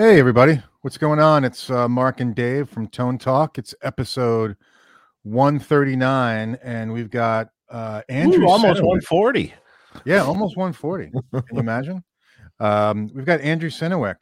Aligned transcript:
Hey, 0.00 0.18
everybody. 0.18 0.58
What's 0.80 0.96
going 0.96 1.18
on? 1.20 1.44
It's 1.44 1.68
uh, 1.68 1.86
Mark 1.86 2.20
and 2.20 2.34
Dave 2.34 2.70
from 2.70 2.88
Tone 2.88 3.18
Talk. 3.18 3.58
It's 3.58 3.74
episode 3.82 4.56
139, 5.24 6.56
and 6.62 6.90
we've 6.90 7.10
got 7.10 7.50
uh, 7.68 8.00
Andrew. 8.08 8.44
Ooh, 8.44 8.48
almost 8.48 8.80
Synowiec. 8.80 9.10
140. 9.10 9.54
Yeah, 10.06 10.22
almost 10.22 10.56
140. 10.56 11.10
Can 11.10 11.22
you 11.34 11.42
imagine? 11.58 12.02
Um, 12.60 13.10
we've 13.14 13.26
got 13.26 13.42
Andrew 13.42 13.68
Synowiec 13.68 14.16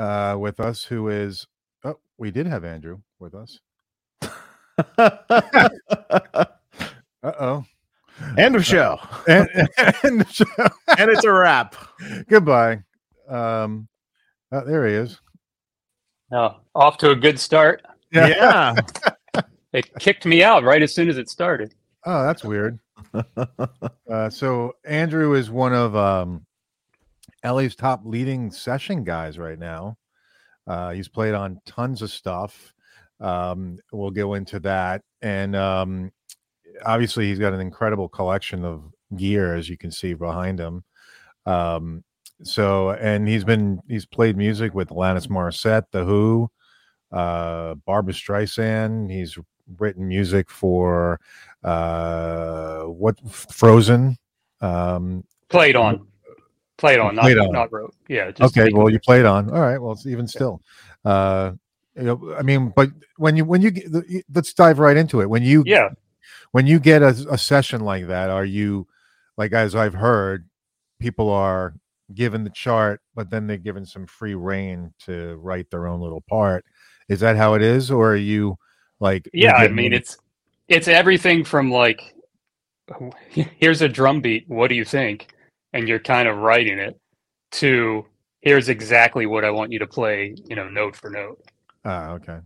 uh, 0.00 0.36
with 0.36 0.58
us, 0.58 0.82
who 0.82 1.10
is. 1.10 1.46
Oh, 1.84 2.00
we 2.18 2.32
did 2.32 2.48
have 2.48 2.64
Andrew 2.64 2.98
with 3.20 3.36
us. 3.36 3.60
Uh 7.22 7.32
oh. 7.38 7.64
End 8.36 8.56
of 8.56 8.66
show. 8.66 8.98
And, 9.28 9.48
and 10.02 10.22
the 10.22 10.26
show- 10.28 10.44
and 10.98 11.08
it's 11.08 11.22
a 11.22 11.30
wrap. 11.30 11.76
goodbye. 12.28 12.80
Um, 13.28 13.86
oh, 14.52 14.64
there 14.64 14.86
he 14.86 14.94
is. 14.94 15.20
Oh, 16.32 16.56
off 16.74 16.96
to 16.98 17.10
a 17.10 17.16
good 17.16 17.38
start. 17.38 17.82
Yeah. 18.12 18.74
It 19.72 19.88
kicked 20.00 20.26
me 20.26 20.42
out 20.42 20.64
right 20.64 20.82
as 20.82 20.92
soon 20.92 21.08
as 21.08 21.16
it 21.16 21.30
started. 21.30 21.74
Oh, 22.04 22.24
that's 22.24 22.42
weird. 22.42 22.78
uh, 24.10 24.30
so 24.30 24.72
Andrew 24.84 25.34
is 25.34 25.50
one 25.50 25.72
of 25.72 25.94
um, 25.94 26.44
LA's 27.44 27.76
top 27.76 28.00
leading 28.04 28.50
session 28.50 29.04
guys 29.04 29.38
right 29.38 29.58
now. 29.58 29.96
Uh, 30.66 30.90
he's 30.90 31.08
played 31.08 31.34
on 31.34 31.60
tons 31.66 32.02
of 32.02 32.10
stuff. 32.10 32.74
Um, 33.20 33.78
we'll 33.92 34.10
go 34.10 34.34
into 34.34 34.58
that, 34.60 35.02
and 35.20 35.54
um, 35.54 36.10
obviously 36.84 37.26
he's 37.26 37.38
got 37.38 37.52
an 37.52 37.60
incredible 37.60 38.08
collection 38.08 38.64
of 38.64 38.92
gear, 39.16 39.54
as 39.54 39.68
you 39.68 39.76
can 39.76 39.90
see 39.90 40.14
behind 40.14 40.58
him. 40.58 40.82
Um, 41.46 42.02
so, 42.42 42.90
and 42.90 43.28
he's 43.28 43.44
been 43.44 43.80
he's 43.88 44.06
played 44.06 44.36
music 44.36 44.74
with 44.74 44.88
Alanis 44.90 45.28
Morissette, 45.28 45.84
The 45.90 46.04
Who, 46.04 46.50
uh, 47.12 47.74
Barbara 47.86 48.14
Streisand. 48.14 49.10
He's 49.10 49.38
written 49.78 50.08
music 50.08 50.50
for 50.50 51.20
uh 51.62 52.82
what 52.84 53.16
Frozen. 53.30 54.16
Um 54.60 55.24
Played 55.48 55.76
on. 55.76 56.06
Played 56.76 56.98
on, 56.98 57.14
not, 57.14 57.30
on. 57.38 57.52
not 57.52 57.72
wrote. 57.72 57.94
Yeah. 58.08 58.30
just 58.30 58.56
okay, 58.56 58.72
well 58.72 58.88
you 58.90 58.98
played 58.98 59.26
on. 59.26 59.50
All 59.50 59.60
right, 59.60 59.78
well 59.78 59.92
it's 59.92 60.06
even 60.06 60.26
still. 60.26 60.62
Uh 61.04 61.52
you 61.96 62.04
know, 62.04 62.34
I 62.38 62.42
mean, 62.42 62.72
but 62.74 62.88
when 63.16 63.36
you 63.36 63.44
when 63.44 63.60
you 63.62 63.72
let's 64.32 64.54
dive 64.54 64.78
right 64.78 64.96
into 64.96 65.20
it. 65.20 65.28
When 65.28 65.42
you 65.42 65.62
Yeah. 65.66 65.90
when 66.52 66.66
you 66.66 66.80
get 66.80 67.02
a, 67.02 67.08
a 67.30 67.36
session 67.38 67.82
like 67.82 68.06
that, 68.06 68.30
are 68.30 68.44
you 68.44 68.86
like 69.36 69.52
as 69.52 69.74
I've 69.74 69.94
heard, 69.94 70.48
people 70.98 71.28
are 71.30 71.74
given 72.14 72.44
the 72.44 72.50
chart, 72.50 73.00
but 73.14 73.30
then 73.30 73.46
they're 73.46 73.56
given 73.56 73.84
some 73.84 74.06
free 74.06 74.34
reign 74.34 74.92
to 75.00 75.36
write 75.36 75.70
their 75.70 75.86
own 75.86 76.00
little 76.00 76.22
part. 76.28 76.64
Is 77.08 77.20
that 77.20 77.36
how 77.36 77.54
it 77.54 77.62
is, 77.62 77.90
or 77.90 78.12
are 78.12 78.16
you 78.16 78.56
like? 79.00 79.28
Yeah. 79.32 79.54
I 79.54 79.68
mean, 79.68 79.92
it's 79.92 80.16
it's 80.68 80.88
everything 80.88 81.44
from 81.44 81.70
like, 81.70 82.14
here's 83.30 83.82
a 83.82 83.88
drum 83.88 84.20
beat. 84.20 84.44
What 84.48 84.68
do 84.68 84.74
you 84.74 84.84
think? 84.84 85.28
And 85.72 85.88
you're 85.88 86.00
kind 86.00 86.28
of 86.28 86.38
writing 86.38 86.78
it 86.78 86.98
to 87.52 88.06
here's 88.40 88.68
exactly 88.68 89.26
what 89.26 89.44
I 89.44 89.50
want 89.50 89.72
you 89.72 89.78
to 89.80 89.86
play, 89.86 90.34
you 90.46 90.56
know, 90.56 90.68
note 90.68 90.96
for 90.96 91.10
note. 91.10 91.40
ah 91.84 92.10
okay. 92.12 92.38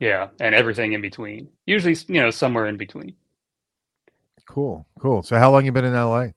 Yeah. 0.00 0.28
And 0.40 0.54
everything 0.54 0.92
in 0.92 1.00
between. 1.00 1.48
Usually, 1.66 1.96
you 2.06 2.20
know, 2.20 2.30
somewhere 2.30 2.66
in 2.66 2.76
between. 2.76 3.14
Cool, 4.48 4.86
cool. 4.98 5.22
So, 5.22 5.38
how 5.38 5.50
long 5.50 5.66
you 5.66 5.72
been 5.72 5.84
in 5.84 5.92
LA? 5.92 6.28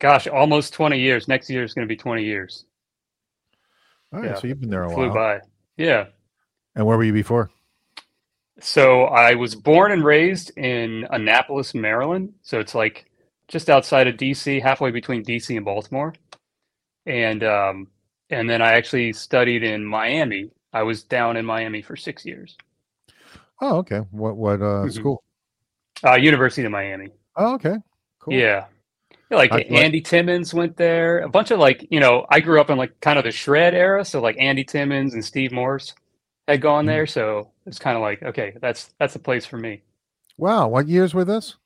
Gosh, 0.00 0.26
almost 0.26 0.72
20 0.72 0.98
years. 0.98 1.28
Next 1.28 1.48
year 1.50 1.62
is 1.62 1.74
going 1.74 1.86
to 1.86 1.88
be 1.88 1.96
20 1.96 2.24
years. 2.24 2.64
All 4.12 4.20
right, 4.20 4.30
Yeah, 4.30 4.34
so 4.34 4.46
you've 4.48 4.60
been 4.60 4.70
there 4.70 4.84
a 4.84 4.88
while. 4.88 4.96
Flew 4.96 5.06
while. 5.08 5.14
by. 5.14 5.40
Yeah. 5.76 6.06
And 6.74 6.86
where 6.86 6.96
were 6.96 7.04
you 7.04 7.12
before? 7.12 7.50
So 8.60 9.04
I 9.04 9.34
was 9.34 9.54
born 9.54 9.92
and 9.92 10.04
raised 10.04 10.56
in 10.58 11.06
Annapolis, 11.10 11.74
Maryland. 11.74 12.32
So 12.42 12.60
it's 12.60 12.74
like 12.74 13.10
just 13.48 13.70
outside 13.70 14.06
of 14.08 14.16
DC, 14.16 14.60
halfway 14.60 14.90
between 14.90 15.24
DC 15.24 15.56
and 15.56 15.64
Baltimore. 15.64 16.14
And 17.06 17.42
um, 17.44 17.88
and 18.30 18.48
then 18.48 18.60
I 18.62 18.72
actually 18.72 19.12
studied 19.12 19.62
in 19.62 19.84
Miami. 19.84 20.50
I 20.72 20.82
was 20.82 21.02
down 21.02 21.36
in 21.36 21.44
Miami 21.44 21.82
for 21.82 21.96
six 21.96 22.24
years. 22.24 22.56
Oh, 23.60 23.78
okay. 23.78 23.98
What 24.10 24.36
what 24.36 24.60
uh 24.60 24.84
Mhm. 24.84 24.92
school? 24.92 25.22
Uh, 26.04 26.14
University 26.14 26.64
of 26.64 26.72
Miami. 26.72 27.08
Oh, 27.36 27.54
okay. 27.54 27.76
Cool. 28.20 28.34
Yeah. 28.34 28.66
Yeah, 29.30 29.36
Like 29.36 29.52
I- 29.52 29.56
like- 29.56 29.70
Andy 29.72 30.00
Timmons 30.00 30.52
went 30.52 30.76
there. 30.76 31.20
A 31.20 31.28
bunch 31.28 31.50
of 31.50 31.58
like, 31.58 31.86
you 31.90 32.00
know, 32.00 32.26
I 32.30 32.40
grew 32.40 32.60
up 32.60 32.70
in 32.70 32.76
like 32.78 32.98
kind 33.00 33.18
of 33.18 33.24
the 33.24 33.30
shred 33.30 33.74
era. 33.74 34.04
So 34.04 34.20
like 34.20 34.36
Andy 34.38 34.64
Timmons 34.64 35.14
and 35.14 35.24
Steve 35.24 35.52
Morse 35.52 35.94
had 36.48 36.60
gone 36.60 36.84
Mhm. 36.84 36.88
there. 36.88 37.06
So 37.06 37.50
it's 37.66 37.78
kind 37.78 37.96
of 37.96 38.02
like, 38.02 38.22
okay, 38.22 38.54
that's 38.60 38.92
that's 38.98 39.14
a 39.16 39.20
place 39.20 39.46
for 39.46 39.56
me. 39.56 39.82
Wow. 40.36 40.68
What 40.68 40.88
years 40.88 41.14
were 41.14 41.24
this? 41.24 41.56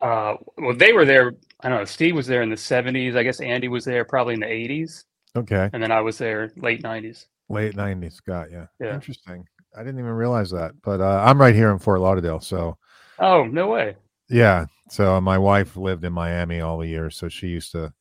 Uh, 0.00 0.34
well, 0.56 0.74
they 0.74 0.92
were 0.92 1.04
there. 1.04 1.32
I 1.60 1.68
don't 1.68 1.78
know. 1.78 1.84
Steve 1.84 2.14
was 2.16 2.26
there 2.26 2.42
in 2.42 2.48
the 2.48 2.56
'70s. 2.56 3.16
I 3.16 3.22
guess 3.22 3.40
Andy 3.40 3.68
was 3.68 3.84
there 3.84 4.04
probably 4.04 4.34
in 4.34 4.40
the 4.40 4.46
'80s, 4.46 5.04
Okay. 5.36 5.68
and 5.72 5.82
then 5.82 5.92
I 5.92 6.00
was 6.00 6.16
there 6.16 6.50
late 6.56 6.82
'90s. 6.82 7.26
Late 7.50 7.76
nineties. 7.76 8.18
Got 8.20 8.50
you. 8.50 8.66
Yeah. 8.80 8.94
Interesting. 8.94 9.44
I 9.76 9.80
didn't 9.80 9.98
even 9.98 10.12
realize 10.12 10.50
that. 10.52 10.72
But 10.82 11.00
uh, 11.00 11.22
I'm 11.26 11.38
right 11.40 11.54
here 11.54 11.70
in 11.70 11.78
Fort 11.78 12.00
Lauderdale. 12.00 12.40
So 12.40 12.78
Oh, 13.18 13.44
no 13.44 13.68
way. 13.68 13.96
yeah. 14.30 14.64
So 14.90 15.20
my 15.20 15.38
wife 15.38 15.76
lived 15.76 16.04
in 16.04 16.12
Miami 16.12 16.60
all 16.60 16.78
the 16.78 16.88
years. 16.88 17.16
So 17.16 17.28
she 17.28 17.46
used 17.46 17.72
to 17.72 17.92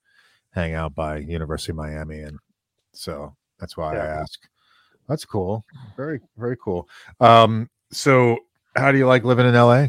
hang 0.52 0.74
out 0.74 0.96
by 0.96 1.18
University 1.18 1.72
of 1.72 1.78
Miami. 1.78 2.22
And 2.22 2.40
so 2.94 3.36
that's 3.60 3.78
why 3.78 3.94
I 3.94 3.98
Yeah. 3.98 4.22
ask. 4.22 4.40
That's 5.08 5.26
cool. 5.26 5.66
Very, 5.96 6.20
very 6.38 6.58
cool. 6.58 6.88
Um, 7.20 7.70
so 7.92 8.38
how 8.76 8.92
do 8.92 8.98
you 8.98 9.08
like 9.08 9.24
living 9.24 9.46
in 9.48 9.56
LA? 9.56 9.88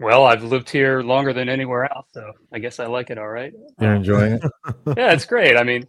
Well, 0.00 0.26
I've 0.26 0.44
lived 0.44 0.70
here 0.70 1.02
longer 1.02 1.32
than 1.32 1.48
anywhere 1.48 1.92
else, 1.92 2.06
so 2.12 2.32
I 2.52 2.60
guess 2.60 2.78
I 2.78 2.86
like 2.86 3.10
it 3.10 3.18
all 3.18 3.28
right. 3.28 3.52
You're 3.80 3.90
Um, 3.90 3.96
enjoying 3.96 4.32
it? 4.34 4.42
yeah, 4.96 5.12
it's 5.12 5.24
great. 5.24 5.56
I 5.56 5.64
mean, 5.64 5.88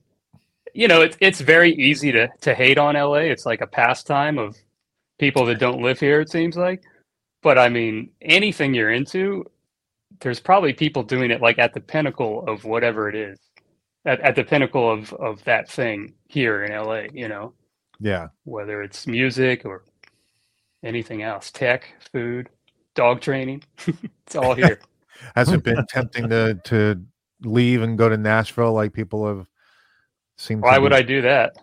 you 0.73 0.87
know, 0.87 1.01
it's 1.01 1.15
it's 1.19 1.41
very 1.41 1.73
easy 1.75 2.11
to 2.11 2.27
to 2.41 2.55
hate 2.55 2.79
on 2.79 2.95
LA. 2.95 3.29
It's 3.29 3.45
like 3.45 3.61
a 3.61 3.67
pastime 3.67 4.39
of 4.39 4.55
people 5.19 5.45
that 5.45 5.59
don't 5.59 5.81
live 5.81 5.99
here. 5.99 6.21
It 6.21 6.29
seems 6.31 6.57
like, 6.57 6.81
but 7.41 7.57
I 7.57 7.69
mean, 7.69 8.09
anything 8.21 8.73
you're 8.73 8.91
into, 8.91 9.45
there's 10.21 10.39
probably 10.39 10.73
people 10.73 11.03
doing 11.03 11.31
it 11.31 11.41
like 11.41 11.59
at 11.59 11.73
the 11.73 11.79
pinnacle 11.79 12.45
of 12.47 12.65
whatever 12.65 13.09
it 13.09 13.15
is, 13.15 13.39
at 14.05 14.19
at 14.21 14.35
the 14.35 14.43
pinnacle 14.43 14.89
of 14.91 15.13
of 15.13 15.43
that 15.45 15.69
thing 15.69 16.13
here 16.27 16.63
in 16.65 16.71
LA. 16.73 17.03
You 17.13 17.27
know. 17.27 17.53
Yeah. 18.01 18.29
whether 18.45 18.81
it's 18.81 19.07
music 19.07 19.65
or 19.65 19.83
anything 20.83 21.21
else, 21.21 21.51
tech, 21.51 21.93
food, 22.13 22.49
dog 22.95 23.19
training. 23.19 23.61
it's 24.25 24.35
all 24.37 24.53
here. 24.55 24.79
Has 25.35 25.51
it 25.51 25.63
been 25.63 25.85
tempting 25.89 26.29
to 26.29 26.53
to 26.63 27.01
leave 27.43 27.81
and 27.81 27.97
go 27.97 28.07
to 28.07 28.15
Nashville 28.15 28.71
like 28.73 28.93
people 28.93 29.27
have 29.27 29.45
seemed? 30.37 30.61
Why 30.61 30.77
would 30.77 30.91
be- 30.91 30.95
I 30.95 31.01
do 31.01 31.21
that? 31.23 31.57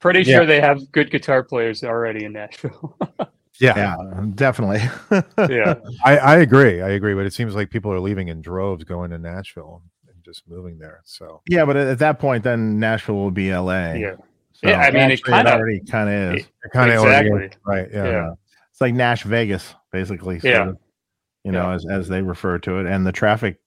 Pretty 0.00 0.22
Yeah. 0.22 0.36
sure 0.38 0.46
they 0.46 0.60
have 0.60 0.90
good 0.90 1.10
guitar 1.10 1.42
players 1.42 1.84
already 1.84 2.24
in 2.24 2.32
Nashville. 2.32 2.96
Yeah, 3.60 3.76
Yeah, 3.76 4.24
definitely. 4.34 4.80
yeah. 5.54 5.74
I, 6.04 6.18
I 6.18 6.36
agree. 6.38 6.80
I 6.82 6.90
agree. 6.90 7.14
But 7.14 7.26
it 7.26 7.32
seems 7.32 7.54
like 7.54 7.70
people 7.70 7.92
are 7.92 8.00
leaving 8.00 8.28
in 8.28 8.40
droves 8.40 8.84
going 8.84 9.10
to 9.10 9.18
Nashville 9.18 9.82
and 10.08 10.16
just 10.24 10.48
moving 10.48 10.78
there. 10.78 11.00
So 11.04 11.42
yeah, 11.48 11.64
but 11.64 11.76
at 11.76 11.98
that 11.98 12.18
point, 12.18 12.44
then 12.44 12.78
Nashville 12.78 13.16
will 13.16 13.30
be 13.30 13.52
LA. 13.52 13.94
Yeah. 13.94 14.16
So 14.52 14.68
Yeah, 14.68 14.80
I 14.80 14.90
mean, 14.90 15.10
it 15.10 15.24
kinda- 15.24 15.52
already 15.54 15.80
kind 15.80 16.08
of 16.08 16.34
is. 16.36 16.42
it- 16.44 16.48
it 16.64 16.70
kind 16.72 16.90
of 16.90 17.02
Exactly. 17.04 17.50
right. 17.66 17.88
Yeah. 17.92 18.04
Yeah. 18.04 18.32
It's 18.70 18.80
like 18.80 18.94
Nash 18.94 19.22
Vegas, 19.24 19.74
basically. 19.92 20.38
sort 20.40 20.54
Yeah. 20.54 20.68
of, 20.70 20.78
you 21.44 21.52
know, 21.52 21.68
Yeah. 21.70 21.74
as 21.74 21.86
as 21.90 22.08
they 22.08 22.22
refer 22.22 22.58
to 22.58 22.78
it, 22.78 22.86
and 22.86 23.06
the 23.06 23.12
traffic 23.12 23.58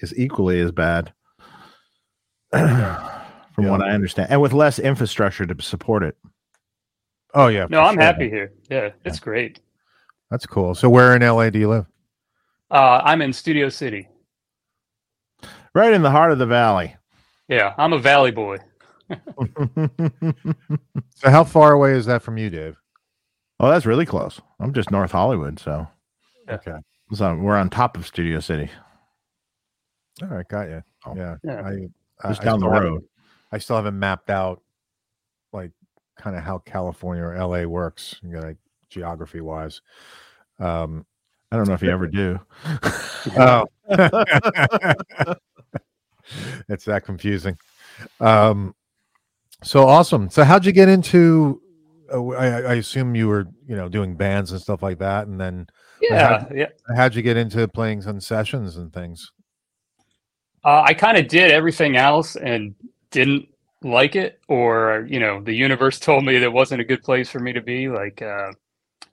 is 0.00 0.12
equally 0.18 0.60
as 0.60 0.72
bad, 0.72 1.12
from 2.52 3.66
what 3.66 3.82
I 3.82 3.90
understand, 3.90 4.30
and 4.30 4.40
with 4.40 4.52
less 4.52 4.78
infrastructure 4.78 5.46
to 5.46 5.62
support 5.62 6.02
it. 6.02 6.16
Oh 7.34 7.46
yeah. 7.48 7.66
No, 7.70 7.80
I'm 7.80 7.94
sure. 7.94 8.02
happy 8.02 8.28
here. 8.28 8.52
Yeah, 8.68 8.90
it's 9.04 9.20
great. 9.20 9.60
That's 10.30 10.46
cool. 10.46 10.74
So 10.74 10.88
where 10.88 11.14
in 11.16 11.22
LA 11.22 11.50
do 11.50 11.58
you 11.58 11.68
live? 11.68 11.86
Uh, 12.70 13.00
I'm 13.04 13.20
in 13.22 13.32
Studio 13.32 13.68
City. 13.68 14.08
Right 15.74 15.92
in 15.92 16.02
the 16.02 16.10
heart 16.10 16.32
of 16.32 16.38
the 16.38 16.46
valley. 16.46 16.96
Yeah, 17.48 17.74
I'm 17.78 17.92
a 17.92 17.98
Valley 17.98 18.30
boy. 18.30 18.58
So 21.16 21.28
how 21.30 21.44
far 21.44 21.72
away 21.72 21.92
is 21.92 22.06
that 22.06 22.22
from 22.22 22.38
you, 22.38 22.48
Dave? 22.48 22.76
Oh, 23.58 23.68
that's 23.68 23.84
really 23.84 24.06
close. 24.06 24.40
I'm 24.58 24.72
just 24.72 24.90
North 24.90 25.12
Hollywood, 25.12 25.58
so 25.58 25.86
Yeah. 26.48 26.54
Okay. 26.54 26.76
So 27.12 27.34
we're 27.36 27.56
on 27.56 27.68
top 27.68 27.96
of 27.96 28.06
Studio 28.06 28.40
City, 28.40 28.70
All 30.22 30.28
right. 30.28 30.46
Got 30.48 30.68
you. 30.68 30.82
Oh. 31.06 31.14
Yeah. 31.16 31.36
Yeah. 31.44 31.60
I, 31.60 31.70
I- 32.24 32.28
just 32.28 32.40
I 32.42 32.44
down 32.44 32.60
the 32.60 32.66
still 32.66 32.72
haven't- 32.72 32.90
road. 32.92 33.02
I 33.52 33.58
still 33.58 33.76
haven't 33.76 33.98
mapped 33.98 34.30
out 34.30 34.62
like 35.52 35.72
kind 36.20 36.36
of 36.36 36.42
how 36.42 36.58
California 36.58 37.24
or 37.24 37.36
LA 37.36 37.64
works, 37.64 38.16
you 38.22 38.30
know, 38.30 38.40
like 38.40 38.58
geography 38.88 39.40
wise. 39.40 39.80
Um, 40.58 41.04
I 41.50 41.56
don't 41.56 41.66
know 41.66 41.74
if 41.74 41.82
you 41.82 41.90
ever 41.90 42.06
do. 42.06 42.38
oh, 43.38 43.66
it's 46.68 46.84
that 46.84 47.04
confusing. 47.04 47.58
Um, 48.20 48.74
So 49.62 49.86
awesome. 49.86 50.30
So 50.30 50.44
how'd 50.44 50.64
you 50.64 50.72
get 50.72 50.88
into? 50.88 51.60
Uh, 52.12 52.28
I, 52.28 52.46
I 52.46 52.74
assume 52.74 53.14
you 53.14 53.28
were, 53.28 53.46
you 53.66 53.76
know, 53.76 53.88
doing 53.88 54.16
bands 54.16 54.52
and 54.52 54.60
stuff 54.60 54.82
like 54.82 54.98
that, 54.98 55.26
and 55.26 55.40
then 55.40 55.66
Yeah, 56.00 56.46
yeah. 56.54 56.66
how'd 56.96 57.14
you 57.14 57.22
get 57.22 57.36
into 57.36 57.66
playing 57.68 58.02
some 58.02 58.20
sessions 58.20 58.76
and 58.76 58.92
things? 58.92 59.32
Uh, 60.64 60.82
I 60.86 60.94
kind 60.94 61.16
of 61.18 61.28
did 61.28 61.50
everything 61.50 61.96
else 61.96 62.36
and 62.36 62.74
didn't 63.10 63.48
like 63.82 64.16
it, 64.16 64.40
or 64.48 65.06
you 65.08 65.20
know, 65.20 65.40
the 65.42 65.54
universe 65.54 65.98
told 66.00 66.24
me 66.24 66.38
that 66.38 66.52
wasn't 66.52 66.80
a 66.80 66.84
good 66.84 67.02
place 67.02 67.30
for 67.30 67.40
me 67.40 67.52
to 67.52 67.60
be. 67.62 67.88
Like, 67.88 68.22
uh, 68.22 68.52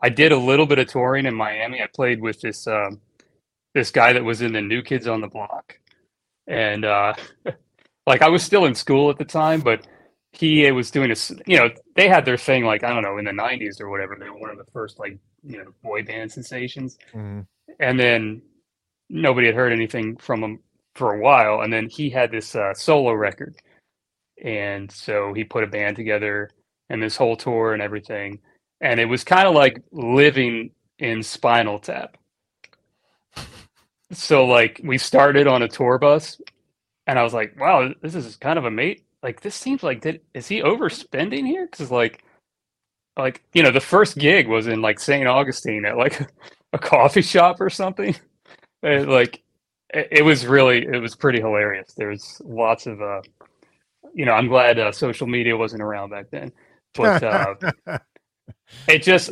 I 0.02 0.10
did 0.10 0.32
a 0.32 0.38
little 0.38 0.66
bit 0.66 0.80
of 0.80 0.88
touring 0.88 1.26
in 1.26 1.36
Miami. 1.36 1.82
I 1.82 1.88
played 1.94 2.22
with 2.22 2.42
this 2.42 2.68
um, 2.68 3.02
this 3.74 3.92
guy 3.92 4.14
that 4.14 4.24
was 4.24 4.42
in 4.42 4.54
the 4.54 4.62
New 4.62 4.82
Kids 4.82 5.08
on 5.08 5.22
the 5.22 5.28
Block, 5.28 5.80
and 6.48 6.86
uh, 6.86 7.14
like 8.08 8.22
I 8.22 8.30
was 8.30 8.44
still 8.44 8.66
in 8.66 8.76
school 8.76 9.10
at 9.10 9.18
the 9.18 9.26
time, 9.26 9.62
but 9.62 9.88
he 10.34 10.70
was 10.72 10.92
doing 10.92 11.12
a 11.12 11.16
you 11.48 11.58
know 11.58 11.70
they 11.96 12.08
had 12.10 12.26
their 12.26 12.38
thing 12.38 12.66
like 12.66 12.84
I 12.84 12.90
don't 12.90 13.04
know 13.04 13.18
in 13.18 13.26
the 13.26 13.32
'90s 13.32 13.82
or 13.82 13.90
whatever. 13.90 14.18
They 14.20 14.30
were 14.30 14.40
one 14.40 14.52
of 14.52 14.58
the 14.58 14.72
first 14.72 15.00
like 15.00 15.18
you 15.44 15.58
know 15.60 15.74
boy 15.84 16.04
band 16.04 16.32
sensations 16.32 16.98
Mhm. 17.16 17.46
and 17.80 18.00
then 18.00 18.42
nobody 19.10 19.48
had 19.48 19.56
heard 19.56 19.72
anything 19.74 20.18
from 20.18 20.44
him 20.44 20.60
for 20.96 21.14
a 21.14 21.20
while 21.20 21.62
and 21.62 21.72
then 21.72 21.88
he 21.90 22.10
had 22.10 22.32
this 22.32 22.56
uh, 22.56 22.74
solo 22.74 23.14
record 23.14 23.56
and 24.44 24.92
so 24.92 25.34
he 25.34 25.44
put 25.44 25.64
a 25.64 25.68
band 25.68 25.96
together 25.96 26.50
and 26.90 27.02
this 27.02 27.18
whole 27.18 27.36
tour 27.36 27.74
and 27.74 27.82
everything. 27.82 28.40
And 28.82 29.00
it 29.00 29.06
was 29.06 29.24
kind 29.24 29.48
of 29.48 29.56
like 29.56 29.82
living 29.92 30.72
in 31.00 31.24
spinal 31.24 31.80
tap. 31.80 32.18
So 34.12 34.46
like 34.46 34.80
we 34.84 34.98
started 34.98 35.48
on 35.48 35.64
a 35.64 35.68
tour 35.68 35.98
bus 35.98 36.40
and 37.08 37.20
i 37.20 37.24
was 37.24 37.34
like 37.34 37.60
wow 37.60 37.90
this 38.02 38.16
is 38.16 38.36
kind 38.38 38.60
of 38.60 38.66
a 38.66 38.72
mate. 38.72 39.04
Like 39.24 39.42
this 39.42 39.56
seems 39.56 39.84
like 39.84 40.02
did 40.02 40.22
is 40.34 40.48
he 40.48 40.62
overspending 40.62 41.46
here? 41.46 41.68
Because 41.70 41.92
like 41.92 42.24
like 43.18 43.44
you 43.54 43.64
know 43.64 43.72
the 43.72 43.80
first 43.82 44.18
gig 44.18 44.48
was 44.48 44.68
in 44.68 44.82
like 44.82 45.00
st 45.00 45.28
augustine 45.28 45.86
at 45.86 45.98
like 45.98 46.22
a 46.74 46.80
coffee 46.80 47.22
shop 47.22 47.62
or 47.62 47.70
something. 47.70 48.16
Like 48.84 49.44
it, 49.94 50.08
it 50.12 50.22
was 50.24 50.46
really 50.46 50.86
it 50.86 51.02
was 51.02 51.16
pretty 51.16 51.40
hilarious. 51.40 51.94
There 51.98 52.10
was 52.10 52.42
lots 52.46 52.88
of 52.88 53.02
uh 53.02 53.22
you 54.18 54.26
know 54.26 54.34
i'm 54.34 54.50
glad 54.50 54.80
uh, 54.80 54.92
social 54.92 55.28
media 55.28 55.58
wasn't 55.58 55.84
around 55.84 56.12
back 56.12 56.28
then 56.32 56.52
but 56.98 57.24
uh 57.24 57.56
it 58.88 59.04
just 59.04 59.32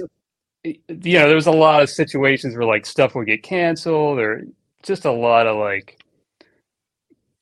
you 0.65 1.19
know 1.19 1.27
there 1.27 1.35
was 1.35 1.47
a 1.47 1.51
lot 1.51 1.83
of 1.83 1.89
situations 1.89 2.55
where 2.55 2.67
like 2.67 2.85
stuff 2.85 3.15
would 3.15 3.27
get 3.27 3.43
canceled 3.43 4.19
or 4.19 4.45
just 4.83 5.05
a 5.05 5.11
lot 5.11 5.47
of 5.47 5.57
like 5.57 5.99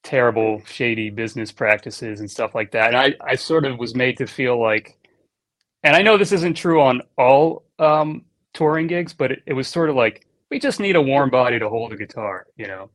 terrible 0.04 0.62
shady 0.66 1.10
business 1.10 1.52
practices 1.52 2.22
and 2.22 2.32
stuff 2.32 2.56
like 2.56 2.72
that 2.72 2.90
and 2.94 2.98
i 2.98 3.16
i 3.26 3.36
sort 3.36 3.66
of 3.66 3.80
was 3.80 3.96
made 3.96 4.18
to 4.18 4.28
feel 4.28 4.62
like 4.62 4.98
and 5.84 5.96
i 5.96 6.02
know 6.02 6.18
this 6.18 6.34
isn't 6.34 6.56
true 6.56 6.82
on 6.82 7.02
all 7.18 7.64
um 7.80 8.24
touring 8.54 8.88
gigs 8.88 9.14
but 9.14 9.32
it, 9.32 9.44
it 9.48 9.54
was 9.54 9.68
sort 9.68 9.90
of 9.90 9.96
like 9.96 10.28
we 10.52 10.60
just 10.60 10.80
need 10.80 10.96
a 10.98 11.02
warm 11.02 11.30
body 11.30 11.60
to 11.60 11.70
hold 11.70 11.94
a 11.94 11.98
guitar 11.98 12.48
you 12.58 12.68
know 12.68 12.90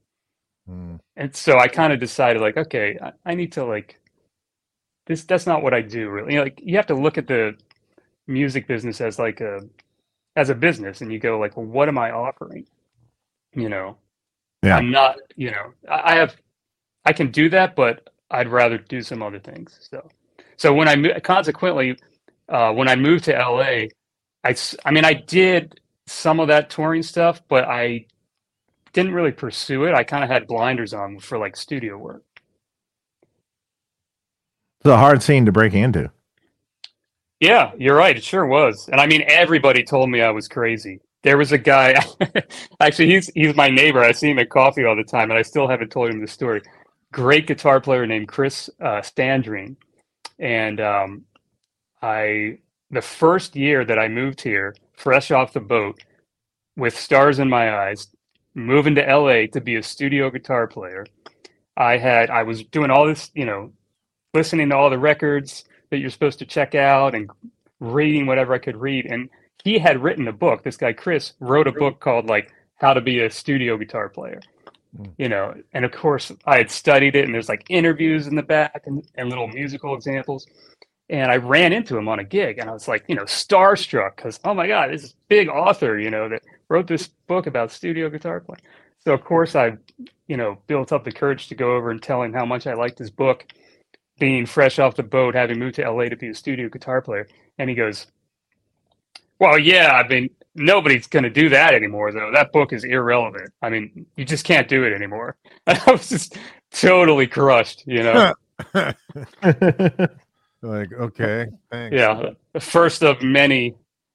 Mm. 0.68 1.00
and 1.16 1.34
so 1.36 1.58
i 1.58 1.68
kind 1.68 1.92
of 1.92 2.00
decided 2.00 2.42
like 2.42 2.56
okay 2.58 2.98
I, 3.02 3.12
I 3.26 3.34
need 3.34 3.52
to 3.52 3.64
like 3.64 4.00
this 5.08 5.24
that's 5.24 5.46
not 5.46 5.62
what 5.62 5.74
i 5.74 5.82
do 5.82 6.08
really. 6.08 6.34
You 6.34 6.38
know, 6.38 6.44
like 6.44 6.60
you 6.62 6.76
have 6.76 6.86
to 6.86 6.94
look 6.94 7.18
at 7.18 7.26
the 7.26 7.54
music 8.28 8.68
business 8.68 9.00
as 9.00 9.18
like 9.18 9.40
a 9.40 9.60
as 10.36 10.50
a 10.50 10.54
business 10.54 11.00
and 11.00 11.12
you 11.12 11.18
go 11.18 11.38
like 11.40 11.56
well 11.56 11.66
what 11.66 11.88
am 11.88 11.98
i 11.98 12.12
offering? 12.12 12.66
You 13.54 13.68
know? 13.68 13.96
Yeah. 14.62 14.76
i'm 14.76 14.90
not 14.90 15.16
you 15.36 15.52
know 15.52 15.72
i 15.88 16.12
I 16.12 16.16
have 16.16 16.36
i 17.04 17.12
can 17.12 17.30
do 17.30 17.48
that 17.50 17.76
but 17.76 18.10
i'd 18.32 18.48
rather 18.48 18.76
do 18.76 19.02
some 19.02 19.22
other 19.22 19.38
things 19.38 19.88
so. 19.90 20.08
So 20.56 20.74
when 20.74 20.88
i 20.88 21.20
consequently 21.20 21.96
uh 22.48 22.72
when 22.72 22.88
i 22.88 22.96
moved 22.96 23.24
to 23.24 23.32
la 23.32 23.60
I 23.60 23.88
I 24.84 24.90
mean 24.90 25.04
i 25.04 25.14
did 25.14 25.80
some 26.06 26.40
of 26.40 26.48
that 26.48 26.70
touring 26.70 27.04
stuff 27.04 27.40
but 27.48 27.64
i 27.64 28.06
didn't 28.92 29.14
really 29.14 29.32
pursue 29.32 29.84
it. 29.84 29.94
I 29.94 30.02
kind 30.02 30.24
of 30.24 30.30
had 30.30 30.46
blinders 30.46 30.92
on 30.92 31.18
for 31.20 31.38
like 31.38 31.56
studio 31.56 31.96
work 31.96 32.24
It's 34.80 34.90
a 34.90 34.96
hard 34.96 35.22
scene 35.22 35.46
to 35.46 35.52
break 35.52 35.74
into. 35.74 36.10
Yeah, 37.40 37.72
you're 37.78 37.96
right. 37.96 38.16
It 38.16 38.24
sure 38.24 38.46
was. 38.46 38.88
And 38.88 39.00
I 39.00 39.06
mean, 39.06 39.22
everybody 39.26 39.84
told 39.84 40.10
me 40.10 40.22
I 40.22 40.30
was 40.30 40.48
crazy. 40.48 41.00
There 41.22 41.36
was 41.36 41.52
a 41.52 41.58
guy, 41.58 41.94
actually, 42.80 43.10
he's 43.10 43.28
he's 43.34 43.54
my 43.56 43.68
neighbor. 43.68 44.00
I 44.00 44.12
see 44.12 44.30
him 44.30 44.38
at 44.38 44.50
coffee 44.50 44.84
all 44.84 44.96
the 44.96 45.04
time, 45.04 45.30
and 45.30 45.38
I 45.38 45.42
still 45.42 45.68
haven't 45.68 45.90
told 45.90 46.10
him 46.10 46.20
the 46.20 46.28
story. 46.28 46.62
Great 47.12 47.46
guitar 47.46 47.80
player 47.80 48.06
named 48.06 48.28
Chris 48.28 48.70
uh, 48.80 49.02
Standring, 49.02 49.76
and 50.38 50.80
um, 50.80 51.24
I 52.02 52.58
the 52.90 53.02
first 53.02 53.56
year 53.56 53.84
that 53.84 53.98
I 53.98 54.08
moved 54.08 54.40
here, 54.40 54.74
fresh 54.94 55.30
off 55.30 55.52
the 55.52 55.60
boat, 55.60 56.00
with 56.76 56.96
stars 56.96 57.38
in 57.40 57.48
my 57.48 57.76
eyes, 57.76 58.08
moving 58.54 58.94
to 58.94 59.02
LA 59.02 59.46
to 59.52 59.60
be 59.60 59.76
a 59.76 59.82
studio 59.82 60.30
guitar 60.30 60.66
player. 60.66 61.06
I 61.76 61.98
had 61.98 62.30
I 62.30 62.44
was 62.44 62.64
doing 62.64 62.90
all 62.90 63.06
this, 63.06 63.30
you 63.34 63.44
know, 63.44 63.72
listening 64.34 64.68
to 64.70 64.76
all 64.76 64.90
the 64.90 64.98
records 64.98 65.64
that 65.90 65.98
you're 65.98 66.10
supposed 66.10 66.38
to 66.40 66.46
check 66.46 66.74
out 66.74 67.14
and 67.14 67.30
reading 67.80 68.26
whatever 68.26 68.54
I 68.54 68.58
could 68.58 68.76
read. 68.76 69.06
And 69.06 69.28
he 69.64 69.78
had 69.78 70.02
written 70.02 70.28
a 70.28 70.32
book. 70.32 70.62
This 70.62 70.76
guy 70.76 70.92
Chris 70.92 71.32
wrote 71.40 71.66
a 71.66 71.72
book 71.72 72.00
called 72.00 72.26
like 72.26 72.52
How 72.76 72.92
to 72.94 73.00
Be 73.00 73.20
a 73.20 73.30
Studio 73.30 73.76
Guitar 73.76 74.08
Player. 74.08 74.40
Mm. 74.96 75.12
You 75.18 75.28
know, 75.28 75.54
and 75.72 75.84
of 75.84 75.92
course 75.92 76.32
I 76.46 76.58
had 76.58 76.70
studied 76.70 77.14
it, 77.16 77.24
and 77.24 77.34
there's 77.34 77.48
like 77.48 77.64
interviews 77.68 78.26
in 78.26 78.36
the 78.36 78.42
back 78.42 78.82
and, 78.86 79.06
and 79.16 79.28
little 79.28 79.48
musical 79.48 79.94
examples. 79.94 80.46
And 81.10 81.30
I 81.30 81.36
ran 81.36 81.72
into 81.72 81.96
him 81.96 82.08
on 82.08 82.18
a 82.18 82.24
gig, 82.24 82.58
and 82.58 82.68
I 82.68 82.72
was 82.72 82.86
like, 82.86 83.04
you 83.08 83.14
know, 83.14 83.24
starstruck 83.24 84.16
because 84.16 84.40
oh 84.44 84.54
my 84.54 84.66
god, 84.66 84.90
this 84.90 85.14
big 85.28 85.48
author, 85.48 85.98
you 85.98 86.10
know, 86.10 86.28
that 86.28 86.42
wrote 86.68 86.86
this 86.86 87.08
book 87.26 87.46
about 87.46 87.70
studio 87.70 88.08
guitar 88.08 88.40
playing. 88.40 88.62
So 89.00 89.14
of 89.14 89.24
course 89.24 89.54
I, 89.54 89.76
you 90.26 90.36
know, 90.36 90.58
built 90.66 90.92
up 90.92 91.04
the 91.04 91.12
courage 91.12 91.48
to 91.48 91.54
go 91.54 91.76
over 91.76 91.90
and 91.90 92.02
tell 92.02 92.22
him 92.22 92.32
how 92.32 92.44
much 92.44 92.66
I 92.66 92.74
liked 92.74 92.98
his 92.98 93.10
book 93.10 93.46
being 94.18 94.46
fresh 94.46 94.78
off 94.78 94.96
the 94.96 95.02
boat, 95.02 95.34
having 95.34 95.58
moved 95.58 95.76
to 95.76 95.90
LA 95.90 96.04
to 96.04 96.16
be 96.16 96.28
a 96.28 96.34
studio 96.34 96.68
guitar 96.68 97.00
player. 97.00 97.28
And 97.58 97.68
he 97.70 97.76
goes, 97.76 98.06
Well, 99.38 99.58
yeah, 99.58 99.92
I 99.92 100.06
mean, 100.06 100.30
nobody's 100.54 101.06
going 101.06 101.22
to 101.22 101.30
do 101.30 101.48
that 101.50 101.74
anymore, 101.74 102.12
though. 102.12 102.30
That 102.32 102.52
book 102.52 102.72
is 102.72 102.84
irrelevant. 102.84 103.50
I 103.62 103.70
mean, 103.70 104.06
you 104.16 104.24
just 104.24 104.44
can't 104.44 104.68
do 104.68 104.84
it 104.84 104.92
anymore. 104.92 105.36
And 105.66 105.78
I 105.86 105.92
was 105.92 106.08
just 106.08 106.38
totally 106.70 107.26
crushed, 107.26 107.84
you 107.86 108.02
know? 108.02 108.34
like, 110.62 110.92
okay, 110.92 111.46
thanks. 111.70 111.94
yeah. 111.94 112.30
The 112.54 112.60
first 112.60 113.02
of 113.02 113.22
many, 113.22 113.74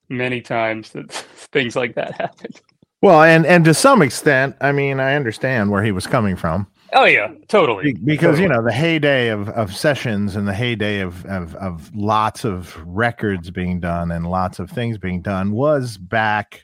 many 0.09 0.41
times 0.41 0.89
that 0.91 1.11
things 1.11 1.75
like 1.75 1.93
that 1.95 2.19
happened. 2.19 2.59
well, 3.01 3.21
and 3.21 3.45
and 3.45 3.63
to 3.65 3.73
some 3.73 4.01
extent, 4.01 4.55
I 4.61 4.71
mean, 4.71 4.99
I 4.99 5.13
understand 5.15 5.69
where 5.69 5.83
he 5.83 5.91
was 5.91 6.07
coming 6.07 6.35
from 6.35 6.67
Oh, 6.95 7.05
yeah, 7.05 7.27
totally. 7.47 7.93
Be- 7.93 7.99
because 8.03 8.39
you 8.39 8.47
know 8.47 8.63
the 8.63 8.71
heyday 8.71 9.29
of, 9.29 9.49
of 9.49 9.75
sessions 9.75 10.35
and 10.35 10.47
the 10.47 10.53
heyday 10.53 10.99
of, 10.99 11.25
of 11.25 11.55
of 11.55 11.93
lots 11.95 12.45
of 12.45 12.77
records 12.85 13.49
being 13.51 13.79
done 13.79 14.11
and 14.11 14.29
lots 14.29 14.59
of 14.59 14.69
things 14.69 14.97
being 14.97 15.21
done 15.21 15.51
was 15.51 15.97
back 15.97 16.63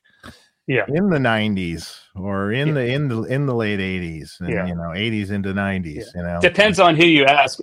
Yeah. 0.68 0.86
in 0.88 1.10
the 1.10 1.18
90s 1.18 2.00
or 2.16 2.52
in 2.52 2.70
Yeah. 2.70 2.74
the 2.76 2.86
in 2.94 3.08
the 3.08 3.24
in 3.24 3.46
the 3.46 3.56
late 3.56 3.80
80s 3.80 4.40
and 4.40 4.50
Yeah. 4.50 4.68
you 4.68 4.76
know 4.76 4.90
80s 4.94 5.32
into 5.32 5.54
90s 5.54 6.06
you 6.16 6.22
know 6.24 6.40
Depends 6.42 6.80
on 6.80 6.96
who 6.96 7.06
you 7.06 7.26
ask. 7.26 7.60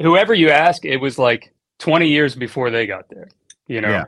Whoever 0.00 0.32
you 0.32 0.48
ask, 0.50 0.84
it 0.84 0.98
was 0.98 1.18
like 1.18 1.52
20 1.80 2.06
years 2.08 2.34
before 2.36 2.70
they 2.70 2.86
got 2.86 3.08
there, 3.10 3.28
you 3.66 3.80
know? 3.80 3.88
Yeah. 3.88 4.04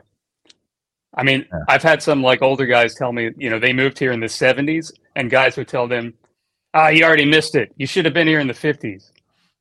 I 1.13 1.23
mean, 1.23 1.45
Yeah. 1.51 1.59
I've 1.67 1.83
had 1.83 2.01
some 2.01 2.23
like 2.23 2.41
older 2.41 2.65
guys 2.65 2.95
tell 2.95 3.11
me, 3.11 3.31
you 3.37 3.49
know, 3.49 3.59
they 3.59 3.73
moved 3.73 3.99
here 3.99 4.13
in 4.13 4.21
the 4.21 4.27
70s, 4.27 4.93
and 5.17 5.29
guys 5.29 5.57
would 5.57 5.67
tell 5.67 5.87
them, 5.89 6.13
ah, 6.73 6.89
you 6.89 7.03
already 7.03 7.25
missed 7.25 7.55
it. 7.55 7.71
You 7.77 7.87
should 7.87 8.05
have 8.05 8.13
been 8.13 8.27
here 8.27 8.39
in 8.39 8.47
the 8.47 8.53
50s. 8.53 9.11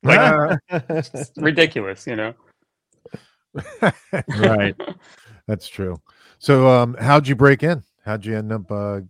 Uh, 0.05 0.57
It's 0.71 1.31
ridiculous, 1.37 2.07
you 2.07 2.17
know? 2.17 2.35
right 4.39 4.77
that's 5.49 5.67
true. 5.69 6.01
So, 6.39 6.69
um, 6.69 6.97
how'd 7.01 7.27
you 7.27 7.35
break 7.35 7.65
in? 7.65 7.83
How'd 8.05 8.25
you 8.25 8.37
end 8.37 8.53
up 8.53 8.71
uh, 8.71 9.01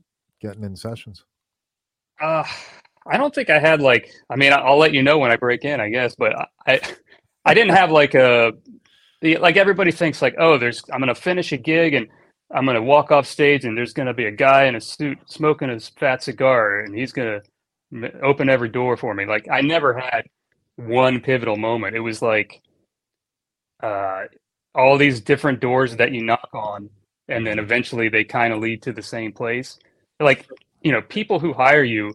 getting 0.41 0.65
in 0.65 0.75
sessions? 0.75 1.25
Uh, 2.21 2.45
I 3.07 3.17
don't 3.17 3.35
think 3.35 3.51
I 3.51 3.59
had 3.59 3.81
like, 3.81 4.11
I 4.31 4.37
mean, 4.37 4.53
I'll 4.53 4.79
let 4.79 4.95
you 4.95 5.03
know 5.03 5.19
when 5.19 5.31
I 5.31 5.37
break 5.37 5.65
in, 5.65 5.81
I 5.81 5.91
guess, 5.91 6.15
but 6.15 6.35
I, 6.67 6.81
I 7.45 7.55
didn't 7.55 7.77
have 7.77 7.91
like 7.91 8.15
a, 8.15 8.53
the, 9.21 9.37
like 9.37 9.57
everybody 9.57 9.93
thinks 9.93 10.23
like, 10.23 10.35
oh, 10.39 10.59
there's, 10.59 10.83
I'm 10.93 11.01
going 11.01 11.15
to 11.15 11.21
finish 11.21 11.53
a 11.53 11.57
gig 11.57 11.95
and 11.95 12.09
I'm 12.51 12.65
going 12.65 12.77
to 12.77 12.83
walk 12.83 13.13
off 13.13 13.27
stage 13.27 13.65
and 13.65 13.77
there's 13.77 13.93
going 13.93 14.09
to 14.09 14.15
be 14.15 14.27
a 14.27 14.33
guy 14.33 14.65
in 14.65 14.75
a 14.75 14.81
suit 14.81 15.19
smoking 15.27 15.69
his 15.69 15.89
fat 15.89 16.23
cigar 16.23 16.81
and 16.81 16.95
he's 16.95 17.13
going 17.13 17.29
to 17.29 17.47
open 18.23 18.49
every 18.49 18.69
door 18.69 18.97
for 18.97 19.15
me. 19.15 19.27
Like 19.27 19.49
I 19.51 19.63
never 19.63 19.95
had 19.95 20.25
one 20.77 21.21
pivotal 21.21 21.57
moment. 21.57 21.97
It 21.97 22.01
was 22.01 22.23
like, 22.23 22.63
uh, 23.83 24.25
all 24.75 24.99
these 24.99 25.21
different 25.21 25.61
doors 25.61 25.97
that 25.97 26.13
you 26.13 26.23
knock 26.25 26.49
on 26.55 26.91
and 27.29 27.47
then 27.47 27.59
eventually 27.59 28.09
they 28.09 28.25
kind 28.25 28.53
of 28.53 28.61
lead 28.61 28.83
to 28.83 28.93
the 28.93 29.03
same 29.03 29.33
place. 29.33 29.79
Like, 30.21 30.49
you 30.83 30.93
know, 30.93 31.03
people 31.03 31.41
who 31.41 31.53
hire 31.53 31.85
you, 31.85 32.15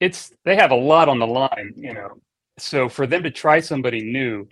it's 0.00 0.32
they 0.44 0.56
have 0.56 0.70
a 0.72 0.76
lot 0.76 1.08
on 1.08 1.18
the 1.18 1.26
line, 1.26 1.74
you 1.76 1.94
know. 1.94 2.20
So 2.58 2.88
for 2.88 3.06
them 3.06 3.22
to 3.24 3.30
try 3.30 3.60
somebody 3.60 4.00
new 4.02 4.48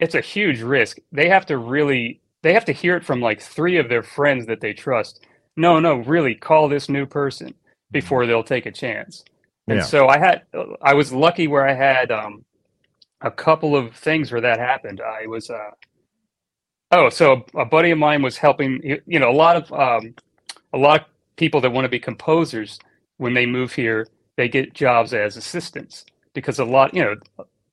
it's 0.00 0.16
a 0.16 0.20
huge 0.20 0.60
risk. 0.62 0.98
They 1.12 1.28
have 1.28 1.46
to 1.46 1.58
really 1.58 2.20
they 2.42 2.54
have 2.54 2.64
to 2.66 2.72
hear 2.72 2.96
it 2.96 3.04
from 3.04 3.20
like 3.20 3.40
three 3.40 3.78
of 3.78 3.88
their 3.88 4.02
friends 4.02 4.46
that 4.46 4.60
they 4.60 4.72
trust. 4.72 5.24
No, 5.56 5.78
no, 5.78 5.96
really 5.96 6.34
call 6.34 6.68
this 6.68 6.88
new 6.88 7.06
person 7.06 7.54
before 7.92 8.26
they'll 8.26 8.42
take 8.42 8.66
a 8.66 8.72
chance. 8.72 9.24
And 9.72 9.82
Yeah. 9.82 9.84
so 9.84 10.08
I 10.08 10.18
had 10.18 10.42
I 10.82 10.94
was 10.94 11.12
lucky 11.12 11.48
where 11.48 11.68
I 11.68 11.74
had 11.74 12.12
um 12.12 12.44
a 13.22 13.30
couple 13.30 13.76
of 13.76 13.94
things 13.96 14.32
where 14.32 14.42
that 14.42 14.60
happened. 14.60 15.00
I 15.02 15.26
was 15.28 15.50
uh 15.50 15.70
oh, 16.92 17.10
so 17.10 17.44
a 17.56 17.64
buddy 17.66 17.90
of 17.92 17.98
mine 17.98 18.22
was 18.22 18.38
helping 18.38 18.80
you 18.84 19.00
you 19.06 19.20
know 19.20 19.30
a 19.30 19.38
lot 19.44 19.56
of 19.56 19.72
um 19.72 20.14
a 20.74 20.78
lot 20.78 21.02
of 21.02 21.06
people 21.36 21.62
that 21.62 21.72
want 21.72 21.86
to 21.86 21.90
be 21.90 22.00
composers 22.00 22.78
when 23.18 23.34
they 23.34 23.46
move 23.46 23.74
here, 23.74 24.08
they 24.38 24.48
get 24.48 24.74
jobs 24.74 25.14
as 25.14 25.38
assistants 25.38 26.06
because 26.34 26.60
a 26.60 26.66
lot, 26.66 26.94
you 26.94 27.02
know, 27.04 27.16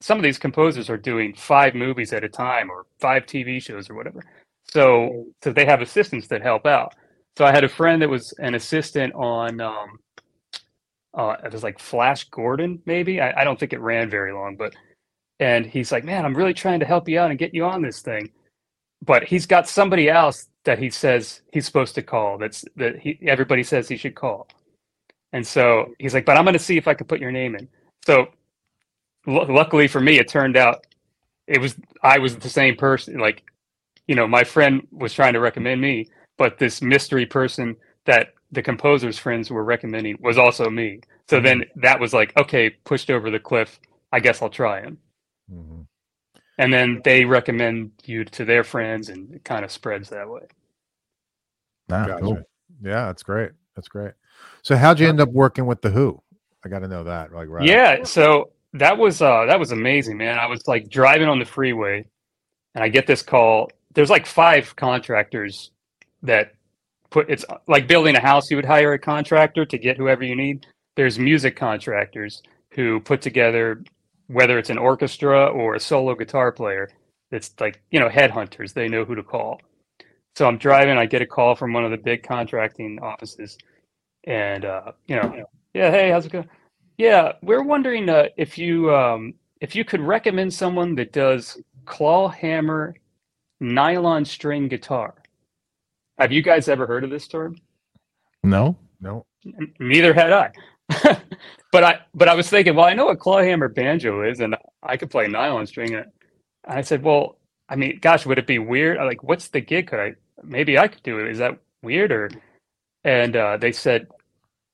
some 0.02 0.18
of 0.20 0.24
these 0.24 0.40
composers 0.40 0.90
are 0.90 0.98
doing 0.98 1.36
five 1.36 1.76
movies 1.76 2.14
at 2.14 2.26
a 2.26 2.30
time 2.30 2.72
or 2.72 2.86
five 3.02 3.26
TV 3.26 3.62
shows 3.64 3.90
or 3.90 3.96
whatever. 3.96 4.24
So, 4.70 5.28
so 5.44 5.54
they 5.54 5.66
have 5.66 5.82
assistants 5.82 6.28
that 6.30 6.44
help 6.44 6.68
out. 6.68 6.96
So 7.38 7.46
I 7.46 7.52
had 7.54 7.66
a 7.66 7.70
friend 7.70 8.02
that 8.04 8.10
was 8.10 8.34
an 8.40 8.56
assistant 8.56 9.14
on, 9.16 9.62
um, 9.62 10.00
uh, 11.14 11.36
it 11.44 11.52
was 11.52 11.64
like 11.64 11.80
Flash 11.80 12.26
Gordon, 12.26 12.82
maybe. 12.86 13.20
I, 13.22 13.42
I 13.42 13.44
don't 13.44 13.60
think 13.60 13.74
it 13.74 13.82
ran 13.82 14.10
very 14.10 14.34
long, 14.34 14.56
but, 14.56 14.76
and 15.40 15.66
he's 15.66 15.92
like, 15.92 16.04
man, 16.04 16.26
I'm 16.26 16.36
really 16.36 16.54
trying 16.54 16.80
to 16.80 16.86
help 16.86 17.10
you 17.10 17.20
out 17.20 17.30
and 17.30 17.40
get 17.40 17.54
you 17.54 17.66
on 17.66 17.82
this 17.82 18.02
thing. 18.02 18.32
But 19.06 19.24
he's 19.24 19.46
got 19.46 19.68
somebody 19.68 20.10
else 20.10 20.50
that 20.66 20.78
he 20.78 20.90
says 20.90 21.42
he's 21.54 21.66
supposed 21.66 21.96
to 21.96 22.02
call. 22.02 22.38
That's 22.38 22.66
that 22.76 23.00
he 23.00 23.18
everybody 23.24 23.64
says 23.64 23.88
he 23.88 23.96
should 23.96 24.16
call. 24.16 24.48
And 25.32 25.46
so 25.46 25.94
he's 26.00 26.14
like, 26.14 26.26
but 26.26 26.38
I'm 26.38 26.44
going 26.44 26.54
to 26.54 26.60
see 26.60 26.78
if 26.78 26.88
I 26.88 26.94
can 26.94 27.08
put 27.08 27.22
your 27.22 27.32
name 27.32 27.56
in. 27.56 27.68
So 28.06 28.28
lu 29.26 29.46
luckily 29.46 29.88
for 29.88 30.02
me, 30.02 30.20
it 30.20 30.28
turned 30.28 30.58
out 30.58 30.86
it 31.48 31.62
was 31.62 31.76
I 32.04 32.20
was 32.20 32.36
the 32.36 32.50
same 32.50 32.76
person. 32.76 33.20
Like, 33.20 33.44
you 34.08 34.16
know, 34.16 34.28
my 34.28 34.44
friend 34.44 34.86
was 34.92 35.14
trying 35.14 35.34
to 35.34 35.40
recommend 35.40 35.80
me, 35.80 36.08
but 36.38 36.58
this 36.58 36.82
mystery 36.82 37.26
person 37.26 37.76
that 38.06 38.34
the 38.52 38.62
composer's 38.64 39.18
friends 39.20 39.52
were 39.52 39.64
recommending 39.64 40.18
was 40.22 40.38
also 40.38 40.70
me. 40.70 41.02
So 41.30 41.40
then 41.40 41.66
that 41.76 42.00
was 42.00 42.14
like, 42.14 42.36
okay, 42.38 42.72
pushed 42.72 43.10
over 43.10 43.30
the 43.30 43.40
cliff. 43.40 43.80
I 44.12 44.20
guess 44.20 44.42
I'll 44.42 44.50
try 44.50 44.82
him. 44.82 44.98
Mhm. 45.52 45.86
And 46.58 46.74
then 46.74 47.02
they 47.04 47.26
recommend 47.26 47.92
you 48.06 48.26
to 48.26 48.44
their 48.46 48.64
friends, 48.64 49.10
and 49.10 49.34
it 49.36 49.44
kind 49.46 49.64
of 49.64 49.72
spreads 49.72 50.10
that 50.10 50.28
way. 50.28 50.42
Ah, 51.92 52.06
Gotcha. 52.08 52.22
cool. 52.22 52.42
Yeah, 52.82 53.06
that's 53.06 53.24
great. 53.24 53.52
That's 53.76 53.88
great. 53.88 54.14
So 54.62 54.76
how'd 54.76 55.00
you 55.00 55.08
end 55.08 55.22
up 55.22 55.30
working 55.30 55.66
with 55.66 55.82
the 55.82 55.90
Who? 55.90 56.22
I 56.66 56.70
got 56.70 56.80
to 56.80 56.88
know 56.88 57.04
that. 57.06 57.32
Like, 57.34 57.48
right. 57.50 57.68
Yeah, 57.68 58.04
so 58.04 58.52
that 58.74 58.98
was 58.98 59.22
uh 59.22 59.46
that 59.46 59.60
was 59.60 59.72
amazing, 59.72 60.18
man. 60.18 60.38
I 60.38 60.46
was 60.48 60.68
like 60.68 60.90
driving 60.90 61.28
on 61.28 61.40
the 61.40 61.46
freeway 61.46 62.06
and 62.76 62.84
I 62.84 62.90
get 62.90 63.08
this 63.08 63.22
call. 63.22 63.72
There's 63.94 64.10
like 64.10 64.26
five 64.26 64.76
contractors 64.76 65.72
that 66.24 66.54
put 67.10 67.30
it's 67.30 67.46
like 67.68 67.88
building 67.88 68.16
a 68.16 68.22
house, 68.22 68.50
you 68.50 68.58
would 68.58 68.66
hire 68.66 68.94
a 68.94 69.00
contractor 69.00 69.66
to 69.66 69.78
get 69.78 69.98
whoever 69.98 70.24
you 70.24 70.36
need. 70.36 70.66
There's 70.96 71.20
music 71.20 71.56
contractors 71.56 72.42
who 72.72 73.00
put 73.00 73.22
together 73.22 73.84
whether 74.28 74.60
it's 74.60 74.70
an 74.70 74.78
orchestra 74.78 75.48
or 75.48 75.76
a 75.76 75.80
solo 75.80 76.14
guitar 76.14 76.52
player. 76.52 76.90
It's 77.32 77.52
like, 77.60 77.82
you 77.90 78.00
know, 78.00 78.10
headhunters. 78.10 78.74
They 78.74 78.88
know 78.88 79.06
who 79.06 79.16
to 79.16 79.24
call. 79.24 79.60
So 80.36 80.46
I'm 80.48 80.60
driving, 80.60 80.98
I 80.98 81.08
get 81.08 81.22
a 81.24 81.26
call 81.26 81.56
from 81.56 81.74
one 81.74 81.84
of 81.84 81.92
the 81.92 81.98
big 81.98 82.24
contracting 82.24 83.00
offices 83.02 83.58
and 84.26 84.66
uh, 84.66 84.92
you 85.08 85.16
know, 85.16 85.46
yeah, 85.74 85.92
hey, 85.92 86.12
how's 86.12 86.26
it 86.26 86.32
going? 86.32 86.50
Yeah, 86.98 87.34
we're 87.42 87.64
wondering 87.64 88.10
uh, 88.10 88.26
if 88.38 88.58
you 88.58 88.94
um, 88.94 89.34
if 89.62 89.76
you 89.76 89.86
could 89.86 90.02
recommend 90.02 90.54
someone 90.54 90.96
that 90.96 91.14
does 91.14 91.62
claw 91.86 92.30
hammer 92.30 92.96
nylon 93.60 94.26
string 94.26 94.68
guitar. 94.68 95.16
Have 96.20 96.32
you 96.32 96.42
guys 96.42 96.68
ever 96.68 96.86
heard 96.86 97.04
of 97.04 97.10
this 97.10 97.28
term? 97.28 97.56
No. 98.44 98.78
No. 99.00 99.26
Neither 99.80 100.14
had 100.14 100.34
I. 100.34 100.52
but 101.72 101.84
I 101.84 102.00
but 102.14 102.28
I 102.28 102.36
was 102.36 102.50
thinking, 102.50 102.76
well, 102.76 102.86
I 102.86 102.94
know 102.94 103.06
what 103.06 103.20
clawhammer 103.20 103.70
banjo 103.70 104.24
is, 104.24 104.40
and 104.40 104.56
I 104.84 104.98
could 104.98 105.10
play 105.10 105.28
nylon 105.28 105.68
string. 105.68 105.96
And 105.96 106.08
I 106.66 106.82
said, 106.82 107.04
well, 107.04 107.38
I 107.70 107.76
mean, 107.76 108.00
gosh, 108.02 108.26
would 108.26 108.40
it 108.40 108.48
be 108.48 108.60
weird? 108.60 108.98
I'm 108.98 109.08
Like, 109.08 109.24
what's 109.24 109.48
the 109.50 109.62
gig? 109.62 109.88
Could 109.88 110.00
I 110.00 110.16
maybe 110.44 110.78
I 110.78 110.88
could 110.88 111.04
do 111.04 111.20
it? 111.20 111.30
Is 111.30 111.38
that 111.38 111.58
weird? 111.84 112.12
Or 112.12 112.30
and 113.04 113.36
uh, 113.36 113.58
they 113.58 113.72
said, 113.72 114.08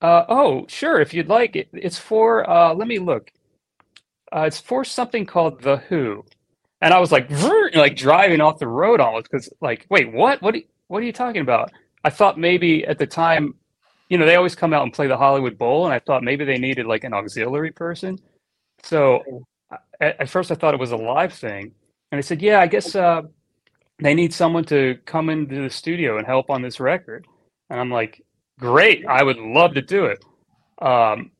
uh, 0.01 0.25
oh, 0.29 0.65
sure, 0.67 0.99
if 0.99 1.13
you'd 1.13 1.29
like 1.29 1.55
it. 1.55 1.69
It's 1.73 1.99
for 1.99 2.49
uh, 2.49 2.73
let 2.73 2.87
me 2.87 2.97
look. 2.99 3.31
Uh, 4.35 4.41
it's 4.41 4.59
for 4.59 4.83
something 4.83 5.25
called 5.25 5.61
the 5.61 5.77
Who, 5.77 6.25
and 6.81 6.93
I 6.93 6.99
was 6.99 7.11
like, 7.11 7.29
like 7.75 7.95
driving 7.95 8.41
off 8.41 8.59
the 8.59 8.67
road 8.67 8.99
almost 8.99 9.29
because, 9.29 9.49
like, 9.61 9.85
wait, 9.89 10.11
what? 10.11 10.41
What? 10.41 10.55
Are 10.55 10.57
you, 10.57 10.63
what 10.87 11.01
are 11.01 11.05
you 11.05 11.13
talking 11.13 11.41
about? 11.41 11.71
I 12.03 12.09
thought 12.09 12.37
maybe 12.37 12.85
at 12.85 12.99
the 12.99 13.07
time, 13.07 13.55
you 14.09 14.17
know, 14.17 14.25
they 14.25 14.35
always 14.35 14.55
come 14.55 14.73
out 14.73 14.83
and 14.83 14.93
play 14.93 15.07
the 15.07 15.17
Hollywood 15.17 15.57
Bowl, 15.57 15.85
and 15.85 15.93
I 15.93 15.99
thought 15.99 16.23
maybe 16.23 16.45
they 16.45 16.57
needed 16.57 16.85
like 16.85 17.03
an 17.03 17.13
auxiliary 17.13 17.71
person. 17.71 18.19
So 18.83 19.45
at, 19.99 20.21
at 20.21 20.29
first, 20.29 20.51
I 20.51 20.55
thought 20.55 20.73
it 20.73 20.79
was 20.79 20.91
a 20.91 20.97
live 20.97 21.33
thing, 21.33 21.71
and 22.11 22.19
I 22.19 22.21
said, 22.21 22.41
yeah, 22.41 22.59
I 22.59 22.67
guess 22.67 22.95
uh, 22.95 23.23
they 23.99 24.13
need 24.13 24.33
someone 24.33 24.65
to 24.65 24.97
come 25.05 25.29
into 25.29 25.61
the 25.61 25.69
studio 25.69 26.17
and 26.17 26.27
help 26.27 26.49
on 26.49 26.61
this 26.61 26.79
record. 26.79 27.25
And 27.69 27.79
I'm 27.79 27.89
like, 27.89 28.23
great, 28.59 29.05
I 29.07 29.23
would 29.23 29.37
love 29.37 29.73
to 29.73 29.81
do 29.81 30.05
it. 30.05 30.23
Um, 30.81 31.31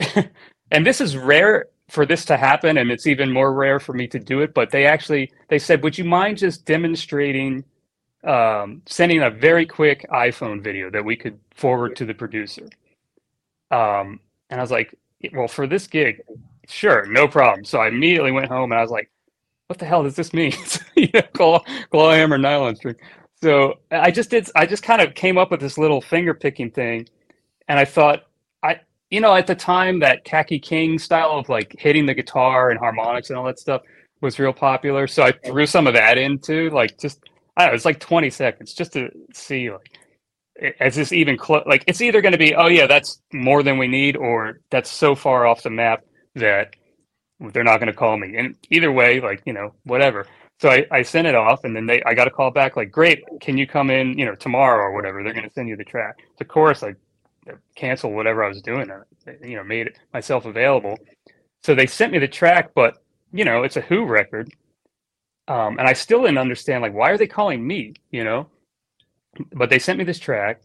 and 0.70 0.86
this 0.86 1.00
is 1.00 1.16
rare 1.16 1.66
for 1.88 2.06
this 2.06 2.24
to 2.26 2.36
happen, 2.36 2.78
and 2.78 2.90
it's 2.90 3.06
even 3.06 3.32
more 3.32 3.52
rare 3.52 3.80
for 3.80 3.92
me 3.92 4.06
to 4.08 4.18
do 4.18 4.40
it. 4.40 4.54
But 4.54 4.70
they 4.70 4.86
actually 4.86 5.32
they 5.48 5.58
said, 5.58 5.82
would 5.82 5.98
you 5.98 6.04
mind 6.04 6.38
just 6.38 6.64
demonstrating, 6.64 7.64
um, 8.24 8.82
sending 8.86 9.22
a 9.22 9.30
very 9.30 9.66
quick 9.66 10.06
iPhone 10.10 10.62
video 10.62 10.90
that 10.90 11.04
we 11.04 11.16
could 11.16 11.38
forward 11.54 11.96
to 11.96 12.04
the 12.04 12.14
producer? 12.14 12.68
Um, 13.70 14.20
and 14.50 14.60
I 14.60 14.62
was 14.62 14.70
like, 14.70 14.94
well, 15.32 15.48
for 15.48 15.66
this 15.66 15.86
gig, 15.86 16.22
sure, 16.68 17.06
no 17.06 17.26
problem. 17.26 17.64
So 17.64 17.78
I 17.78 17.88
immediately 17.88 18.32
went 18.32 18.48
home 18.48 18.72
and 18.72 18.78
I 18.78 18.82
was 18.82 18.90
like, 18.90 19.10
what 19.66 19.78
the 19.78 19.86
hell 19.86 20.02
does 20.02 20.16
this 20.16 20.32
mean? 20.34 20.52
you 20.96 21.08
know, 21.14 21.22
claw, 21.32 21.64
claw 21.90 22.12
hammer 22.12 22.38
nylon 22.38 22.76
string. 22.76 22.96
So 23.42 23.80
I 23.90 24.10
just 24.10 24.30
did. 24.30 24.48
I 24.54 24.66
just 24.66 24.84
kind 24.84 25.02
of 25.02 25.14
came 25.14 25.36
up 25.36 25.50
with 25.50 25.60
this 25.60 25.76
little 25.76 26.00
finger 26.00 26.32
picking 26.32 26.70
thing, 26.70 27.08
and 27.66 27.78
I 27.78 27.84
thought, 27.84 28.24
I 28.62 28.80
you 29.10 29.20
know, 29.20 29.34
at 29.34 29.48
the 29.48 29.54
time 29.56 29.98
that 29.98 30.24
Kaki 30.24 30.60
King 30.60 30.98
style 30.98 31.32
of 31.32 31.48
like 31.48 31.74
hitting 31.76 32.06
the 32.06 32.14
guitar 32.14 32.70
and 32.70 32.78
harmonics 32.78 33.30
and 33.30 33.38
all 33.38 33.44
that 33.46 33.58
stuff 33.58 33.82
was 34.20 34.38
real 34.38 34.52
popular. 34.52 35.08
So 35.08 35.24
I 35.24 35.32
threw 35.32 35.66
some 35.66 35.88
of 35.88 35.94
that 35.94 36.18
into 36.18 36.70
like 36.70 36.98
just 36.98 37.18
I 37.56 37.62
don't 37.62 37.72
know, 37.72 37.76
it's 37.76 37.84
like 37.84 38.00
twenty 38.00 38.30
seconds 38.30 38.74
just 38.74 38.92
to 38.94 39.10
see 39.32 39.70
like 39.70 39.98
is 40.80 40.94
this 40.94 41.12
even 41.12 41.36
close? 41.36 41.64
Like 41.66 41.84
it's 41.86 42.00
either 42.00 42.20
going 42.20 42.32
to 42.32 42.38
be 42.38 42.54
oh 42.54 42.66
yeah 42.66 42.86
that's 42.86 43.20
more 43.32 43.62
than 43.62 43.78
we 43.78 43.88
need 43.88 44.16
or 44.16 44.60
that's 44.70 44.90
so 44.90 45.14
far 45.14 45.46
off 45.46 45.62
the 45.62 45.70
map 45.70 46.04
that 46.34 46.74
they're 47.40 47.64
not 47.64 47.78
going 47.78 47.88
to 47.88 47.92
call 47.92 48.16
me. 48.16 48.36
And 48.36 48.56
either 48.70 48.92
way, 48.92 49.20
like 49.20 49.42
you 49.44 49.52
know 49.52 49.74
whatever. 49.84 50.26
So 50.60 50.70
I, 50.70 50.86
I 50.92 51.02
sent 51.02 51.26
it 51.26 51.34
off, 51.34 51.64
and 51.64 51.74
then 51.74 51.86
they 51.86 52.02
I 52.04 52.14
got 52.14 52.28
a 52.28 52.30
call 52.30 52.50
back 52.50 52.76
like, 52.76 52.90
"Great, 52.92 53.24
can 53.40 53.58
you 53.58 53.66
come 53.66 53.90
in, 53.90 54.16
you 54.18 54.24
know, 54.24 54.34
tomorrow 54.34 54.84
or 54.84 54.92
whatever? 54.92 55.22
They're 55.22 55.32
going 55.32 55.48
to 55.48 55.52
send 55.52 55.68
you 55.68 55.76
the 55.76 55.84
track." 55.84 56.18
So 56.38 56.42
of 56.42 56.48
course, 56.48 56.82
I 56.84 56.94
canceled 57.74 58.14
whatever 58.14 58.44
I 58.44 58.48
was 58.48 58.62
doing, 58.62 58.90
uh, 58.90 59.02
you 59.42 59.56
know, 59.56 59.64
made 59.64 59.92
myself 60.14 60.44
available. 60.44 60.98
So 61.64 61.74
they 61.74 61.86
sent 61.86 62.12
me 62.12 62.18
the 62.18 62.28
track, 62.28 62.70
but 62.74 63.02
you 63.32 63.44
know, 63.44 63.64
it's 63.64 63.76
a 63.76 63.80
Who 63.80 64.04
record, 64.04 64.52
um, 65.48 65.78
and 65.78 65.88
I 65.88 65.92
still 65.92 66.22
didn't 66.22 66.38
understand 66.38 66.82
like 66.82 66.94
why 66.94 67.10
are 67.10 67.18
they 67.18 67.26
calling 67.26 67.66
me, 67.66 67.94
you 68.10 68.24
know? 68.24 68.48
But 69.52 69.70
they 69.70 69.78
sent 69.78 69.98
me 69.98 70.04
this 70.04 70.18
track, 70.18 70.60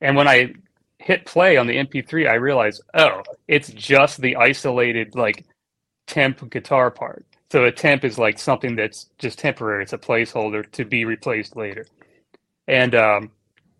and 0.00 0.16
when 0.16 0.28
I 0.28 0.54
hit 0.98 1.26
play 1.26 1.56
on 1.56 1.66
the 1.66 1.76
MP3, 1.76 2.28
I 2.28 2.34
realized, 2.34 2.82
oh, 2.94 3.22
it's 3.46 3.68
just 3.70 4.20
the 4.20 4.36
isolated 4.36 5.14
like 5.14 5.44
temp 6.06 6.50
guitar 6.50 6.90
part. 6.90 7.24
So 7.50 7.64
a 7.64 7.72
temp 7.72 8.04
is 8.04 8.18
like 8.18 8.38
something 8.38 8.76
that's 8.76 9.08
just 9.18 9.38
temporary. 9.38 9.82
It's 9.82 9.92
a 9.92 9.98
placeholder 9.98 10.70
to 10.72 10.84
be 10.84 11.04
replaced 11.04 11.56
later. 11.56 11.86
And 12.66 12.94
um, 12.94 13.30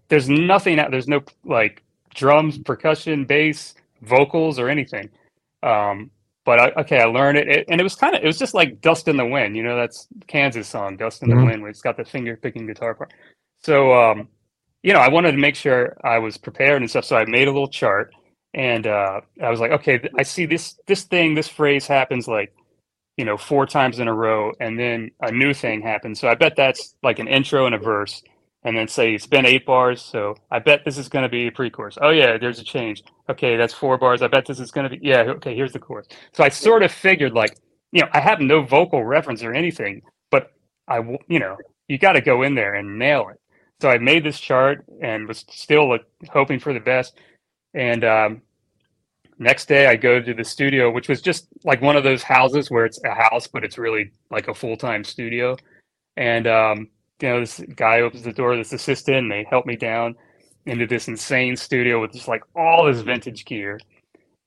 there's 0.09 0.29
nothing. 0.29 0.79
out 0.79 0.91
There's 0.91 1.09
no 1.09 1.23
like 1.45 1.83
drums, 2.15 2.59
percussion, 2.59 3.25
bass, 3.25 3.75
vocals, 4.03 4.59
or 4.59 4.69
anything. 4.69 5.11
Um, 5.63 6.11
but 6.49 6.59
I, 6.59 6.81
okay, 6.81 6.99
I 6.99 7.05
learned 7.05 7.37
it, 7.37 7.47
it 7.47 7.67
and 7.69 7.79
it 7.79 7.85
was 7.85 7.95
kind 7.95 8.17
of 8.17 8.23
it 8.23 8.27
was 8.27 8.39
just 8.39 8.55
like 8.55 8.81
"Dust 8.81 9.07
in 9.07 9.19
the 9.19 9.27
Wind." 9.27 9.55
You 9.55 9.63
know, 9.63 9.77
that's 9.77 10.09
Kansas 10.29 10.67
song 10.67 10.97
"Dust 10.97 11.23
in 11.23 11.29
the 11.29 11.37
Wind," 11.37 11.61
where 11.61 11.71
it's 11.71 11.83
got 11.83 11.99
the 11.99 12.07
finger 12.07 12.39
picking 12.39 12.67
guitar 12.67 12.95
part. 12.95 13.13
So 13.61 13.93
um, 13.93 14.29
you 14.83 14.95
know, 14.95 14.99
I 14.99 15.11
wanted 15.11 15.33
to 15.33 15.37
make 15.37 15.57
sure 15.57 15.95
I 16.03 16.19
was 16.19 16.39
prepared 16.39 16.81
and 16.81 16.89
stuff. 16.89 17.05
So 17.05 17.19
I 17.19 17.27
made 17.27 17.49
a 17.49 17.53
little 17.53 17.69
chart, 17.69 18.15
and 18.55 18.87
uh, 18.87 19.21
I 19.43 19.51
was 19.51 19.61
like, 19.61 19.73
okay, 19.73 20.01
I 20.19 20.23
see 20.23 20.47
this 20.47 20.81
this 20.87 21.03
thing, 21.03 21.35
this 21.35 21.49
phrase 21.49 21.87
happens 21.87 22.27
like 22.27 22.55
you 23.19 23.27
know 23.27 23.37
four 23.37 23.67
times 23.67 23.99
in 23.99 24.09
a 24.09 24.15
row, 24.15 24.51
and 24.59 24.81
then 24.81 25.11
a 25.21 25.31
new 25.31 25.53
thing 25.53 25.83
happens. 25.83 26.19
So 26.19 26.29
I 26.29 26.35
bet 26.35 26.57
that's 26.57 26.97
like 27.03 27.19
an 27.19 27.29
intro 27.29 27.67
and 27.67 27.75
a 27.75 27.79
verse, 27.79 28.23
and 28.69 28.77
then 28.77 28.87
say 28.87 29.15
it's 29.15 29.27
been 29.27 29.47
eight 29.47 29.65
bars. 29.65 30.03
So 30.03 30.37
I 30.51 30.59
bet 30.59 30.85
this 30.85 30.99
is 30.99 31.09
going 31.09 31.23
to 31.23 31.29
be 31.29 31.47
a 31.47 31.51
pre-chorus. 31.51 31.97
Oh 32.03 32.11
yeah, 32.11 32.37
there's 32.37 32.59
a 32.59 32.65
change. 32.65 33.03
Okay, 33.31 33.57
that's 33.57 33.73
four 33.73 33.97
bars. 33.97 34.21
I 34.21 34.29
bet 34.29 34.45
this 34.45 34.61
is 34.61 34.71
going 34.71 34.91
to 34.91 34.95
be 34.95 35.01
yeah. 35.03 35.23
Okay, 35.23 35.57
here's 35.57 35.73
the 35.73 35.79
chorus. 35.79 36.07
So 36.33 36.45
I 36.45 36.51
sort 36.51 36.83
of 36.83 36.93
figured 36.93 37.33
like 37.33 37.57
you 37.93 38.03
know 38.03 38.09
I 38.13 38.21
have 38.21 38.41
no 38.41 38.61
vocal 38.61 39.03
reference 39.03 39.43
or 39.43 39.55
anything, 39.55 40.03
but 40.31 40.53
I 40.87 40.99
you 41.29 41.39
know, 41.39 41.57
you 41.89 41.97
got 41.97 42.13
to 42.13 42.21
go 42.21 42.43
in 42.43 42.55
there 42.55 42.75
and 42.75 42.99
nail 42.99 43.31
it. 43.31 43.41
So 43.81 43.89
I 43.89 43.97
made 43.97 44.23
this 44.23 44.39
chart 44.39 44.85
and 45.01 45.27
was 45.27 45.47
still 45.49 45.89
like, 45.89 46.05
hoping 46.31 46.59
for 46.59 46.75
the 46.75 46.81
best. 46.81 47.17
And 47.73 48.05
um, 48.05 48.43
next 49.39 49.67
day 49.67 49.87
I 49.87 49.97
go 49.97 50.21
to 50.21 50.35
the 50.35 50.45
studio, 50.45 50.91
which 50.91 51.09
was 51.09 51.23
just 51.23 51.49
like 51.65 51.81
one 51.81 51.97
of 51.97 52.05
those 52.05 52.23
houses 52.23 52.71
where 52.71 52.85
it's 52.85 53.01
a 53.05 53.15
house, 53.15 53.47
but 53.47 53.65
it's 53.65 53.79
really 53.79 54.11
like 54.31 54.49
a 54.49 54.55
full 54.55 54.77
time 54.77 55.05
studio. 55.05 55.57
And 56.19 56.47
um, 56.47 56.89
you 57.21 57.29
know, 57.29 57.41
this 57.41 57.61
guy 57.75 58.01
opens 58.01 58.23
the 58.23 58.33
door, 58.33 58.57
this 58.57 58.73
assistant, 58.73 59.17
and 59.17 59.31
they 59.31 59.47
help 59.49 59.67
me 59.67 59.77
down 59.77 60.17
into 60.67 60.87
this 60.87 61.09
insane 61.09 61.57
studio 61.57 62.01
with 62.01 62.13
just 62.13 62.29
like 62.29 62.43
all 62.55 62.85
this 62.87 63.01
vintage 63.01 63.45
gear. 63.45 63.81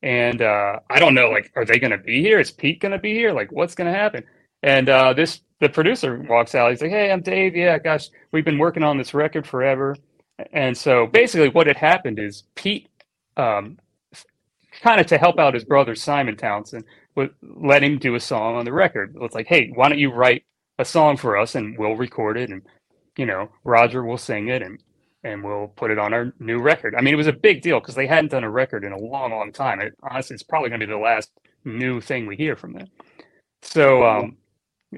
And 0.03 0.41
uh, 0.41 0.79
I 0.89 0.99
don't 0.99 1.13
know, 1.13 1.29
like, 1.29 1.51
are 1.55 1.65
they 1.65 1.79
going 1.79 1.91
to 1.91 1.97
be 1.97 2.21
here? 2.21 2.39
Is 2.39 2.51
Pete 2.51 2.79
going 2.79 2.91
to 2.91 2.99
be 2.99 3.13
here? 3.13 3.33
Like, 3.33 3.51
what's 3.51 3.75
going 3.75 3.91
to 3.91 3.97
happen? 3.97 4.23
And 4.63 4.89
uh, 4.89 5.13
this, 5.13 5.41
the 5.59 5.69
producer 5.69 6.17
walks 6.29 6.55
out. 6.55 6.71
He's 6.71 6.81
like, 6.81 6.91
"Hey, 6.91 7.11
I'm 7.11 7.21
Dave. 7.21 7.55
Yeah, 7.55 7.79
gosh, 7.79 8.09
we've 8.31 8.45
been 8.45 8.59
working 8.59 8.83
on 8.83 8.97
this 8.97 9.13
record 9.13 9.47
forever." 9.47 9.95
And 10.53 10.77
so 10.77 11.07
basically, 11.07 11.49
what 11.49 11.67
had 11.67 11.77
happened 11.77 12.19
is 12.19 12.43
Pete 12.55 12.89
um, 13.37 13.77
kind 14.81 14.99
of 14.99 15.07
to 15.07 15.17
help 15.17 15.39
out 15.39 15.53
his 15.53 15.63
brother 15.63 15.95
Simon 15.95 16.37
Townshend, 16.37 16.85
would 17.15 17.33
let 17.41 17.83
him 17.83 17.97
do 17.97 18.15
a 18.15 18.19
song 18.19 18.55
on 18.55 18.65
the 18.65 18.71
record. 18.71 19.15
It's 19.19 19.35
like, 19.35 19.47
hey, 19.47 19.71
why 19.73 19.89
don't 19.89 19.99
you 19.99 20.11
write 20.13 20.43
a 20.81 20.85
song 20.85 21.17
for 21.17 21.37
us 21.37 21.55
and 21.55 21.77
we'll 21.77 21.95
record 21.95 22.37
it 22.37 22.49
and 22.49 22.61
you 23.17 23.25
know 23.25 23.49
Roger 23.63 24.03
will 24.03 24.17
sing 24.17 24.49
it 24.49 24.61
and 24.61 24.81
and 25.23 25.43
we'll 25.43 25.67
put 25.67 25.91
it 25.91 25.99
on 25.99 26.13
our 26.13 26.33
new 26.39 26.59
record. 26.59 26.95
I 26.95 27.01
mean, 27.01 27.13
it 27.13 27.17
was 27.17 27.27
a 27.27 27.33
big 27.33 27.61
deal 27.61 27.79
because 27.79 27.95
they 27.95 28.07
hadn't 28.07 28.31
done 28.31 28.43
a 28.43 28.49
record 28.49 28.83
in 28.83 28.91
a 28.91 28.97
long, 28.97 29.31
long 29.31 29.51
time. 29.51 29.79
It, 29.79 29.93
honestly, 30.01 30.33
it's 30.33 30.43
probably 30.43 30.69
going 30.69 30.81
to 30.81 30.87
be 30.87 30.91
the 30.91 30.97
last 30.97 31.29
new 31.63 32.01
thing 32.01 32.25
we 32.25 32.35
hear 32.35 32.55
from 32.55 32.73
them. 32.73 32.87
So, 33.61 34.03
um, 34.03 34.37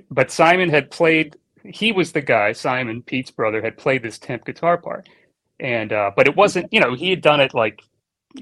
but 0.10 0.32
Simon 0.32 0.70
had 0.70 0.90
played. 0.92 1.36
He 1.66 1.92
was 1.92 2.12
the 2.12 2.22
guy. 2.22 2.54
Simon, 2.54 3.02
Pete's 3.02 3.32
brother, 3.32 3.62
had 3.62 3.78
played 3.78 4.04
this 4.04 4.18
temp 4.18 4.46
guitar 4.46 4.78
part, 4.78 5.10
and 5.60 5.92
uh, 5.92 6.12
but 6.16 6.28
it 6.28 6.36
wasn't. 6.36 6.72
You 6.72 6.80
know, 6.80 6.94
he 6.94 7.10
had 7.10 7.22
done 7.22 7.42
it 7.42 7.54
like 7.54 7.82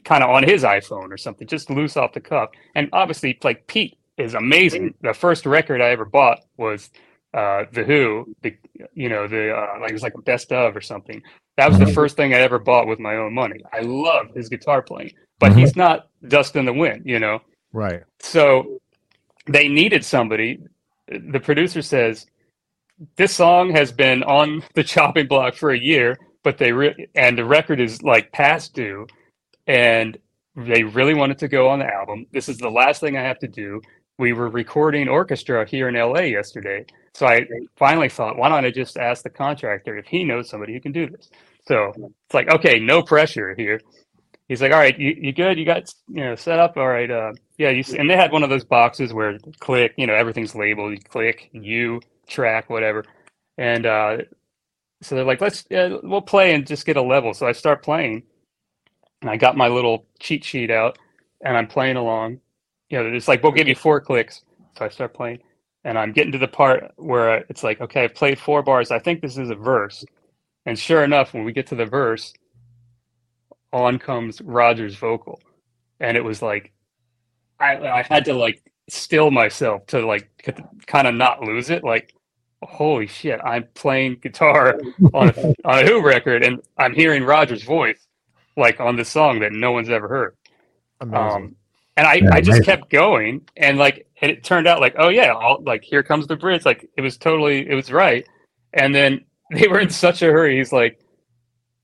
kind 0.05 0.23
of 0.23 0.29
on 0.29 0.43
his 0.43 0.63
iPhone 0.63 1.11
or 1.11 1.17
something, 1.17 1.47
just 1.47 1.69
loose 1.69 1.97
off 1.97 2.13
the 2.13 2.21
cuff. 2.21 2.49
And 2.75 2.89
obviously, 2.93 3.37
like 3.43 3.65
Pete 3.67 3.97
is 4.17 4.33
amazing. 4.35 4.93
The 5.01 5.13
first 5.13 5.45
record 5.45 5.81
I 5.81 5.89
ever 5.89 6.05
bought 6.05 6.41
was 6.57 6.91
uh, 7.33 7.65
the 7.71 7.83
Who. 7.83 8.33
The 8.41 8.55
you 8.93 9.09
know 9.09 9.27
the 9.27 9.55
uh, 9.55 9.79
like 9.79 9.91
it 9.91 9.93
was 9.93 10.03
like 10.03 10.15
a 10.15 10.21
best 10.21 10.51
of 10.51 10.75
or 10.75 10.81
something. 10.81 11.21
That 11.57 11.69
was 11.69 11.79
the 11.79 11.85
Mhm. 11.85 11.93
first 11.93 12.15
thing 12.15 12.33
I 12.33 12.37
ever 12.39 12.59
bought 12.59 12.87
with 12.87 12.99
my 12.99 13.15
own 13.17 13.33
money. 13.33 13.59
I 13.73 13.79
love 13.81 14.27
his 14.35 14.49
guitar 14.49 14.81
playing, 14.81 15.11
but 15.39 15.51
Mhm. 15.51 15.59
he's 15.59 15.75
not 15.75 16.07
dust 16.27 16.55
in 16.55 16.65
the 16.65 16.73
wind, 16.73 17.03
you 17.05 17.19
know. 17.19 17.39
Right. 17.73 18.01
So 18.19 18.79
they 19.47 19.67
needed 19.67 20.03
somebody. 20.05 20.59
The 21.07 21.39
producer 21.39 21.81
says 21.81 22.25
this 23.15 23.35
song 23.35 23.71
has 23.71 23.91
been 23.91 24.23
on 24.23 24.63
the 24.75 24.83
chopping 24.83 25.27
block 25.27 25.55
for 25.55 25.71
a 25.71 25.77
year, 25.79 26.17
but 26.43 26.57
they 26.57 26.71
re- 26.71 27.07
and 27.15 27.37
the 27.37 27.45
record 27.45 27.79
is 27.79 28.01
like 28.03 28.31
past 28.31 28.73
due, 28.73 29.07
and 29.67 30.17
they 30.55 30.83
really 30.83 31.13
wanted 31.13 31.37
to 31.39 31.47
go 31.47 31.69
on 31.69 31.79
the 31.79 31.87
album. 31.87 32.25
This 32.31 32.49
is 32.49 32.57
the 32.57 32.69
last 32.69 32.99
thing 33.01 33.15
I 33.17 33.21
have 33.23 33.39
to 33.39 33.47
do. 33.47 33.81
We 34.21 34.33
were 34.33 34.49
recording 34.49 35.09
orchestra 35.09 35.65
here 35.67 35.89
in 35.89 35.95
LA 35.95 36.19
yesterday, 36.19 36.85
so 37.15 37.25
I 37.25 37.47
finally 37.75 38.07
thought, 38.07 38.37
why 38.37 38.49
don't 38.49 38.63
I 38.63 38.69
just 38.69 38.95
ask 38.95 39.23
the 39.23 39.31
contractor 39.31 39.97
if 39.97 40.05
he 40.05 40.23
knows 40.23 40.47
somebody 40.47 40.73
who 40.73 40.79
can 40.79 40.91
do 40.91 41.09
this? 41.09 41.31
So 41.67 41.91
it's 41.97 42.35
like, 42.35 42.47
okay, 42.47 42.77
no 42.77 43.01
pressure 43.01 43.55
here. 43.55 43.81
He's 44.47 44.61
like, 44.61 44.73
all 44.73 44.77
right, 44.77 44.95
you, 44.99 45.17
you 45.19 45.33
good? 45.33 45.57
You 45.57 45.65
got 45.65 45.91
you 46.07 46.23
know 46.23 46.35
set 46.35 46.59
up? 46.59 46.77
All 46.77 46.87
right, 46.87 47.09
uh, 47.09 47.33
yeah. 47.57 47.71
You 47.71 47.83
and 47.97 48.07
they 48.07 48.15
had 48.15 48.31
one 48.31 48.43
of 48.43 48.51
those 48.51 48.63
boxes 48.63 49.11
where 49.11 49.39
click, 49.59 49.95
you 49.97 50.05
know, 50.05 50.13
everything's 50.13 50.53
labeled. 50.53 50.91
You 50.91 50.99
click, 50.99 51.49
you 51.51 51.99
track, 52.27 52.69
whatever, 52.69 53.05
and 53.57 53.87
uh, 53.87 54.17
so 55.01 55.15
they're 55.15 55.25
like, 55.25 55.41
let's 55.41 55.65
uh, 55.71 55.97
we'll 56.03 56.21
play 56.21 56.53
and 56.53 56.67
just 56.67 56.85
get 56.85 56.95
a 56.95 57.01
level. 57.01 57.33
So 57.33 57.47
I 57.47 57.53
start 57.53 57.81
playing, 57.81 58.21
and 59.21 59.31
I 59.31 59.37
got 59.37 59.57
my 59.57 59.69
little 59.69 60.05
cheat 60.19 60.43
sheet 60.43 60.69
out, 60.69 60.99
and 61.43 61.57
I'm 61.57 61.65
playing 61.65 61.97
along. 61.97 62.39
You 62.91 63.01
know, 63.01 63.15
it's 63.15 63.27
like 63.27 63.41
we'll 63.41 63.53
give 63.53 63.67
you 63.67 63.75
four 63.75 64.01
clicks. 64.01 64.43
So 64.77 64.85
I 64.85 64.89
start 64.89 65.13
playing, 65.13 65.39
and 65.83 65.97
I'm 65.97 66.11
getting 66.11 66.33
to 66.33 66.37
the 66.37 66.47
part 66.47 66.91
where 66.97 67.45
it's 67.49 67.63
like, 67.63 67.79
okay, 67.81 68.03
I've 68.03 68.15
played 68.15 68.37
four 68.37 68.61
bars. 68.61 68.91
I 68.91 68.99
think 68.99 69.21
this 69.21 69.37
is 69.37 69.49
a 69.49 69.55
verse, 69.55 70.03
and 70.65 70.77
sure 70.77 71.03
enough, 71.03 71.33
when 71.33 71.45
we 71.45 71.53
get 71.53 71.67
to 71.67 71.75
the 71.75 71.85
verse, 71.85 72.33
on 73.71 73.97
comes 73.97 74.41
Roger's 74.41 74.95
vocal, 74.95 75.41
and 75.99 76.17
it 76.17 76.23
was 76.23 76.41
like, 76.41 76.73
I 77.59 77.77
I 77.77 78.01
had 78.01 78.25
to 78.25 78.33
like 78.33 78.61
still 78.89 79.31
myself 79.31 79.85
to 79.87 80.05
like 80.05 80.53
kind 80.85 81.07
of 81.07 81.15
not 81.15 81.41
lose 81.41 81.69
it. 81.69 81.85
Like, 81.85 82.13
holy 82.61 83.07
shit, 83.07 83.39
I'm 83.41 83.67
playing 83.73 84.17
guitar 84.21 84.77
on 85.13 85.29
a, 85.29 85.55
on 85.63 85.79
a 85.79 85.87
Who 85.87 86.05
record, 86.05 86.43
and 86.43 86.61
I'm 86.77 86.93
hearing 86.93 87.23
Roger's 87.23 87.63
voice 87.63 88.05
like 88.57 88.81
on 88.81 88.97
this 88.97 89.07
song 89.07 89.39
that 89.39 89.53
no 89.53 89.71
one's 89.71 89.89
ever 89.89 90.09
heard. 90.09 90.35
Amazing. 90.99 91.17
Um, 91.17 91.55
and 92.01 92.07
I, 92.07 92.23
Yeah, 92.23 92.31
I 92.31 92.41
just 92.41 92.63
amazing. 92.63 92.63
kept 92.63 92.89
going, 92.89 93.47
and 93.57 93.77
like, 93.77 94.07
and 94.23 94.31
it 94.31 94.43
turned 94.43 94.67
out 94.67 94.81
like, 94.81 94.95
oh 94.97 95.09
yeah, 95.09 95.33
I'll, 95.35 95.61
like 95.63 95.83
here 95.83 96.01
comes 96.01 96.25
the 96.25 96.35
bridge. 96.35 96.65
Like 96.65 96.89
it 96.97 97.01
was 97.01 97.15
totally, 97.15 97.69
it 97.69 97.75
was 97.75 97.91
right. 97.91 98.25
And 98.73 98.95
then 98.95 99.23
they 99.51 99.67
were 99.67 99.79
in 99.79 99.91
such 99.91 100.23
a 100.23 100.25
hurry. 100.25 100.57
He's 100.57 100.73
like, 100.73 100.99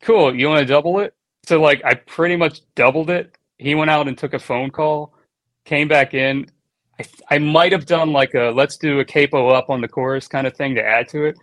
cool, 0.01 0.35
you 0.35 0.47
want 0.47 0.61
to 0.61 0.65
double 0.65 1.01
it? 1.01 1.13
So 1.45 1.61
like, 1.61 1.85
I 1.85 1.93
pretty 1.93 2.35
much 2.35 2.61
doubled 2.73 3.11
it. 3.11 3.37
He 3.59 3.75
went 3.75 3.91
out 3.91 4.07
and 4.07 4.17
took 4.17 4.33
a 4.33 4.39
phone 4.39 4.71
call, 4.71 5.13
came 5.65 5.87
back 5.87 6.15
in. 6.15 6.47
I, 6.99 7.05
I 7.35 7.37
might 7.37 7.73
have 7.73 7.85
done 7.85 8.11
like 8.11 8.33
a 8.33 8.49
let's 8.55 8.77
do 8.77 8.99
a 9.01 9.05
capo 9.05 9.49
up 9.49 9.69
on 9.69 9.81
the 9.81 9.87
chorus 9.87 10.27
kind 10.27 10.47
of 10.47 10.55
thing 10.57 10.73
to 10.75 10.83
add 10.83 11.09
to 11.09 11.25
it, 11.25 11.37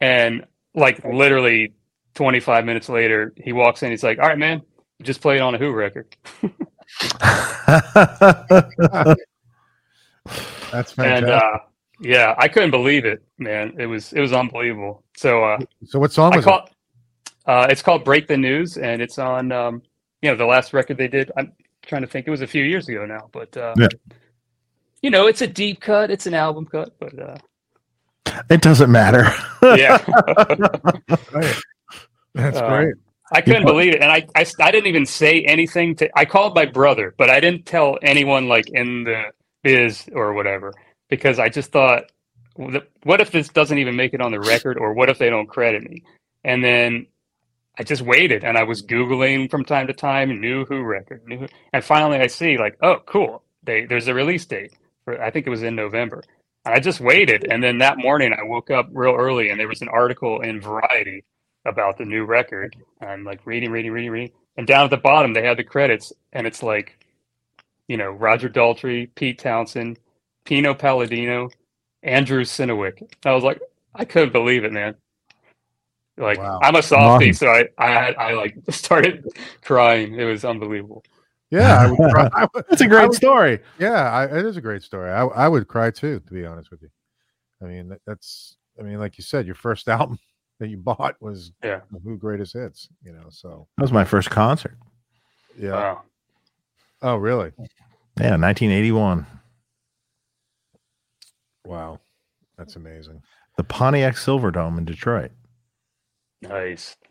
and 0.00 0.44
like 0.76 1.04
literally 1.04 1.74
25 2.14 2.64
minutes 2.64 2.88
later, 2.88 3.34
he 3.36 3.52
walks 3.52 3.82
in. 3.82 3.90
He's 3.90 4.04
like, 4.04 4.20
all 4.20 4.28
right, 4.28 4.38
man, 4.38 4.62
just 5.02 5.20
play 5.20 5.38
it 5.38 5.40
on 5.40 5.56
a 5.56 5.58
Who 5.58 5.72
record. 5.72 6.14
That's 10.72 10.92
fantastic. 10.92 10.98
and 10.98 11.26
uh 11.30 11.58
yeah 12.00 12.34
i 12.38 12.48
couldn't 12.48 12.70
believe 12.72 13.04
it 13.04 13.22
man 13.38 13.72
it 13.78 13.86
was 13.86 14.12
it 14.12 14.20
was 14.20 14.32
unbelievable 14.32 15.04
so 15.16 15.44
uh 15.44 15.58
so 15.84 15.98
what 16.00 16.12
song 16.12 16.32
i 16.32 16.36
was 16.36 16.44
call 16.44 16.68
uh 17.46 17.66
it's 17.70 17.82
called 17.82 18.04
break 18.04 18.26
the 18.26 18.36
news 18.36 18.76
and 18.78 19.00
it's 19.00 19.18
on 19.18 19.52
um 19.52 19.80
you 20.22 20.28
know 20.30 20.36
the 20.36 20.44
last 20.44 20.72
record 20.72 20.96
they 20.96 21.06
did 21.08 21.30
i'm 21.36 21.52
trying 21.86 22.02
to 22.02 22.08
think 22.08 22.26
it 22.26 22.30
was 22.30 22.40
a 22.42 22.46
few 22.46 22.64
years 22.64 22.88
ago 22.88 23.06
now 23.06 23.28
but 23.32 23.56
uh 23.56 23.74
Yeah. 23.78 23.86
you 25.02 25.10
know 25.10 25.26
it's 25.28 25.42
a 25.42 25.46
deep 25.46 25.80
cut 25.80 26.10
it's 26.10 26.26
an 26.26 26.34
album 26.34 26.66
cut 26.66 26.92
but 26.98 27.16
uh 27.18 27.36
it 28.50 28.60
doesn't 28.62 28.90
matter. 28.90 29.26
yeah 29.62 30.02
it? 31.34 31.56
That's 32.34 32.56
Uh, 32.56 32.66
great. 32.68 32.94
I 33.34 33.42
couldn't 33.42 33.66
believe 33.66 33.94
it, 33.94 34.02
and 34.02 34.12
I, 34.12 34.26
I 34.36 34.46
I 34.60 34.72
didn't 34.72 34.88
even 34.88 35.06
say 35.06 35.42
anything 35.44 35.96
to. 35.98 36.10
I 36.18 36.26
called 36.26 36.56
my 36.56 36.66
brother, 36.66 37.14
but 37.18 37.30
I 37.30 37.40
didn't 37.40 37.66
tell 37.66 37.98
anyone 38.02 38.48
like 38.48 38.70
in 38.70 39.04
the 39.04 39.24
biz 39.64 40.06
or 40.14 40.34
whatever 40.34 40.74
because 41.10 41.38
I 41.40 41.50
just 41.50 41.72
thought, 41.72 42.12
"What- 42.56 42.88
if 43.22 43.32
this 43.32 43.50
doesn't 43.50 43.78
even 43.78 43.96
make 43.96 44.14
it 44.14 44.22
on 44.22 44.32
the 44.32 44.40
record, 44.40 44.78
or 44.78 44.94
what 44.94 45.10
if 45.10 45.18
they 45.18 45.30
don't 45.30 45.48
credit 45.48 45.84
me? 45.84 46.04
And 46.44 46.64
then 46.64 47.08
I 47.78 47.84
just 47.84 48.02
waited, 48.02 48.44
and 48.44 48.58
I 48.58 48.64
was 48.64 48.82
googling 48.82 49.50
from 49.50 49.64
time 49.64 49.88
to 49.88 49.94
time, 49.94 50.40
new 50.40 50.64
Who 50.66 50.82
record, 50.82 51.22
new, 51.26 51.38
Who, 51.40 51.48
and 51.72 51.84
finally 51.84 52.18
I 52.18 52.28
see 52.28 52.58
like, 52.58 52.78
oh, 52.82 52.98
cool, 53.06 53.44
they 53.64 53.86
there's 53.86 54.08
a 54.08 54.14
release 54.14 54.46
date 54.46 54.74
for 55.04 55.22
I 55.22 55.30
think 55.30 55.46
it 55.46 55.50
was 55.50 55.64
in 55.64 55.76
November. 55.76 56.22
And 56.66 56.74
I 56.74 56.80
just 56.80 57.00
waited, 57.00 57.46
and 57.50 57.62
then 57.64 57.78
that 57.78 57.98
morning 57.98 58.32
I 58.34 58.44
woke 58.44 58.70
up 58.70 58.88
real 58.92 59.14
early, 59.16 59.50
and 59.50 59.60
there 59.60 59.68
was 59.68 59.82
an 59.82 59.88
article 59.90 60.42
in 60.42 60.60
Variety 60.60 61.24
about 61.66 61.98
the 61.98 62.04
new 62.04 62.24
record. 62.24 62.76
And 63.00 63.10
I'm 63.10 63.24
like 63.24 63.40
reading, 63.46 63.70
reading, 63.70 63.92
reading, 63.92 64.10
reading. 64.10 64.30
And 64.56 64.66
down 64.66 64.84
at 64.84 64.90
the 64.90 64.96
bottom, 64.96 65.32
they 65.32 65.42
had 65.44 65.56
the 65.56 65.64
credits, 65.64 66.12
and 66.32 66.46
it's 66.46 66.62
like, 66.62 67.04
you 67.88 67.96
know, 67.96 68.10
Roger 68.10 68.48
Daltrey, 68.48 69.08
Pete 69.14 69.38
Townshend, 69.38 69.98
Pino 70.44 70.74
Palladino, 70.74 71.50
Andrew 72.02 72.44
Synowiec. 72.44 73.02
I 73.24 73.32
was 73.32 73.42
like, 73.44 73.60
I 73.94 74.04
couldn't 74.04 74.32
believe 74.32 74.64
it, 74.64 74.72
man. 74.72 74.94
Like, 76.16 76.38
Wow. 76.38 76.60
I'm 76.62 76.76
a 76.76 76.82
softie, 76.82 77.32
so 77.32 77.48
I, 77.48 77.68
I, 77.78 78.12
I 78.12 78.32
like 78.34 78.56
started 78.70 79.24
crying. 79.62 80.14
It 80.14 80.24
was 80.24 80.44
unbelievable. 80.44 81.02
Yeah, 81.50 81.76
I 81.78 81.90
would 81.90 82.10
cry. 82.12 82.30
I 82.34 82.48
would- 82.54 82.64
That's 82.70 82.82
a 82.82 82.84
I 82.84 82.88
great 82.88 83.08
would- 83.08 83.16
story. 83.16 83.58
Yeah, 83.80 84.10
I, 84.10 84.24
it 84.26 84.46
is 84.46 84.56
a 84.56 84.60
great 84.60 84.82
story. 84.84 85.10
I, 85.10 85.24
I 85.24 85.48
would 85.48 85.66
cry 85.66 85.90
too, 85.90 86.20
to 86.20 86.32
be 86.32 86.46
honest 86.46 86.70
with 86.70 86.82
you. 86.82 86.90
I 87.60 87.66
mean, 87.66 87.96
that's, 88.06 88.56
I 88.78 88.82
mean, 88.82 88.98
like 89.00 89.18
you 89.18 89.24
said, 89.24 89.46
your 89.46 89.54
first 89.56 89.88
album 89.88 90.18
that 90.60 90.68
you 90.68 90.76
bought 90.76 91.20
was 91.20 91.52
Yeah. 91.62 91.80
the 91.90 91.98
Who 92.00 92.16
Greatest 92.16 92.52
Hits, 92.54 92.88
you 93.02 93.12
know, 93.12 93.26
so 93.30 93.66
That 93.76 93.82
was 93.82 93.92
my 93.92 94.04
first 94.04 94.30
concert. 94.30 94.76
yeah. 95.58 95.72
Wow. 95.72 96.02
Oh, 97.02 97.16
really? 97.16 97.52
Yeah, 98.18 98.36
1981. 98.36 99.26
Wow. 101.66 102.00
That's 102.56 102.76
amazing. 102.76 103.22
The 103.56 103.64
Pontiac 103.64 104.14
Silverdome 104.14 104.78
in 104.78 104.84
Detroit. 104.84 105.32
Nice. 106.42 106.96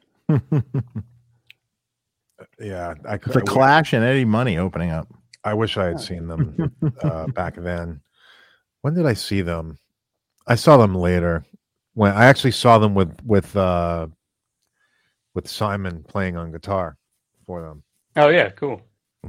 Yeah, 2.59 2.95
I 3.07 3.17
could. 3.17 3.33
The 3.33 3.41
Clash 3.41 3.93
and 3.93 4.03
Eddie 4.03 4.25
Money 4.25 4.57
opening 4.57 4.89
up. 4.91 5.07
I 5.43 5.53
wish 5.53 5.77
I 5.77 5.85
had 5.85 5.99
seen 6.01 6.27
them 6.27 6.73
uh, 7.01 7.27
back 7.27 7.55
then. 7.55 8.01
When 8.81 8.93
did 8.95 9.05
I 9.05 9.13
see 9.13 9.41
them? 9.41 9.77
I 10.47 10.55
saw 10.55 10.77
them 10.77 10.93
later. 10.95 11.45
When 11.93 12.11
I 12.11 12.25
actually 12.25 12.51
saw 12.51 12.77
them 12.77 12.93
with 12.93 13.15
with 13.25 13.55
uh 13.55 14.07
with 15.33 15.47
Simon 15.47 16.03
playing 16.03 16.37
on 16.37 16.51
guitar 16.51 16.97
for 17.45 17.61
them. 17.61 17.83
Oh 18.15 18.29
yeah, 18.29 18.49
cool. 18.49 18.81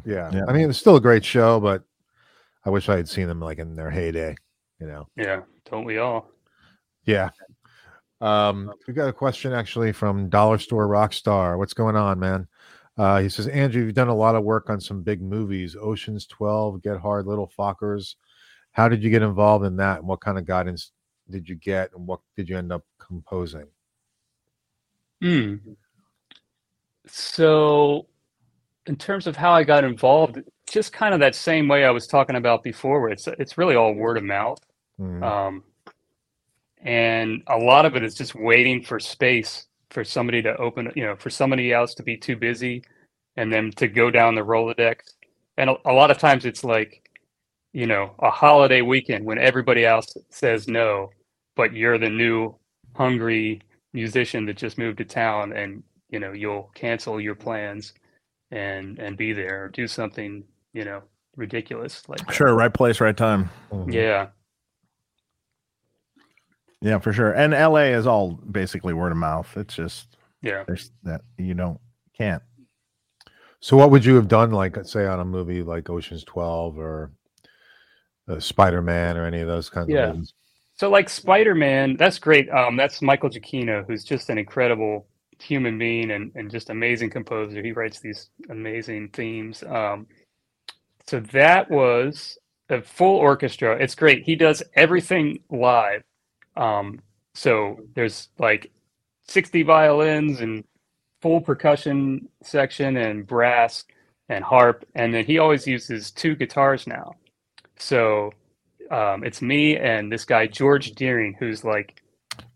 Yeah. 0.05 0.31
Yeah. 0.33 0.44
I 0.48 0.53
mean, 0.53 0.68
it's 0.68 0.79
still 0.79 0.96
a 0.96 1.00
great 1.00 1.24
show, 1.24 1.61
but 1.61 1.83
I 2.64 2.70
wish 2.70 2.88
I 2.88 2.96
had 2.96 3.09
seen 3.09 3.29
them 3.29 3.40
like 3.40 3.59
in 3.59 3.77
their 3.77 3.90
heyday, 3.90 4.35
you 4.81 4.87
know. 4.87 5.09
Yeah, 5.16 5.42
don't 5.70 5.85
we 5.85 5.98
all? 5.98 6.31
Yeah. 7.05 7.31
Um, 8.20 8.72
we 8.87 8.94
got 8.94 9.09
a 9.09 9.12
question 9.12 9.53
actually 9.53 9.92
from 9.92 10.29
Dollar 10.29 10.59
Store 10.59 10.88
Rockstar. 10.88 11.59
What's 11.59 11.74
going 11.74 11.96
on, 11.96 12.18
man? 12.18 12.48
Uh, 12.96 13.20
he 13.20 13.29
says, 13.29 13.48
Andrew, 13.48 13.85
you've 13.85 13.94
done 13.94 14.09
a 14.09 14.14
lot 14.14 14.37
of 14.37 14.44
work 14.44 14.70
on 14.70 14.81
some 14.81 15.03
big 15.03 15.20
movies, 15.20 15.77
Ocean's 15.79 16.27
12, 16.27 16.81
Get 16.81 16.96
Hard, 16.96 17.27
Little 17.27 17.50
Fockers. 17.59 18.14
How 18.70 18.88
did 18.88 19.03
you 19.03 19.11
get 19.11 19.22
involved 19.22 19.64
in 19.64 19.77
that? 19.77 19.98
And 19.98 20.09
what 20.09 20.20
kind 20.20 20.38
of 20.38 20.46
guidance 20.46 20.92
did 21.30 21.48
you 21.48 21.54
get? 21.54 21.92
And 21.94 22.06
what 22.06 22.20
did 22.37 22.48
you 22.48 22.58
end 22.58 22.72
up 22.72 22.84
composing? 22.98 23.66
Hmm. 25.20 25.56
So, 27.06 28.06
in 28.87 28.96
terms 28.96 29.26
of 29.26 29.37
how 29.37 29.52
I 29.52 29.64
got 29.64 29.84
involved, 29.84 30.38
just 30.68 30.92
kind 30.92 31.14
of 31.14 31.20
that 31.20 31.34
same 31.34 31.68
way 31.68 31.84
I 31.84 31.90
was 31.90 32.06
talking 32.06 32.37
about 32.37 32.62
before, 32.62 33.00
where 33.00 33.10
it's 33.10 33.26
it's 33.26 33.58
really 33.58 33.74
all 33.74 33.94
word 33.94 34.16
of 34.16 34.24
mouth. 34.24 34.58
Mhm. 35.00 35.22
Um, 35.22 35.64
and 36.82 37.42
a 37.46 37.56
lot 37.56 37.87
of 37.87 37.96
it 37.96 38.04
is 38.04 38.14
just 38.14 38.34
waiting 38.34 38.82
for 38.82 39.00
space 39.00 39.66
for 39.90 40.04
somebody 40.04 40.42
to 40.42 40.56
open, 40.56 40.92
you 40.94 41.04
know, 41.04 41.16
for 41.16 41.30
somebody 41.30 41.72
else 41.72 41.94
to 41.94 42.02
be 42.02 42.16
too 42.16 42.37
busy 42.37 42.82
and 43.37 43.52
then 43.52 43.70
to 43.72 43.88
go 43.88 44.10
down 44.10 44.34
the 44.34 44.42
Rolodex. 44.42 45.14
And 45.56 45.70
a, 45.70 45.76
a 45.87 45.92
lot 45.92 46.10
of 46.10 46.18
times 46.18 46.44
it's 46.44 46.64
like, 46.64 47.04
you 47.74 47.87
know, 47.87 48.14
a 48.20 48.30
holiday 48.30 48.80
weekend 48.80 49.24
when 49.26 49.37
everybody 49.37 49.84
else 49.84 50.16
says 50.30 50.68
no, 50.68 51.10
but 51.56 51.74
you're 51.74 51.98
the 51.98 52.08
new 52.08 52.54
hungry 52.96 53.60
musician 53.92 54.46
that 54.46 54.56
just 54.56 54.78
moved 54.78 54.96
to 54.98 55.04
town 55.04 55.52
and, 55.52 55.82
you 56.08 56.20
know, 56.20 56.32
you'll 56.32 56.70
cancel 56.74 57.20
your 57.20 57.34
plans 57.34 57.92
and 58.52 58.98
and 59.00 59.16
be 59.16 59.32
there 59.32 59.64
or 59.64 59.68
do 59.68 59.88
something, 59.88 60.44
you 60.72 60.84
know, 60.84 61.02
ridiculous 61.37 62.08
like 62.08 62.24
that. 62.24 62.32
Sure, 62.32 62.54
right 62.54 62.72
place, 62.72 63.00
right 63.00 63.16
time. 63.16 63.50
Mhm. 63.72 63.92
Yeah. 63.92 64.28
Yeah, 66.80 66.98
for 67.00 67.12
sure. 67.12 67.32
And 67.32 67.52
LA 67.54 67.92
is 67.96 68.06
all 68.06 68.32
basically 68.34 68.94
word 68.94 69.10
of 69.10 69.18
mouth. 69.18 69.56
It's 69.56 69.74
just 69.74 70.16
Yeah. 70.42 70.62
there's 70.64 70.92
that 71.02 71.22
you 71.38 71.54
don't 71.54 71.80
can't. 72.16 72.42
So, 73.60 73.76
what 73.76 73.90
would 73.90 74.04
you 74.04 74.14
have 74.16 74.28
done, 74.28 74.50
like, 74.52 74.76
say, 74.84 75.06
on 75.06 75.18
a 75.18 75.24
movie 75.24 75.62
like 75.62 75.88
Ocean's 75.88 76.22
12 76.22 76.78
or 76.78 77.10
uh, 78.28 78.40
Spider 78.40 78.82
Man 78.82 79.16
or 79.16 79.26
any 79.26 79.40
of 79.40 79.48
those 79.48 79.68
kinds 79.68 79.88
Yeah. 79.88 80.08
of 80.08 80.14
movies? 80.16 80.34
So 80.76 80.90
like 80.90 81.08
Spider-Man, 81.08 81.96
that's 81.96 82.18
great. 82.18 82.50
Um, 82.50 82.76
that's 82.76 83.00
Michael 83.00 83.30
Giacchino, 83.30 83.87
who's 83.87 84.02
just 84.02 84.28
an 84.28 84.38
incredible 84.38 85.06
human 85.40 85.78
being 85.78 86.10
and, 86.10 86.32
and 86.34 86.50
just 86.50 86.68
amazing 86.68 87.10
composer. 87.10 87.62
He 87.62 87.70
writes 87.70 88.00
these 88.00 88.30
amazing 88.50 89.10
themes. 89.10 89.62
Um, 89.62 90.06
so 91.06 91.20
that 91.20 91.70
was 91.70 92.37
a 92.70 92.82
full 92.82 93.16
orchestra. 93.18 93.76
It's 93.76 93.94
great. 93.94 94.24
He 94.24 94.34
does 94.34 94.62
everything 94.74 95.38
live. 95.48 96.02
Um, 96.56 97.00
so 97.34 97.78
there's 97.94 98.28
like 98.38 98.72
60 99.28 99.62
violins 99.62 100.40
and 100.40 100.64
full 101.22 101.40
percussion 101.40 102.28
section 102.42 102.96
and 102.96 103.26
brass 103.26 103.84
and 104.28 104.42
harp. 104.42 104.84
And 104.96 105.14
then 105.14 105.24
he 105.24 105.38
always 105.38 105.66
uses 105.68 106.10
two 106.10 106.34
guitars 106.34 106.87
now. 106.88 107.14
So 107.78 108.32
um, 108.90 109.24
it's 109.24 109.42
me 109.42 109.76
and 109.76 110.10
this 110.12 110.24
guy 110.24 110.46
George 110.46 110.92
Deering, 110.92 111.34
who's 111.38 111.64
like 111.64 112.02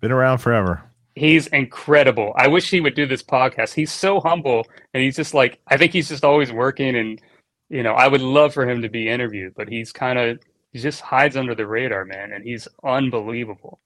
Been 0.00 0.12
around 0.12 0.38
forever. 0.38 0.83
he's 1.14 1.46
incredible. 1.48 2.33
I 2.37 2.46
wish 2.48 2.70
he 2.70 2.81
would 2.81 2.94
do 2.94 3.07
this 3.07 3.22
podcast. 3.22 3.74
He's 3.74 3.92
so 3.92 4.20
humble, 4.20 4.66
and 4.94 5.02
he's 5.02 5.16
just 5.16 5.35
like 5.35 5.59
I 5.68 5.76
think 5.76 5.92
he's 5.92 6.09
just 6.09 6.24
always 6.24 6.52
working, 6.52 6.96
and 6.96 7.20
you 7.68 7.83
know 7.83 7.92
I 7.94 8.09
would 8.09 8.20
love 8.22 8.54
for 8.54 8.68
him 8.68 8.83
to 8.83 8.88
be 8.88 9.09
interviewed, 9.09 9.54
but 9.57 9.68
he's 9.68 9.92
kind 9.92 10.18
of 10.18 10.38
he 10.72 10.78
just 10.78 11.00
hides 11.00 11.37
under 11.37 11.54
the 11.54 11.66
radar, 11.66 12.04
man, 12.04 12.33
and 12.33 12.44
he's 12.44 12.68
unbelievable. 12.85 13.81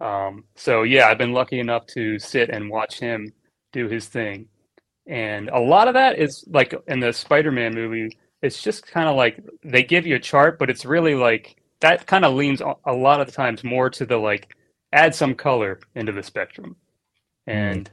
Um, 0.00 0.44
so 0.54 0.82
yeah, 0.84 1.08
I've 1.08 1.18
been 1.18 1.32
lucky 1.32 1.60
enough 1.60 1.86
to 1.88 2.18
sit 2.18 2.50
and 2.50 2.70
watch 2.70 2.98
him 3.00 3.32
do 3.72 3.88
his 3.88 4.06
thing, 4.06 4.48
and 5.06 5.48
a 5.50 5.58
lot 5.60 5.88
of 5.88 5.94
that 5.94 6.18
is 6.18 6.44
like 6.48 6.74
in 6.88 7.00
the 7.00 7.12
Spider-Man 7.12 7.74
movie. 7.74 8.16
It's 8.44 8.62
just 8.62 8.86
kind 8.86 9.08
of 9.08 9.16
like 9.16 9.42
they 9.62 9.82
give 9.82 10.06
you 10.06 10.16
a 10.16 10.20
chart, 10.20 10.58
but 10.58 10.70
it's 10.70 10.84
really 10.84 11.14
like 11.14 11.56
that 11.80 12.06
kind 12.06 12.24
of 12.24 12.34
leans 12.34 12.60
a 12.60 12.92
lot 12.92 13.20
of 13.20 13.26
the 13.26 13.32
times 13.32 13.64
more 13.64 13.90
to 13.90 14.04
the 14.06 14.16
like 14.16 14.54
add 14.92 15.14
some 15.14 15.34
color 15.34 15.80
into 15.94 16.12
the 16.12 16.22
spectrum. 16.22 16.76
And 17.46 17.90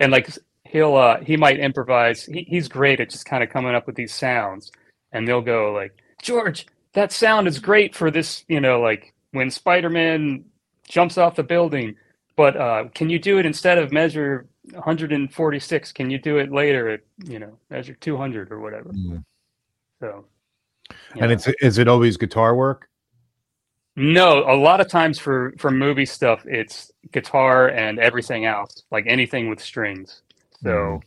and 0.00 0.12
like 0.12 0.28
he'll 0.64 0.96
uh 0.96 1.20
he 1.20 1.36
might 1.36 1.58
improvise 1.60 2.24
he, 2.24 2.42
he's 2.48 2.68
great 2.68 3.00
at 3.00 3.10
just 3.10 3.26
kind 3.26 3.42
of 3.42 3.50
coming 3.50 3.74
up 3.74 3.86
with 3.86 3.96
these 3.96 4.12
sounds 4.12 4.72
and 5.12 5.26
they'll 5.26 5.40
go 5.40 5.72
like 5.72 5.92
george 6.20 6.66
that 6.94 7.12
sound 7.12 7.46
is 7.46 7.58
great 7.58 7.94
for 7.94 8.10
this 8.10 8.44
you 8.48 8.60
know 8.60 8.80
like 8.80 9.12
when 9.32 9.50
spider-man 9.50 10.44
jumps 10.88 11.16
off 11.16 11.36
the 11.36 11.42
building 11.42 11.94
but 12.34 12.56
uh 12.56 12.84
can 12.94 13.08
you 13.08 13.18
do 13.18 13.38
it 13.38 13.46
instead 13.46 13.78
of 13.78 13.92
measure 13.92 14.48
146 14.72 15.92
can 15.92 16.10
you 16.10 16.18
do 16.18 16.38
it 16.38 16.50
later 16.50 16.88
at 16.88 17.00
you 17.24 17.38
know 17.38 17.58
measure 17.70 17.94
200 17.94 18.50
or 18.50 18.60
whatever? 18.60 18.90
Mhm. 18.90 19.22
So 20.04 20.24
And 21.18 21.32
it's 21.32 21.48
is 21.60 21.78
it 21.78 21.88
always 21.88 22.16
guitar 22.16 22.54
work? 22.54 22.88
No, 23.96 24.40
a 24.50 24.56
lot 24.56 24.80
of 24.80 24.88
times 24.88 25.18
for 25.18 25.54
for 25.58 25.70
movie 25.70 26.04
stuff, 26.06 26.44
it's 26.46 26.90
guitar 27.12 27.68
and 27.68 27.98
everything 27.98 28.44
else, 28.44 28.82
like 28.90 29.06
anything 29.06 29.48
with 29.48 29.60
strings. 29.60 30.22
So, 30.62 31.00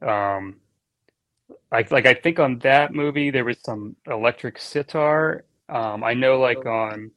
um, 0.00 0.56
like 1.72 1.90
like 1.90 2.06
I 2.06 2.14
think 2.14 2.38
on 2.38 2.58
that 2.60 2.94
movie 2.94 3.30
there 3.30 3.44
was 3.44 3.58
some 3.60 3.96
electric 4.06 4.58
sitar. 4.58 5.44
Um, 5.68 6.02
I 6.04 6.14
know 6.14 6.38
like 6.40 6.64
on 6.66 7.10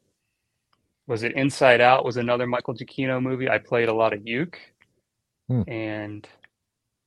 was 1.08 1.24
it 1.24 1.34
Inside 1.34 1.80
Out 1.82 2.06
was 2.06 2.18
another 2.18 2.48
Michael 2.48 2.74
Giacchino 2.74 3.22
movie. 3.22 3.50
I 3.50 3.60
played 3.60 3.90
a 3.90 3.94
lot 3.94 4.14
of 4.14 4.28
uke, 4.28 4.60
Hmm. 5.48 5.62
and 5.68 6.28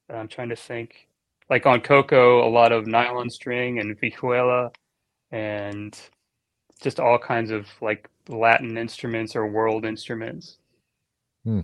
I'm 0.08 0.28
trying 0.28 0.50
to 0.50 0.56
think. 0.56 1.08
Like 1.48 1.66
on 1.66 1.80
Coco, 1.80 2.46
a 2.46 2.50
lot 2.50 2.72
of 2.72 2.86
nylon 2.86 3.30
string 3.30 3.78
and 3.78 3.98
vihuela, 4.00 4.74
and 5.30 5.98
just 6.80 7.00
all 7.00 7.18
kinds 7.18 7.50
of 7.50 7.66
like 7.80 8.08
Latin 8.28 8.76
instruments 8.76 9.36
or 9.36 9.46
world 9.46 9.84
instruments. 9.84 10.58
Hmm. 11.44 11.60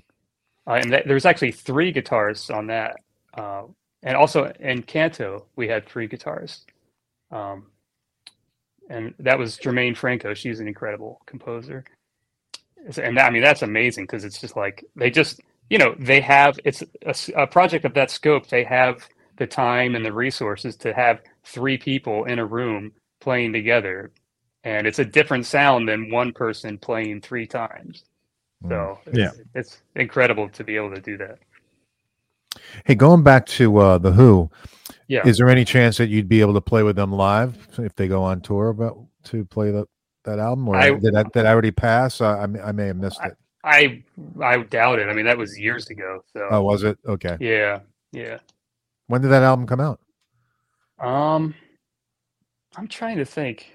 Uh, 0.67 0.75
and 0.75 0.91
th- 0.91 1.05
there's 1.07 1.27
actually 1.27 1.53
three 1.53 1.91
guitars 1.91 2.49
on 2.51 2.69
that. 2.69 3.01
Uh, 3.35 3.65
and 4.03 4.17
also 4.17 4.53
Encanto, 4.61 5.45
we 5.57 5.69
had 5.69 5.89
three 5.89 6.07
guitars. 6.07 6.65
Um, 7.31 7.67
and 8.89 9.15
that 9.19 9.39
was 9.39 9.57
Germaine 9.57 9.95
Franco. 9.95 10.35
She's 10.35 10.61
an 10.61 10.69
incredible 10.69 11.21
composer. 11.27 11.85
And 13.03 13.19
I 13.19 13.31
mean, 13.31 13.43
that's 13.43 13.63
amazing 13.63 14.05
because 14.05 14.25
it's 14.25 14.41
just 14.41 14.57
like 14.57 14.85
they 14.97 15.11
just, 15.11 15.41
you 15.71 15.79
know, 15.79 15.95
they 15.99 16.21
have 16.21 16.59
it's 16.65 16.83
a 17.37 17.47
project 17.47 17.85
of 17.85 17.95
that 17.95 18.11
scope. 18.11 18.49
They 18.49 18.65
have 18.65 19.09
the 19.37 19.47
time 19.47 19.95
and 19.95 20.05
the 20.05 20.13
resources 20.13 20.77
to 20.77 20.93
have 20.93 21.21
three 21.45 21.79
people 21.79 22.25
in 22.25 22.39
a 22.39 22.45
room 22.47 22.93
playing 23.21 23.53
together 23.53 24.11
and 24.65 24.87
it's 24.87 24.99
a 25.01 25.05
different 25.05 25.45
sound 25.47 25.89
than 25.89 26.11
one 26.11 26.33
person 26.33 26.79
playing 26.79 27.21
three 27.21 27.47
times. 27.47 28.05
So 28.69 28.99
it's, 29.07 29.19
Yeah. 29.19 29.31
it's 29.55 29.83
incredible 29.97 30.49
to 30.51 30.63
be 30.63 30.77
able 30.77 30.95
to 30.95 31.01
do 31.01 31.17
that. 31.19 31.39
Hey, 32.85 32.95
going 32.95 33.23
back 33.23 33.47
to 33.47 33.77
uh, 33.79 33.99
the 33.99 34.13
Who, 34.13 34.51
Yeah. 35.09 35.27
is 35.27 35.39
there 35.39 35.49
any 35.49 35.65
chance 35.65 35.97
that 35.97 36.09
you'd 36.11 36.29
be 36.29 36.41
able 36.41 36.55
to 36.55 36.61
play 36.61 36.83
with 36.83 36.97
them 36.97 37.11
live 37.13 37.57
if 37.79 37.97
they 37.97 38.07
go 38.09 38.23
on 38.23 38.41
tour 38.41 38.69
about 38.69 38.99
to 39.25 39.45
play 39.47 39.71
the, 39.71 39.87
that 40.25 40.39
album, 40.39 40.69
or 40.69 40.77
I- 40.77 40.91
did 40.91 41.15
that 41.15 41.33
did 41.33 41.47
I 41.47 41.51
already 41.51 41.71
pass? 41.73 42.21
I 42.21 42.47
may- 42.47 42.61
I 42.61 42.71
may 42.73 42.87
have 42.87 42.97
missed 42.97 43.21
it. 43.25 43.37
I 43.65 44.03
I 44.41 44.59
doubt 44.59 44.99
it. 45.01 45.09
I 45.09 45.13
mean, 45.15 45.25
that 45.27 45.39
was 45.39 45.59
years 45.59 45.89
ago. 45.91 46.23
So 46.33 46.47
Oh, 46.51 46.63
was 46.63 46.83
it? 46.85 46.99
Okay. 47.07 47.37
yeah, 47.41 47.81
yeah. 48.13 48.39
When 49.07 49.21
did 49.21 49.29
that 49.29 49.43
album 49.43 49.67
come 49.67 49.81
out? 49.81 50.01
Um, 50.99 51.55
I'm 52.77 52.89
trying 52.89 53.19
to 53.19 53.25
think. 53.25 53.67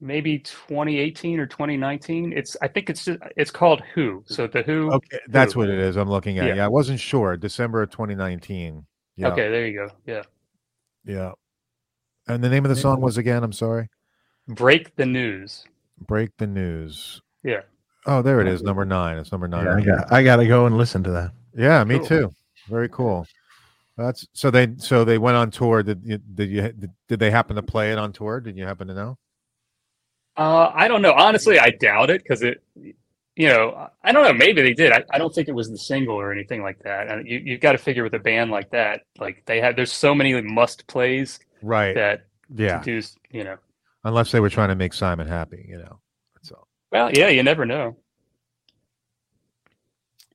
Maybe 0.00 0.40
2018 0.40 1.38
or 1.40 1.46
2019. 1.46 2.32
It's 2.36 2.56
I 2.60 2.68
think 2.68 2.90
it's 2.90 3.06
just, 3.06 3.18
it's 3.36 3.50
called 3.50 3.80
Who. 3.94 4.22
So 4.26 4.46
the 4.46 4.62
Who. 4.62 4.90
Okay, 4.92 5.18
that's 5.28 5.54
Who. 5.54 5.60
what 5.60 5.70
it 5.70 5.78
is. 5.78 5.96
I'm 5.96 6.10
looking 6.10 6.38
at. 6.38 6.46
Yeah. 6.48 6.54
Yeah, 6.56 6.64
I 6.66 6.68
wasn't 6.68 7.00
sure. 7.00 7.36
December 7.36 7.82
of 7.82 7.90
2019. 7.90 8.84
Yeah. 9.16 9.28
Okay, 9.28 9.48
there 9.48 9.66
you 9.66 9.78
go. 9.78 9.88
Yeah. 10.06 10.22
Yeah. 11.06 11.32
And 12.28 12.42
the 12.42 12.48
name 12.50 12.64
of 12.64 12.68
the 12.70 12.76
song 12.76 13.00
was 13.00 13.16
again. 13.16 13.42
I'm 13.44 13.52
sorry. 13.52 13.88
Break 14.48 14.94
the 14.96 15.06
news. 15.06 15.64
Break 16.06 16.36
the 16.36 16.46
news. 16.46 17.22
Yeah. 17.42 17.60
Oh, 18.06 18.20
there 18.20 18.40
it 18.40 18.48
is. 18.48 18.62
Number 18.62 18.84
nine. 18.84 19.16
It's 19.16 19.32
number 19.32 19.48
nine. 19.48 19.64
Yeah, 19.64 19.76
I 19.76 19.80
got 19.80 20.12
I 20.12 20.22
gotta 20.24 20.46
go 20.46 20.66
and 20.66 20.76
listen 20.76 21.02
to 21.04 21.10
that. 21.12 21.32
Yeah, 21.56 21.82
me 21.84 21.98
Cool. 21.98 22.06
too. 22.06 22.30
Very 22.68 22.88
cool. 22.90 23.26
That's 23.96 24.26
so 24.32 24.50
they 24.50 24.68
so 24.78 25.04
they 25.04 25.18
went 25.18 25.36
on 25.36 25.50
tour. 25.50 25.82
Did 25.82 26.02
you 26.04 26.18
did 26.18 26.50
you 26.50 26.90
did, 27.08 27.20
they 27.20 27.30
happen 27.30 27.56
to 27.56 27.62
play 27.62 27.92
it 27.92 27.98
on 27.98 28.12
tour? 28.12 28.40
Did 28.40 28.56
you 28.56 28.64
happen 28.64 28.88
to 28.88 28.94
know? 28.94 29.18
Uh, 30.36 30.72
I 30.74 30.88
don't 30.88 31.00
know. 31.00 31.12
Honestly, 31.12 31.60
I 31.60 31.70
doubt 31.70 32.10
it 32.10 32.22
because 32.22 32.42
it 32.42 32.62
you 33.36 33.48
know, 33.48 33.88
I 34.02 34.12
don't 34.12 34.24
know. 34.24 34.32
Maybe 34.32 34.62
they 34.62 34.74
did. 34.74 34.92
I, 34.92 35.04
I 35.10 35.18
don't 35.18 35.34
think 35.34 35.48
it 35.48 35.54
was 35.54 35.68
the 35.68 35.78
single 35.78 36.14
or 36.14 36.32
anything 36.32 36.62
like 36.62 36.78
that. 36.84 37.08
And 37.08 37.26
you 37.26 37.38
you've 37.38 37.60
got 37.60 37.72
to 37.72 37.78
figure 37.78 38.04
with 38.04 38.14
a 38.14 38.18
band 38.18 38.50
like 38.50 38.70
that, 38.70 39.02
like 39.18 39.42
they 39.46 39.60
have. 39.60 39.76
There's 39.76 39.92
so 39.92 40.14
many 40.14 40.40
must 40.40 40.86
plays 40.86 41.40
Right. 41.62 41.94
that 41.94 42.26
yeah. 42.54 42.80
do. 42.82 43.02
You 43.30 43.44
know. 43.44 43.56
Unless 44.04 44.32
they 44.32 44.40
were 44.40 44.50
trying 44.50 44.68
to 44.68 44.74
make 44.74 44.92
Simon 44.92 45.26
happy, 45.26 45.66
you 45.68 45.78
know. 45.78 45.98
That's 46.34 46.52
all. 46.52 46.68
Well, 46.92 47.10
yeah, 47.12 47.28
you 47.28 47.42
never 47.42 47.64
know. 47.64 47.96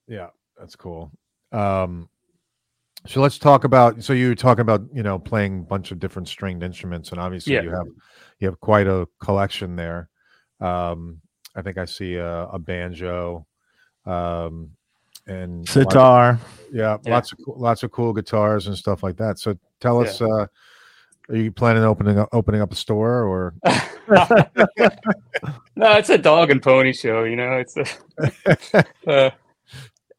Yeah, 0.07 0.29
that's 0.57 0.75
cool. 0.75 1.11
Um, 1.51 2.09
so 3.07 3.21
let's 3.21 3.37
talk 3.37 3.63
about. 3.63 4.03
So 4.03 4.13
you 4.13 4.29
were 4.29 4.35
talking 4.35 4.61
about 4.61 4.81
you 4.93 5.03
know 5.03 5.17
playing 5.19 5.59
a 5.59 5.63
bunch 5.63 5.91
of 5.91 5.99
different 5.99 6.27
stringed 6.27 6.63
instruments, 6.63 7.11
and 7.11 7.19
obviously 7.19 7.53
Yeah. 7.53 7.61
you 7.63 7.69
have 7.71 7.87
you 8.39 8.47
have 8.47 8.59
quite 8.59 8.87
a 8.87 9.07
collection 9.21 9.75
there. 9.75 10.09
Um, 10.59 11.21
I 11.55 11.61
think 11.61 11.77
I 11.77 11.85
see 11.85 12.15
a, 12.15 12.43
a 12.47 12.59
banjo, 12.59 13.45
um, 14.05 14.71
and 15.27 15.59
lots- 15.59 15.71
Sitar. 15.71 16.39
yeah, 16.71 16.97
Yeah. 17.03 17.13
lots 17.13 17.31
of 17.31 17.39
cool, 17.43 17.55
lots 17.57 17.83
of 17.83 17.91
cool 17.91 18.13
guitars 18.13 18.67
and 18.67 18.77
stuff 18.77 19.03
like 19.03 19.17
that. 19.17 19.39
So 19.39 19.57
tell 19.79 20.01
Yeah. 20.03 20.09
us, 20.09 20.21
uh, 20.21 20.47
are 21.29 21.35
you 21.35 21.51
planning 21.51 21.83
on 21.83 21.89
opening 21.89 22.19
up, 22.19 22.29
opening 22.33 22.61
up 22.61 22.71
a 22.71 22.75
store 22.75 23.23
or? 23.23 23.53
no, 25.75 25.91
it's 25.93 26.09
a 26.09 26.17
dog 26.17 26.51
and 26.51 26.61
pony 26.61 26.93
show. 26.93 27.23
You 27.23 27.35
know, 27.35 27.63
it's 27.63 27.77
a. 27.77 28.85
uh, 29.07 29.29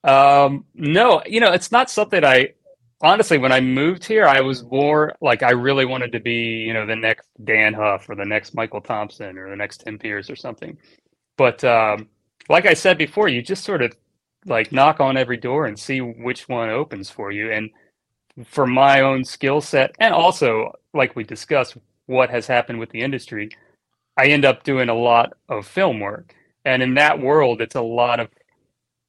um, 0.04 0.64
no, 0.74 1.22
you 1.26 1.40
know, 1.40 1.52
it's 1.52 1.72
not 1.72 1.90
something 1.90 2.24
I 2.24 2.54
honestly. 3.00 3.38
When 3.38 3.52
I 3.52 3.60
moved 3.60 4.04
here, 4.04 4.26
I 4.26 4.40
was 4.40 4.64
more 4.64 5.14
like 5.20 5.42
I 5.42 5.50
really 5.50 5.84
wanted 5.84 6.12
to 6.12 6.20
be, 6.20 6.62
you 6.66 6.72
know, 6.72 6.86
the 6.86 6.96
next 6.96 7.28
Dann 7.44 7.74
Huff 7.74 8.08
or 8.08 8.14
the 8.14 8.24
next 8.24 8.54
Michael 8.54 8.80
Thompson 8.80 9.38
or 9.38 9.50
the 9.50 9.56
next 9.56 9.78
Tim 9.84 9.98
Pierce 9.98 10.30
or 10.30 10.36
something. 10.36 10.76
But 11.36 11.62
um, 11.64 12.08
like 12.48 12.66
I 12.66 12.74
said 12.74 12.98
before, 12.98 13.28
you 13.28 13.42
just 13.42 13.64
sort 13.64 13.82
of 13.82 13.94
like 14.46 14.72
knock 14.72 15.00
on 15.00 15.16
every 15.16 15.36
door 15.36 15.66
and 15.66 15.78
see 15.78 16.00
which 16.00 16.48
one 16.48 16.70
opens 16.70 17.10
for 17.10 17.30
you. 17.30 17.52
And 17.52 17.70
for 18.44 18.66
my 18.66 19.00
own 19.00 19.24
skill 19.24 19.60
set, 19.60 19.94
and 19.98 20.14
also 20.14 20.72
like 20.94 21.16
we 21.16 21.24
discussed, 21.24 21.76
what 22.06 22.30
has 22.30 22.46
happened 22.46 22.78
with 22.80 22.90
the 22.90 23.00
industry, 23.00 23.50
I 24.16 24.26
end 24.26 24.44
up 24.44 24.64
doing 24.64 24.88
a 24.88 24.94
lot 24.94 25.34
of 25.48 25.66
film 25.66 26.00
work, 26.00 26.34
and 26.64 26.82
in 26.82 26.94
that 26.94 27.20
world, 27.20 27.60
it's 27.62 27.76
a 27.76 27.80
lot 27.80 28.20
of 28.20 28.28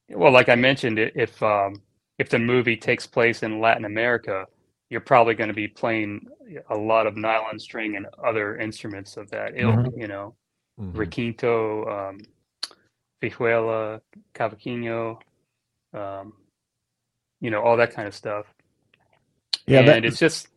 well, 0.08 0.32
like 0.32 0.48
I 0.48 0.54
mentioned, 0.54 0.98
if 0.98 1.42
um, 1.42 1.82
if 2.22 2.28
the 2.28 2.38
movie 2.38 2.76
takes 2.76 3.04
place 3.04 3.42
in 3.42 3.60
Latin 3.60 3.84
America, 3.84 4.46
you're 4.90 5.00
probably 5.00 5.34
going 5.34 5.48
to 5.48 5.54
be 5.54 5.66
playing 5.66 6.24
a 6.70 6.76
lot 6.76 7.04
of 7.08 7.16
nylon 7.16 7.58
string 7.58 7.96
and 7.96 8.06
other 8.24 8.58
instruments 8.58 9.16
of 9.16 9.28
that 9.30 9.54
ilk, 9.56 9.74
Mhm. 9.74 10.00
you 10.00 10.06
know, 10.06 10.36
Mhm. 10.78 10.92
requinto, 11.02 11.56
um, 11.96 12.20
vihuela, 13.20 14.00
cavaquinho, 14.34 15.18
um, 15.92 16.32
you 17.40 17.50
know, 17.50 17.60
all 17.60 17.76
that 17.76 17.92
kind 17.92 18.06
of 18.06 18.14
stuff. 18.14 18.46
Yeah, 19.66 19.80
and 19.80 19.88
that, 19.88 20.04
it's 20.04 20.18
just 20.20 20.48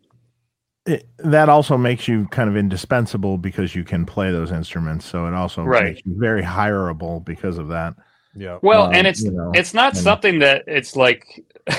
it, 0.85 1.07
that 1.17 1.49
also 1.49 1.77
makes 1.79 2.07
you 2.07 2.27
kind 2.27 2.47
of 2.47 2.55
indispensable 2.55 3.39
because 3.39 3.73
you 3.73 3.83
can 3.83 4.05
play 4.05 4.31
those 4.31 4.51
instruments. 4.51 5.03
So 5.05 5.25
it 5.25 5.33
also 5.33 5.63
Right. 5.63 5.85
makes 5.85 6.01
you 6.05 6.13
very 6.15 6.43
hireable 6.43 7.25
because 7.25 7.57
of 7.57 7.69
that. 7.69 7.95
Yeah. 8.37 8.59
well, 8.61 8.87
um, 8.87 8.93
and 8.93 9.07
it's 9.07 9.23
you 9.23 9.31
know, 9.31 9.51
it's 9.55 9.73
not 9.73 9.93
and- 9.93 10.03
something 10.03 10.39
that 10.39 10.65
it's 10.67 10.97
like 10.97 11.23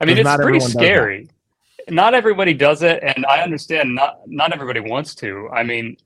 i 0.00 0.04
mean 0.04 0.18
it's 0.18 0.34
pretty 0.36 0.42
everyone 0.42 0.60
does 0.60 0.72
that. 0.72 0.80
scary 0.80 1.28
not 1.88 2.14
everybody 2.14 2.54
does 2.54 2.82
it 2.82 3.02
and 3.02 3.24
i 3.26 3.40
understand 3.40 3.94
not 3.94 4.20
not 4.26 4.52
everybody 4.52 4.80
wants 4.80 5.14
to 5.14 5.48
i 5.52 5.62
mean 5.62 5.96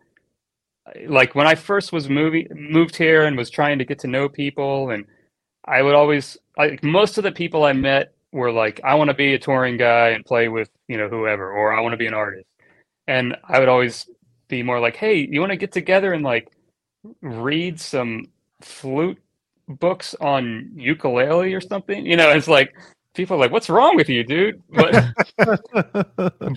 like 1.06 1.34
when 1.34 1.46
i 1.46 1.54
first 1.54 1.92
was 1.92 2.08
moving 2.08 2.46
moved 2.54 2.96
here 2.96 3.26
and 3.26 3.36
was 3.36 3.50
trying 3.50 3.78
to 3.78 3.84
get 3.84 3.98
to 3.98 4.06
know 4.06 4.28
people 4.28 4.90
and 4.90 5.04
i 5.66 5.82
would 5.82 5.94
always 5.94 6.36
like 6.56 6.82
most 6.82 7.18
of 7.18 7.24
the 7.24 7.32
people 7.32 7.64
i 7.64 7.72
met 7.72 8.14
were 8.32 8.52
like 8.52 8.80
i 8.84 8.94
want 8.94 9.08
to 9.08 9.14
be 9.14 9.34
a 9.34 9.38
touring 9.38 9.76
guy 9.76 10.08
and 10.10 10.24
play 10.24 10.48
with 10.48 10.70
you 10.88 10.96
know 10.96 11.08
whoever 11.08 11.50
or 11.52 11.72
i 11.72 11.80
want 11.80 11.92
to 11.92 11.96
be 11.96 12.06
an 12.06 12.14
artist 12.14 12.46
and 13.06 13.36
i 13.48 13.58
would 13.58 13.68
always 13.68 14.08
be 14.48 14.62
more 14.62 14.80
like 14.80 14.96
hey 14.96 15.26
you 15.30 15.40
want 15.40 15.50
to 15.50 15.56
get 15.56 15.72
together 15.72 16.12
and 16.12 16.24
like 16.24 16.50
read 17.22 17.80
some 17.80 18.24
flute 18.60 19.18
books 19.78 20.14
on 20.20 20.70
ukulele 20.74 21.54
or 21.54 21.60
something. 21.60 22.04
You 22.04 22.16
know, 22.16 22.30
it's 22.30 22.48
like 22.48 22.74
people 23.14 23.37
are 23.37 23.40
like, 23.40 23.51
"What's 23.53 23.68
wrong 23.70 23.96
with 23.96 24.09
you, 24.09 24.25
dude?" 24.25 24.62
But 24.70 24.94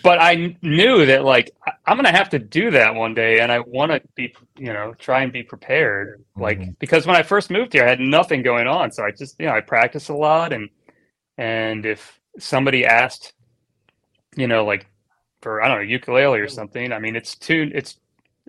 but 0.04 0.20
I 0.22 0.56
knew 0.62 1.06
that 1.06 1.24
like 1.24 1.52
I'm 1.86 1.98
gonna 1.98 2.12
have 2.12 2.30
to 2.32 2.40
do 2.40 2.72
that 2.72 2.96
one 2.96 3.14
day, 3.14 3.40
and 3.40 3.52
I 3.52 3.60
want 3.60 3.92
to 3.92 4.02
be, 4.16 4.34
you 4.58 4.74
know, 4.74 4.94
try 5.00 5.24
and 5.24 5.32
be 5.34 5.44
prepared. 5.44 6.24
Like 6.36 6.60
Mhm. 6.60 6.76
because 6.80 7.06
when 7.08 7.16
I 7.16 7.24
first 7.24 7.50
moved 7.50 7.74
here, 7.74 7.86
I 7.86 7.90
had 7.90 8.00
nothing 8.00 8.42
going 8.44 8.68
on, 8.68 8.92
so 8.92 9.04
I 9.04 9.12
just 9.12 9.40
you 9.40 9.46
know 9.48 9.54
I 9.54 9.62
practiced 9.62 10.10
a 10.10 10.16
lot, 10.16 10.54
and 10.54 10.70
and 11.38 11.86
if 11.86 12.20
somebody 12.40 12.86
asked, 12.86 13.34
you 14.36 14.48
know, 14.48 14.66
like 14.66 14.88
for 15.42 15.62
I 15.62 15.68
don't 15.68 15.78
know 15.78 15.84
ukulele 15.84 16.40
or 16.40 16.48
something, 16.48 16.92
I 16.94 17.00
mean 17.00 17.16
it's 17.16 17.36
tuned, 17.36 17.74
it's 17.76 17.98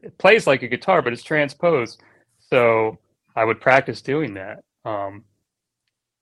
it 0.02 0.16
plays 0.18 0.46
like 0.46 0.62
a 0.62 0.68
guitar, 0.68 1.02
but 1.02 1.12
it's 1.12 1.22
transposed, 1.22 2.02
so 2.40 2.98
I 3.36 3.44
would 3.44 3.60
practice 3.60 4.02
doing 4.02 4.34
that. 4.34 4.62
Um, 4.84 5.24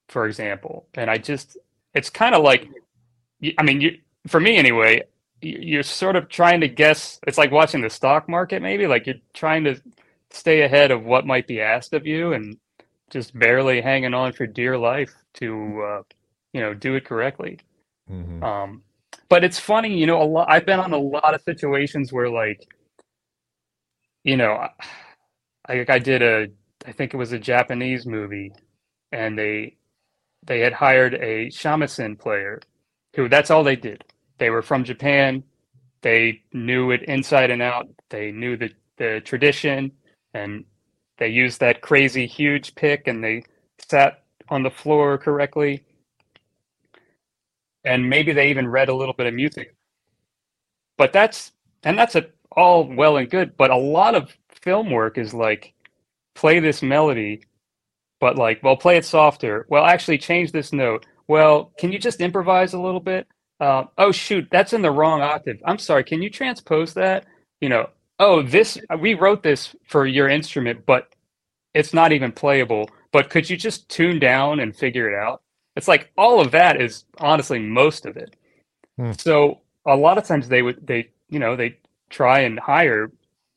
for 0.08 0.26
example, 0.26 0.86
and 0.94 1.10
I 1.10 1.18
just 1.18 1.56
it's 1.94 2.10
kind 2.10 2.34
of 2.34 2.42
like 2.42 2.68
I 3.58 3.62
mean 3.62 3.80
you 3.80 3.98
for 4.28 4.40
me 4.40 4.56
anyway 4.58 5.02
you're 5.42 5.82
sort 5.82 6.16
of 6.16 6.28
trying 6.28 6.60
to 6.60 6.68
guess 6.68 7.20
it's 7.26 7.38
like 7.38 7.50
watching 7.50 7.82
the 7.82 7.90
stock 7.90 8.28
market 8.28 8.62
maybe 8.62 8.86
like 8.86 9.06
you're 9.06 9.16
trying 9.34 9.64
to 9.64 9.80
stay 10.30 10.62
ahead 10.62 10.90
of 10.92 11.04
what 11.04 11.26
might 11.26 11.46
be 11.48 11.60
asked 11.60 11.94
of 11.94 12.06
you 12.06 12.32
and 12.34 12.58
just 13.10 13.38
barely 13.38 13.80
hanging 13.80 14.14
on 14.14 14.32
for 14.32 14.46
dear 14.46 14.78
life 14.78 15.14
to 15.34 15.82
uh, 15.82 16.02
you 16.52 16.60
know 16.60 16.74
do 16.74 16.94
it 16.96 17.04
correctly 17.04 17.58
Mhm. 18.10 18.42
um, 18.42 18.82
but 19.28 19.44
it's 19.44 19.58
funny, 19.58 19.96
you 19.98 20.06
know, 20.06 20.22
a 20.22 20.24
lot. 20.24 20.50
I've 20.50 20.66
been 20.66 20.80
on 20.80 20.92
a 20.92 20.98
lot 20.98 21.34
of 21.34 21.42
situations 21.42 22.12
where, 22.12 22.30
like, 22.30 22.66
you 24.24 24.36
know, 24.36 24.54
I 25.68 25.84
I 25.88 25.98
did 25.98 26.22
a, 26.22 26.48
I 26.86 26.92
think 26.92 27.14
it 27.14 27.16
was 27.16 27.32
a 27.32 27.38
Japanese 27.38 28.06
movie, 28.06 28.52
and 29.12 29.38
they 29.38 29.76
they 30.44 30.60
had 30.60 30.72
hired 30.72 31.14
a 31.14 31.48
shamisen 31.48 32.18
player, 32.18 32.60
who 33.16 33.28
that's 33.28 33.50
all 33.50 33.64
they 33.64 33.76
did. 33.76 34.04
They 34.38 34.50
were 34.50 34.62
from 34.62 34.84
Japan. 34.84 35.44
They 36.02 36.42
knew 36.52 36.90
it 36.90 37.02
inside 37.04 37.50
and 37.50 37.62
out. 37.62 37.88
They 38.10 38.32
knew 38.32 38.56
the 38.56 38.70
the 38.98 39.20
tradition, 39.24 39.92
and 40.34 40.64
they 41.18 41.28
used 41.28 41.60
that 41.60 41.80
crazy 41.82 42.26
huge 42.26 42.74
pick, 42.74 43.08
and 43.08 43.22
they 43.22 43.44
sat 43.88 44.24
on 44.48 44.62
the 44.62 44.70
floor 44.70 45.18
correctly 45.18 45.82
and 47.84 48.08
maybe 48.08 48.32
they 48.32 48.50
even 48.50 48.68
read 48.68 48.88
a 48.88 48.94
little 48.94 49.14
bit 49.14 49.26
of 49.26 49.34
music. 49.34 49.74
But 50.98 51.12
that's 51.12 51.52
and 51.82 51.98
that's 51.98 52.14
a, 52.14 52.26
all 52.52 52.84
well 52.84 53.16
and 53.16 53.30
good. 53.30 53.56
But 53.56 53.70
a 53.70 53.76
lot 53.76 54.14
of 54.14 54.36
film 54.62 54.90
work 54.90 55.18
is 55.18 55.34
like 55.34 55.74
play 56.34 56.60
this 56.60 56.82
melody, 56.82 57.42
but 58.22 58.38
like, 58.38 58.62
well, 58.62 58.76
play 58.76 58.96
it 58.96 59.04
softer. 59.04 59.66
Well, 59.68 59.84
actually, 59.84 60.16
change 60.16 60.52
this 60.52 60.72
note. 60.72 61.06
Well, 61.26 61.72
can 61.76 61.90
you 61.90 61.98
just 61.98 62.20
improvise 62.20 62.72
a 62.72 62.78
little 62.78 63.00
bit? 63.00 63.26
Uh, 63.58 63.86
oh 63.98 64.12
shoot, 64.12 64.46
that's 64.48 64.72
in 64.72 64.80
the 64.80 64.92
wrong 64.92 65.22
octave. 65.22 65.60
I'm 65.64 65.78
sorry. 65.78 66.04
Can 66.04 66.22
you 66.22 66.30
transpose 66.30 66.94
that? 66.94 67.26
You 67.60 67.68
know, 67.68 67.90
oh 68.20 68.42
this 68.42 68.78
we 69.00 69.14
wrote 69.14 69.42
this 69.42 69.74
for 69.88 70.06
your 70.06 70.28
instrument, 70.28 70.86
but 70.86 71.08
it's 71.74 71.92
not 71.92 72.12
even 72.12 72.30
playable. 72.30 72.88
But 73.10 73.28
could 73.28 73.50
you 73.50 73.56
just 73.56 73.88
tune 73.88 74.20
down 74.20 74.60
and 74.60 74.74
figure 74.74 75.10
it 75.12 75.18
out? 75.18 75.42
It's 75.74 75.88
like 75.88 76.12
all 76.16 76.40
of 76.40 76.52
that 76.52 76.80
is 76.80 77.04
honestly 77.18 77.58
most 77.58 78.06
of 78.06 78.16
it. 78.16 78.36
Hmm. 78.98 79.12
So 79.18 79.62
a 79.84 79.96
lot 79.96 80.16
of 80.16 80.24
times 80.24 80.46
they 80.48 80.62
would 80.62 80.86
they 80.86 81.10
you 81.28 81.40
know 81.40 81.56
they 81.56 81.76
try 82.08 82.40
and 82.40 82.60
hire 82.60 83.10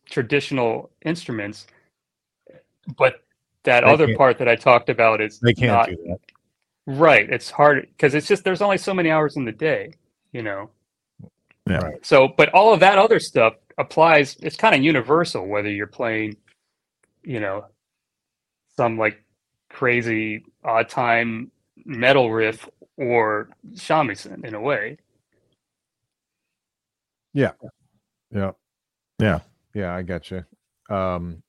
traditional 0.10 0.90
instruments, 1.04 1.68
but 2.98 3.25
that 3.66 3.84
They 3.84 3.90
other 3.92 4.16
part 4.16 4.38
that 4.40 4.48
I 4.48 4.56
talked 4.56 4.90
about 4.90 5.22
is 5.22 5.40
They 5.40 5.54
can't 5.54 5.72
not 5.72 5.90
do 5.90 5.98
that. 6.08 6.20
right. 6.88 7.30
It's 7.30 7.52
hard 7.52 7.88
because 7.92 8.14
it's 8.16 8.28
just 8.28 8.44
there's 8.44 8.62
only 8.62 8.78
so 8.78 8.94
many 8.94 9.12
hours 9.12 9.38
in 9.38 9.46
the 9.46 9.52
day, 9.52 9.94
you 10.32 10.42
know. 10.42 10.70
Yeah. 11.70 11.78
Right. 11.78 12.06
So, 12.06 12.28
but 12.28 12.50
all 12.50 12.74
of 12.74 12.80
that 12.82 12.98
other 12.98 13.20
stuff 13.20 13.56
applies. 13.78 14.38
It's 14.42 14.56
kind 14.56 14.76
of 14.76 14.82
universal 14.84 15.48
whether 15.48 15.70
you're 15.70 15.88
playing, 15.88 16.38
you 17.24 17.40
know, 17.40 17.66
some 18.78 18.98
like 18.98 19.24
crazy 19.70 20.46
odd 20.64 20.90
time 20.90 21.52
metal 21.86 22.32
riff 22.32 22.70
or 22.98 23.50
shamisen 23.74 24.46
in 24.46 24.54
a 24.54 24.62
way. 24.62 24.98
Yeah. 27.34 27.52
Yeah. 28.32 28.52
Yeah. 29.20 29.40
Yeah, 29.74 29.94
I 29.94 30.04
got 30.04 30.32
you. 30.32 30.46
Um, 30.90 31.44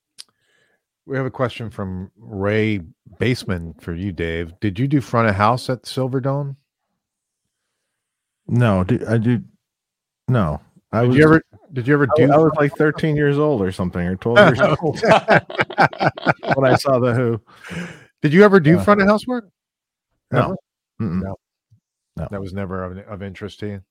we 1.06 1.16
have 1.16 1.26
a 1.26 1.30
question 1.30 1.70
from 1.70 2.10
Ray 2.16 2.80
Baseman 3.18 3.80
for 3.80 3.94
you, 3.94 4.12
Dave. 4.12 4.52
Did 4.60 4.78
you 4.78 4.88
do 4.88 5.00
front 5.00 5.28
of 5.28 5.34
house 5.36 5.70
at 5.70 5.82
Silverdome? 5.82 6.56
No, 8.48 8.84
do, 8.84 9.04
I 9.08 9.18
do. 9.18 9.42
No, 10.28 10.60
I 10.92 11.02
Did 11.02 11.08
was. 11.08 11.16
you 11.16 11.24
ever? 11.24 11.42
Did 11.72 11.86
you 11.88 11.94
ever 11.94 12.06
I, 12.10 12.14
do? 12.16 12.32
I 12.32 12.36
was 12.36 12.52
like 12.56 12.72
13 12.76 13.16
years 13.16 13.38
old 13.38 13.62
or 13.62 13.72
something, 13.72 14.00
or 14.00 14.16
12 14.16 14.56
years 14.56 14.76
old 14.80 15.00
when 16.54 16.72
I 16.72 16.76
saw 16.76 16.98
the 16.98 17.12
Who. 17.14 17.40
Did 18.22 18.32
you 18.32 18.44
ever 18.44 18.60
do 18.60 18.78
Uh, 18.78 18.82
front 18.82 19.00
of 19.00 19.08
house 19.08 19.26
work? 19.26 19.48
No. 20.32 20.40
Ever? 20.40 20.56
No. 20.98 21.36
No. 22.16 22.28
That 22.30 22.40
was 22.40 22.52
never 22.52 22.82
of, 22.84 22.98
of 22.98 23.22
interest 23.22 23.60
to 23.60 23.66
you. 23.66 23.82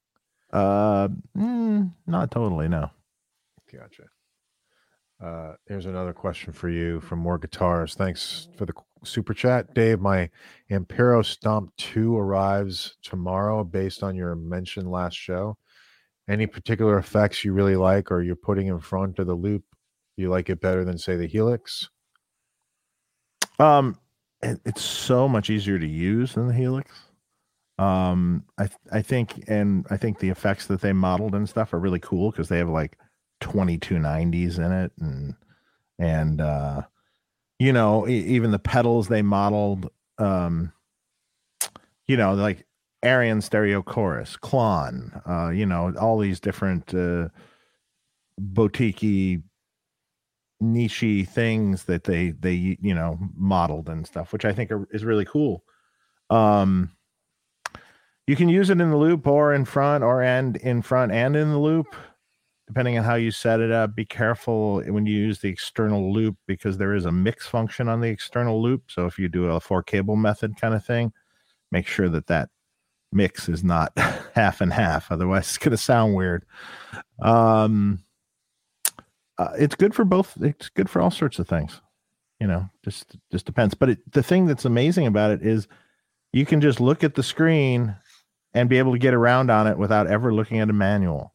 Uh, 0.51 1.09
mm, 1.37 1.91
not 2.07 2.31
totally. 2.31 2.67
No. 2.67 2.89
Gotcha. 3.71 4.03
Uh, 5.25 5.55
here's 5.67 5.87
another 5.87 6.13
question 6.13 6.53
for 6.53 6.69
you 6.69 7.01
from 7.01 7.17
more 7.17 7.39
guitars. 7.39 7.95
Thanks 7.95 8.47
for 8.55 8.67
the 8.67 8.73
super 9.03 9.33
chat, 9.33 9.73
Dave. 9.73 9.99
My 9.99 10.29
Ampero 10.69 11.25
Stomp 11.25 11.71
2 11.77 12.15
arrives 12.15 12.97
tomorrow 13.01 13.63
based 13.63 14.03
on 14.03 14.15
your 14.15 14.35
mention 14.35 14.91
last 14.91 15.15
show. 15.15 15.57
Any 16.29 16.45
particular 16.45 16.99
effects 16.99 17.43
you 17.43 17.53
really 17.53 17.75
like 17.75 18.11
or 18.11 18.21
you're 18.21 18.35
putting 18.35 18.67
in 18.67 18.79
front 18.79 19.17
of 19.17 19.25
the 19.25 19.33
loop? 19.33 19.63
You 20.15 20.29
like 20.29 20.51
it 20.51 20.61
better 20.61 20.85
than, 20.85 20.99
say, 20.99 21.15
the 21.15 21.25
Helix? 21.25 21.89
Um, 23.57 23.97
it, 24.43 24.59
it's 24.63 24.83
so 24.83 25.27
much 25.27 25.49
easier 25.49 25.79
to 25.79 25.87
use 25.87 26.33
than 26.33 26.47
the 26.47 26.53
Helix. 26.53 26.91
Um, 27.79 28.45
I 28.59 28.69
I 28.91 29.01
think, 29.01 29.43
and 29.47 29.87
I 29.89 29.97
think 29.97 30.19
the 30.19 30.29
effects 30.29 30.67
that 30.67 30.81
they 30.81 30.93
modeled 30.93 31.33
and 31.33 31.49
stuff 31.49 31.73
are 31.73 31.79
really 31.79 31.99
cool 31.99 32.29
because 32.29 32.47
they 32.47 32.59
have 32.59 32.69
like 32.69 32.97
twenty 33.45 33.77
two 33.77 33.99
nineties 33.99 34.57
in 34.57 34.71
it, 34.71 34.91
and 34.99 35.35
and 35.99 36.41
uh, 36.41 36.81
you 37.59 37.71
know, 37.71 38.07
even 38.07 38.49
the 38.49 38.57
pedals 38.57 39.07
they 39.07 39.21
modeled, 39.21 39.91
um, 40.17 40.73
you 42.07 42.17
know, 42.17 42.33
like 42.33 42.65
Arion 43.03 43.41
Stereo 43.41 43.83
Chorus, 43.83 44.35
Klon, 44.35 45.21
uh, 45.29 45.51
you 45.51 45.67
know, 45.67 45.93
all 46.01 46.17
these 46.17 46.39
different 46.39 46.91
uh, 46.95 47.29
boutique 48.39 49.43
nichey 50.63 51.27
things 51.27 51.83
that 51.83 52.05
they 52.05 52.31
they 52.31 52.77
you 52.81 52.95
know 52.95 53.19
modeled 53.35 53.89
and 53.89 54.07
stuff 54.07 54.31
which 54.31 54.45
i 54.45 54.53
think 54.53 54.71
are, 54.71 54.87
is 54.91 55.03
really 55.03 55.25
cool. 55.25 55.63
Um 56.29 56.91
you 58.25 58.35
can 58.35 58.49
use 58.49 58.69
it 58.69 58.81
in 58.81 58.89
the 58.89 58.97
loop 58.97 59.27
or 59.27 59.53
in 59.53 59.65
front 59.65 60.03
or 60.03 60.23
and 60.23 60.55
in 60.55 60.81
front 60.81 61.11
and 61.11 61.35
in 61.35 61.51
the 61.51 61.59
loop 61.59 61.95
depending 62.67 62.97
on 62.97 63.03
how 63.03 63.15
you 63.15 63.31
set 63.31 63.59
it 63.59 63.71
up 63.71 63.95
be 63.95 64.05
careful 64.05 64.81
when 64.87 65.05
you 65.05 65.15
use 65.15 65.39
the 65.39 65.49
external 65.49 66.11
loop 66.11 66.35
because 66.47 66.77
there 66.77 66.93
is 66.93 67.05
a 67.05 67.11
mix 67.11 67.47
function 67.47 67.87
on 67.87 68.01
the 68.01 68.09
external 68.09 68.61
loop. 68.61 68.83
So 68.89 69.05
if 69.05 69.19
you 69.19 69.29
do 69.29 69.45
a 69.45 69.59
four 69.59 69.83
cable 69.83 70.15
method 70.15 70.59
kind 70.59 70.73
of 70.73 70.85
thing 70.85 71.13
make 71.71 71.87
sure 71.87 72.09
that 72.09 72.27
that 72.27 72.49
mix 73.11 73.47
is 73.47 73.63
not 73.63 73.91
half 74.35 74.61
and 74.61 74.73
half 74.73 75.11
otherwise 75.11 75.47
it's 75.47 75.57
going 75.57 75.71
to 75.71 75.77
sound 75.77 76.15
weird. 76.15 76.45
Um 77.21 78.03
uh, 79.37 79.51
it's 79.57 79.75
good 79.75 79.93
for 79.93 80.05
both 80.05 80.37
it's 80.41 80.69
good 80.69 80.89
for 80.89 81.01
all 81.01 81.11
sorts 81.11 81.39
of 81.39 81.47
things 81.47 81.81
you 82.39 82.47
know 82.47 82.69
just 82.83 83.17
just 83.31 83.45
depends. 83.45 83.73
But 83.73 83.89
it, 83.89 84.11
the 84.11 84.23
thing 84.23 84.45
that's 84.45 84.65
amazing 84.65 85.07
about 85.07 85.31
it 85.31 85.41
is 85.41 85.67
you 86.33 86.45
can 86.45 86.61
just 86.61 86.79
look 86.79 87.03
at 87.03 87.15
the 87.15 87.23
screen 87.23 87.95
and 88.53 88.69
be 88.69 88.77
able 88.77 88.93
to 88.93 88.99
get 88.99 89.13
around 89.13 89.49
on 89.49 89.67
it 89.67 89.77
without 89.77 90.07
ever 90.07 90.33
looking 90.33 90.59
at 90.59 90.69
a 90.69 90.73
manual 90.73 91.34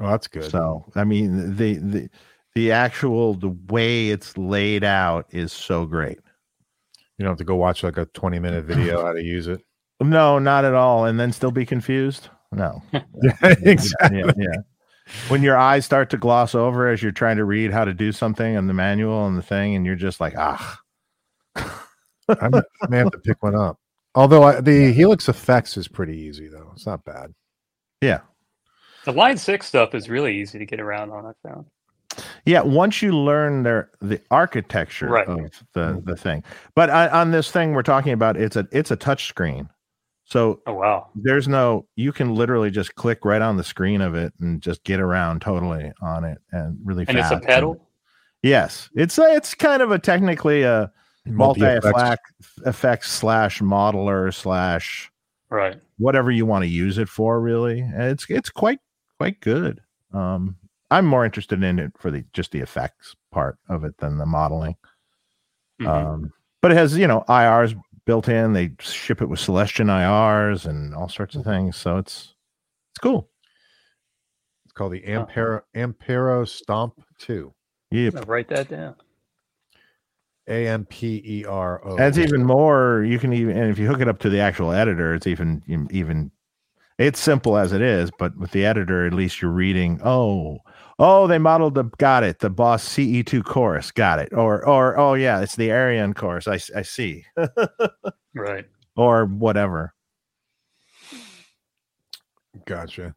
Oh, 0.00 0.08
that's 0.10 0.28
good. 0.28 0.50
so 0.50 0.84
i 0.94 1.04
mean 1.04 1.56
the 1.56 1.74
the 1.78 2.08
the 2.54 2.72
actual 2.72 3.34
the 3.34 3.56
way 3.68 4.08
it's 4.10 4.36
laid 4.38 4.84
out 4.84 5.26
is 5.30 5.52
so 5.52 5.84
great 5.86 6.18
You 7.18 7.24
don't 7.24 7.32
have 7.32 7.38
to 7.38 7.44
go 7.44 7.56
watch 7.56 7.82
like 7.82 7.96
a 7.98 8.06
20 8.06 8.38
minute 8.38 8.64
video 8.66 9.04
how 9.04 9.12
to 9.12 9.22
use 9.22 9.46
it. 9.48 9.60
no 10.00 10.38
not 10.38 10.64
at 10.64 10.74
all 10.74 11.04
and 11.06 11.18
then 11.18 11.32
still 11.32 11.50
be 11.50 11.66
confused 11.66 12.28
no 12.52 12.82
exactly. 13.62 14.18
yeah, 14.20 14.32
yeah. 14.36 14.56
When 15.28 15.42
your 15.42 15.56
eyes 15.56 15.84
start 15.86 16.10
to 16.10 16.16
gloss 16.18 16.54
over 16.54 16.88
as 16.88 17.02
you're 17.02 17.12
trying 17.12 17.38
to 17.38 17.44
read 17.44 17.72
how 17.72 17.84
to 17.84 17.94
do 17.94 18.12
something 18.12 18.54
in 18.54 18.66
the 18.66 18.74
manual 18.74 19.26
and 19.26 19.38
the 19.38 19.42
thing, 19.42 19.74
and 19.74 19.86
you're 19.86 19.94
just 19.96 20.20
like, 20.20 20.34
ah, 20.36 20.78
I 21.56 22.48
may, 22.50 22.60
I 22.82 22.86
may 22.90 22.98
have 22.98 23.10
to 23.12 23.18
pick 23.18 23.42
one 23.42 23.54
up. 23.54 23.78
Although 24.14 24.42
I, 24.42 24.60
the 24.60 24.92
Helix 24.92 25.26
Effects 25.28 25.78
is 25.78 25.88
pretty 25.88 26.16
easy, 26.18 26.48
though. 26.48 26.70
It's 26.74 26.84
not 26.86 27.04
bad. 27.06 27.32
yeah, 28.02 28.20
The 29.08 29.14
Line 29.16 29.38
Six 29.38 29.66
stuff 29.66 29.94
is 29.94 30.10
really 30.10 30.36
easy 30.38 30.58
to 30.58 30.66
get 30.66 30.80
around 30.80 31.10
on. 31.12 31.24
I 31.24 31.32
found. 31.48 31.64
yeah. 32.44 32.60
Once 32.60 33.00
you 33.00 33.16
learn 33.16 33.62
their 33.62 33.90
the 34.02 34.20
architecture 34.30 35.08
Right. 35.08 35.26
of 35.26 35.50
the 35.72 36.02
the 36.04 36.14
thing, 36.14 36.44
but 36.74 36.90
on, 36.90 37.08
on 37.08 37.30
this 37.30 37.50
thing 37.50 37.72
we're 37.72 37.82
talking 37.82 38.12
about, 38.12 38.36
it's 38.36 38.56
a 38.56 38.68
it's 38.70 38.90
a 38.90 38.96
touch 38.96 39.26
screen, 39.26 39.70
so 40.26 40.60
Oh 40.66 40.74
wow. 40.74 41.08
there's 41.14 41.48
no 41.48 41.86
you 41.96 42.12
can 42.12 42.34
literally 42.34 42.70
just 42.70 42.96
click 42.96 43.24
right 43.24 43.40
on 43.40 43.56
the 43.56 43.64
screen 43.64 44.02
of 44.02 44.14
it 44.14 44.34
and 44.40 44.60
just 44.60 44.84
get 44.84 45.00
around 45.00 45.40
totally 45.40 45.90
on 46.02 46.24
it 46.24 46.36
and 46.52 46.76
really 46.84 47.06
And 47.08 47.16
it's 47.16 47.30
fast. 47.30 47.44
a 47.44 47.46
pedal. 47.46 47.88
Yes, 48.42 48.90
it's 48.94 49.16
a, 49.18 49.34
it's 49.34 49.54
kind 49.54 49.80
of 49.80 49.90
a 49.90 49.98
technically 49.98 50.64
a 50.64 50.92
multi 51.24 51.62
Multi-effects. 51.62 53.10
slash 53.10 53.60
modeler 53.60 54.34
slash 54.34 55.10
Right. 55.50 55.80
whatever 55.96 56.30
you 56.30 56.44
want 56.44 56.64
to 56.64 56.68
use 56.68 56.98
it 56.98 57.08
for 57.08 57.40
really 57.40 57.80
and 57.80 58.02
it's 58.02 58.26
it's 58.28 58.50
quite 58.50 58.80
quite 59.18 59.40
good 59.40 59.80
um 60.14 60.56
i'm 60.90 61.04
more 61.04 61.24
interested 61.24 61.62
in 61.62 61.78
it 61.78 61.92
for 61.98 62.10
the 62.10 62.24
just 62.32 62.50
the 62.52 62.60
effects 62.60 63.14
part 63.32 63.58
of 63.68 63.84
it 63.84 63.96
than 63.98 64.16
the 64.18 64.26
modeling 64.26 64.74
Mhm. 65.80 65.86
um 65.88 66.32
but 66.62 66.70
it 66.72 66.76
has 66.76 66.96
you 66.96 67.06
know 67.06 67.24
irs 67.28 67.74
built 68.06 68.28
in 68.28 68.52
they 68.52 68.70
ship 68.80 69.20
it 69.22 69.26
with 69.28 69.38
celestion 69.40 69.88
irs 69.88 70.66
and 70.66 70.94
all 70.94 71.08
sorts 71.08 71.34
of 71.34 71.44
things 71.44 71.76
so 71.76 71.98
it's 71.98 72.34
it's 72.92 72.98
cool 73.00 73.28
It's 74.64 74.72
called 74.72 74.92
the 74.92 75.02
Ampero, 75.02 75.60
Ampero 75.76 76.48
Stomp 76.48 76.94
2. 77.18 77.52
yeah 77.90 78.10
I'll 78.16 78.22
write 78.22 78.48
that 78.48 78.68
down. 78.68 78.94
A 80.48 80.66
M 80.66 80.86
P 80.86 81.20
E 81.24 81.44
R 81.44 81.84
O. 81.86 81.94
That's 81.96 82.16
even 82.16 82.42
more. 82.42 83.04
You 83.06 83.18
can 83.18 83.34
even, 83.34 83.54
and 83.58 83.70
if 83.70 83.78
you 83.78 83.86
hook 83.86 84.00
it 84.00 84.08
up 84.08 84.18
to 84.20 84.30
the 84.30 84.40
actual 84.40 84.72
editor, 84.72 85.14
it's 85.14 85.26
even, 85.26 85.62
even, 85.90 86.30
it's 86.98 87.20
simple 87.20 87.56
as 87.56 87.72
it 87.72 87.80
is. 87.80 88.10
But 88.18 88.36
with 88.36 88.50
the 88.50 88.66
editor, 88.66 89.06
at 89.06 89.14
least 89.14 89.40
you're 89.40 89.50
reading. 89.50 90.00
Oh, 90.04 90.58
oh, 90.98 91.26
they 91.26 91.38
modeled 91.38 91.74
the, 91.74 91.84
got 91.98 92.24
it, 92.24 92.40
the 92.40 92.50
Boss 92.50 92.86
CE2 92.88 93.44
chorus, 93.44 93.90
got 93.90 94.18
it. 94.18 94.32
Or, 94.32 94.66
or, 94.66 94.98
oh 94.98 95.14
yeah, 95.14 95.40
it's 95.40 95.56
the 95.56 95.70
Arion 95.70 96.14
chorus. 96.14 96.48
I 96.48 96.58
see. 96.58 97.24
Right. 98.34 98.66
or 98.94 99.24
whatever. 99.24 99.94
Gotcha. 102.66 103.14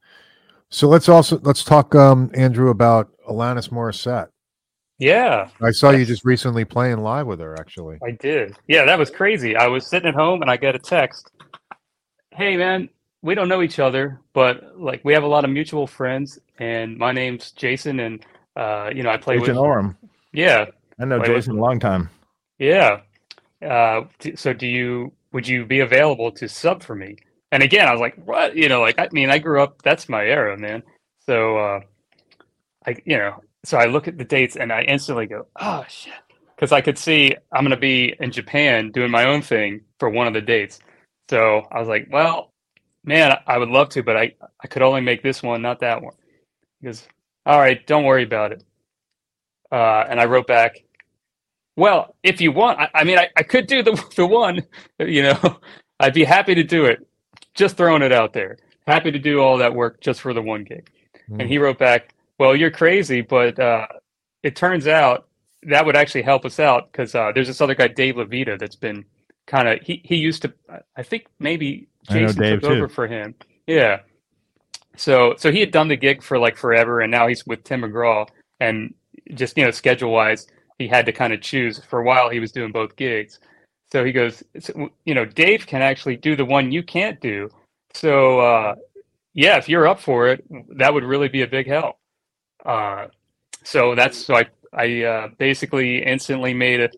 So 0.70 0.88
let's 0.88 1.10
also 1.10 1.40
let's 1.44 1.64
talk, 1.64 1.94
um, 1.94 2.32
Andrew, 2.34 2.70
about 2.70 3.12
Alanis 3.30 3.70
Morissette. 3.70 4.30
Yeah, 4.98 5.50
I 5.62 5.72
saw 5.72 5.92
you 5.92 6.06
just 6.06 6.24
recently 6.24 6.64
playing 6.64 7.00
live 7.00 7.28
with 7.28 7.40
her. 7.40 7.60
Actually, 7.60 7.98
I 8.04 8.12
did. 8.12 8.56
Yeah, 8.68 8.86
that 8.86 8.98
was 8.98 9.10
crazy. 9.10 9.56
I 9.56 9.68
was 9.68 9.86
sitting 9.86 10.08
at 10.08 10.16
home 10.16 10.42
and 10.42 10.50
I 10.50 10.58
got 10.58 10.76
a 10.76 10.80
text. 10.80 11.30
Hey 12.34 12.56
man, 12.56 12.88
we 13.22 13.36
don't 13.36 13.48
know 13.48 13.62
each 13.62 13.80
other, 13.80 14.20
but 14.34 14.80
like 14.80 15.02
we 15.04 15.14
have 15.14 15.24
a 15.24 15.28
lot 15.28 15.44
of 15.46 15.52
mutual 15.52 15.88
friends 15.88 16.40
and 16.60 16.98
my 16.98 17.12
name's 17.12 17.52
Jason 17.52 18.00
and 18.00 18.26
uh 18.56 18.90
you 18.94 19.04
know, 19.04 19.10
I 19.10 19.18
play 19.18 19.38
Jason 19.38 19.56
with 19.56 19.64
Orem. 19.64 19.96
Yeah. 20.34 20.66
I 21.00 21.06
know 21.06 21.20
Play 21.20 21.30
with- 21.30 21.38
Jason 21.38 21.58
a 21.58 21.62
long 21.62 21.80
time. 21.80 22.10
Yeah. 22.60 23.02
Uh, 23.62 24.02
so 24.36 24.54
do 24.54 24.68
you 24.68 25.12
would 25.34 25.48
you 25.48 25.66
be 25.66 25.80
available 25.80 26.32
to 26.34 26.48
sub 26.48 26.84
for 26.84 26.96
me? 26.96 27.16
And 27.52 27.64
again, 27.64 27.88
I 27.88 27.92
was 27.92 28.02
like, 28.02 28.16
what? 28.26 28.56
You 28.56 28.70
know, 28.70 28.82
like 28.82 29.00
I 29.00 29.08
mean, 29.12 29.30
I 29.30 29.40
grew 29.40 29.62
up. 29.62 29.82
That's 29.84 30.10
my 30.10 30.26
era, 30.26 30.58
man. 30.58 30.84
So 31.26 31.58
uh, 31.58 31.80
I, 32.88 32.96
you 33.06 33.18
know, 33.18 33.42
so 33.64 33.78
I 33.78 33.86
look 33.86 34.08
at 34.08 34.18
the 34.18 34.26
dates 34.26 34.56
and 34.56 34.72
I 34.72 34.82
instantly 34.84 35.28
go, 35.28 35.48
oh 35.60 35.86
shit, 35.88 36.14
because 36.56 36.72
I 36.72 36.82
could 36.82 36.98
see 36.98 37.36
I'm 37.52 37.64
gonna 37.64 37.78
be 37.78 38.16
in 38.20 38.32
Japan 38.32 38.92
doing 38.92 39.12
my 39.12 39.26
own 39.26 39.42
thing 39.42 39.82
for 40.00 40.10
one 40.10 40.28
of 40.28 40.34
the 40.34 40.42
dates. 40.42 40.80
So 41.30 41.68
I 41.72 41.80
was 41.80 41.88
like, 41.88 42.08
well, 42.12 42.51
man, 43.04 43.38
I 43.48 43.58
would 43.58 43.70
love 43.70 43.90
to, 43.90 44.04
but 44.04 44.18
I 44.18 44.36
I 44.64 44.68
could 44.68 44.82
only 44.82 45.02
make 45.02 45.24
this 45.24 45.44
one, 45.44 45.62
not 45.62 45.80
that 45.82 46.02
one. 46.02 46.14
Because 46.82 47.08
all 47.46 47.60
right, 47.60 47.86
don't 47.88 48.04
worry 48.06 48.24
about 48.24 48.52
it. 48.52 48.64
Uh, 49.72 50.06
and 50.10 50.20
I 50.20 50.26
wrote 50.26 50.48
back, 50.48 50.84
well, 51.76 52.16
if 52.24 52.42
you 52.42 52.52
want, 52.52 52.80
I, 52.80 52.90
I 52.94 53.04
mean, 53.04 53.18
I, 53.18 53.30
I 53.38 53.44
could 53.44 53.68
do 53.68 53.84
the 53.84 53.94
the 54.16 54.26
one, 54.26 54.64
you 55.00 55.24
know, 55.24 55.60
I'd 56.00 56.14
be 56.14 56.24
happy 56.24 56.56
to 56.56 56.64
do 56.64 56.86
it. 56.86 57.08
Just 57.54 57.78
throwing 57.78 58.02
it 58.02 58.12
out 58.12 58.34
there. 58.34 58.58
Happy 58.88 59.12
to 59.12 59.20
do 59.20 59.40
all 59.42 59.58
that 59.58 59.74
work 59.74 60.02
just 60.02 60.22
for 60.22 60.34
the 60.34 60.42
one 60.42 60.64
gig. 60.64 60.90
And 61.40 61.48
he 61.50 61.58
wrote 61.58 61.78
back, 61.80 62.14
well, 62.40 62.56
you're 62.56 62.72
crazy, 62.72 63.22
but 63.22 63.60
uh, 63.60 63.88
it 64.44 64.56
turns 64.56 64.88
out 64.88 65.28
that 65.64 65.86
would 65.86 65.96
actually 65.96 66.24
help 66.24 66.46
us 66.46 66.60
out 66.60 66.92
because 66.92 67.16
uh, 67.16 67.32
there's 67.34 67.48
this 67.48 67.62
other 67.62 67.76
guy, 67.76 67.88
Dave 67.88 68.16
Levita, 68.16 68.60
that's 68.60 68.76
been 68.76 69.06
kind 69.48 69.68
of 69.68 69.80
he 69.82 70.02
he 70.04 70.16
used 70.16 70.42
to, 70.44 70.54
I 70.96 71.04
think 71.04 71.28
maybe 71.40 71.88
Jason 72.10 72.60
took 72.60 72.64
over 72.64 72.88
too. 72.88 72.94
for 72.94 73.08
him. 73.08 73.36
Yeah. 73.68 74.02
So 74.98 75.36
so 75.38 75.52
he 75.52 75.60
had 75.60 75.72
done 75.72 75.88
the 75.88 75.96
gig 75.96 76.22
for 76.22 76.38
like 76.38 76.58
forever, 76.58 77.02
and 77.02 77.12
now 77.12 77.28
he's 77.28 77.46
with 77.46 77.64
Tim 77.64 77.82
McGraw, 77.82 78.28
and 78.60 78.94
just 79.34 79.58
you 79.58 79.64
know 79.64 79.72
schedule 79.72 80.12
wise, 80.12 80.48
he 80.78 80.88
had 80.88 81.06
to 81.06 81.12
kind 81.12 81.34
of 81.34 81.42
choose. 81.42 81.80
For 81.80 82.00
a 82.00 82.04
while, 82.04 82.30
he 82.30 82.40
was 82.40 82.52
doing 82.52 82.72
both 82.72 82.96
gigs. 82.96 83.40
So 83.92 84.06
he 84.06 84.14
goes, 84.14 84.42
so, 84.58 84.90
you 85.04 85.14
know, 85.14 85.26
Dave 85.26 85.68
can 85.68 85.82
actually 85.82 86.16
do 86.16 86.38
the 86.38 86.46
one 86.46 86.72
you 86.72 86.82
can't 86.82 87.20
do. 87.20 87.50
So 87.94 88.40
uh, 88.40 88.76
yeah, 89.34 89.58
if 89.58 89.68
you're 89.68 89.88
up 89.88 90.00
for 90.00 90.30
it, 90.30 90.46
that 90.78 90.94
would 90.94 91.04
really 91.04 91.28
be 91.28 91.42
a 91.42 91.48
big 91.48 91.68
help. 91.68 91.98
Uh, 92.66 93.08
so 93.64 93.96
that's 93.96 94.18
so 94.18 94.36
I 94.36 94.46
I 94.74 95.04
uh, 95.04 95.28
basically 95.38 96.04
instantly 96.04 96.54
made 96.54 96.80
a 96.80 96.90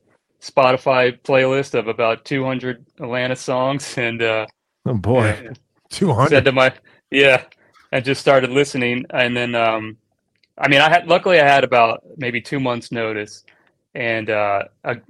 Spotify 0.43 1.17
playlist 1.21 1.73
of 1.73 1.87
about 1.87 2.25
200 2.25 2.85
Alanis 2.99 3.37
songs, 3.37 3.97
and 3.97 4.21
uh, 4.21 4.45
Oh 4.85 4.95
boy. 4.95 5.49
200. 5.89 6.29
said 6.29 6.45
to 6.45 6.51
my 6.51 6.73
yeah, 7.11 7.43
and 7.91 8.03
just 8.03 8.19
started 8.19 8.49
listening, 8.49 9.05
and 9.11 9.37
then 9.37 9.55
um, 9.55 9.97
I 10.57 10.67
mean, 10.67 10.81
I 10.81 10.89
had 10.89 11.07
luckily 11.07 11.39
I 11.39 11.47
had 11.47 11.63
about 11.63 12.03
maybe 12.17 12.41
two 12.41 12.59
months 12.59 12.91
notice, 12.91 13.43
and 13.93 14.29
uh, 14.29 14.63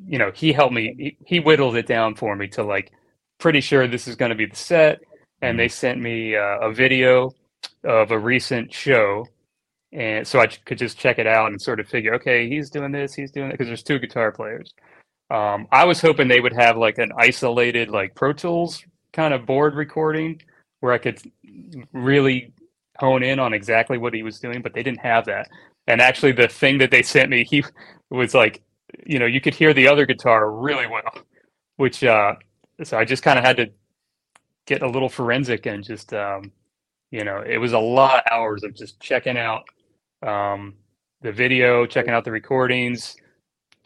you 0.05 0.19
know, 0.19 0.31
he 0.31 0.51
helped 0.51 0.73
me. 0.73 0.93
He, 0.97 1.17
he 1.25 1.39
whittled 1.39 1.75
it 1.77 1.87
down 1.87 2.15
for 2.15 2.35
me 2.35 2.47
to 2.49 2.63
like 2.63 2.91
pretty 3.39 3.61
sure 3.61 3.87
this 3.87 4.07
is 4.07 4.15
going 4.15 4.29
to 4.29 4.35
be 4.35 4.45
the 4.45 4.55
set, 4.55 5.01
and 5.41 5.57
they 5.57 5.69
sent 5.69 5.99
me 5.99 6.35
uh, 6.35 6.59
a 6.59 6.71
video 6.73 7.31
of 7.83 8.11
a 8.11 8.19
recent 8.19 8.73
show. 8.73 9.25
And 9.91 10.27
so 10.27 10.39
I 10.39 10.47
could 10.47 10.79
just 10.79 10.97
check 10.97 11.19
it 11.19 11.27
out 11.27 11.51
and 11.51 11.61
sort 11.61 11.79
of 11.79 11.87
figure, 11.87 12.15
okay, 12.15 12.49
he's 12.49 12.71
doing 12.71 12.91
this, 12.91 13.13
he's 13.13 13.31
doing 13.31 13.49
that, 13.49 13.53
because 13.53 13.67
there's 13.67 13.83
two 13.83 13.99
guitar 13.99 14.31
players. 14.31 14.73
Um, 15.33 15.67
I 15.71 15.83
was 15.83 15.99
hoping 15.99 16.27
they 16.27 16.39
would 16.39 16.53
have 16.53 16.77
like 16.77 16.99
an 16.99 17.11
isolated, 17.17 17.89
like 17.89 18.13
Pro 18.13 18.33
Tools 18.33 18.83
kind 19.13 19.33
of 19.33 19.47
board 19.47 19.73
recording 19.73 20.39
where 20.79 20.93
I 20.93 20.99
could 20.99 21.19
really 21.91 22.53
hone 22.99 23.23
in 23.23 23.39
on 23.39 23.51
exactly 23.51 23.97
what 23.97 24.13
he 24.13 24.21
was 24.21 24.39
doing, 24.39 24.61
but 24.61 24.75
they 24.75 24.83
didn't 24.83 24.99
have 24.99 25.25
that. 25.25 25.49
And 25.87 25.99
actually, 25.99 26.33
the 26.33 26.47
thing 26.47 26.77
that 26.77 26.91
they 26.91 27.01
sent 27.01 27.31
me, 27.31 27.43
he 27.43 27.63
was 28.11 28.35
like, 28.35 28.61
you 29.07 29.17
know, 29.17 29.25
you 29.25 29.41
could 29.41 29.55
hear 29.55 29.73
the 29.73 29.87
other 29.87 30.05
guitar 30.05 30.51
really 30.51 30.85
well, 30.85 31.25
which, 31.77 32.03
uh, 32.03 32.35
so 32.83 32.99
I 32.99 33.03
just 33.03 33.23
kind 33.23 33.39
of 33.39 33.43
had 33.43 33.57
to 33.57 33.71
get 34.67 34.83
a 34.83 34.87
little 34.87 35.09
forensic 35.09 35.65
and 35.65 35.83
just, 35.83 36.13
um, 36.13 36.51
you 37.09 37.23
know, 37.23 37.43
it 37.45 37.57
was 37.57 37.73
a 37.73 37.79
lot 37.79 38.17
of 38.17 38.31
hours 38.31 38.63
of 38.63 38.75
just 38.75 38.99
checking 38.99 39.37
out 39.37 39.63
um, 40.21 40.75
the 41.21 41.31
video, 41.31 41.87
checking 41.87 42.13
out 42.13 42.23
the 42.23 42.31
recordings, 42.31 43.15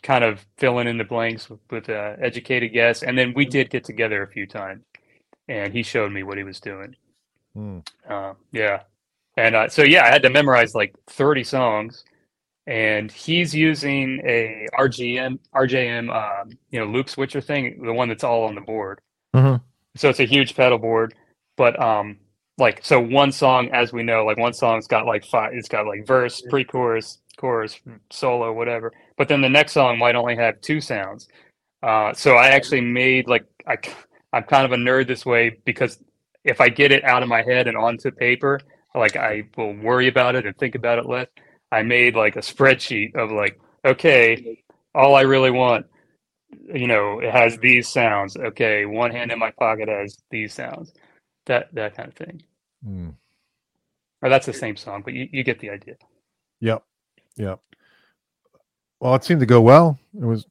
kind 0.04 0.24
of 0.24 0.46
filling 0.58 0.88
in 0.88 0.98
the 0.98 1.04
blanks 1.04 1.50
with, 1.50 1.60
with 1.72 1.90
uh, 1.90 2.16
educated 2.22 2.74
guess. 2.74 3.04
And 3.04 3.18
then 3.18 3.34
we 3.36 3.46
did 3.46 3.70
get 3.70 3.84
together 3.84 4.24
a 4.24 4.28
few 4.28 4.48
times, 4.48 4.84
and 5.48 5.74
he 5.74 5.84
showed 5.84 6.12
me 6.12 6.24
what 6.24 6.38
he 6.38 6.44
was 6.44 6.60
doing. 6.60 6.96
Uh, 8.10 8.34
yeah, 8.52 8.82
and 9.38 9.56
uh, 9.56 9.70
so 9.70 9.84
yeah, 9.84 10.04
I 10.06 10.10
had 10.10 10.24
to 10.24 10.30
memorize 10.30 10.76
like 10.76 10.96
30 11.08 11.44
songs, 11.44 12.04
and 12.68 13.12
he's 13.12 13.54
using 13.56 14.22
a 14.26 14.68
RGM 14.78 15.40
RJM 15.56 16.10
um, 16.14 16.52
you 16.72 16.80
know 16.80 16.86
loop 16.86 17.10
switcher 17.10 17.42
thing, 17.42 17.82
the 17.84 17.94
one 17.94 18.10
that's 18.10 18.24
all 18.24 18.44
on 18.46 18.56
the 18.56 18.62
board. 18.62 19.02
Mhm. 19.36 19.62
So 19.96 20.10
it's 20.10 20.20
a 20.20 20.26
huge 20.26 20.56
pedal 20.56 20.78
board, 20.78 21.16
but 21.56 21.80
um, 21.82 22.18
like 22.58 22.84
so 22.84 23.00
one 23.00 23.32
song, 23.32 23.70
as 23.72 23.94
we 23.94 24.04
know, 24.04 24.26
like 24.26 24.38
one 24.38 24.54
song's 24.54 24.88
got 24.88 25.06
like 25.06 25.26
five, 25.26 25.54
it's 25.54 25.70
got 25.70 25.88
like 25.88 26.06
verse, 26.06 26.42
pre-chorus, 26.50 27.20
chorus, 27.38 27.80
solo, 28.12 28.54
whatever. 28.54 28.94
But 29.18 29.28
then 29.28 29.42
the 29.42 29.50
next 29.50 29.74
song 29.74 29.98
might 29.98 30.16
only 30.16 30.36
have 30.36 30.62
two 30.62 30.80
sounds. 30.80 31.28
Uh, 31.84 32.14
so 32.14 32.36
I 32.36 32.50
actually 32.50 32.82
made 32.82 33.28
like 33.28 33.46
I, 33.68 33.78
I'm 34.34 34.44
kind 34.44 34.66
of 34.66 34.72
a 34.72 34.76
nerd 34.76 35.08
this 35.08 35.26
way 35.26 35.60
because 35.66 36.00
if 36.44 36.62
I 36.62 36.70
get 36.70 36.92
it 36.92 37.04
out 37.04 37.24
of 37.24 37.30
my 37.30 37.42
head 37.42 37.68
and 37.68 37.78
onto 37.78 38.12
paper, 38.12 38.60
like 38.96 39.16
I 39.16 39.44
will 39.58 39.74
worry 39.76 40.08
about 40.08 40.36
it 40.36 40.46
and 40.46 40.56
think 40.58 40.76
about 40.76 41.00
it 41.00 41.06
less. 41.06 41.28
I 41.72 41.84
made 41.84 42.16
like 42.16 42.36
a 42.36 42.42
spreadsheet 42.42 43.16
of 43.16 43.32
like, 43.32 43.60
okay, 43.84 44.64
all 44.96 45.16
I 45.16 45.22
really 45.22 45.52
want, 45.52 45.86
you 46.74 46.88
know, 46.88 47.20
it 47.20 47.32
has 47.32 47.58
these 47.58 47.88
sounds. 47.88 48.38
Okay, 48.38 48.86
one 48.86 49.12
hand 49.12 49.32
in 49.32 49.40
my 49.40 49.52
pocket 49.52 49.90
has 49.90 50.18
these 50.32 50.54
sounds. 50.54 50.94
That 51.46 51.74
that 51.74 51.96
kind 51.96 52.10
of 52.10 52.16
thing. 52.16 52.44
Hmm. 52.84 53.10
Or 54.22 54.30
that's 54.30 54.46
the 54.46 54.54
same 54.54 54.76
song, 54.76 55.04
but 55.04 55.14
you, 55.14 55.28
you 55.32 55.44
get 55.44 55.60
the 55.60 55.70
idea. 55.70 55.96
Yep. 56.62 56.84
Yep. 57.36 57.60
Well, 59.00 59.16
it 59.16 59.24
seemed 59.24 59.42
to 59.42 59.46
go 59.46 59.62
well. 59.62 60.00
It 60.20 60.26
was 60.26 60.46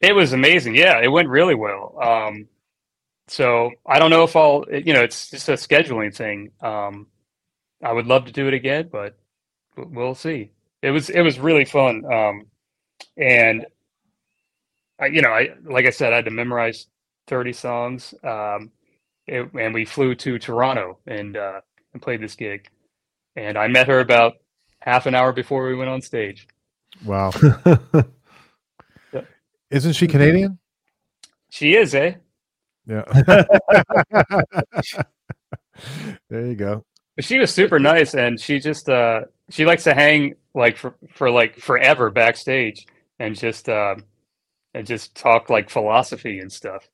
It 0.00 0.14
was 0.14 0.32
amazing. 0.32 0.74
Yeah, 0.76 1.00
it 1.02 1.08
went 1.08 1.28
really 1.28 1.54
well. 1.56 1.98
Um, 2.00 2.48
so 3.28 3.70
I 3.86 3.98
don't 3.98 4.10
know 4.10 4.24
if 4.24 4.36
I'll, 4.36 4.64
you 4.70 4.94
know, 4.94 5.02
it's 5.02 5.30
just 5.30 5.48
a 5.48 5.54
scheduling 5.54 6.14
thing. 6.14 6.50
Um, 6.62 7.08
I 7.82 7.92
would 7.92 8.06
love 8.06 8.26
to 8.26 8.32
do 8.32 8.48
it 8.48 8.54
again, 8.54 8.88
but 8.92 9.16
we'll 9.76 10.14
see. 10.14 10.52
It 10.82 10.90
was 10.90 11.10
it 11.10 11.22
was 11.22 11.38
really 11.38 11.64
fun. 11.64 12.04
Um, 12.12 12.46
and 13.16 13.66
I, 15.00 15.06
you 15.06 15.22
know, 15.22 15.30
I 15.30 15.50
like 15.64 15.86
I 15.86 15.90
said, 15.90 16.12
I 16.12 16.16
had 16.16 16.26
to 16.26 16.30
memorize 16.30 16.86
thirty 17.26 17.52
songs. 17.52 18.14
Um, 18.24 18.72
it, 19.26 19.52
and 19.54 19.74
we 19.74 19.84
flew 19.84 20.14
to 20.16 20.38
Toronto 20.38 20.98
and 21.06 21.36
uh, 21.36 21.60
and 21.92 22.02
played 22.02 22.22
this 22.22 22.36
gig. 22.36 22.68
And 23.36 23.58
I 23.58 23.68
met 23.68 23.88
her 23.88 24.00
about 24.00 24.34
half 24.80 25.06
an 25.06 25.14
hour 25.14 25.32
before 25.32 25.66
we 25.68 25.76
went 25.76 25.90
on 25.90 26.02
stage. 26.02 26.48
Wow. 27.04 27.30
Yep. 29.12 29.26
Isn't 29.70 29.92
she 29.92 30.06
Canadian? 30.06 30.58
She 31.50 31.74
is, 31.74 31.94
eh? 31.94 32.14
Yeah. 32.86 33.04
there 36.28 36.46
you 36.46 36.54
go. 36.54 36.84
She 37.20 37.38
was 37.38 37.52
super 37.52 37.78
nice 37.78 38.14
and 38.14 38.40
she 38.40 38.60
just 38.60 38.88
uh 38.88 39.22
she 39.50 39.64
likes 39.66 39.84
to 39.84 39.94
hang 39.94 40.34
like 40.54 40.76
for, 40.76 40.94
for 41.10 41.30
like 41.30 41.56
forever 41.58 42.10
backstage 42.10 42.86
and 43.18 43.34
just 43.38 43.68
uh 43.68 43.96
and 44.74 44.86
just 44.86 45.14
talk 45.14 45.50
like 45.50 45.68
philosophy 45.68 46.38
and 46.38 46.50
stuff 46.52 46.88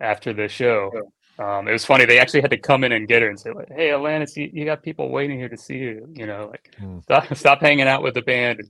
after 0.00 0.32
the 0.32 0.48
show 0.48 0.90
um 1.38 1.68
it 1.68 1.72
was 1.72 1.84
funny 1.84 2.04
they 2.06 2.18
actually 2.18 2.40
had 2.40 2.50
to 2.50 2.58
come 2.58 2.84
in 2.84 2.92
and 2.92 3.06
get 3.08 3.20
her 3.22 3.28
and 3.28 3.38
say 3.38 3.52
like 3.52 3.68
hey 3.68 3.88
Alanis 3.88 4.34
you, 4.36 4.48
you 4.52 4.64
got 4.64 4.82
people 4.82 5.10
waiting 5.10 5.38
here 5.38 5.48
to 5.48 5.56
see 5.56 5.76
you 5.76 6.08
you 6.14 6.26
know 6.26 6.48
like 6.50 6.74
Hmm. 6.78 7.00
stop, 7.00 7.34
stop 7.36 7.60
hanging 7.60 7.86
out 7.88 8.02
with 8.02 8.14
the 8.14 8.22
band 8.22 8.62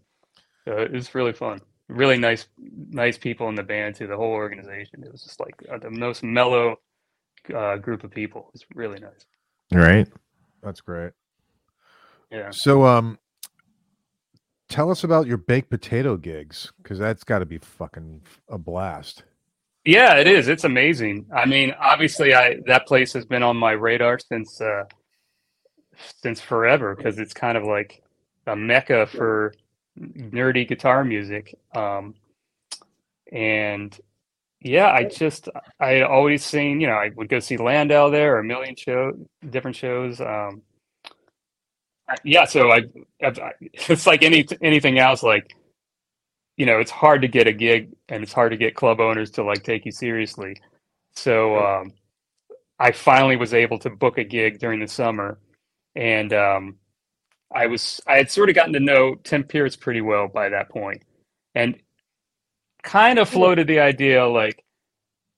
uh, 0.67 0.77
it 0.77 0.93
was 0.93 1.15
really 1.15 1.33
fun 1.33 1.61
really 1.89 2.19
nice 2.19 2.49
nice 2.91 3.17
people 3.17 3.49
in 3.49 3.55
the 3.55 3.63
band 3.63 3.95
too 3.95 4.07
the 4.07 4.17
whole 4.17 4.33
organization 4.33 5.03
it 5.05 5.13
was 5.13 5.23
just 5.23 5.39
like 5.41 5.55
uh, 5.71 5.79
the 5.79 5.91
most 5.91 6.23
mellow 6.23 6.77
uh, 7.55 7.77
group 7.77 8.03
of 8.03 8.11
people 8.11 8.47
it 8.49 8.55
was 8.55 8.65
really 8.75 8.99
nice 8.99 9.27
right. 9.73 10.09
That's 10.63 10.81
great. 10.81 11.13
yeah 12.31 12.51
So, 12.51 12.85
um, 12.85 13.19
tell 14.69 14.91
us 14.91 15.05
about 15.05 15.27
your 15.27 15.37
baked 15.37 15.71
potato 15.71 16.17
gigs 16.17 16.73
because 16.83 16.99
that's 16.99 17.25
got 17.25 17.39
to 17.39 17.47
be 17.47 17.59
fucking 17.59 18.23
a 18.49 18.59
blast. 18.59 19.23
Yeah, 19.85 20.17
it 20.17 20.27
is. 20.27 20.49
It's 20.49 20.65
amazing. 20.65 21.27
I 21.33 21.47
mean, 21.47 21.73
obviously, 21.79 22.35
I 22.35 22.57
that 22.67 22.87
place 22.87 23.13
has 23.13 23.25
been 23.25 23.45
on 23.45 23.57
my 23.57 23.73
radar 23.73 24.19
since 24.19 24.61
uh, 24.61 24.85
since 26.21 26.41
forever 26.41 26.97
because 26.97 27.21
it's 27.21 27.33
kind 27.33 27.57
of 27.57 27.63
like 27.63 28.03
a 28.49 28.57
mecca 28.57 29.07
for 29.07 29.55
nerdy 29.99 30.67
guitar 30.69 31.05
music. 31.05 31.59
Um, 31.75 32.15
and 33.33 33.99
yeah, 34.61 34.91
I 34.91 35.05
just 35.05 35.49
I 35.81 36.03
always 36.03 36.45
seen, 36.45 36.81
you 36.81 36.87
know, 36.87 36.95
I 36.95 37.11
would 37.17 37.29
go 37.29 37.41
see 37.41 37.57
Landau 37.57 38.11
there 38.11 38.37
or 38.37 38.39
a 38.41 38.45
million 38.45 38.77
show 38.77 39.13
different 39.51 39.77
shows. 39.77 40.21
Um, 40.21 40.63
yeah, 42.25 42.45
so 42.45 42.71
I, 42.71 42.83
I 43.23 43.53
it's 43.61 44.07
like 44.07 44.23
any 44.23 44.47
anything 44.63 44.99
else, 44.99 45.23
like 45.23 45.55
you 46.57 46.67
know, 46.67 46.81
it's 46.81 46.91
hard 46.91 47.23
to 47.23 47.29
get 47.29 47.47
a 47.47 47.53
gig 47.53 47.93
and 48.09 48.23
it's 48.23 48.33
hard 48.33 48.53
to 48.53 48.57
get 48.57 48.75
club 48.75 49.01
owners 49.01 49.31
to 49.33 49.45
like 49.45 49.63
take 49.63 49.85
you 49.85 49.93
seriously. 49.93 50.57
So 51.15 51.59
um, 51.59 51.93
I 52.79 52.93
finally 52.93 53.37
was 53.37 53.55
able 53.55 53.79
to 53.81 53.91
book 53.91 54.19
a 54.19 54.25
gig 54.25 54.59
during 54.59 54.81
the 54.81 54.89
summer, 54.89 55.39
and 55.95 56.33
um, 56.33 56.77
I 57.55 57.67
was 57.67 58.01
I 58.07 58.17
had 58.17 58.31
sort 58.31 58.49
of 58.49 58.55
gotten 58.55 58.73
to 58.75 58.81
know 58.81 59.15
Tim 59.25 59.45
Pierce 59.45 59.77
pretty 59.77 60.01
well 60.01 60.29
by 60.29 60.49
that 60.49 60.69
point, 60.69 61.03
and 61.55 61.77
kind 62.83 63.19
of 63.19 63.29
floated 63.29 63.67
the 63.67 63.81
idea 63.81 64.27
like, 64.27 64.65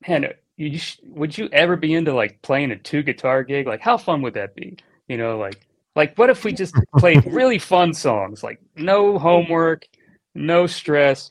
man, 0.07 0.33
you 0.57 0.79
sh- 0.79 1.01
would 1.05 1.37
you 1.37 1.49
ever 1.53 1.77
be 1.77 1.95
into 1.95 2.13
like 2.13 2.43
playing 2.43 2.71
a 2.71 2.77
two 2.77 3.03
guitar 3.03 3.43
gig? 3.43 3.67
Like, 3.67 3.81
how 3.81 3.97
fun 3.97 4.23
would 4.23 4.35
that 4.35 4.55
be? 4.55 4.77
You 5.09 5.17
know, 5.17 5.39
like 5.39 5.67
like 5.97 6.17
what 6.17 6.31
if 6.31 6.45
we 6.45 6.53
just 6.53 6.75
played 6.97 7.25
really 7.33 7.59
fun 7.59 7.93
songs, 7.95 8.43
like 8.43 8.61
no 8.77 9.19
homework, 9.19 9.87
no 10.35 10.67
stress, 10.67 11.31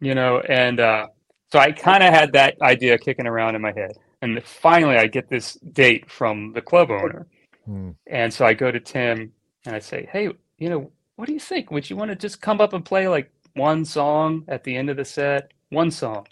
you 0.00 0.14
know, 0.14 0.40
and 0.40 0.80
uh, 0.80 1.06
so 1.50 1.58
I 1.58 1.72
kind 1.72 2.02
of 2.02 2.12
had 2.12 2.32
that 2.32 2.60
idea 2.60 2.98
kicking 2.98 3.26
around 3.26 3.54
in 3.54 3.62
my 3.62 3.72
head. 3.72 3.92
And 4.20 4.42
finally, 4.44 4.96
I 4.96 5.06
get 5.06 5.28
this 5.28 5.54
date 5.72 6.10
from 6.10 6.52
the 6.52 6.60
club 6.60 6.90
owner. 6.90 7.26
Hmm. 7.64 7.90
And 8.06 8.34
so 8.34 8.44
I 8.44 8.54
go 8.54 8.70
to 8.70 8.80
Tim 8.80 9.32
and 9.66 9.74
I 9.74 9.78
say, 9.78 10.08
hey, 10.12 10.30
you 10.58 10.70
know, 10.70 10.90
what 11.16 11.26
do 11.26 11.32
you 11.32 11.40
think? 11.40 11.70
Would 11.70 11.88
you 11.88 11.96
want 11.96 12.10
to 12.10 12.16
just 12.16 12.40
come 12.40 12.60
up 12.60 12.72
and 12.72 12.84
play 12.84 13.08
like 13.08 13.30
one 13.54 13.84
song 13.84 14.44
at 14.48 14.64
the 14.64 14.76
end 14.76 14.90
of 14.90 14.96
the 14.96 15.04
set? 15.04 15.52
One 15.70 15.90
song. 15.90 16.26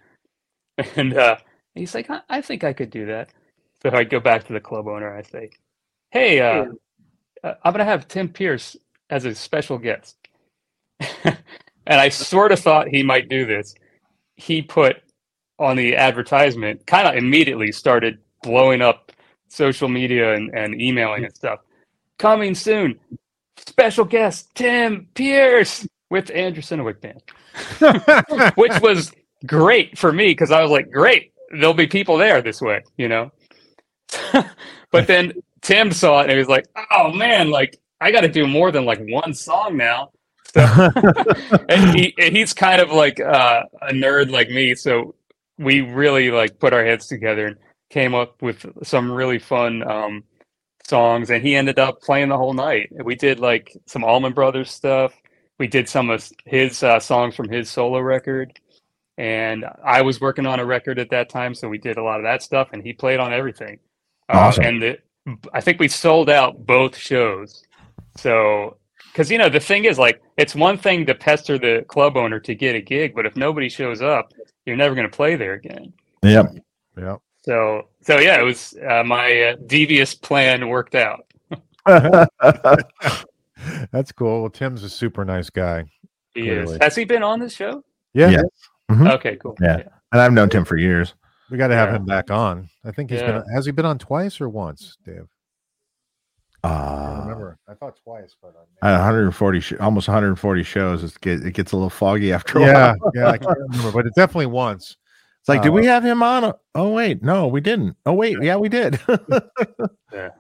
And 0.96 1.16
uh, 1.16 1.38
he's 1.74 1.94
like, 1.94 2.10
I, 2.10 2.20
I 2.28 2.42
think 2.42 2.62
I 2.62 2.74
could 2.74 2.90
do 2.90 3.06
that. 3.06 3.30
So 3.82 3.90
I 3.94 4.04
go 4.04 4.20
back 4.20 4.44
to 4.44 4.52
the 4.52 4.60
club 4.60 4.86
owner. 4.86 5.16
I 5.16 5.22
say, 5.22 5.50
hey, 6.10 6.40
uh, 6.40 6.66
uh, 7.42 7.54
I'm 7.62 7.72
going 7.72 7.78
to 7.78 7.84
have 7.84 8.08
Tim 8.08 8.28
Pierce 8.28 8.76
as 9.08 9.24
a 9.24 9.34
special 9.34 9.78
guest. 9.78 10.16
and 11.24 11.36
I 11.86 12.10
sort 12.10 12.52
of 12.52 12.60
thought 12.60 12.88
he 12.88 13.02
might 13.02 13.30
do 13.30 13.46
this. 13.46 13.74
He 14.36 14.60
put 14.60 14.96
on 15.58 15.76
the 15.76 15.96
advertisement, 15.96 16.86
kind 16.86 17.08
of 17.08 17.14
immediately 17.14 17.72
started 17.72 18.18
blowing 18.42 18.82
up 18.82 19.12
social 19.48 19.88
media 19.88 20.34
and, 20.34 20.54
and 20.54 20.80
emailing 20.80 21.24
and 21.24 21.34
stuff. 21.34 21.60
Coming 22.18 22.54
soon, 22.54 22.98
special 23.58 24.04
guest 24.04 24.48
Tim 24.54 25.08
Pierce 25.14 25.86
with 26.10 26.30
Andrew 26.30 26.62
Synowiec 26.62 27.00
Band, 27.00 28.52
which 28.56 28.80
was 28.80 29.12
great 29.44 29.98
for 29.98 30.12
me 30.12 30.28
because 30.28 30.50
I 30.50 30.62
was 30.62 30.70
like, 30.70 30.90
great, 30.90 31.32
there'll 31.50 31.74
be 31.74 31.86
people 31.86 32.16
there 32.16 32.40
this 32.40 32.60
way, 32.60 32.82
you 32.96 33.08
know. 33.08 33.32
but 34.90 35.06
then 35.06 35.32
Tim 35.62 35.92
saw 35.92 36.20
it 36.20 36.24
and 36.24 36.32
he 36.32 36.38
was 36.38 36.48
like, 36.48 36.66
oh 36.92 37.12
man, 37.12 37.50
like 37.50 37.78
I 38.00 38.10
got 38.10 38.20
to 38.22 38.28
do 38.28 38.46
more 38.46 38.70
than 38.70 38.84
like 38.84 39.00
one 39.00 39.34
song 39.34 39.76
now. 39.76 40.10
So, 40.54 40.60
and 41.68 41.98
he 41.98 42.14
and 42.18 42.36
he's 42.36 42.52
kind 42.52 42.80
of 42.80 42.90
like 42.90 43.20
uh, 43.20 43.64
a 43.82 43.92
nerd 43.92 44.30
like 44.30 44.48
me, 44.48 44.74
so 44.74 45.14
we 45.58 45.80
really 45.80 46.30
like 46.30 46.58
put 46.58 46.72
our 46.72 46.84
heads 46.84 47.06
together 47.06 47.46
and 47.46 47.56
came 47.90 48.14
up 48.14 48.40
with 48.42 48.64
some 48.82 49.10
really 49.10 49.38
fun 49.38 49.82
um, 49.88 50.24
songs. 50.88 51.30
And 51.30 51.42
he 51.42 51.54
ended 51.54 51.78
up 51.78 52.00
playing 52.00 52.28
the 52.28 52.36
whole 52.36 52.54
night. 52.54 52.90
We 53.04 53.14
did 53.14 53.40
like 53.40 53.76
some 53.86 54.04
Allman 54.04 54.32
Brothers 54.32 54.70
stuff. 54.70 55.14
We 55.58 55.66
did 55.66 55.88
some 55.88 56.10
of 56.10 56.28
his 56.44 56.82
uh, 56.82 57.00
songs 57.00 57.34
from 57.34 57.48
his 57.48 57.70
solo 57.70 58.00
record, 58.00 58.60
and 59.16 59.64
I 59.82 60.02
was 60.02 60.20
working 60.20 60.44
on 60.44 60.60
a 60.60 60.66
record 60.66 60.98
at 60.98 61.08
that 61.10 61.30
time, 61.30 61.54
so 61.54 61.66
we 61.66 61.78
did 61.78 61.96
a 61.96 62.02
lot 62.02 62.20
of 62.20 62.24
that 62.24 62.42
stuff. 62.42 62.68
And 62.72 62.82
he 62.82 62.92
played 62.92 63.20
on 63.20 63.32
everything. 63.32 63.78
Awesome. 64.28 64.64
Uh, 64.64 64.68
and 64.68 64.82
the, 64.82 64.98
I 65.54 65.62
think 65.62 65.80
we 65.80 65.88
sold 65.88 66.28
out 66.28 66.66
both 66.66 66.94
shows. 66.94 67.62
So 68.18 68.76
because 69.12 69.30
you 69.30 69.38
know 69.38 69.48
the 69.48 69.60
thing 69.60 69.86
is 69.86 69.98
like 69.98 70.20
it's 70.36 70.54
one 70.54 70.76
thing 70.76 71.06
to 71.06 71.14
pester 71.14 71.58
the 71.58 71.86
club 71.88 72.18
owner 72.18 72.38
to 72.38 72.54
get 72.54 72.74
a 72.74 72.80
gig 72.80 73.14
but 73.14 73.24
if 73.24 73.34
nobody 73.34 73.68
shows 73.68 74.02
up 74.02 74.32
you're 74.66 74.76
never 74.76 74.94
going 74.94 75.08
to 75.08 75.16
play 75.16 75.36
there 75.36 75.54
again 75.54 75.92
Yep. 76.22 76.56
Yeah. 76.98 77.16
So 77.46 77.88
so 78.00 78.18
yeah 78.18 78.38
it 78.40 78.42
was 78.44 78.74
uh, 78.88 79.02
my 79.04 79.40
uh, 79.42 79.56
devious 79.66 80.14
plan 80.14 80.68
worked 80.68 80.94
out 80.94 81.26
That's 83.90 84.12
cool. 84.12 84.42
Well, 84.42 84.50
Tim's 84.50 84.82
a 84.82 84.88
super 84.90 85.24
nice 85.24 85.48
guy. 85.50 85.84
he 86.34 86.42
Clearly. 86.42 86.74
is 86.76 86.82
has 86.82 86.94
he 86.96 87.04
been 87.04 87.22
on 87.22 87.40
this 87.40 87.54
show 87.54 87.82
Yeah. 88.14 88.28
Yeah. 88.30 88.42
Mhm. 88.90 89.12
okay 89.14 89.36
cool 89.36 89.56
Yeah. 89.60 89.82
and 90.12 90.20
I've 90.20 90.32
known 90.32 90.48
Tim 90.50 90.64
for 90.64 90.76
years. 90.76 91.14
We 91.50 91.58
got 91.58 91.68
to 91.68 91.74
have 91.76 91.90
Yeah. 91.90 91.96
him 91.96 92.04
back 92.06 92.30
on. 92.30 92.68
I 92.84 92.90
think 92.90 93.10
he's 93.10 93.20
Yeah. 93.20 93.38
been, 93.40 93.48
has 93.54 93.64
he 93.66 93.72
been 93.72 93.86
on 93.86 93.98
twice 93.98 94.40
or 94.40 94.48
once, 94.48 94.96
Dave? 95.04 95.26
I 96.64 96.68
don't 96.68 96.76
Uh, 96.78 97.20
remember. 97.22 97.58
I 97.68 97.74
thought 97.74 97.96
twice, 98.02 98.34
but 98.42 98.52
at 98.82 98.92
140, 98.98 99.60
sh- 99.60 99.72
almost 99.78 100.08
140 100.08 100.62
shows, 100.64 101.04
it 101.04 101.20
gets, 101.20 101.44
it 101.44 101.52
gets 101.52 101.70
a 101.72 101.76
little 101.76 101.90
foggy 101.90 102.32
after 102.32 102.58
a 102.58 102.62
yeah, 102.62 102.94
while. 103.00 103.12
yeah, 103.14 103.28
I 103.30 103.38
can't 103.38 103.56
remember, 103.70 103.92
but 103.92 104.06
it 104.06 104.14
definitely 104.16 104.46
once. 104.46 104.96
It's 105.46 105.48
like, 105.48 105.62
did 105.62 105.68
Uh, 105.68 105.74
we 105.74 105.86
have 105.86 106.04
him 106.04 106.24
on? 106.24 106.52
Oh, 106.74 106.90
wait, 106.90 107.22
no, 107.22 107.46
we 107.46 107.60
didn't. 107.60 107.96
Oh, 108.04 108.14
wait, 108.14 108.36
yeah, 108.42 108.56
we 108.56 108.68
did. 108.68 108.98
Yeah, 110.12 110.30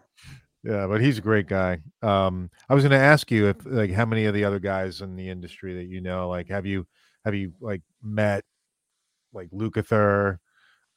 Yeah, 0.64 0.86
but 0.88 1.00
he's 1.00 1.18
a 1.18 1.20
great 1.20 1.46
guy. 1.46 1.78
Um, 2.02 2.50
I 2.68 2.74
was 2.74 2.82
going 2.82 2.90
to 2.90 2.96
ask 3.04 3.30
you 3.30 3.48
if, 3.48 3.56
like, 3.64 3.92
how 3.92 4.04
many 4.04 4.24
of 4.24 4.34
the 4.34 4.42
other 4.44 4.58
guys 4.58 5.00
in 5.02 5.14
the 5.14 5.28
industry 5.28 5.74
that 5.76 5.84
you 5.86 6.00
know, 6.00 6.28
like, 6.28 6.48
have 6.48 6.66
you 6.66 6.86
have 7.24 7.34
you 7.36 7.52
like 7.60 7.82
met 8.02 8.44
like 9.32 9.48
Lukather? 9.50 10.38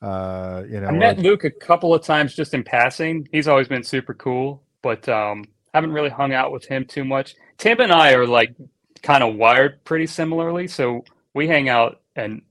Uh, 0.02 0.64
you 0.68 0.80
know, 0.80 0.88
i 0.88 0.92
or- 0.92 0.98
met 0.98 1.20
luke 1.20 1.44
a 1.44 1.52
couple 1.52 1.94
of 1.94 2.02
times 2.02 2.34
just 2.34 2.54
in 2.54 2.64
passing 2.64 3.28
he's 3.34 3.50
always 3.50 3.68
been 3.68 3.84
super 3.84 4.14
cool 4.14 4.64
but 4.82 5.10
um 5.10 5.44
haven't 5.74 5.92
really 5.92 6.10
hung 6.10 6.32
out 6.32 6.54
with 6.54 6.64
him 6.66 6.86
too 6.86 7.04
much 7.04 7.36
tim 7.58 7.82
and 7.82 7.92
i 7.92 8.14
are 8.14 8.26
like 8.26 8.56
kind 9.04 9.26
of 9.26 9.36
wired 9.36 9.84
pretty 9.84 10.08
similarly 10.08 10.70
so 10.70 11.04
we 11.34 11.50
hang 11.50 11.68
out 11.68 12.00
and 12.16 12.42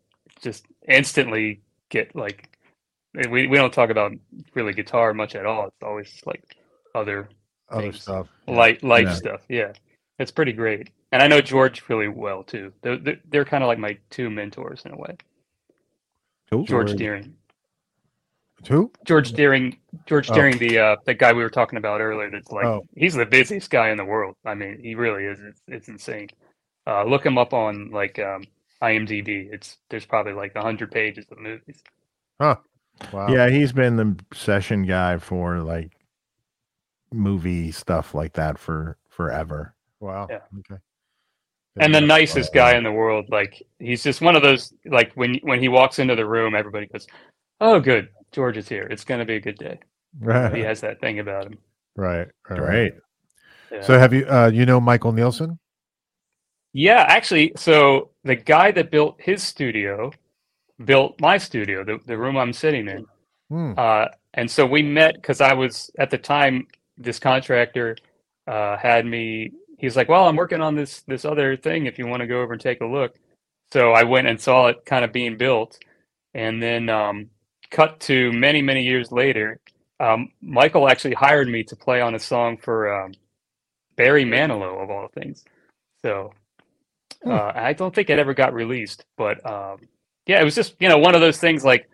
just 0.43 0.67
instantly 0.89 1.61
get 1.91 2.15
like 2.17 2.49
we, 3.31 3.47
we 3.47 3.57
don't 3.57 3.73
talk 3.73 3.91
about 3.91 4.13
really 4.55 4.73
guitar 4.73 5.15
much 5.15 5.35
at 5.35 5.47
all 5.47 5.67
it's 5.67 5.77
always 5.83 6.21
like 6.27 6.57
other 6.95 7.29
other 7.71 7.83
things. 7.93 8.03
stuff. 8.03 8.29
Yeah. 8.47 8.55
light 8.55 8.83
life 8.83 9.07
Yeah. 9.07 9.15
stuff 9.15 9.41
yeah 9.49 9.73
it's 10.19 10.31
pretty 10.31 10.53
great 10.53 10.91
and 11.13 11.23
i 11.23 11.27
know 11.27 11.41
george 11.41 11.83
really 11.89 12.09
well 12.09 12.43
too 12.43 12.73
they're, 12.83 12.97
they're, 12.99 13.21
they're 13.29 13.45
kind 13.45 13.63
of 13.65 13.69
like 13.69 13.79
my 13.79 13.97
two 14.11 14.31
mentors 14.31 14.83
in 14.85 14.93
a 14.93 14.97
way 14.97 15.17
cool. 16.51 16.65
george 16.65 16.89
George. 16.89 16.99
Doering 16.99 17.35
Who? 18.69 18.91
george 19.07 19.33
Doering 19.33 19.79
george 20.07 20.31
Oh. 20.31 20.35
Doering 20.35 20.59
the 20.59 20.79
uh 20.79 20.97
the 21.07 21.15
guy 21.15 21.33
we 21.33 21.43
were 21.43 21.51
talking 21.51 21.77
about 21.79 22.01
earlier 22.01 22.31
that's 22.31 22.51
like 22.53 22.65
Oh. 22.67 22.85
he's 22.97 23.15
the 23.15 23.27
busiest 23.27 23.71
guy 23.71 23.91
in 23.91 23.97
the 23.97 24.05
world 24.05 24.35
i 24.45 24.55
mean 24.55 24.79
he 24.83 24.95
really 24.95 25.25
is 25.25 25.39
it's, 25.41 25.63
it's 25.69 25.89
insane 25.89 26.29
uh 26.87 27.05
look 27.05 27.25
him 27.25 27.39
up 27.39 27.53
on 27.53 27.91
like 27.91 28.19
um 28.19 28.45
imdb 28.83 29.53
it's 29.53 29.79
there's 29.91 30.07
probably 30.07 30.33
like 30.33 30.55
100 30.55 30.91
pages 30.91 31.27
of 31.31 31.39
movies 31.39 31.83
Wow. 33.13 33.33
Yeah, 33.33 33.49
he's 33.49 33.73
been 33.73 33.95
the 33.97 34.17
session 34.35 34.83
guy 34.85 35.19
for 35.19 35.61
like 35.61 35.93
movie 37.13 37.71
stuff 37.73 38.15
like 38.15 38.33
that 38.35 38.59
for 38.59 38.97
forever. 39.09 39.75
Wow. 40.01 40.27
Yeah. 40.29 40.41
Okay. 40.59 40.81
and 41.81 41.95
the 41.95 42.01
nicest 42.01 42.53
guy 42.53 42.77
in 42.77 42.83
the 42.83 42.91
world 42.93 43.27
like 43.31 43.63
he's 43.79 44.03
just 44.03 44.21
one 44.21 44.35
of 44.37 44.43
those 44.43 44.73
like 44.87 45.13
when 45.15 45.37
when 45.43 45.61
he 45.61 45.69
walks 45.69 45.99
into 46.01 46.17
the 46.17 46.27
room 46.27 46.55
everybody 46.57 46.87
goes 46.87 47.07
oh 47.61 47.79
good 47.79 48.09
george 48.33 48.57
is 48.57 48.69
here 48.69 48.87
it's 48.91 49.05
going 49.05 49.21
to 49.21 49.25
be 49.25 49.37
a 49.37 49.41
good 49.41 49.59
day 49.59 49.79
Right. 50.21 50.53
he 50.55 50.63
has 50.63 50.81
that 50.81 51.01
thing 51.01 51.21
about 51.21 51.47
him 51.47 51.59
Right. 51.97 52.27
right, 52.49 52.61
right. 52.61 52.93
Yeah. 53.71 53.83
So 53.83 53.99
have 53.99 54.13
you 54.13 54.27
uh 54.29 54.51
you 54.53 54.67
know 54.67 54.81
Michael 54.81 55.13
Nielsen? 55.13 55.59
Yeah, 56.75 57.05
actually, 57.09 57.53
so 57.57 58.11
the 58.29 58.37
guy 58.37 58.71
that 58.71 58.91
built 58.91 59.17
his 59.19 59.43
studio 59.43 60.13
built 60.85 61.19
my 61.19 61.39
studio, 61.39 61.83
the, 61.83 61.99
the 62.07 62.19
room 62.19 62.37
I'm 62.37 62.53
sitting 62.53 62.87
in. 62.87 63.07
Hmm. 63.49 63.73
Uh, 63.75 64.07
and 64.35 64.51
so 64.51 64.67
we 64.67 64.83
met 64.83 65.15
because 65.15 65.41
I 65.41 65.55
was 65.55 65.91
at 65.99 66.11
the 66.11 66.19
time 66.19 66.67
this 66.99 67.19
contractor 67.19 67.97
uh, 68.47 68.77
had 68.77 69.07
me. 69.07 69.53
He's 69.79 69.97
like, 69.97 70.11
"Well, 70.11 70.29
I'm 70.29 70.37
working 70.37 70.61
on 70.61 70.75
this 70.75 71.01
this 71.07 71.25
other 71.25 71.57
thing. 71.57 71.87
If 71.87 71.99
you 71.99 72.07
want 72.07 72.21
to 72.21 72.27
go 72.27 72.43
over 72.43 72.53
and 72.53 72.61
take 72.61 72.83
a 72.83 72.87
look." 72.87 73.17
So 73.73 73.93
I 73.93 74.05
went 74.05 74.29
and 74.29 74.39
saw 74.39 74.67
it 74.67 74.85
kind 74.85 75.07
of 75.07 75.13
being 75.13 75.39
built, 75.39 75.79
and 76.35 76.63
then 76.63 76.91
um, 76.91 77.31
cut 77.71 77.99
to 78.01 78.31
many 78.33 78.61
many 78.61 78.83
years 78.83 79.11
later. 79.11 79.59
Um, 80.01 80.31
Michael 80.43 80.87
actually 80.87 81.15
hired 81.15 81.49
me 81.49 81.65
to 81.65 81.77
play 81.77 82.03
on 82.03 82.15
a 82.15 82.19
song 82.19 82.59
for 82.59 82.93
um, 82.93 83.13
Barry 83.97 84.25
Manilow 84.25 84.83
of 84.83 84.91
all 84.91 85.09
things. 85.09 85.45
So 86.03 86.35
Hmm. 87.23 87.31
uh, 87.33 87.53
I 87.55 87.73
don't 87.73 87.95
think 87.95 88.11
it 88.11 88.19
ever 88.19 88.35
got 88.35 88.55
released, 88.55 89.05
but 89.17 89.45
um, 89.45 89.81
yeah, 90.27 90.41
it 90.41 90.45
was 90.45 90.55
just 90.55 90.77
you 90.81 90.89
know 90.89 90.99
one 90.99 91.15
of 91.15 91.21
those 91.21 91.39
things 91.39 91.65
like, 91.65 91.89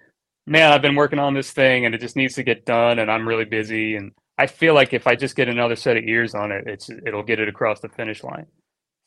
man, 0.46 0.72
I've 0.72 0.82
been 0.82 0.96
working 0.96 1.18
on 1.18 1.34
this 1.34 1.50
thing 1.50 1.86
and 1.86 1.94
it 1.94 2.00
just 2.00 2.16
needs 2.16 2.34
to 2.34 2.42
get 2.42 2.66
done, 2.66 2.98
and 2.98 3.10
I'm 3.10 3.26
really 3.26 3.44
busy, 3.46 3.96
and 3.96 4.12
I 4.38 4.46
feel 4.46 4.74
like 4.74 4.92
if 4.92 5.06
I 5.06 5.14
just 5.14 5.36
get 5.36 5.48
another 5.48 5.76
set 5.76 5.96
of 5.96 6.04
ears 6.04 6.34
on 6.34 6.52
it, 6.52 6.64
it's 6.66 6.90
it'll 6.90 7.22
get 7.22 7.40
it 7.40 7.48
across 7.48 7.80
the 7.80 7.88
finish 7.88 8.22
line. 8.22 8.46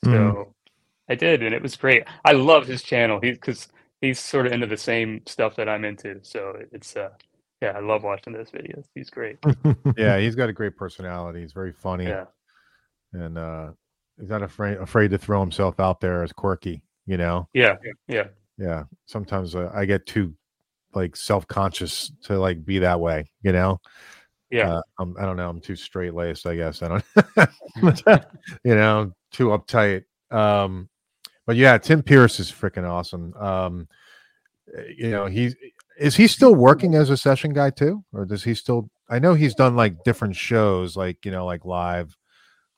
So 0.03 0.09
Mhm. 0.11 0.53
I 1.09 1.15
did, 1.15 1.43
and 1.43 1.53
it 1.53 1.61
was 1.61 1.75
great. 1.75 2.03
I 2.25 2.33
love 2.33 2.67
his 2.67 2.81
channel. 2.83 3.19
He's 3.21 3.37
because 3.37 3.67
he's 4.01 4.19
sort 4.19 4.45
of 4.47 4.53
into 4.53 4.67
the 4.67 4.77
same 4.77 5.21
stuff 5.25 5.55
that 5.55 5.69
I'm 5.69 5.85
into, 5.85 6.19
so 6.23 6.53
it's 6.71 6.95
uh 6.95 7.09
yeah, 7.61 7.71
I 7.71 7.79
love 7.79 8.03
watching 8.03 8.33
those 8.33 8.51
videos. 8.51 8.85
He's 8.95 9.09
great. 9.09 9.37
Yeah, 9.97 10.19
he's 10.19 10.35
got 10.35 10.49
a 10.49 10.53
great 10.53 10.77
personality. 10.77 11.41
He's 11.41 11.53
very 11.53 11.73
funny 11.73 12.05
Yeah, 12.05 12.25
and 13.13 13.37
uh 13.37 13.71
he's 14.19 14.29
not 14.29 14.43
afraid 14.43 14.77
afraid 14.77 15.11
to 15.11 15.17
throw 15.17 15.39
himself 15.39 15.79
out 15.79 15.99
there 15.99 16.23
as 16.23 16.31
quirky, 16.31 16.81
you 17.05 17.17
know. 17.17 17.47
yeah, 17.53 17.75
yeah. 18.07 18.27
Yeah. 18.57 18.83
Sometimes 19.05 19.55
uh, 19.55 19.71
I 19.73 19.85
get 19.85 20.05
too 20.05 20.33
like 20.93 21.15
self-conscious 21.15 22.11
to 22.23 22.39
like 22.39 22.65
be 22.65 22.79
that 22.79 22.99
way, 22.99 23.29
you 23.43 23.51
know. 23.51 23.79
Yeah. 24.49 24.75
Uh, 24.75 24.81
I'm, 24.99 25.15
I 25.19 25.25
don't 25.25 25.37
know. 25.37 25.49
I'm 25.49 25.61
too 25.61 25.75
straight 25.75 26.13
laced, 26.13 26.47
I 26.47 26.55
guess. 26.55 26.81
I 26.81 26.87
don't, 26.87 27.05
you 28.63 28.75
know, 28.75 29.11
too 29.31 29.47
uptight. 29.47 30.05
Um, 30.31 30.89
but 31.45 31.55
yeah, 31.55 31.77
Tim 31.77 32.01
Pierce 32.01 32.39
is 32.39 32.51
freaking 32.51 32.89
awesome. 32.89 33.33
Um, 33.35 33.87
uh, 34.75 34.81
you 34.97 35.09
know, 35.09 35.27
he's 35.27 35.55
is 35.99 36.15
he 36.15 36.27
still 36.27 36.55
working 36.55 36.95
as 36.95 37.09
a 37.09 37.17
session 37.17 37.53
guy 37.53 37.69
too, 37.69 38.03
or 38.13 38.25
does 38.25 38.43
he 38.43 38.53
still? 38.53 38.89
I 39.09 39.19
know 39.19 39.33
he's 39.33 39.55
done 39.55 39.75
like 39.75 40.03
different 40.03 40.35
shows, 40.35 40.97
like 40.97 41.23
you 41.25 41.31
know, 41.31 41.45
like 41.45 41.65
live. 41.65 42.15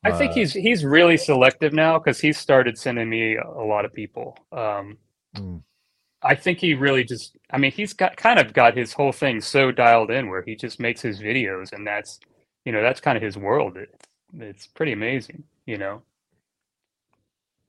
I 0.03 0.11
think 0.11 0.31
he's 0.31 0.53
he's 0.53 0.85
really 0.85 1.17
selective 1.17 1.73
now 1.73 1.99
because 1.99 2.19
he's 2.19 2.37
started 2.37 2.77
sending 2.77 3.09
me 3.09 3.35
a 3.35 3.43
a 3.43 3.65
lot 3.65 3.85
of 3.85 3.93
people. 3.93 4.37
Um, 4.51 4.97
Mm. 5.35 5.61
I 6.21 6.35
think 6.35 6.57
he 6.59 6.73
really 6.73 7.03
just, 7.03 7.37
I 7.51 7.57
mean, 7.57 7.71
he's 7.71 7.93
got 7.93 8.17
kind 8.17 8.39
of 8.39 8.51
got 8.51 8.75
his 8.75 8.91
whole 8.91 9.11
thing 9.11 9.39
so 9.39 9.71
dialed 9.71 10.11
in 10.11 10.29
where 10.29 10.41
he 10.41 10.55
just 10.55 10.79
makes 10.79 11.01
his 11.01 11.19
videos 11.19 11.71
and 11.71 11.85
that's, 11.85 12.19
you 12.65 12.71
know, 12.71 12.81
that's 12.81 12.99
kind 12.99 13.15
of 13.15 13.21
his 13.23 13.37
world. 13.37 13.77
It's, 13.77 14.07
it's 14.37 14.67
pretty 14.67 14.91
amazing, 14.91 15.43
you 15.65 15.77
know? 15.77 16.01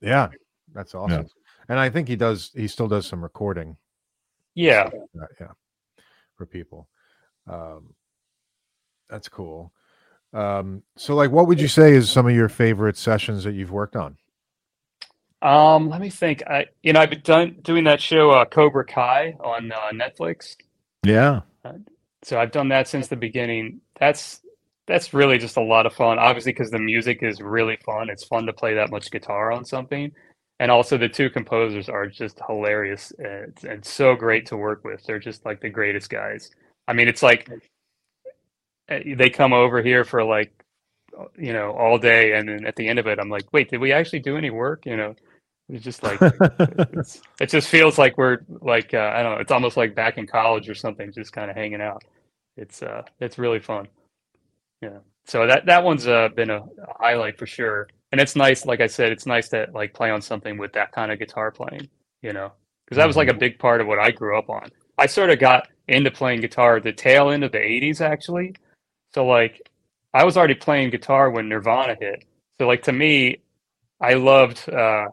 Yeah, 0.01 0.29
that's 0.73 0.95
awesome. 0.95 1.29
And 1.69 1.79
I 1.79 1.91
think 1.91 2.09
he 2.09 2.17
does. 2.17 2.51
He 2.55 2.67
still 2.67 2.89
does 2.89 3.07
some 3.07 3.23
recording. 3.23 3.77
Yeah. 4.55 4.91
uh, 5.21 5.27
yeah 5.41 5.53
for 6.37 6.47
people 6.47 6.89
um 7.47 7.93
that's 9.11 9.29
cool 9.29 9.73
um 10.33 10.83
so 10.97 11.15
like 11.15 11.31
what 11.31 11.47
would 11.47 11.61
you 11.61 11.69
say 11.69 11.93
is 11.93 12.11
some 12.11 12.27
of 12.27 12.35
your 12.35 12.49
favorite 12.49 12.97
sessions 12.97 13.45
that 13.45 13.53
you've 13.55 13.73
worked 13.73 13.97
on 13.97 14.17
Um, 15.43 15.89
let 15.89 16.01
me 16.01 16.11
think. 16.11 16.43
I, 16.47 16.67
you 16.83 16.93
know, 16.93 17.01
I've 17.01 17.11
been 17.11 17.23
done, 17.23 17.57
doing 17.63 17.85
that 17.85 18.01
show, 18.01 18.31
uh, 18.31 18.45
Cobra 18.45 18.85
Kai 18.85 19.35
on 19.41 19.73
uh, 19.73 19.91
Netflix. 19.93 20.57
yeah. 21.05 21.41
So 22.23 22.39
I've 22.39 22.53
done 22.53 22.69
that 22.69 22.89
since 22.89 23.09
the 23.09 23.17
beginning. 23.17 23.81
That's, 23.99 24.43
that's 24.87 25.15
really 25.15 25.39
just 25.39 25.57
a 25.57 25.63
lot 25.63 25.87
of 25.87 25.95
fun. 25.95 26.19
Obviously, 26.19 26.53
because 26.53 26.71
the 26.71 26.79
music 26.79 27.23
is 27.23 27.41
really 27.41 27.79
fun. 27.87 28.11
It's 28.11 28.25
fun 28.25 28.45
to 28.47 28.53
play 28.53 28.75
that 28.75 28.91
much 28.91 29.11
guitar 29.11 29.51
on 29.53 29.65
something. 29.65 30.13
and 30.59 30.71
also 30.71 30.99
the 30.99 31.09
two 31.09 31.31
composers 31.31 31.89
are 31.89 32.07
just 32.07 32.39
hilarious 32.47 33.13
and, 33.19 33.55
and 33.65 33.85
so 33.85 34.15
great 34.15 34.45
to 34.47 34.57
work 34.59 34.85
with. 34.85 35.03
They're 35.05 35.19
just 35.19 35.47
like 35.47 35.61
the 35.63 35.71
greatest 35.71 36.11
guys. 36.11 36.51
I 36.87 36.93
mean, 36.93 37.09
it's 37.09 37.23
like 37.23 37.49
they 38.91 39.31
come 39.31 39.53
over 39.53 39.83
here 39.83 40.05
for 40.05 40.25
like 40.25 40.53
you 41.39 41.53
know 41.53 41.73
all 41.73 41.99
day, 41.99 42.35
and 42.35 42.49
then 42.49 42.67
at 42.67 42.77
the 42.77 42.89
end 42.89 42.99
of 42.99 43.07
it, 43.07 43.19
I'm 43.19 43.31
like, 43.31 43.53
wait, 43.53 43.71
did 43.71 43.81
we 43.81 43.93
actually 43.93 44.21
do 44.21 44.37
any 44.37 44.51
work? 44.51 44.85
You 44.87 44.97
know, 44.97 45.15
it's 45.69 45.85
just 45.85 46.03
like 46.03 46.19
it's, 46.21 47.21
it 47.41 47.49
just 47.49 47.69
feels 47.69 47.99
like 47.99 48.19
we're 48.19 48.41
like 48.49 48.95
uh, 48.95 49.13
I 49.15 49.23
don't 49.23 49.35
know. 49.35 49.41
It's 49.41 49.53
almost 49.53 49.77
like 49.77 49.95
back 49.95 50.19
in 50.19 50.27
college 50.27 50.69
or 50.69 50.75
something, 50.75 51.13
just 51.13 51.33
kind 51.33 51.51
of 51.51 51.57
hanging 51.57 51.81
out. 51.81 52.05
It's 52.57 52.83
uh, 52.83 53.03
it's 53.21 53.39
really 53.39 53.61
fun. 53.61 53.89
Yeah. 54.83 54.99
So 55.27 55.47
that 55.47 55.67
that 55.67 55.85
one's 55.85 56.07
uh, 56.07 56.29
been 56.29 56.51
a, 56.51 56.59
a 56.59 56.95
highlight 56.99 57.39
for 57.39 57.47
sure 57.47 57.89
and 58.13 58.21
it's 58.21 58.37
nice 58.37 58.67
like 58.67 58.81
i 58.81 58.87
said 58.87 59.13
it's 59.13 59.27
nice 59.27 59.49
to 59.49 59.67
like 59.73 59.95
play 59.95 60.11
on 60.11 60.21
something 60.21 60.59
with 60.59 60.73
that 60.73 60.93
kind 60.93 61.13
of 61.13 61.19
guitar 61.19 61.51
playing 61.51 61.89
you 62.23 62.33
know 62.33 62.53
because 62.85 62.97
that 62.97 63.07
was 63.07 63.17
like 63.17 63.29
a 63.29 63.35
big 63.35 63.59
part 63.59 63.81
of 63.81 63.87
what 63.87 63.99
i 63.99 64.11
grew 64.11 64.39
up 64.39 64.51
on 64.51 64.69
i 64.99 65.07
sort 65.07 65.31
of 65.31 65.39
got 65.39 65.69
into 65.89 66.11
playing 66.11 66.41
guitar 66.41 66.81
the 66.81 66.93
tail 66.93 67.31
end 67.31 67.45
of 67.45 67.53
the 67.53 67.59
80s 67.59 68.01
actually 68.01 68.55
so 69.15 69.27
like 69.27 69.69
i 70.15 70.25
was 70.25 70.37
already 70.37 70.55
playing 70.55 70.91
guitar 70.91 71.31
when 71.31 71.49
nirvana 71.49 71.97
hit 72.01 72.25
so 72.59 72.67
like 72.67 72.83
to 72.83 72.93
me 72.93 73.39
i 74.01 74.15
loved 74.15 74.69
uh 74.71 75.07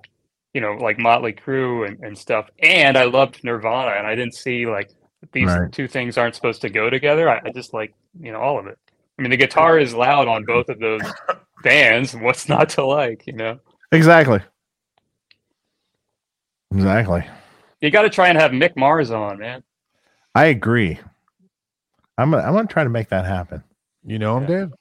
you 0.54 0.62
know 0.62 0.74
like 0.74 0.98
motley 0.98 1.34
crue 1.34 1.88
and, 1.88 2.00
and 2.04 2.18
stuff 2.18 2.50
and 2.60 2.98
i 2.98 3.04
loved 3.06 3.44
nirvana 3.44 3.92
and 3.98 4.08
i 4.08 4.16
didn't 4.16 4.34
see 4.36 4.66
like 4.66 4.90
these 5.34 5.48
Right. 5.48 5.72
two 5.72 5.88
things 5.88 6.18
aren't 6.18 6.36
supposed 6.36 6.62
to 6.62 6.70
go 6.70 6.90
together 6.90 7.30
I, 7.30 7.42
I 7.46 7.50
just 7.52 7.74
like 7.74 7.94
you 8.20 8.32
know 8.32 8.40
all 8.40 8.60
of 8.60 8.68
it 8.68 8.78
i 9.18 9.22
mean 9.22 9.32
the 9.32 9.38
guitar 9.38 9.78
is 9.80 9.94
loud 9.94 10.28
on 10.28 10.46
both 10.46 10.70
of 10.70 10.80
those 10.80 11.02
bands 11.64 12.16
what's 12.16 12.48
not 12.48 12.70
to 12.70 12.86
like 12.86 13.26
you 13.28 13.34
know 13.34 13.60
Exactly. 13.92 14.42
Exactly. 16.74 17.24
you 17.82 17.90
got 17.90 18.02
to 18.02 18.10
try 18.10 18.28
and 18.28 18.38
have 18.38 18.52
mick 18.52 18.76
mars 18.76 19.12
on 19.12 19.40
man 19.40 19.64
I 20.36 20.46
agree. 20.48 21.00
I'm 22.20 22.30
gonna, 22.30 22.44
I'm 22.44 22.54
gonna 22.54 22.68
try 22.68 22.84
to 22.84 22.92
make 22.92 23.10
that 23.10 23.26
happen. 23.26 23.64
You 24.08 24.18
know 24.20 24.38
him, 24.38 24.44
Yeah. 24.44 24.60
Dave? 24.62 24.74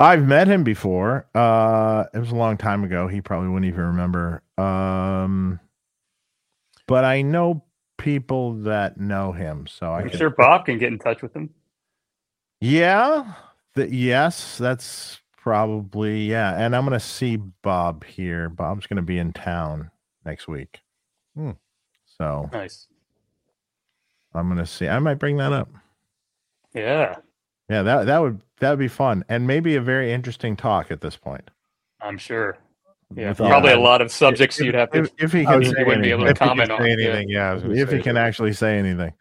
I've 0.00 0.26
met 0.26 0.48
him 0.48 0.64
before. 0.64 1.26
Uh, 1.34 2.04
it 2.12 2.18
was 2.18 2.32
a 2.32 2.34
long 2.34 2.56
time 2.56 2.82
ago. 2.82 3.06
He 3.06 3.20
probably 3.20 3.48
wouldn't 3.50 3.72
even 3.72 3.84
remember. 3.84 4.42
Um, 4.58 5.60
but 6.88 7.04
I 7.04 7.22
know 7.22 7.62
people 7.98 8.54
that 8.62 8.98
know 8.98 9.30
him, 9.30 9.68
so 9.68 9.92
I 9.92 10.00
i'm 10.00 10.08
could, 10.10 10.18
sure 10.18 10.30
bob 10.30 10.64
can 10.66 10.76
get 10.78 10.88
in 10.92 10.98
touch 10.98 11.22
with 11.22 11.36
him 11.36 11.50
yeah, 12.60 13.34
th- 13.76 13.90
yes, 13.92 14.56
that's 14.58 15.20
probably 15.36 16.22
yeah. 16.30 16.54
And 16.56 16.74
I'm 16.74 16.84
gonna 16.84 16.98
see 17.00 17.36
Bob 17.36 18.04
here. 18.04 18.48
Bob's 18.48 18.86
gonna 18.88 19.02
be 19.02 19.18
in 19.18 19.32
town 19.32 19.90
next 20.24 20.48
week, 20.48 20.80
Hmm. 21.36 21.52
so 22.18 22.48
nice 22.52 22.88
I'm 24.34 24.48
gonna 24.48 24.66
see. 24.66 24.88
I 24.88 24.98
might 25.00 25.18
bring 25.20 25.36
that 25.36 25.52
up. 25.52 25.68
yeah 26.74 27.16
Yeah, 27.72 27.82
that 27.82 28.06
that 28.06 28.18
would 28.20 28.40
that 28.60 28.70
would 28.70 28.78
be 28.78 28.88
fun, 28.88 29.24
and 29.28 29.46
maybe 29.46 29.76
a 29.76 29.80
very 29.80 30.12
interesting 30.12 30.56
talk 30.56 30.90
at 30.90 31.00
this 31.00 31.16
point. 31.16 31.50
i'm 32.02 32.18
sure 32.18 32.58
yeah 33.14 33.28
With 33.30 33.38
probably 33.38 33.72
a 33.72 33.78
lot 33.78 34.00
of 34.00 34.10
subjects 34.10 34.58
you'd 34.58 34.74
have 34.74 34.90
to 34.90 35.00
If, 35.00 35.10
if 35.18 35.32
he 35.32 35.40
I 35.46 35.52
can 35.54 35.64
say 35.64 35.72
you 35.78 35.86
wouldn't 35.86 36.02
be 36.02 36.10
able 36.10 36.24
to 36.24 36.30
anything. 36.30 36.30
If 36.30 36.38
he 36.38 36.38
can 36.38 36.48
comment 36.48 36.68
say 36.68 36.74
on, 36.74 36.84
yeah. 36.86 36.92
anything, 36.92 37.28
yeah. 37.28 37.50
I 37.50 37.54
was 37.54 37.62
gonna 37.62 37.74
if 37.74 37.90
he 37.92 38.00
can 38.00 38.16
actually 38.16 38.52
say 38.52 38.78
anything. 38.78 39.12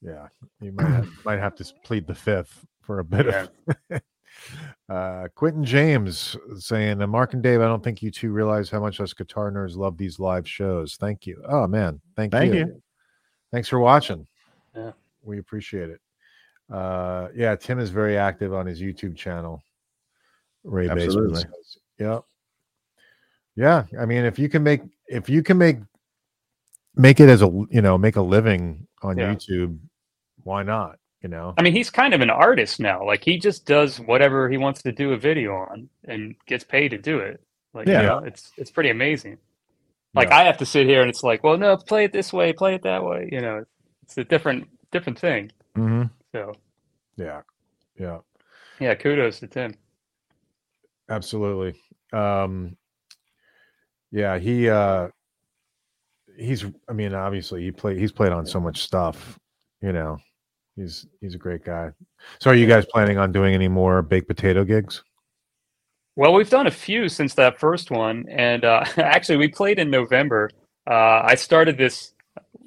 yeah, 0.00 0.26
you 0.60 0.72
might 0.72 0.86
have, 0.88 1.08
might 1.24 1.38
have 1.38 1.54
to 1.56 1.64
plead 1.84 2.06
the 2.06 2.14
fifth 2.14 2.64
for 2.82 2.98
a 2.98 3.04
bit 3.04 3.26
Yeah. 3.26 3.46
of. 3.90 4.02
uh, 4.88 5.28
Quentin 5.34 5.64
James 5.64 6.36
saying, 6.56 7.00
uh, 7.02 7.06
"Mark 7.06 7.32
and 7.34 7.42
Dave, 7.42 7.60
I 7.60 7.64
don't 7.66 7.82
think 7.82 8.02
you 8.02 8.10
two 8.10 8.30
realize 8.32 8.70
how 8.70 8.80
much 8.80 9.00
us 9.00 9.12
guitar 9.12 9.50
nerds 9.52 9.76
love 9.76 9.96
these 9.96 10.18
live 10.18 10.48
shows. 10.48 10.96
Thank 10.96 11.26
you. 11.26 11.42
Oh 11.48 11.66
man, 11.66 12.00
thank, 12.16 12.32
Thank 12.32 12.54
you. 12.54 12.60
you. 12.60 12.82
Thanks 13.52 13.68
for 13.68 13.78
watching. 13.80 14.26
Yeah. 14.76 14.92
we 15.22 15.38
appreciate 15.38 15.90
it. 15.90 16.00
Uh, 16.72 17.28
yeah, 17.34 17.54
Tim 17.54 17.78
is 17.78 17.90
very 17.90 18.16
active 18.16 18.54
on 18.54 18.64
his 18.66 18.80
YouTube 18.80 19.14
channel. 19.16 19.62
Ray 20.64 20.88
Absolutely. 20.88 21.42
Yep. 21.98 22.24
Yeah, 23.56 23.84
I 24.00 24.06
mean, 24.06 24.24
if 24.24 24.38
you 24.38 24.48
can 24.48 24.62
make 24.62 24.80
if 25.08 25.28
you 25.28 25.42
can 25.42 25.58
make 25.58 25.78
make 26.94 27.20
it 27.20 27.28
as 27.28 27.42
a 27.42 27.46
you 27.70 27.82
know 27.82 27.98
make 27.98 28.16
a 28.16 28.22
living 28.22 28.86
on 29.02 29.18
Yeah. 29.18 29.34
YouTube, 29.34 29.78
why 30.44 30.62
not? 30.62 30.98
You 31.22 31.28
know, 31.28 31.54
I 31.56 31.62
mean, 31.62 31.72
he's 31.72 31.90
kind 31.90 32.14
of 32.14 32.20
an 32.20 32.30
artist 32.30 32.80
now. 32.80 33.04
Like 33.06 33.22
he 33.22 33.38
just 33.38 33.64
does 33.66 34.00
whatever 34.00 34.48
he 34.48 34.56
wants 34.56 34.82
to 34.82 34.90
do 34.92 35.12
a 35.12 35.16
video 35.16 35.54
on 35.54 35.88
and 36.04 36.34
gets 36.46 36.64
paid 36.64 36.88
to 36.88 36.98
do 36.98 37.18
it. 37.18 37.40
Like, 37.74 37.86
Yeah. 37.86 38.00
you 38.00 38.06
know, 38.08 38.18
it's 38.18 38.50
it's 38.56 38.70
pretty 38.72 38.90
amazing. 38.90 39.38
Like 40.14 40.30
Yeah. 40.30 40.38
I 40.38 40.44
have 40.44 40.58
to 40.58 40.66
sit 40.66 40.86
here 40.86 41.00
and 41.00 41.08
it's 41.10 41.22
like, 41.22 41.44
well, 41.44 41.56
no, 41.56 41.76
play 41.76 42.04
it 42.04 42.12
this 42.12 42.32
way, 42.32 42.52
play 42.52 42.74
it 42.74 42.82
that 42.82 43.04
way. 43.04 43.28
You 43.30 43.40
know, 43.40 43.64
it's 44.02 44.18
a 44.18 44.24
different 44.24 44.68
different 44.90 45.18
thing. 45.18 45.52
hmm 45.76 46.04
So 46.32 46.54
yeah, 47.16 47.42
yeah, 47.98 48.18
yeah, 48.80 48.94
kudos 48.94 49.40
to 49.40 49.46
Tim. 49.46 49.74
absolutely. 51.08 51.78
Um, 52.12 52.76
yeah, 54.10 54.38
he 54.38 54.68
uh, 54.68 55.08
he's. 56.38 56.64
I 56.88 56.92
mean, 56.92 57.14
obviously, 57.14 57.62
he 57.62 57.70
played. 57.70 57.98
He's 57.98 58.12
played 58.12 58.32
on 58.32 58.46
so 58.46 58.60
much 58.60 58.82
stuff. 58.82 59.38
You 59.80 59.92
know, 59.92 60.18
he's 60.76 61.06
he's 61.20 61.34
a 61.34 61.38
great 61.38 61.64
guy. 61.64 61.90
So, 62.40 62.50
are 62.50 62.54
you 62.54 62.66
guys 62.66 62.86
planning 62.86 63.18
on 63.18 63.32
doing 63.32 63.54
any 63.54 63.68
more 63.68 64.02
baked 64.02 64.28
potato 64.28 64.64
gigs? 64.64 65.02
Well, 66.14 66.34
we've 66.34 66.50
done 66.50 66.66
a 66.66 66.70
few 66.70 67.08
since 67.08 67.34
that 67.34 67.58
first 67.58 67.90
one, 67.90 68.26
and 68.28 68.64
uh, 68.64 68.84
actually, 68.96 69.36
we 69.38 69.48
played 69.48 69.78
in 69.78 69.90
November. 69.90 70.50
Uh, 70.86 71.22
I 71.24 71.34
started 71.36 71.78
this 71.78 72.14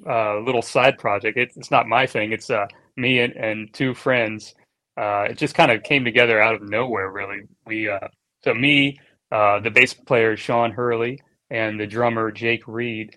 uh, 0.08 0.38
little 0.40 0.62
side 0.62 0.98
project. 0.98 1.36
It, 1.36 1.52
it's 1.56 1.70
not 1.70 1.86
my 1.86 2.06
thing. 2.06 2.32
It's 2.32 2.50
uh, 2.50 2.66
me 2.96 3.20
and, 3.20 3.32
and 3.34 3.72
two 3.72 3.94
friends. 3.94 4.54
Uh, 4.96 5.26
it 5.30 5.38
just 5.38 5.54
kind 5.54 5.70
of 5.70 5.82
came 5.82 6.04
together 6.04 6.40
out 6.40 6.54
of 6.54 6.68
nowhere, 6.68 7.10
really. 7.10 7.40
We 7.66 7.88
uh, 7.88 8.08
so 8.44 8.54
me, 8.54 8.98
uh, 9.30 9.60
the 9.60 9.70
bass 9.70 9.94
player 9.94 10.36
Sean 10.36 10.70
Hurley, 10.72 11.20
and 11.50 11.78
the 11.78 11.86
drummer 11.86 12.30
Jake 12.30 12.66
Reed. 12.66 13.16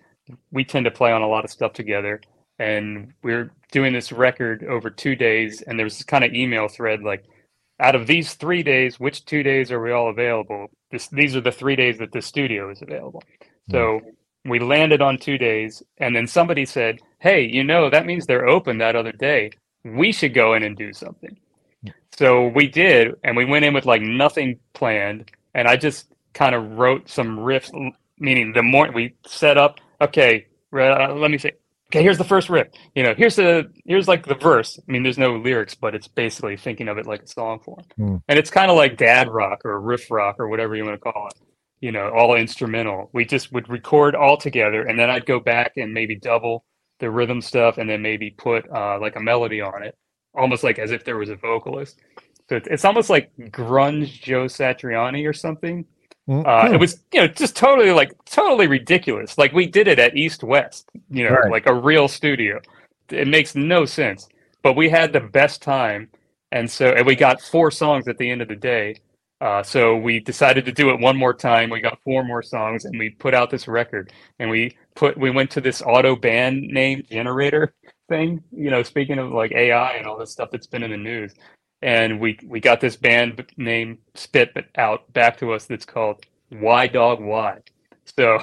We 0.52 0.64
tend 0.64 0.84
to 0.84 0.90
play 0.90 1.12
on 1.12 1.22
a 1.22 1.28
lot 1.28 1.44
of 1.44 1.50
stuff 1.50 1.72
together, 1.72 2.20
and 2.58 3.12
we're 3.22 3.50
doing 3.72 3.92
this 3.92 4.12
record 4.12 4.64
over 4.64 4.90
two 4.90 5.16
days. 5.16 5.62
And 5.62 5.78
there's 5.78 5.98
this 5.98 6.04
kind 6.04 6.24
of 6.24 6.34
email 6.34 6.68
thread 6.68 7.02
like 7.02 7.24
out 7.80 7.94
of 7.94 8.06
these 8.06 8.34
three 8.34 8.62
days, 8.62 9.00
which 9.00 9.24
two 9.24 9.42
days 9.42 9.72
are 9.72 9.82
we 9.82 9.92
all 9.92 10.10
available? 10.10 10.68
This, 10.90 11.08
these 11.08 11.34
are 11.34 11.40
the 11.40 11.52
three 11.52 11.76
days 11.76 11.98
that 11.98 12.12
the 12.12 12.20
studio 12.22 12.70
is 12.70 12.82
available. 12.82 13.22
So 13.70 14.00
we 14.44 14.58
landed 14.58 15.00
on 15.00 15.18
two 15.18 15.38
days, 15.38 15.82
and 15.98 16.14
then 16.14 16.26
somebody 16.26 16.64
said, 16.66 17.00
"Hey, 17.20 17.42
you 17.42 17.64
know 17.64 17.90
that 17.90 18.06
means 18.06 18.26
they're 18.26 18.48
open 18.48 18.78
that 18.78 18.96
other 18.96 19.12
day. 19.12 19.50
We 19.84 20.12
should 20.12 20.34
go 20.34 20.54
in 20.54 20.62
and 20.62 20.76
do 20.76 20.92
something." 20.92 21.36
So 22.12 22.48
we 22.48 22.68
did, 22.68 23.14
and 23.24 23.36
we 23.36 23.44
went 23.44 23.64
in 23.64 23.74
with 23.74 23.86
like 23.86 24.02
nothing 24.02 24.58
planned, 24.74 25.30
and 25.54 25.68
I 25.68 25.76
just 25.76 26.12
kind 26.34 26.54
of 26.54 26.72
wrote 26.78 27.08
some 27.08 27.38
riffs. 27.38 27.70
Meaning, 28.18 28.52
the 28.52 28.62
more 28.62 28.90
we 28.92 29.14
set 29.26 29.56
up, 29.58 29.80
okay, 30.00 30.46
uh, 30.74 31.14
let 31.14 31.30
me 31.30 31.38
see. 31.38 31.52
okay, 31.90 32.02
here's 32.02 32.18
the 32.18 32.24
first 32.24 32.50
riff. 32.50 32.68
You 32.94 33.02
know, 33.02 33.14
here's 33.16 33.36
the 33.36 33.70
here's 33.86 34.08
like 34.08 34.26
the 34.26 34.34
verse. 34.34 34.78
I 34.86 34.92
mean, 34.92 35.02
there's 35.02 35.18
no 35.18 35.36
lyrics, 35.36 35.74
but 35.74 35.94
it's 35.94 36.08
basically 36.08 36.56
thinking 36.56 36.88
of 36.88 36.98
it 36.98 37.06
like 37.06 37.22
a 37.22 37.26
song 37.28 37.60
form, 37.60 37.84
Hmm. 37.96 38.16
and 38.28 38.38
it's 38.38 38.50
kind 38.50 38.70
of 38.70 38.76
like 38.76 38.96
dad 38.98 39.28
rock 39.28 39.62
or 39.64 39.80
riff 39.80 40.10
rock 40.10 40.36
or 40.38 40.48
whatever 40.48 40.76
you 40.76 40.84
want 40.84 40.96
to 41.02 41.12
call 41.12 41.28
it. 41.28 41.34
You 41.80 41.92
know, 41.92 42.10
all 42.10 42.34
instrumental. 42.36 43.08
We 43.14 43.24
just 43.24 43.52
would 43.52 43.68
record 43.70 44.14
all 44.14 44.36
together, 44.36 44.82
and 44.82 44.98
then 44.98 45.10
I'd 45.10 45.26
go 45.26 45.40
back 45.40 45.72
and 45.78 45.94
maybe 45.94 46.16
double 46.16 46.64
the 47.00 47.10
rhythm 47.10 47.40
stuff, 47.40 47.78
and 47.78 47.90
then 47.90 48.02
maybe 48.02 48.30
put 48.30 48.70
uh, 48.70 48.98
like 49.00 49.16
a 49.16 49.20
melody 49.20 49.60
on 49.60 49.82
it, 49.82 49.96
almost 50.34 50.64
like 50.64 50.78
as 50.78 50.92
if 50.92 51.04
there 51.04 51.16
was 51.18 51.30
a 51.30 51.36
vocalist. 51.36 51.98
So 52.48 52.56
it's, 52.56 52.68
it's 52.68 52.84
almost 52.84 53.10
like 53.10 53.30
grunge 53.38 54.20
Joe 54.22 54.46
Satriani 54.46 55.28
or 55.28 55.32
something. 55.32 55.84
Mm, 56.28 56.46
Uh, 56.46 56.72
it 56.72 56.78
was, 56.78 57.00
you 57.12 57.20
know, 57.20 57.28
just 57.28 57.56
totally 57.56 57.92
like 57.92 58.12
totally 58.26 58.66
ridiculous. 58.68 59.38
Like 59.38 59.52
we 59.52 59.66
did 59.66 59.88
it 59.88 59.98
at 59.98 60.16
East 60.16 60.44
West, 60.44 60.90
you 61.10 61.24
know, 61.24 61.36
Right. 61.36 61.50
like 61.50 61.66
a 61.66 61.74
real 61.74 62.08
studio. 62.08 62.60
It 63.10 63.28
makes 63.28 63.54
no 63.56 63.84
sense, 63.86 64.28
but 64.62 64.74
we 64.76 64.88
had 64.88 65.12
the 65.12 65.20
best 65.20 65.62
time, 65.62 66.10
and 66.52 66.70
so 66.70 66.92
and 66.92 67.06
we 67.06 67.16
got 67.16 67.40
four 67.40 67.70
songs 67.70 68.08
at 68.08 68.18
the 68.18 68.30
end 68.30 68.42
of 68.42 68.48
the 68.48 68.56
day. 68.56 68.96
Uh, 69.40 69.62
so 69.62 69.96
we 69.96 70.20
decided 70.20 70.66
to 70.66 70.72
do 70.72 70.90
it 70.90 71.00
one 71.00 71.16
more 71.16 71.32
time. 71.34 71.70
We 71.70 71.80
got 71.80 71.98
four 72.04 72.22
more 72.24 72.42
songs, 72.42 72.84
and 72.84 72.98
we 72.98 73.10
put 73.10 73.34
out 73.34 73.50
this 73.50 73.66
record. 73.68 74.12
And 74.38 74.50
we 74.50 74.76
put 75.00 75.16
we 75.16 75.30
went 75.30 75.50
to 75.50 75.62
this 75.62 75.80
auto 75.80 76.14
band 76.14 76.60
name 76.60 77.02
generator 77.10 77.72
thing. 78.10 78.42
You 78.52 78.70
know, 78.70 78.82
speaking 78.82 79.18
of 79.18 79.32
like 79.32 79.50
AI 79.50 79.92
and 79.94 80.06
all 80.06 80.18
this 80.18 80.30
stuff 80.30 80.50
that's 80.52 80.66
been 80.66 80.82
in 80.82 80.90
the 80.90 80.98
news, 80.98 81.34
and 81.80 82.20
we 82.20 82.38
we 82.46 82.60
got 82.60 82.82
this 82.82 82.96
band 82.96 83.42
name 83.56 83.98
spit 84.14 84.54
out 84.76 85.10
back 85.14 85.38
to 85.38 85.54
us 85.54 85.64
that's 85.64 85.86
called 85.86 86.26
Why 86.50 86.86
Dog 86.86 87.18
Why. 87.18 87.60
So 88.04 88.40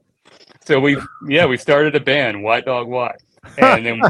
so 0.66 0.78
we 0.78 0.98
yeah 1.26 1.46
we 1.46 1.56
started 1.56 1.96
a 1.96 2.00
band 2.00 2.42
Why 2.42 2.60
Dog 2.60 2.86
Why, 2.86 3.16
and 3.56 3.86
then 3.86 4.00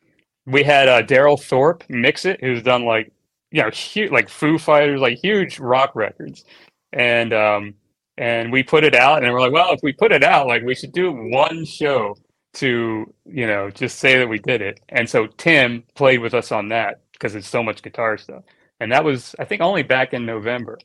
we 0.46 0.62
had 0.62 0.86
uh, 0.90 1.00
Darrell 1.00 1.38
Thorp 1.38 1.82
mix 1.88 2.26
it, 2.26 2.40
who's 2.42 2.62
done 2.62 2.84
like 2.84 3.10
you 3.52 3.62
know 3.62 3.70
huge 3.70 4.10
like 4.12 4.28
Foo 4.28 4.58
Fighters 4.58 5.00
like 5.00 5.16
huge 5.16 5.58
rock 5.58 5.92
records, 5.96 6.44
and 6.92 7.32
um 7.32 7.74
and 8.18 8.52
we 8.52 8.64
put 8.64 8.84
it 8.84 8.96
out, 8.96 9.24
and 9.24 9.32
we're 9.32 9.40
like, 9.42 9.52
well, 9.52 9.72
if 9.72 9.80
we 9.84 9.94
put 9.94 10.12
it 10.12 10.24
out, 10.24 10.48
like 10.48 10.64
we 10.64 10.76
should 10.76 10.92
do 10.92 11.12
one 11.12 11.64
show 11.66 12.16
to 12.54 13.14
you 13.26 13.46
know 13.48 13.70
just 13.70 14.00
say 14.00 14.18
that 14.18 14.28
we 14.28 14.40
did 14.40 14.62
it. 14.62 14.80
And 14.90 15.08
so 15.10 15.28
Tim 15.28 15.84
played 15.96 16.20
with 16.20 16.34
us 16.34 16.52
on 16.52 16.68
that 16.70 17.02
because 17.14 17.36
it's 17.36 17.48
so 17.48 17.62
much 17.64 17.82
guitar 17.82 18.18
stuff, 18.18 18.44
and 18.80 18.92
that 18.92 19.04
was 19.04 19.36
I 19.40 19.46
think 19.46 19.62
only 19.62 19.84
back 19.84 20.14
in 20.14 20.26
November. 20.26 20.78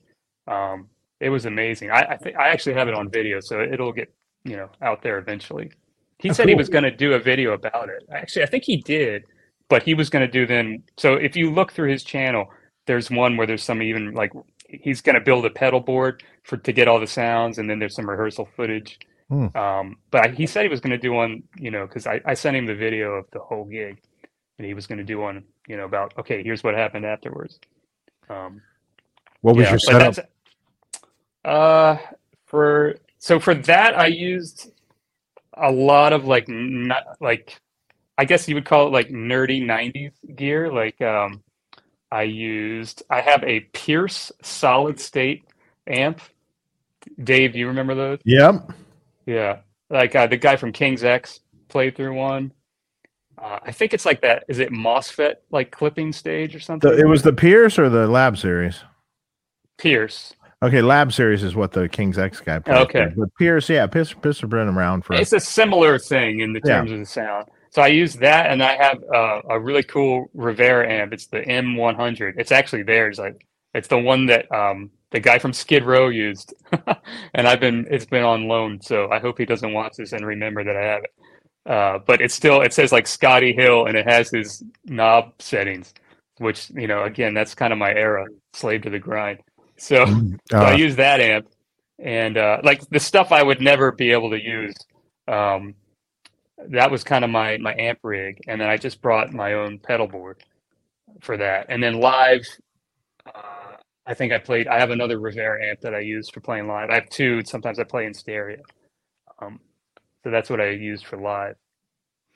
Um, 0.48 0.90
it 1.22 1.30
was 1.32 1.46
amazing. 1.48 1.92
I, 1.92 2.02
I 2.12 2.18
think 2.18 2.38
I 2.38 2.50
actually 2.50 2.76
have 2.76 2.90
it 2.90 2.96
on 2.96 3.12
video, 3.12 3.42
so 3.42 3.62
it'll 3.62 3.94
get 3.94 4.14
you 4.46 4.58
know 4.58 4.70
out 4.82 5.04
there 5.04 5.20
eventually. 5.20 5.72
He 6.20 6.32
Oh, 6.32 6.34
said 6.34 6.50
he 6.50 6.56
was 6.56 6.70
going 6.70 6.86
to 6.86 6.92
do 6.92 7.14
a 7.16 7.20
video 7.20 7.54
about 7.54 7.90
it. 7.90 8.04
Actually, 8.12 8.44
I 8.44 8.48
think 8.48 8.66
he 8.66 8.78
did, 8.78 9.26
but 9.70 9.84
he 9.84 9.96
was 9.96 10.10
going 10.12 10.26
to 10.26 10.32
do 10.32 10.48
then. 10.48 10.84
So 10.98 11.16
if 11.16 11.36
you 11.38 11.52
look 11.52 11.74
through 11.74 11.92
his 11.92 12.04
channel, 12.04 12.48
there's 12.88 13.12
one 13.12 13.38
where 13.38 13.48
there's 13.48 13.64
some 13.64 13.82
even 13.84 14.14
like 14.14 14.32
he's 14.82 15.02
going 15.02 15.16
to 15.16 15.22
build 15.22 15.46
a 15.46 15.50
pedal 15.50 15.80
board 15.80 16.24
for 16.44 16.58
to 16.58 16.72
get 16.74 16.88
all 16.88 17.00
the 17.00 17.08
sounds, 17.08 17.58
and 17.58 17.70
then 17.70 17.80
there's 17.80 17.96
some 17.96 18.10
rehearsal 18.10 18.48
footage. 18.56 19.00
Hmm. 19.30 19.56
Um, 19.56 19.98
but 20.12 20.26
I, 20.26 20.28
he 20.30 20.46
said 20.46 20.64
he 20.64 20.70
was 20.70 20.82
going 20.82 20.92
to 20.92 20.98
do 20.98 21.14
one, 21.14 21.44
you 21.58 21.72
know, 21.72 21.88
because 21.88 22.08
I, 22.08 22.22
I 22.26 22.34
sent 22.34 22.56
him 22.58 22.66
the 22.66 22.76
video 22.76 23.14
of 23.14 23.26
the 23.32 23.40
whole 23.40 23.66
gig, 23.66 24.02
and 24.58 24.68
he 24.68 24.74
was 24.74 24.88
going 24.88 24.98
to 24.98 25.04
do 25.04 25.20
one, 25.20 25.44
you 25.68 25.78
know, 25.78 25.86
about 25.86 26.14
okay, 26.18 26.44
here's 26.44 26.64
what 26.64 26.76
happened 26.76 27.06
afterwards. 27.06 27.60
Um, 28.30 28.62
What 29.42 29.56
was 29.56 29.66
yeah, 29.66 29.70
your 29.72 29.80
setup? 29.80 30.30
Uh, 31.46 31.98
for 32.46 32.96
so 33.18 33.40
for 33.40 33.56
that, 33.56 33.98
I 33.98 34.08
used 34.08 34.72
a 35.56 35.72
lot 35.72 36.14
of 36.14 36.26
like 36.26 36.48
not 36.48 37.04
like 37.20 37.60
I 38.18 38.26
guess 38.26 38.48
you 38.48 38.56
would 38.56 38.66
call 38.66 38.88
it 38.88 38.92
like 38.92 39.10
nerdy 39.10 39.62
'90s 39.62 40.36
gear. 40.36 40.72
Like 40.72 41.02
um, 41.02 41.43
I 42.14 42.22
used 42.24 43.02
I 43.10 43.22
have 43.22 43.44
a 43.44 43.62
Pearce 43.62 44.32
solid 44.44 45.00
state 45.00 45.46
amp. 45.88 46.22
Dave, 47.22 47.54
do 47.54 47.60
you 47.60 47.68
remember 47.68 47.96
those? 47.96 48.20
Yep. 48.24 48.72
Yeah, 49.26 49.58
like 49.90 50.16
uh, 50.16 50.28
the 50.28 50.38
guy 50.38 50.56
from 50.58 50.72
King's 50.74 51.04
X 51.04 51.40
played 51.70 51.96
through 51.96 52.14
one. 52.14 52.54
Uh, 53.36 53.58
I 53.64 53.72
think 53.72 53.96
it's 53.96 54.06
like 54.06 54.22
that. 54.22 54.44
Is 54.48 54.60
it 54.60 54.70
MOSFET 54.72 55.38
like 55.50 55.72
clipping 55.72 56.14
stage 56.14 56.56
or 56.56 56.60
something? 56.60 56.92
The, 56.92 57.00
it 57.00 57.08
was 57.08 57.24
the 57.24 57.34
Pearce 57.34 57.80
or 57.80 57.90
the 57.90 58.08
Lab 58.08 58.38
series. 58.38 58.82
Pearce. 59.80 60.34
Okay, 60.62 60.84
Lab 60.84 61.12
series 61.12 61.42
is 61.44 61.56
what 61.56 61.72
the 61.72 61.90
King's 61.90 62.20
X 62.20 62.40
guy. 62.40 62.60
plays 62.60 62.78
Okay. 62.86 63.06
with. 63.08 63.16
but 63.18 63.30
Pearce, 63.40 63.70
yeah, 63.70 63.88
Pearce, 63.88 64.14
Pearce 64.14 64.40
has 64.40 64.50
been 64.50 64.68
around 64.70 65.04
for. 65.04 65.16
It's 65.16 65.34
a 65.34 65.40
similar 65.40 65.98
thing 65.98 66.42
in 66.42 66.54
the 66.54 66.62
Yeah. 66.64 66.78
terms 66.78 66.92
of 66.92 67.00
the 67.00 67.06
sound. 67.08 67.48
So 67.74 67.84
I 67.84 67.88
use 67.90 68.16
that, 68.18 68.52
and 68.52 68.64
I 68.64 68.76
have 68.78 69.04
uh, 69.04 69.42
a 69.50 69.60
really 69.60 69.84
cool 69.84 70.28
Rivera 70.36 70.92
amp. 70.92 71.14
It's 71.14 71.28
the 71.28 71.48
M100. 71.48 72.36
It's 72.38 72.54
actually 72.54 72.84
theirs. 72.84 73.20
Like 73.20 73.48
it's 73.76 73.90
the 73.90 74.00
one 74.00 74.28
that 74.28 74.52
um, 74.54 74.92
the 75.12 75.22
guy 75.22 75.40
from 75.40 75.54
Skid 75.54 75.84
Row 75.86 76.10
used, 76.10 76.54
and 77.36 77.48
I've 77.48 77.60
been 77.62 77.88
it's 77.92 78.06
been 78.06 78.24
on 78.24 78.48
loan. 78.48 78.82
So 78.82 79.12
I 79.12 79.20
hope 79.20 79.40
he 79.40 79.46
doesn't 79.46 79.74
watch 79.74 79.94
this 79.98 80.14
and 80.14 80.26
remember 80.26 80.64
that 80.66 80.78
I 80.78 80.84
have 80.84 81.04
it. 81.06 81.14
Uh, 81.66 82.00
but 82.06 82.22
it's 82.22 82.36
still 82.36 82.62
it 82.62 82.74
says 82.74 82.92
like 82.92 83.06
Scotti 83.06 83.56
Hill, 83.56 83.88
and 83.88 83.98
it 83.98 84.08
has 84.08 84.30
his 84.32 84.64
knob 84.86 85.34
settings, 85.40 85.94
which 86.40 86.70
you 86.72 86.88
know 86.88 87.04
again 87.04 87.34
that's 87.34 87.56
kind 87.56 87.74
of 87.74 87.80
my 87.80 87.94
era, 87.94 88.26
slave 88.54 88.84
to 88.84 88.90
the 88.92 89.00
grind. 89.00 89.40
So. 89.78 90.06
So 90.60 90.66
I 90.66 90.72
Uh, 90.72 90.74
use 90.74 90.96
that 90.98 91.20
amp, 91.22 91.48
and 92.00 92.38
uh, 92.38 92.60
like 92.64 92.82
the 92.90 93.00
stuff 93.00 93.32
I 93.32 93.44
would 93.44 93.62
never 93.62 93.92
be 93.92 94.12
able 94.12 94.32
to 94.32 94.42
use. 94.42 94.76
Um, 95.28 95.76
that 96.70 96.92
was 96.92 97.04
kind 97.04 97.24
of 97.26 97.32
my 97.32 97.58
my 97.58 97.76
amp 97.80 98.00
rig, 98.04 98.42
and 98.48 98.62
then 98.62 98.70
I 98.70 98.78
just 98.78 99.02
brought 99.02 99.34
my 99.34 99.54
own 99.54 99.80
pedal 99.80 100.08
board 100.08 100.44
for 101.22 101.38
that. 101.38 101.68
And 101.70 101.84
then 101.84 102.00
live, 102.00 102.48
uh, 103.28 103.78
I 104.08 104.14
think 104.16 104.34
I 104.34 104.40
played. 104.40 104.68
I 104.68 104.80
have 104.80 104.92
another 104.92 105.20
Rivera 105.20 105.66
amp 105.70 105.82
that 105.82 105.96
I 105.96 106.00
use 106.02 106.30
for 106.30 106.42
playing 106.42 106.68
live. 106.68 106.90
I 106.92 106.96
have 106.96 107.10
two. 107.10 107.44
Sometimes 107.46 107.80
I 107.80 107.84
play 107.86 108.06
in 108.08 108.14
stereo. 108.14 108.62
Um, 109.42 109.60
so 110.24 110.32
that's 110.32 110.50
what 110.50 110.62
I 110.62 110.70
used 110.72 111.06
for 111.08 111.18
live. 111.18 111.56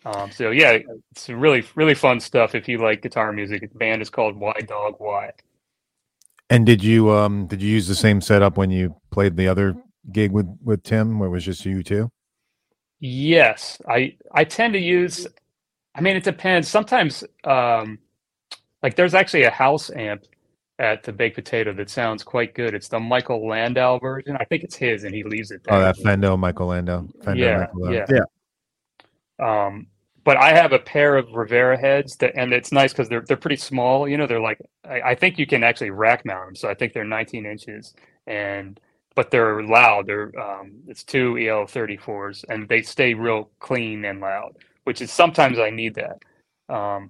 Um, 0.05 0.31
so 0.31 0.51
yeah, 0.51 0.79
it's 1.11 1.29
really 1.29 1.63
really 1.75 1.95
fun 1.95 2.19
stuff. 2.21 2.55
If 2.55 2.67
you 2.69 2.79
like 2.79 3.01
guitar 3.03 3.33
music, 3.33 3.61
the 3.61 3.77
band 3.79 4.01
is 4.01 4.09
called 4.09 4.37
Why 4.37 4.53
Dog 4.67 4.95
Why. 4.99 5.31
and 6.49 6.65
did 6.65 6.83
you 6.83 7.11
um 7.11 7.47
did 7.47 7.61
you 7.61 7.69
use 7.69 7.87
the 7.87 7.95
same 7.95 8.21
setup 8.21 8.57
when 8.57 8.71
you 8.71 8.95
played 9.11 9.37
the 9.37 9.47
other 9.47 9.75
gig 10.11 10.31
with 10.31 10.47
with 10.63 10.83
Tim, 10.83 11.19
where 11.19 11.27
it 11.29 11.31
was 11.31 11.45
just 11.45 11.65
you 11.65 11.83
two? 11.83 12.09
Yes, 12.99 13.79
I 13.87 14.15
I 14.31 14.43
tend 14.43 14.73
to 14.73 14.79
use. 14.79 15.27
I 15.95 16.01
mean, 16.01 16.15
it 16.15 16.23
depends. 16.23 16.67
Sometimes, 16.67 17.23
um, 17.43 17.99
like 18.81 18.95
there's 18.95 19.13
actually 19.13 19.43
a 19.43 19.51
house 19.51 19.89
amp 19.91 20.23
at 20.79 21.03
the 21.03 21.11
Baked 21.11 21.35
Potato 21.35 21.73
that 21.73 21.89
sounds 21.89 22.23
quite 22.23 22.53
good. 22.53 22.73
It's 22.73 22.87
the 22.87 22.99
Michael 22.99 23.47
Landau 23.47 23.99
version. 23.99 24.37
I 24.39 24.45
think 24.45 24.63
it's 24.63 24.75
his, 24.75 25.03
and 25.03 25.13
he 25.13 25.23
leaves 25.23 25.51
it 25.51 25.63
there. 25.63 25.75
Oh, 25.75 25.81
that 25.81 25.97
Fendo 25.97 26.37
Michael 26.37 26.67
Landau. 26.67 27.07
Fender 27.23 27.43
yeah, 27.43 27.57
Michael 27.59 27.81
Landau. 27.81 28.05
yeah, 29.39 29.69
Um, 29.69 29.87
but 30.23 30.37
I 30.37 30.53
have 30.53 30.73
a 30.73 30.79
pair 30.79 31.17
of 31.17 31.31
Rivera 31.33 31.77
heads 31.77 32.15
that, 32.17 32.33
and 32.35 32.51
it's 32.53 32.71
nice 32.71 32.93
because 32.93 33.09
they're 33.09 33.21
they're 33.21 33.37
pretty 33.37 33.57
small. 33.57 34.07
You 34.07 34.17
know, 34.17 34.27
they're 34.27 34.39
like 34.39 34.59
I, 34.83 35.01
I 35.01 35.15
think 35.15 35.37
you 35.39 35.47
can 35.47 35.63
actually 35.63 35.91
rack 35.91 36.25
mount 36.25 36.47
them. 36.47 36.55
So 36.55 36.69
I 36.69 36.73
think 36.73 36.93
they're 36.93 37.03
19 37.05 37.45
inches, 37.45 37.93
and 38.27 38.79
but 39.17 39.31
they're 39.31 39.63
loud. 39.63 40.05
They're 40.05 40.31
um, 40.39 40.73
it's 40.87 41.03
two 41.03 41.39
EL 41.39 41.65
34s, 41.65 42.45
and 42.49 42.69
they 42.69 42.83
stay 42.83 43.15
real 43.15 43.49
clean 43.59 44.05
and 44.05 44.21
loud, 44.21 44.57
which 44.83 45.01
is 45.01 45.11
sometimes 45.11 45.57
I 45.57 45.71
need 45.71 45.95
that. 45.95 46.19
Um, 46.73 47.09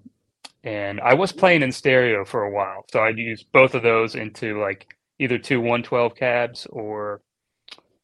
and 0.64 1.02
I 1.02 1.16
was 1.16 1.34
playing 1.34 1.64
in 1.64 1.72
stereo 1.74 2.24
for 2.24 2.44
a 2.44 2.50
while, 2.52 2.86
so 2.94 3.02
I'd 3.02 3.18
use 3.18 3.44
both 3.44 3.76
of 3.76 3.84
those 3.84 4.16
into 4.16 4.58
like 4.62 4.96
either 5.20 5.38
two 5.38 5.60
112 5.60 6.16
cabs 6.16 6.66
or 6.70 7.22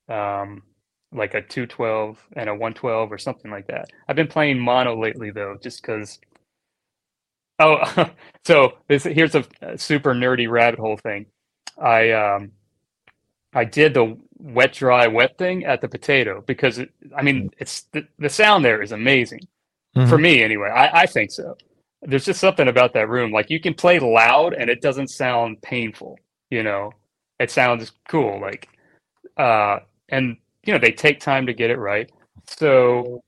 um, 0.09 0.63
like 1.13 1.33
a 1.33 1.41
212 1.41 2.19
and 2.35 2.49
a 2.49 2.53
112 2.53 3.09
or 3.09 3.17
something 3.17 3.51
like 3.51 3.67
that. 3.67 3.85
I've 4.09 4.17
been 4.17 4.27
playing 4.27 4.59
mono 4.59 4.99
lately 5.01 5.31
though, 5.31 5.55
just 5.63 5.81
because. 5.81 6.19
Oh, 7.57 8.09
so 8.45 8.73
this 8.89 9.05
here's 9.05 9.35
a 9.35 9.45
super 9.77 10.13
nerdy 10.13 10.49
rabbit 10.49 10.79
hole 10.79 10.97
thing. 10.97 11.27
I 11.81 12.11
um, 12.11 12.51
I 13.53 13.65
did 13.65 13.93
the 13.93 14.17
wet 14.37 14.73
dry 14.73 15.07
wet 15.07 15.37
thing 15.37 15.63
at 15.63 15.81
the 15.81 15.87
potato 15.87 16.43
because 16.45 16.79
it, 16.79 16.89
I 17.15 17.21
mean 17.21 17.51
it's 17.57 17.83
the, 17.91 18.07
the 18.19 18.29
sound 18.29 18.65
there 18.65 18.81
is 18.81 18.91
amazing 18.91 19.47
for 20.07 20.17
me 20.17 20.41
anyway. 20.41 20.69
I, 20.69 21.01
I 21.01 21.05
think 21.05 21.31
so. 21.31 21.55
There's 22.01 22.25
just 22.25 22.39
something 22.39 22.67
about 22.67 22.93
that 22.93 23.09
room. 23.09 23.31
Like 23.31 23.49
you 23.49 23.59
can 23.59 23.73
play 23.73 23.99
loud 23.99 24.53
and 24.53 24.69
it 24.69 24.81
doesn't 24.81 25.09
sound 25.09 25.61
painful. 25.61 26.19
You 26.49 26.63
know, 26.63 26.91
it 27.39 27.51
sounds 27.51 27.91
cool. 28.07 28.41
Like, 28.41 28.69
uh, 29.37 29.79
and 30.09 30.37
you 30.65 30.73
know 30.73 30.79
they 30.79 30.91
take 30.91 31.19
time 31.19 31.45
to 31.45 31.53
get 31.53 31.69
it 31.69 31.77
right. 31.77 32.11
So 32.47 33.23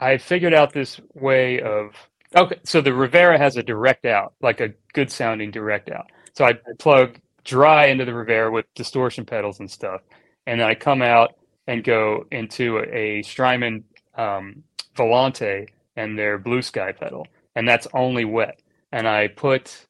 I 0.00 0.18
figured 0.18 0.54
out 0.54 0.72
this 0.72 1.00
way 1.14 1.60
of 1.60 1.94
okay. 2.34 2.58
So 2.64 2.80
the 2.80 2.92
Rivera 2.92 3.38
has 3.38 3.56
a 3.56 3.62
direct 3.62 4.04
out, 4.04 4.34
like 4.40 4.60
a 4.60 4.72
good 4.94 5.10
sounding 5.10 5.50
direct 5.50 5.90
out. 5.90 6.10
So 6.34 6.44
I 6.44 6.54
plug 6.78 7.18
dry 7.48 7.86
into 7.86 8.04
the 8.04 8.12
Rivera 8.12 8.52
with 8.52 8.66
distortion 8.74 9.24
pedals 9.24 9.58
and 9.58 9.70
stuff, 9.70 10.02
and 10.46 10.60
then 10.60 10.68
I 10.68 10.74
come 10.74 11.00
out 11.00 11.34
and 11.66 11.82
go 11.82 12.26
into 12.30 12.78
a 12.92 13.22
Strymon 13.22 13.84
um, 14.16 14.62
Volante 14.94 15.66
and 15.96 16.18
their 16.18 16.36
Blue 16.36 16.60
Sky 16.60 16.92
pedal, 16.92 17.26
and 17.56 17.66
that's 17.66 17.86
only 17.94 18.26
wet. 18.26 18.60
And 18.92 19.08
I 19.08 19.28
put 19.28 19.86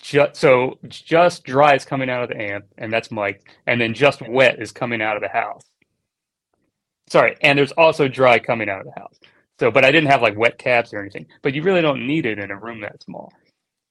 just 0.00 0.36
so 0.36 0.78
just 0.88 1.42
dry 1.44 1.74
is 1.74 1.86
coming 1.86 2.10
out 2.10 2.22
of 2.22 2.28
the 2.28 2.40
amp, 2.40 2.66
and 2.76 2.92
that's 2.92 3.10
mic, 3.10 3.50
and 3.66 3.80
then 3.80 3.94
just 3.94 4.20
wet 4.28 4.60
is 4.60 4.70
coming 4.70 5.00
out 5.00 5.16
of 5.16 5.22
the 5.22 5.28
house. 5.28 5.64
Sorry, 7.08 7.36
and 7.40 7.58
there's 7.58 7.72
also 7.72 8.08
dry 8.08 8.38
coming 8.38 8.68
out 8.68 8.80
of 8.80 8.86
the 8.86 9.00
house. 9.00 9.18
So, 9.58 9.70
but 9.70 9.86
I 9.86 9.90
didn't 9.90 10.10
have 10.10 10.20
like 10.22 10.36
wet 10.36 10.58
caps 10.58 10.92
or 10.92 11.00
anything. 11.00 11.26
But 11.42 11.54
you 11.54 11.62
really 11.62 11.80
don't 11.80 12.06
need 12.06 12.26
it 12.26 12.38
in 12.38 12.50
a 12.50 12.56
room 12.58 12.82
that 12.82 13.02
small. 13.02 13.32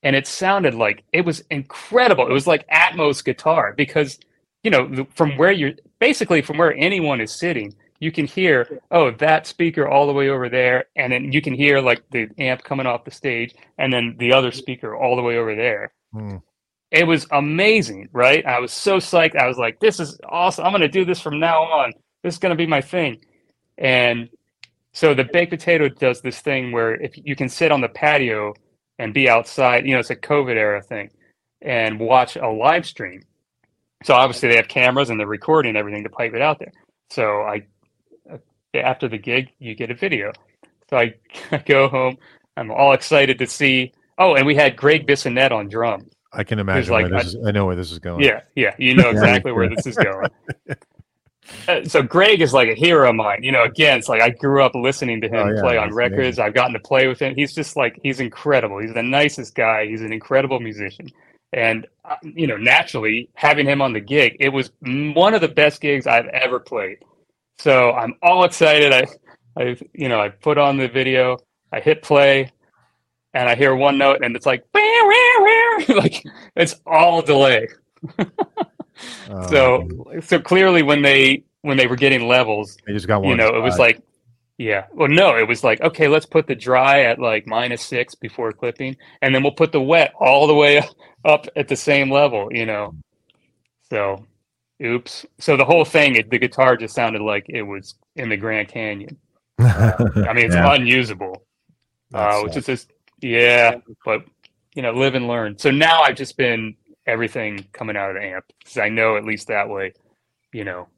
And 0.02 0.16
it 0.16 0.26
sounded 0.26 0.74
like 0.74 1.04
it 1.12 1.24
was 1.24 1.42
incredible. 1.50 2.26
It 2.28 2.32
was 2.32 2.46
like 2.46 2.68
Atmos 2.68 3.24
guitar 3.24 3.74
because 3.76 4.18
you 4.62 4.70
know 4.70 5.06
from 5.14 5.36
where 5.36 5.52
you're 5.52 5.72
basically 6.00 6.42
from 6.42 6.58
where 6.58 6.74
anyone 6.74 7.20
is 7.20 7.32
sitting, 7.32 7.74
you 8.00 8.12
can 8.12 8.26
hear 8.26 8.80
oh 8.92 9.10
that 9.12 9.46
speaker 9.46 9.88
all 9.88 10.06
the 10.06 10.12
way 10.12 10.28
over 10.30 10.48
there, 10.48 10.86
and 10.96 11.12
then 11.12 11.32
you 11.32 11.42
can 11.42 11.54
hear 11.54 11.80
like 11.80 12.02
the 12.12 12.28
amp 12.38 12.62
coming 12.64 12.86
off 12.86 13.04
the 13.04 13.10
stage, 13.10 13.54
and 13.78 13.92
then 13.92 14.16
the 14.18 14.32
other 14.32 14.52
speaker 14.52 14.96
all 14.96 15.16
the 15.16 15.22
way 15.22 15.36
over 15.38 15.54
there 15.56 15.92
Hmm. 16.12 16.36
it 16.90 17.06
was 17.06 17.26
amazing, 17.32 18.08
right? 18.12 18.44
I 18.46 18.60
was 18.60 18.72
so 18.72 18.98
psyched. 18.98 19.36
I 19.36 19.46
was 19.48 19.58
like, 19.58 19.80
this 19.80 20.00
is 20.00 20.18
awesome. 20.28 20.64
I'm 20.64 20.72
going 20.72 20.82
to 20.82 20.88
do 20.88 21.04
this 21.04 21.20
from 21.20 21.38
now 21.40 21.62
on. 21.64 21.92
This 22.22 22.34
is 22.34 22.38
going 22.40 22.50
to 22.50 22.56
be 22.56 22.66
my 22.66 22.80
thing. 22.80 23.18
And 23.78 24.30
so 24.92 25.14
the 25.14 25.24
baked 25.24 25.50
potato 25.52 25.88
does 25.88 26.20
this 26.22 26.40
thing 26.40 26.72
where 26.72 26.94
if 26.94 27.12
you 27.16 27.36
can 27.36 27.48
sit 27.48 27.72
on 27.72 27.80
the 27.82 27.88
patio 27.88 28.54
and 28.98 29.14
be 29.14 29.28
outside, 29.28 29.86
you 29.86 29.94
know, 29.94 30.00
it's 30.00 30.10
a 30.10 30.16
COVID 30.16 30.56
era 30.56 30.82
thing 30.82 31.10
and 31.62 31.98
watch 31.98 32.36
a 32.36 32.48
live 32.48 32.86
stream. 32.86 33.22
So 34.04 34.14
obviously 34.14 34.48
they 34.48 34.56
have 34.56 34.68
cameras 34.68 35.10
and 35.10 35.18
they're 35.18 35.26
recording 35.26 35.76
everything 35.76 36.04
to 36.04 36.10
pipe 36.10 36.34
it 36.34 36.42
out 36.42 36.58
there. 36.58 36.72
So 37.10 37.42
I, 37.42 37.62
after 38.74 39.08
the 39.08 39.18
gig, 39.18 39.50
you 39.58 39.74
get 39.74 39.90
a 39.90 39.94
video. 39.94 40.32
So 40.90 40.98
I, 40.98 41.14
I 41.50 41.58
go 41.58 41.88
home. 41.88 42.18
I'm 42.56 42.70
all 42.70 42.92
excited 42.92 43.38
to 43.38 43.46
see. 43.46 43.92
Oh, 44.18 44.34
and 44.34 44.46
we 44.46 44.54
had 44.54 44.76
Greg 44.76 45.06
Bissonette 45.06 45.52
on 45.52 45.68
drums. 45.68 46.12
I 46.32 46.44
can 46.44 46.58
imagine 46.58 46.92
like 46.92 47.10
where 47.10 47.20
this 47.20 47.34
is. 47.34 47.46
I 47.46 47.52
know 47.52 47.66
where 47.66 47.76
this 47.76 47.90
is 47.90 47.98
going. 47.98 48.22
Yeah, 48.22 48.42
yeah, 48.54 48.74
you 48.78 48.94
know 48.94 49.08
exactly 49.10 49.52
where 49.52 49.68
this 49.68 49.86
is 49.86 49.96
going. 49.96 50.28
so 51.84 52.02
Greg 52.02 52.40
is 52.40 52.52
like 52.52 52.68
a 52.68 52.74
hero 52.74 53.08
of 53.08 53.16
mine. 53.16 53.42
You 53.42 53.52
know, 53.52 53.64
again, 53.64 53.98
it's 53.98 54.08
like 54.08 54.20
I 54.20 54.30
grew 54.30 54.62
up 54.62 54.74
listening 54.74 55.20
to 55.22 55.28
him 55.28 55.48
Oh, 55.48 55.54
yeah, 55.54 55.60
play 55.60 55.76
on 55.76 55.94
records. 55.94 56.38
I've 56.38 56.54
gotten 56.54 56.72
to 56.72 56.80
play 56.80 57.06
with 57.06 57.18
him. 57.18 57.34
He's 57.34 57.54
just 57.54 57.76
like 57.76 57.98
he's 58.02 58.20
incredible. 58.20 58.78
He's 58.78 58.94
the 58.94 59.02
nicest 59.02 59.54
guy. 59.54 59.86
He's 59.86 60.02
an 60.02 60.12
incredible 60.12 60.60
musician. 60.60 61.10
And 61.52 61.86
uh, 62.04 62.16
you 62.22 62.46
know, 62.46 62.56
naturally, 62.56 63.30
having 63.34 63.66
him 63.66 63.80
on 63.80 63.92
the 63.92 64.00
gig, 64.00 64.36
it 64.40 64.50
was 64.50 64.70
one 64.80 65.34
of 65.34 65.40
the 65.40 65.48
best 65.48 65.80
gigs 65.80 66.06
I've 66.06 66.26
ever 66.26 66.60
played. 66.60 66.98
So 67.58 67.92
I'm 67.92 68.14
all 68.22 68.44
excited. 68.44 68.92
I, 68.92 69.06
I, 69.60 69.76
you 69.92 70.08
know, 70.08 70.20
I 70.20 70.28
put 70.28 70.58
on 70.58 70.76
the 70.76 70.88
video. 70.88 71.38
I 71.72 71.80
hit 71.80 72.02
play, 72.02 72.52
and 73.34 73.48
I 73.48 73.54
hear 73.54 73.74
one 73.74 73.98
note, 73.98 74.22
and 74.22 74.34
it's 74.36 74.46
like, 74.46 74.64
like 75.88 76.24
it's 76.56 76.76
all 76.86 77.22
delay. 77.22 77.68
So, 79.48 79.88
so 80.20 80.38
clearly, 80.40 80.82
when 80.82 81.02
they 81.02 81.44
when 81.62 81.76
they 81.76 81.86
were 81.86 81.96
getting 81.96 82.26
levels, 82.28 82.76
they 82.86 82.92
just 82.92 83.06
got 83.06 83.22
one. 83.22 83.30
you 83.30 83.36
know, 83.36 83.48
it 83.56 83.60
was 83.60 83.78
like, 83.78 84.00
yeah. 84.58 84.86
Well, 84.92 85.08
no, 85.08 85.36
it 85.36 85.46
was 85.46 85.62
like, 85.64 85.80
okay, 85.80 86.08
let's 86.08 86.26
put 86.26 86.46
the 86.46 86.54
dry 86.54 87.02
at 87.02 87.18
like 87.18 87.46
minus 87.46 87.82
six 87.84 88.14
before 88.14 88.52
clipping, 88.52 88.96
and 89.22 89.34
then 89.34 89.42
we'll 89.42 89.52
put 89.52 89.72
the 89.72 89.80
wet 89.80 90.12
all 90.18 90.46
the 90.46 90.54
way 90.54 90.82
up 91.24 91.46
at 91.56 91.68
the 91.68 91.76
same 91.76 92.10
level, 92.10 92.48
you 92.52 92.66
know. 92.66 92.94
So, 93.90 94.26
oops. 94.84 95.24
So 95.38 95.56
the 95.56 95.64
whole 95.64 95.84
thing, 95.84 96.16
it, 96.16 96.30
the 96.30 96.38
guitar 96.38 96.76
just 96.76 96.94
sounded 96.94 97.22
like 97.22 97.46
it 97.48 97.62
was 97.62 97.94
in 98.16 98.28
the 98.28 98.36
Grand 98.36 98.68
Canyon. 98.68 99.16
I 99.58 100.32
mean, 100.34 100.46
it's 100.46 100.54
Yeah. 100.54 100.72
unusable, 100.74 101.42
uh, 102.14 102.40
which 102.40 102.56
is 102.56 102.66
just, 102.66 102.90
yeah, 103.20 103.76
but 104.04 104.24
you 104.74 104.82
know, 104.82 104.92
live 104.92 105.14
and 105.14 105.26
learn. 105.26 105.58
So 105.58 105.70
now 105.70 106.02
I've 106.02 106.16
just 106.16 106.36
been 106.36 106.76
everything 107.08 107.66
coming 107.72 107.96
out 107.96 108.10
of 108.10 108.16
the 108.16 108.24
amp 108.28 108.46
because 108.60 108.78
I 108.78 108.90
know 108.90 109.16
at 109.18 109.24
least 109.26 109.48
that 109.48 109.68
way, 109.70 109.94
you 110.52 110.64
know, 110.64 110.88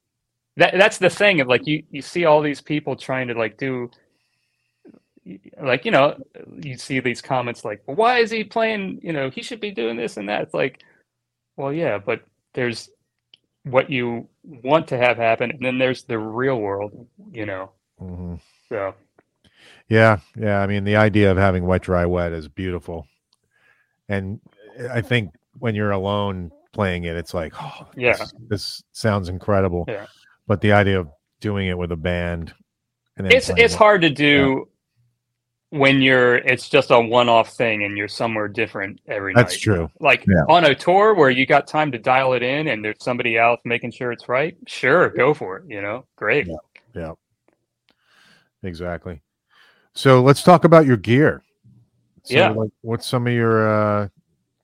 that 0.59 0.75
that's 0.79 0.99
the 0.99 1.11
thing. 1.11 1.41
of, 1.41 1.49
Like 1.49 1.67
you, 1.67 1.85
you 1.91 2.03
see 2.03 2.27
all 2.27 2.43
these 2.43 2.63
people 2.63 2.97
trying 2.97 3.29
to 3.29 3.35
like 3.35 3.59
do, 3.59 3.91
like 5.63 5.85
you 5.87 5.93
know, 5.93 6.17
you 6.63 6.77
see 6.79 7.01
these 7.01 7.23
comments 7.23 7.65
like, 7.65 7.83
well, 7.87 7.97
"Why 7.97 8.19
is 8.21 8.31
he 8.31 8.45
playing? 8.45 9.01
You 9.03 9.13
know, 9.15 9.31
he 9.31 9.43
should 9.43 9.61
be 9.61 9.73
doing 9.73 9.97
this 9.97 10.17
and 10.19 10.29
that." 10.29 10.43
It's 10.43 10.55
like, 10.55 10.83
well, 11.57 11.73
yeah, 11.73 11.99
but 11.99 12.23
there's 12.55 12.91
what 13.65 13.91
you 13.91 14.29
want 14.45 14.89
to 14.89 14.99
have 14.99 15.19
happen, 15.19 15.51
and 15.53 15.61
then 15.65 15.79
there's 15.79 16.05
the 16.05 16.19
real 16.19 16.59
world, 16.61 17.07
you 17.33 17.47
know. 17.47 17.73
Mhm. 18.01 18.41
So 18.71 18.95
Yeah, 19.89 20.21
yeah. 20.37 20.61
I 20.63 20.67
mean, 20.67 20.85
the 20.85 20.97
idea 20.97 21.31
of 21.31 21.37
having 21.39 21.67
wet, 21.67 21.83
dry, 21.83 22.07
wet 22.07 22.33
is 22.33 22.49
beautiful, 22.49 23.07
and 24.09 24.41
I 24.91 25.01
think 25.03 25.35
when 25.61 25.75
you're 25.75 25.93
alone 25.93 26.51
playing 26.73 27.05
it, 27.05 27.17
it's 27.17 27.33
like, 27.35 27.53
oh, 27.61 27.87
Yeah. 27.97 28.17
this, 28.17 28.35
this 28.49 28.83
sounds 28.93 29.29
incredible. 29.29 29.85
Yeah. 29.89 30.07
But 30.47 30.61
the 30.61 30.73
idea 30.73 30.99
of 31.01 31.09
doing 31.41 31.69
it 31.69 31.79
with 31.79 31.93
a 31.93 31.97
band, 31.97 32.53
it's 33.17 33.49
it's 33.51 33.75
it- 33.75 33.77
hard 33.77 34.01
to 34.03 34.11
do 34.11 34.67
when 35.73 36.01
you're 36.03 36.37
it's 36.39 36.69
just 36.69 36.91
a 36.91 36.99
one-off 37.01 37.51
thing 37.53 37.85
and 37.85 37.97
you're 37.97 38.09
somewhere 38.09 38.49
different 38.49 39.01
every 39.07 39.33
That's 39.33 39.45
night. 39.45 39.51
That's 39.53 39.61
true. 39.61 39.91
Like 40.01 40.25
Yeah. 40.27 40.43
on 40.49 40.65
a 40.65 40.75
tour 40.75 41.15
where 41.15 41.31
you 41.31 41.47
got 41.47 41.69
time 41.69 41.93
to 41.93 41.99
dial 41.99 42.33
it 42.33 42.43
in 42.43 42.67
and 42.69 42.85
there's 42.85 42.97
somebody 43.05 43.39
else 43.39 43.61
making 43.65 43.93
sure 43.93 44.11
it's 44.11 44.29
right. 44.29 44.57
Sure, 44.67 45.09
go 45.11 45.33
for 45.33 45.59
it. 45.59 45.65
You 45.69 45.81
know, 45.81 46.07
great. 46.17 46.49
Yeah. 46.95 47.13
Exactly. 48.63 49.23
So 49.95 50.23
let's 50.23 50.43
talk 50.43 50.65
about 50.65 50.87
your 50.87 50.97
gear. 50.97 51.43
So, 52.25 52.35
Yeah. 52.35 52.51
Like, 52.51 52.71
what's 52.83 53.07
some 53.07 53.27
of 53.27 53.33
your 53.33 53.69
uh, 53.69 54.09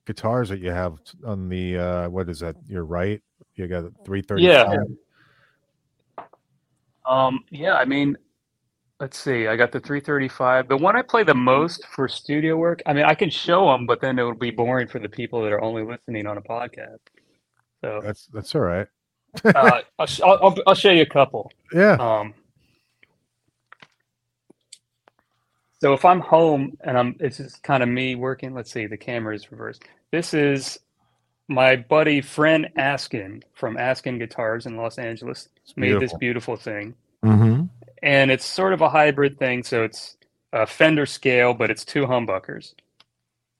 guitars 0.07 0.49
that 0.49 0.59
you 0.59 0.71
have 0.71 0.97
on 1.23 1.49
the 1.49 1.77
uh, 1.77 2.09
what 2.09 2.29
is 2.29 2.39
that? 2.39 2.55
Your 2.67 2.85
right? 2.85 3.21
You 3.55 3.67
got 3.67 3.83
three 4.03 4.23
thirty. 4.23 4.43
Yeah. 4.43 4.75
Um, 7.05 7.43
yeah, 7.51 7.75
I 7.75 7.85
mean, 7.85 8.17
let's 8.99 9.17
see. 9.17 9.47
I 9.47 9.55
got 9.55 9.71
the 9.71 9.79
335. 9.79 10.67
The 10.67 10.75
one 10.75 10.97
I 10.97 11.01
play 11.01 11.23
the 11.23 11.33
most 11.33 11.85
for 11.87 12.09
studio 12.09 12.57
work. 12.57 12.81
I 12.85 12.91
mean, 12.91 13.05
I 13.05 13.15
can 13.15 13.29
show 13.29 13.71
them, 13.71 13.85
but 13.85 14.01
then 14.01 14.19
it 14.19 14.23
would 14.23 14.39
be 14.39 14.51
boring 14.51 14.89
for 14.89 14.99
the 14.99 15.07
people 15.07 15.41
that 15.43 15.53
are 15.53 15.61
only 15.61 15.83
listening 15.83 16.27
on 16.27 16.37
a 16.37 16.41
podcast. 16.41 16.99
So 17.81 18.01
That's 18.03 18.25
that's 18.27 18.53
all 18.55 18.61
right. 18.61 18.87
uh, 19.45 19.81
I'll, 19.99 20.07
I'll, 20.23 20.39
I'll, 20.43 20.55
I'll 20.67 20.75
show 20.75 20.91
you 20.91 21.03
a 21.03 21.05
couple. 21.05 21.51
Yeah. 21.71 21.93
Um, 21.93 22.33
so 25.81 25.93
if 25.93 26.05
I'm 26.05 26.19
home 26.21 26.77
and 26.81 26.97
I'm, 26.97 27.15
it's 27.19 27.37
just 27.37 27.63
kind 27.63 27.83
of 27.83 27.89
me 27.89 28.15
working. 28.15 28.53
Let's 28.53 28.71
see, 28.71 28.87
the 28.87 28.97
camera 28.97 29.35
is 29.35 29.51
reversed. 29.51 29.83
This 30.11 30.33
is 30.33 30.79
my 31.47 31.75
buddy 31.77 32.21
friend 32.21 32.67
Askin 32.77 33.43
from 33.53 33.77
Askin 33.77 34.19
Guitars 34.19 34.65
in 34.65 34.75
Los 34.77 34.97
Angeles. 34.97 35.49
It's 35.63 35.75
Made 35.77 35.99
this 35.99 36.13
beautiful. 36.13 36.17
beautiful 36.19 36.55
thing, 36.57 36.95
Mm-hmm. 37.23 37.65
and 38.03 38.31
it's 38.31 38.45
sort 38.45 38.73
of 38.73 38.81
a 38.81 38.89
hybrid 38.89 39.39
thing. 39.39 39.63
So 39.63 39.83
it's 39.83 40.17
a 40.53 40.65
Fender 40.67 41.05
scale, 41.05 41.53
but 41.53 41.69
it's 41.71 41.85
two 41.85 42.05
humbuckers, 42.05 42.73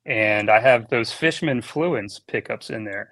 and 0.05 0.49
I 0.49 0.59
have 0.59 0.89
those 0.89 1.11
Fishman 1.11 1.61
Fluence 1.61 2.19
pickups 2.25 2.69
in 2.69 2.83
there, 2.85 3.11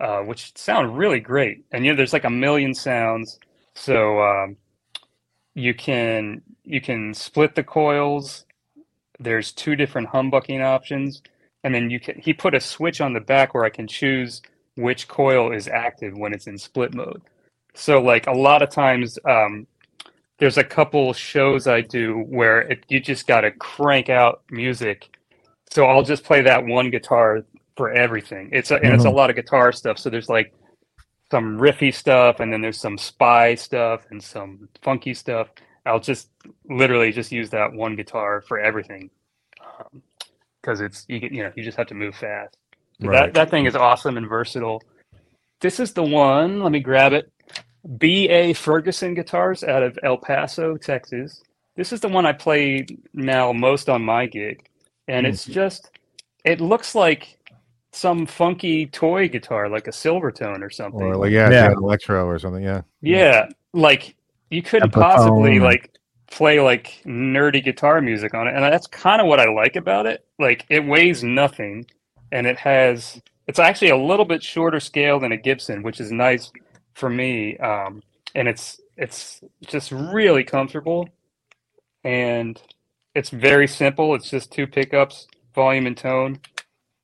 uh, 0.00 0.20
which 0.20 0.56
sound 0.56 0.98
really 0.98 1.20
great. 1.20 1.64
And 1.72 1.84
you 1.84 1.92
know, 1.92 1.96
there's 1.96 2.12
like 2.12 2.24
a 2.24 2.30
million 2.30 2.74
sounds, 2.74 3.38
so 3.74 4.20
um, 4.22 4.56
you 5.54 5.72
can 5.74 6.42
you 6.66 6.80
can 6.80 7.14
split 7.14 7.54
the 7.54 7.62
coils. 7.62 8.44
There's 9.18 9.52
two 9.52 9.76
different 9.76 10.08
humbucking 10.08 10.62
options, 10.62 11.22
and 11.64 11.74
then 11.74 11.88
you 11.88 12.00
can. 12.00 12.20
He 12.20 12.32
put 12.34 12.54
a 12.54 12.60
switch 12.60 13.00
on 13.00 13.14
the 13.14 13.20
back 13.20 13.54
where 13.54 13.64
I 13.64 13.70
can 13.70 13.86
choose 13.86 14.42
which 14.74 15.08
coil 15.08 15.52
is 15.52 15.68
active 15.68 16.18
when 16.18 16.34
it's 16.34 16.46
in 16.46 16.58
split 16.58 16.92
mode. 16.94 17.22
So 17.74 18.00
like 18.02 18.26
a 18.26 18.32
lot 18.32 18.62
of 18.62 18.70
times, 18.70 19.18
um, 19.24 19.66
there's 20.38 20.58
a 20.58 20.64
couple 20.64 21.12
shows 21.12 21.66
I 21.66 21.80
do 21.80 22.18
where 22.28 22.60
it, 22.60 22.84
you 22.88 23.00
just 23.00 23.26
got 23.26 23.42
to 23.42 23.52
crank 23.52 24.10
out 24.10 24.42
music. 24.50 25.16
So 25.70 25.86
I'll 25.86 26.02
just 26.02 26.24
play 26.24 26.42
that 26.42 26.64
one 26.66 26.90
guitar 26.90 27.44
for 27.76 27.90
everything. 27.90 28.50
It's 28.52 28.70
a, 28.70 28.76
and 28.76 28.92
it's 28.92 29.04
a 29.04 29.10
lot 29.10 29.30
of 29.30 29.36
guitar 29.36 29.72
stuff. 29.72 29.98
So 29.98 30.10
there's 30.10 30.28
like 30.28 30.52
some 31.30 31.58
riffy 31.58 31.92
stuff, 31.92 32.40
and 32.40 32.52
then 32.52 32.60
there's 32.60 32.80
some 32.80 32.98
spy 32.98 33.54
stuff 33.54 34.02
and 34.10 34.22
some 34.22 34.68
funky 34.82 35.14
stuff. 35.14 35.48
I'll 35.86 36.00
just 36.00 36.30
literally 36.68 37.12
just 37.12 37.32
use 37.32 37.50
that 37.50 37.72
one 37.72 37.96
guitar 37.96 38.40
for 38.40 38.58
everything 38.58 39.10
um, 39.60 40.02
because 40.60 40.80
it's 40.80 41.06
you 41.08 41.20
get 41.20 41.32
you 41.32 41.42
know 41.42 41.52
you 41.54 41.62
just 41.62 41.78
have 41.78 41.86
to 41.88 41.94
move 41.94 42.14
fast. 42.16 42.56
So 43.00 43.08
Right. 43.08 43.26
That 43.26 43.34
that 43.34 43.50
thing 43.50 43.66
is 43.66 43.76
awesome 43.76 44.16
and 44.16 44.28
versatile. 44.28 44.82
This 45.60 45.80
is 45.80 45.92
the 45.92 46.02
one. 46.02 46.60
Let 46.60 46.72
me 46.72 46.80
grab 46.80 47.12
it. 47.12 47.32
B.A. 47.98 48.52
Ferguson 48.52 49.14
guitars 49.14 49.62
out 49.62 49.82
of 49.82 49.98
El 50.02 50.18
Paso, 50.18 50.76
Texas. 50.76 51.42
This 51.76 51.92
is 51.92 52.00
the 52.00 52.08
one 52.08 52.26
I 52.26 52.32
play 52.32 52.84
now 53.14 53.52
most 53.52 53.88
on 53.88 54.02
my 54.02 54.26
gig, 54.26 54.68
and 55.08 55.26
it's 55.26 55.44
mm-hmm. 55.44 55.52
just 55.52 55.90
it 56.44 56.60
looks 56.60 56.94
like 56.94 57.38
some 57.92 58.26
funky 58.26 58.86
toy 58.86 59.28
guitar, 59.28 59.68
like 59.68 59.86
a 59.86 59.90
Silvertone 59.90 60.62
or 60.62 60.70
something. 60.70 61.02
Or 61.02 61.16
like 61.16 61.30
yeah, 61.30 61.50
Yeah. 61.50 61.68
yeah. 61.68 61.72
electro 61.72 62.26
or 62.26 62.38
something. 62.38 62.62
Yeah. 62.62 62.82
Yeah, 63.00 63.48
like 63.72 64.16
you 64.50 64.62
couldn't 64.62 64.90
possibly 64.90 65.60
like 65.60 65.98
play 66.30 66.60
like 66.60 67.02
nerdy 67.04 67.62
guitar 67.62 68.00
music 68.00 68.34
on 68.34 68.48
it, 68.48 68.54
and 68.54 68.62
that's 68.62 68.86
kind 68.86 69.20
of 69.20 69.26
what 69.26 69.40
I 69.40 69.48
like 69.50 69.76
about 69.76 70.06
it. 70.06 70.24
Like 70.38 70.66
it 70.68 70.84
weighs 70.84 71.22
nothing, 71.22 71.86
and 72.32 72.46
it 72.46 72.58
has 72.58 73.20
it's 73.46 73.58
actually 73.58 73.90
a 73.90 73.96
little 73.96 74.24
bit 74.24 74.42
shorter 74.42 74.80
scale 74.80 75.20
than 75.20 75.32
a 75.32 75.36
Gibson, 75.36 75.82
which 75.82 76.00
is 76.00 76.10
nice 76.10 76.50
for 76.94 77.08
me. 77.08 77.56
Um, 77.58 78.02
and 78.34 78.48
it's 78.48 78.80
it's 78.96 79.40
just 79.66 79.92
really 79.92 80.44
comfortable, 80.44 81.08
and 82.04 82.60
it's 83.14 83.30
very 83.30 83.68
simple. 83.68 84.14
It's 84.14 84.30
just 84.30 84.52
two 84.52 84.66
pickups, 84.66 85.26
volume 85.54 85.86
and 85.86 85.96
tone, 85.96 86.40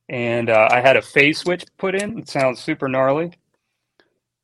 and 0.09 0.51
uh, 0.51 0.69
I 0.71 0.81
had 0.81 0.97
a 0.97 1.03
phase 1.03 1.39
switch 1.39 1.65
put 1.79 1.95
in. 1.95 2.19
It 2.19 2.29
sounds 2.29 2.61
super 2.61 2.89
gnarly. 2.89 3.33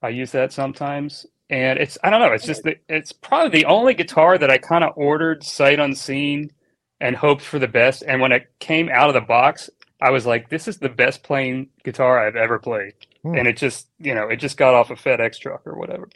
I 0.02 0.10
use 0.10 0.30
that 0.32 0.52
sometimes, 0.52 1.26
and 1.50 1.78
it's 1.78 1.96
I 2.02 2.10
don't 2.10 2.20
know. 2.20 2.32
It's 2.32 2.46
just 2.46 2.62
the, 2.62 2.76
it's 2.88 3.12
probably 3.12 3.60
the 3.60 3.66
only 3.66 3.94
guitar 3.94 4.36
that 4.38 4.50
I 4.50 4.58
kind 4.58 4.84
of 4.84 4.92
ordered 4.96 5.42
sight 5.42 5.80
unseen 5.80 6.52
and 7.00 7.16
hoped 7.16 7.42
for 7.42 7.58
the 7.58 7.68
best. 7.68 8.02
And 8.06 8.20
when 8.20 8.32
it 8.32 8.50
came 8.58 8.88
out 8.88 9.08
of 9.08 9.14
the 9.14 9.20
box, 9.20 9.70
I 10.00 10.10
was 10.10 10.26
like, 10.26 10.50
"This 10.50 10.68
is 10.68 10.78
the 10.78 10.88
best 10.88 11.22
playing 11.22 11.68
guitar 11.84 12.26
I've 12.26 12.36
ever 12.36 12.58
played." 12.58 12.94
Hmm. 13.22 13.36
And 13.36 13.48
it 13.48 13.56
just 13.56 13.88
you 13.98 14.14
know 14.14 14.28
it 14.28 14.36
just 14.36 14.56
got 14.56 14.74
off 14.74 14.90
a 14.90 14.94
FedEx 14.94 15.38
truck 15.38 15.66
or 15.66 15.76
whatever. 15.76 16.08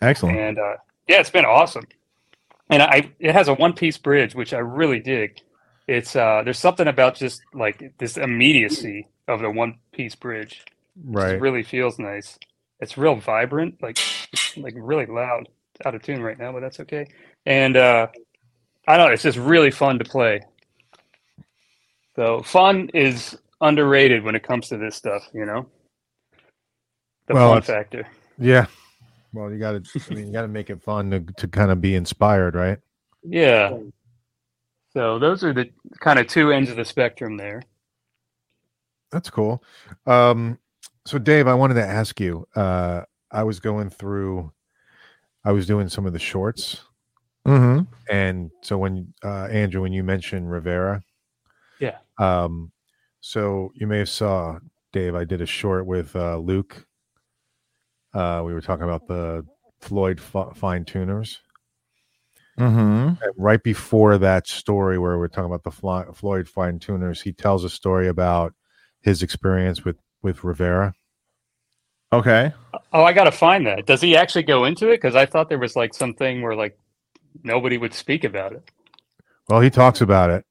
Excellent. 0.00 0.38
And 0.38 0.58
uh, 0.58 0.76
yeah, 1.08 1.20
it's 1.20 1.30
been 1.30 1.44
awesome. 1.44 1.86
And 2.70 2.82
I 2.82 3.10
it 3.18 3.34
has 3.34 3.48
a 3.48 3.54
one 3.54 3.72
piece 3.72 3.98
bridge, 3.98 4.34
which 4.34 4.54
I 4.54 4.58
really 4.58 5.00
dig. 5.00 5.40
It's 5.86 6.14
uh 6.14 6.42
there's 6.44 6.58
something 6.58 6.86
about 6.86 7.16
just 7.16 7.42
like 7.52 7.92
this 7.98 8.16
immediacy 8.16 9.08
of 9.26 9.40
the 9.40 9.50
one 9.50 9.78
piece 9.92 10.14
bridge. 10.14 10.64
Right. 11.02 11.34
It 11.34 11.40
really 11.40 11.64
feels 11.64 11.98
nice. 11.98 12.38
It's 12.84 12.96
real 12.96 13.16
vibrant, 13.16 13.82
like 13.82 13.98
like 14.56 14.74
really 14.76 15.06
loud. 15.06 15.48
It's 15.74 15.84
out 15.84 15.96
of 15.96 16.02
tune 16.02 16.22
right 16.22 16.38
now, 16.38 16.52
but 16.52 16.60
that's 16.60 16.78
okay. 16.80 17.08
And 17.46 17.76
uh 17.76 18.06
I 18.86 18.96
don't 18.96 19.08
know, 19.08 19.12
it's 19.12 19.22
just 19.24 19.38
really 19.38 19.72
fun 19.72 19.98
to 19.98 20.04
play. 20.04 20.42
So 22.14 22.42
fun 22.42 22.90
is 22.94 23.36
underrated 23.60 24.22
when 24.22 24.34
it 24.34 24.42
comes 24.42 24.68
to 24.68 24.76
this 24.76 24.94
stuff, 24.94 25.28
you 25.32 25.46
know? 25.46 25.66
The 27.26 27.34
Well, 27.34 27.54
fun 27.54 27.62
factor. 27.62 28.06
Yeah. 28.38 28.66
Well, 29.32 29.50
you 29.50 29.58
got 29.58 29.82
to. 29.82 30.04
I 30.10 30.14
mean, 30.14 30.26
you 30.28 30.32
got 30.32 30.42
to 30.42 30.48
make 30.48 30.70
it 30.70 30.82
fun 30.82 31.10
to 31.10 31.20
to 31.20 31.48
kind 31.48 31.70
of 31.70 31.80
be 31.80 31.96
inspired, 31.96 32.54
right? 32.54 32.78
Yeah. 33.22 33.78
So 34.92 35.18
those 35.18 35.42
are 35.42 35.52
the 35.52 35.70
kind 35.98 36.18
of 36.20 36.28
two 36.28 36.52
ends 36.52 36.70
of 36.70 36.76
the 36.76 36.84
spectrum 36.84 37.36
there. 37.36 37.62
That's 39.10 39.30
cool. 39.30 39.62
Um, 40.06 40.58
so, 41.06 41.18
Dave, 41.18 41.46
I 41.46 41.54
wanted 41.54 41.74
to 41.74 41.84
ask 41.86 42.18
you. 42.20 42.46
Uh, 42.56 43.02
I 43.30 43.42
was 43.42 43.60
going 43.60 43.90
through. 43.90 44.52
I 45.44 45.52
was 45.52 45.66
doing 45.66 45.88
some 45.88 46.06
of 46.06 46.12
the 46.12 46.18
shorts, 46.18 46.80
Mm-hmm. 47.46 47.82
and 48.10 48.50
so 48.62 48.78
when 48.78 49.12
uh, 49.22 49.44
Andrew, 49.50 49.82
when 49.82 49.92
you 49.92 50.02
mentioned 50.02 50.50
Rivera, 50.50 51.02
Yeah. 51.78 51.98
Um, 52.18 52.72
so 53.20 53.70
you 53.74 53.86
may 53.86 53.98
have 53.98 54.08
saw 54.08 54.58
Dave. 54.94 55.14
I 55.14 55.24
did 55.24 55.42
a 55.42 55.46
short 55.46 55.84
with 55.86 56.14
uh, 56.16 56.38
Luke. 56.38 56.86
Uh, 58.14 58.42
we 58.46 58.54
were 58.54 58.60
talking 58.62 58.84
about 58.84 59.06
the 59.08 59.44
Floyd 59.80 60.20
fine 60.20 60.84
tuners. 60.86 61.40
Mm-hmm. 62.58 63.14
right 63.36 63.60
before 63.64 64.16
that 64.16 64.46
story 64.46 64.96
where 64.96 65.18
we're 65.18 65.26
talking 65.26 65.46
about 65.46 65.64
the 65.64 65.72
Fly- 65.72 66.06
Floyd 66.14 66.48
fine 66.48 66.78
tuners, 66.78 67.20
he 67.20 67.32
tells 67.32 67.64
a 67.64 67.68
story 67.68 68.06
about 68.06 68.54
his 69.02 69.22
experience 69.24 69.84
with 69.84 69.96
with 70.24 70.42
Rivera. 70.42 70.94
Okay. 72.12 72.52
Oh, 72.92 73.04
I 73.04 73.12
got 73.12 73.24
to 73.24 73.32
find 73.32 73.66
that. 73.66 73.86
Does 73.86 74.00
he 74.00 74.16
actually 74.16 74.44
go 74.44 74.64
into 74.64 74.88
it? 74.88 74.96
Because 74.96 75.14
I 75.14 75.26
thought 75.26 75.48
there 75.48 75.58
was 75.58 75.76
like 75.76 75.94
something 75.94 76.42
where 76.42 76.56
like 76.56 76.76
nobody 77.44 77.76
would 77.76 77.94
speak 77.94 78.24
about 78.24 78.52
it. 78.52 78.68
Well, 79.48 79.60
he 79.60 79.70
talks 79.70 80.00
about 80.00 80.30
it. 80.30 80.44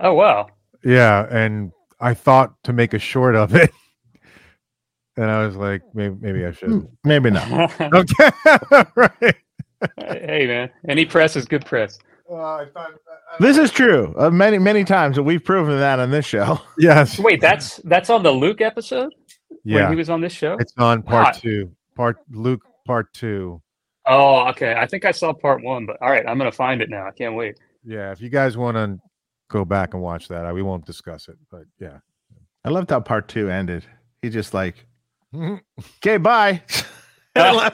Oh 0.00 0.14
wow. 0.14 0.48
Yeah, 0.84 1.26
and 1.30 1.70
I 2.00 2.12
thought 2.14 2.54
to 2.64 2.72
make 2.72 2.92
a 2.92 2.98
short 2.98 3.36
of 3.36 3.54
it, 3.54 3.70
and 5.16 5.30
I 5.30 5.46
was 5.46 5.54
like, 5.54 5.82
maybe 5.94 6.16
maybe 6.20 6.44
I 6.44 6.52
should. 6.52 6.70
Hmm, 6.70 6.84
maybe 7.04 7.30
not. 7.30 7.72
Okay, 7.80 8.30
right. 8.96 9.36
hey 9.98 10.46
man, 10.46 10.70
any 10.88 11.04
press 11.04 11.36
is 11.36 11.44
good 11.44 11.64
press. 11.64 11.98
I 12.36 12.66
thought, 12.72 12.92
This 13.40 13.58
is 13.58 13.70
true. 13.70 14.14
Uh, 14.16 14.30
many 14.30 14.58
many 14.58 14.84
times 14.84 15.18
and 15.18 15.26
we've 15.26 15.44
proven 15.44 15.78
that 15.78 15.98
on 15.98 16.10
this 16.10 16.26
show. 16.26 16.60
yes. 16.78 17.18
Wait, 17.18 17.40
that's 17.40 17.76
that's 17.84 18.10
on 18.10 18.22
the 18.22 18.30
Luke 18.32 18.60
episode 18.60 19.12
when 19.48 19.58
Yeah, 19.64 19.90
he 19.90 19.96
was 19.96 20.10
on 20.10 20.20
this 20.20 20.32
show. 20.32 20.56
it's 20.58 20.72
on 20.78 21.02
part 21.02 21.28
Ah. 21.28 21.32
two. 21.32 21.72
Part 21.96 22.18
Luke, 22.30 22.62
part 22.86 23.12
two. 23.12 23.60
Oh, 24.06 24.48
okay. 24.48 24.74
I 24.74 24.86
think 24.86 25.04
I 25.04 25.12
saw 25.12 25.32
part 25.32 25.62
one, 25.62 25.86
but 25.86 25.96
all 26.00 26.10
right, 26.10 26.26
I'm 26.26 26.38
gonna 26.38 26.50
find 26.52 26.80
it 26.82 26.90
now. 26.90 27.06
I 27.06 27.10
can't 27.12 27.34
wait. 27.36 27.58
Yeah, 27.84 28.12
if 28.12 28.20
you 28.20 28.28
guys 28.28 28.56
want 28.56 28.76
to 28.76 28.98
go 29.50 29.64
back 29.64 29.94
and 29.94 30.02
watch 30.02 30.28
that, 30.28 30.46
I, 30.46 30.52
we 30.52 30.62
won't 30.62 30.86
discuss 30.86 31.28
it, 31.28 31.36
but 31.50 31.62
yeah. 31.80 31.98
I 32.64 32.70
loved 32.70 32.90
how 32.90 33.00
part 33.00 33.28
two 33.28 33.50
ended. 33.50 33.84
He 34.22 34.30
just 34.30 34.54
like, 34.54 34.86
okay, 35.34 36.16
bye. 36.16 36.62
yeah, 37.36 37.68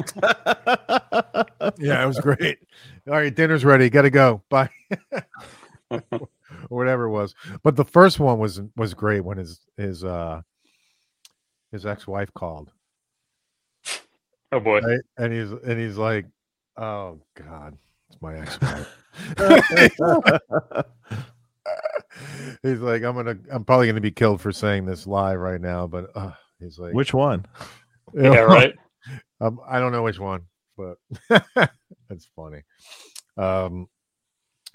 it 2.03 2.07
was 2.07 2.19
great. 2.21 2.59
All 3.09 3.15
right, 3.15 3.35
dinner's 3.35 3.65
ready. 3.65 3.91
Got 3.91 4.03
to 4.03 4.11
go. 4.11 4.43
Bye. 4.51 4.71
or 5.91 6.29
whatever 6.69 7.05
it 7.05 7.11
was. 7.11 7.35
But 7.63 7.77
the 7.77 7.85
first 7.85 8.21
one 8.21 8.39
was 8.39 8.61
was 8.77 8.95
great 8.95 9.25
when 9.25 9.39
his 9.39 9.61
his 9.77 10.05
uh 10.05 10.43
his 11.73 11.87
ex-wife 11.87 12.33
called. 12.35 12.71
Oh 14.53 14.61
boy. 14.61 14.81
Right? 14.81 15.01
And 15.17 15.33
he's 15.33 15.51
and 15.51 15.79
he's 15.79 15.97
like, 15.97 16.27
"Oh 16.77 17.21
god, 17.35 17.77
it's 18.11 18.21
my 18.21 18.39
ex-wife." 18.39 18.89
he's 22.63 22.81
like, 22.81 23.03
"I'm 23.03 23.15
going 23.15 23.27
to 23.27 23.39
I'm 23.51 23.65
probably 23.65 23.87
going 23.87 23.97
to 23.97 24.01
be 24.01 24.11
killed 24.11 24.41
for 24.41 24.53
saying 24.53 24.87
this 24.87 25.07
live 25.07 25.39
right 25.39 25.61
now, 25.61 25.87
but 25.87 26.11
uh, 26.15 26.33
he's 26.59 26.79
like, 26.79 26.95
Which 26.95 27.15
one? 27.15 27.47
Yeah, 28.15 28.39
right. 28.39 28.75
Um, 29.39 29.61
I 29.69 29.79
don't 29.79 29.93
know 29.93 30.03
which 30.03 30.19
one, 30.19 30.41
but 30.79 30.99
that's 32.09 32.29
funny. 32.37 32.63
Um, 33.37 33.89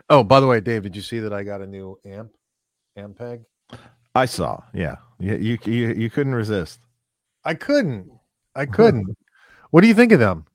oh, 0.09 0.23
by 0.23 0.39
the 0.39 0.47
way, 0.47 0.59
Dave, 0.59 0.83
did 0.83 0.95
you 0.95 1.01
see 1.01 1.19
that 1.19 1.33
I 1.33 1.43
got 1.43 1.61
a 1.61 1.67
new 1.67 1.97
amp, 2.05 2.31
Ampeg? 2.97 3.45
I 4.13 4.25
saw. 4.25 4.61
Yeah. 4.73 4.97
You 5.19 5.35
you 5.37 5.57
you, 5.65 5.93
you 5.93 6.09
couldn't 6.09 6.35
resist. 6.35 6.79
I 7.45 7.55
couldn't. 7.55 8.11
I 8.55 8.65
couldn't. 8.65 9.17
what 9.71 9.81
do 9.81 9.87
you 9.87 9.95
think 9.95 10.11
of 10.11 10.19
them? 10.19 10.45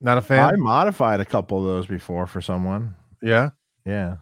Not 0.00 0.16
a 0.16 0.22
fan. 0.22 0.54
I 0.54 0.56
modified 0.56 1.20
a 1.20 1.26
couple 1.26 1.58
of 1.58 1.64
those 1.64 1.86
before 1.86 2.26
for 2.26 2.40
someone. 2.40 2.94
yeah. 3.22 3.50
Yeah. 3.84 4.16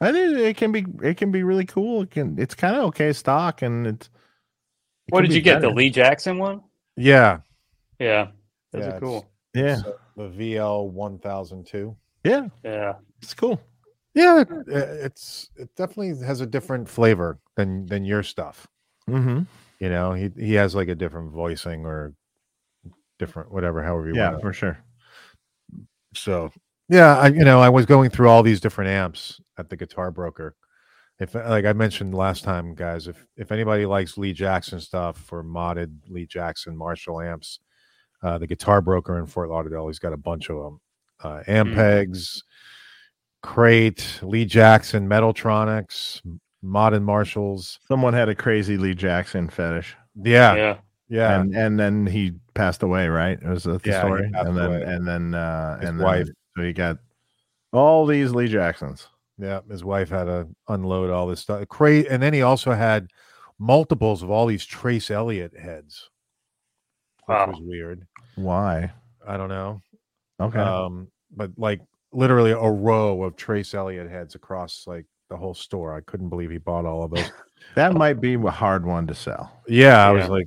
I 0.00 0.12
think 0.12 0.36
it 0.38 0.56
can 0.56 0.72
be 0.72 0.84
it 1.02 1.16
can 1.16 1.30
be 1.30 1.42
really 1.42 1.64
cool. 1.64 2.02
It 2.02 2.10
can 2.10 2.38
it's 2.38 2.54
kind 2.54 2.76
of 2.76 2.84
okay 2.84 3.12
stock 3.12 3.62
and 3.62 3.86
it's 3.86 4.06
it 5.06 5.14
What 5.14 5.22
did 5.22 5.32
you 5.32 5.40
get? 5.40 5.60
The. 5.60 5.70
Lee 5.70 5.90
Jackson 5.90 6.38
one? 6.38 6.62
Yeah. 6.96 7.40
Yeah, 7.98 8.28
those 8.72 8.82
Yeah, 8.82 8.96
are 8.96 9.00
cool. 9.00 9.30
Yeah. 9.54 9.76
So 9.76 9.96
the 10.16 10.28
VL 10.28 10.90
one 10.90 11.18
thousand 11.18 11.66
two. 11.66 11.96
Yeah. 12.24 12.48
Yeah, 12.64 12.94
It's 13.22 13.34
cool. 13.34 13.60
Yeah, 14.14 14.40
it, 14.42 14.48
it's 14.68 15.50
it 15.56 15.68
definitely 15.76 16.24
has 16.24 16.40
a 16.40 16.46
different 16.46 16.88
flavor 16.88 17.38
than 17.56 17.86
than 17.86 18.04
your 18.04 18.22
stuff. 18.22 18.66
Mm-hmm. 19.08 19.42
You 19.80 19.88
know, 19.88 20.12
he 20.12 20.30
he 20.38 20.54
has 20.54 20.74
like 20.74 20.88
a 20.88 20.94
different 20.94 21.32
voicing 21.32 21.84
or 21.84 22.14
different 23.18 23.52
whatever, 23.52 23.82
however 23.82 24.08
you 24.08 24.14
Yeah, 24.16 24.30
want. 24.30 24.42
for 24.42 24.52
sure. 24.52 24.78
So 26.14 26.50
yeah, 26.88 27.18
I 27.18 27.28
you 27.28 27.44
know 27.44 27.60
I 27.60 27.68
was 27.68 27.86
going 27.86 28.10
through 28.10 28.28
all 28.28 28.42
these 28.42 28.60
different 28.60 28.90
amps 28.90 29.40
at 29.58 29.68
the 29.68 29.76
Guitar 29.76 30.10
Broker. 30.10 30.54
If 31.20 31.34
like 31.34 31.64
I 31.64 31.72
mentioned 31.72 32.14
last 32.14 32.44
time, 32.44 32.74
guys, 32.74 33.08
if 33.08 33.24
if 33.36 33.52
anybody 33.52 33.86
likes 33.86 34.16
Lee 34.18 34.32
Jackson 34.32 34.80
stuff 34.80 35.32
or 35.32 35.42
modded 35.44 35.96
Lee 36.08 36.26
Jackson 36.26 36.76
Marshall 36.76 37.20
amps, 37.20 37.60
uh, 38.24 38.38
the 38.38 38.46
Guitar 38.48 38.80
Broker 38.80 39.18
in 39.20 39.26
Fort 39.26 39.48
Lauderdale, 39.50 39.86
he's 39.86 40.00
got 40.00 40.12
a 40.12 40.16
bunch 40.16 40.50
of 40.50 40.56
them. 40.56 40.80
Uh, 41.22 41.42
Ampegs, 41.46 42.42
Crate, 43.42 44.18
Lee 44.22 44.44
Jackson, 44.44 45.08
Metaltronix, 45.08 46.20
Modern 46.62 47.04
Marshalls. 47.04 47.78
Someone 47.86 48.14
had 48.14 48.28
a 48.28 48.34
crazy 48.34 48.76
Lee 48.76 48.94
Jackson 48.94 49.48
fetish. 49.48 49.94
Yeah, 50.22 50.54
yeah. 50.54 50.76
yeah, 51.08 51.40
And 51.40 51.54
and 51.54 51.78
then 51.78 52.06
he 52.06 52.32
passed 52.54 52.82
away, 52.82 53.08
right? 53.08 53.42
Was 53.46 53.64
that 53.64 53.82
the 53.82 53.90
Yeah, 53.90 54.00
story? 54.00 54.30
passed 54.32 54.48
And 54.48 54.56
then 54.56 54.66
away. 54.66 54.82
and 54.82 55.06
then 55.06 55.34
uh 55.34 55.78
His 55.80 55.88
and 55.90 55.98
wife. 56.00 56.26
then 56.26 56.34
so 56.56 56.62
he 56.62 56.72
got 56.72 56.98
all 57.72 58.06
these 58.06 58.32
Lee 58.32 58.48
Jacksons. 58.48 59.08
yeah. 59.38 59.60
His 59.68 59.84
wife 59.84 60.08
had 60.08 60.24
to 60.24 60.48
unload 60.68 61.10
all 61.10 61.26
this 61.26 61.40
stuff. 61.40 61.66
Crate, 61.68 62.06
and 62.08 62.22
then 62.22 62.32
he 62.32 62.42
also 62.42 62.72
had 62.72 63.08
multiples 63.58 64.22
of 64.22 64.30
all 64.30 64.46
these 64.46 64.64
Trace 64.64 65.10
Elliot 65.10 65.52
heads, 65.58 66.08
which 67.26 67.34
Wow. 67.36 67.46
was 67.48 67.60
weird. 67.60 68.06
Why? 68.36 68.92
I 69.26 69.36
don't 69.36 69.48
know. 69.48 69.82
Okay. 70.40 70.58
Um, 70.58 71.08
but 71.34 71.52
like 71.56 71.80
literally 72.12 72.52
a 72.52 72.70
row 72.70 73.22
of 73.22 73.36
Trace 73.36 73.74
Elliot 73.74 74.10
heads 74.10 74.34
across 74.34 74.84
like 74.86 75.06
the 75.30 75.36
whole 75.36 75.54
store. 75.54 75.94
I 75.94 76.00
couldn't 76.00 76.28
believe 76.28 76.50
he 76.50 76.58
bought 76.58 76.84
all 76.84 77.04
of 77.04 77.10
those. 77.10 77.30
that 77.74 77.94
might 77.94 78.20
be 78.20 78.34
a 78.34 78.50
hard 78.50 78.84
one 78.86 79.06
to 79.06 79.14
sell. 79.14 79.62
yeah, 79.68 80.06
I 80.06 80.10
was 80.12 80.28
like, 80.28 80.46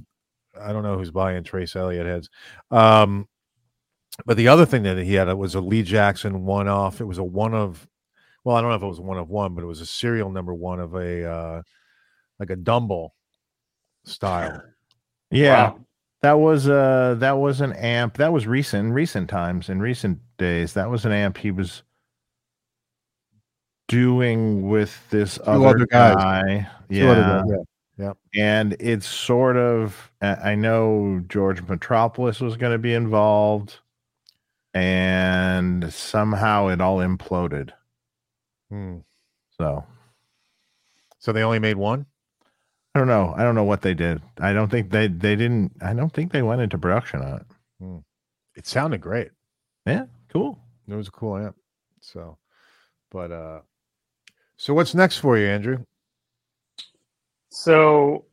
I 0.59 0.71
don't 0.73 0.83
know 0.83 0.97
who's 0.97 1.11
buying 1.11 1.43
Trace 1.43 1.75
Elliot 1.75 2.05
heads. 2.05 2.29
Um, 2.71 3.27
but 4.25 4.37
the 4.37 4.47
other 4.47 4.65
thing 4.65 4.83
that 4.83 4.97
he 4.97 5.13
had 5.13 5.31
was 5.33 5.55
a 5.55 5.61
Lee 5.61 5.83
Jackson 5.83 6.45
one 6.45 6.67
off. 6.67 7.01
It 7.01 7.05
was 7.05 7.19
a 7.19 7.23
one 7.23 7.53
of, 7.53 7.87
well, 8.43 8.55
I 8.55 8.61
don't 8.61 8.71
know 8.71 8.75
if 8.75 8.81
it 8.81 8.87
was 8.87 8.99
one 8.99 9.17
of 9.17 9.29
one, 9.29 9.53
but 9.53 9.63
it 9.63 9.67
was 9.67 9.81
a 9.81 9.85
serial 9.85 10.31
number 10.31 10.53
one 10.53 10.79
of 10.79 10.95
a 10.95 11.29
uh, 11.29 11.61
like 12.39 12.49
a 12.49 12.55
Dumble 12.55 13.13
style. 14.05 14.61
Yeah. 15.31 15.71
Wow. 15.77 15.86
That 16.21 16.33
was 16.33 16.67
uh 16.67 17.15
that 17.19 17.37
was 17.37 17.61
an 17.61 17.73
amp. 17.73 18.17
That 18.17 18.33
was 18.33 18.47
recent, 18.47 18.93
recent 18.93 19.29
times, 19.29 19.69
in 19.69 19.79
recent 19.79 20.19
days. 20.37 20.73
That 20.73 20.89
was 20.89 21.05
an 21.05 21.11
amp 21.11 21.37
he 21.37 21.51
was 21.51 21.83
doing 23.87 24.67
with 24.67 24.97
this 25.09 25.39
other, 25.45 25.67
other 25.67 25.85
guy. 25.85 26.67
Two 26.91 27.07
other 27.07 27.43
Yeah. 27.47 27.63
yeah. 27.97 28.13
And 28.35 28.75
it's 28.79 29.07
sort 29.07 29.57
of 29.57 30.11
I 30.21 30.51
I 30.51 30.55
know 30.55 31.23
George 31.27 31.63
Metropoulos 31.65 32.41
was 32.41 32.57
going 32.57 32.71
to 32.73 32.79
be 32.79 32.93
involved 32.93 33.79
and 34.73 35.91
somehow 35.93 36.67
it 36.67 36.81
all 36.81 36.97
imploded. 36.97 37.71
Hmm. 38.69 38.97
So, 39.57 39.85
So 41.19 41.31
they 41.31 41.41
only 41.41 41.59
made 41.59 41.77
one. 41.77 42.05
I 42.97 42.99
don't 42.99 43.09
know. 43.09 43.35
I 43.37 43.43
don't 43.43 43.53
know 43.53 43.63
what 43.63 43.83
they 43.83 43.93
did. 43.93 44.23
I 44.39 44.53
don't 44.53 44.69
think 44.71 44.89
they 44.89 45.07
they 45.07 45.35
didn't 45.35 45.71
I 45.83 45.93
don't 45.93 46.11
think 46.11 46.31
they 46.31 46.41
went 46.41 46.61
into 46.61 46.79
production 46.79 47.21
on 47.21 47.41
it. 47.41 48.03
It 48.55 48.65
sounded 48.65 49.01
great. 49.01 49.29
Yeah, 49.85 50.05
cool. 50.33 50.57
It 50.87 50.95
was 50.95 51.07
a 51.07 51.11
cool 51.11 51.37
amp. 51.37 51.55
So, 52.01 52.39
but 53.11 53.31
uh, 53.31 53.59
so 54.57 54.73
what's 54.73 54.95
next 54.95 55.19
for 55.19 55.37
you, 55.37 55.45
Andrew? 55.45 55.83
So, 57.51 58.25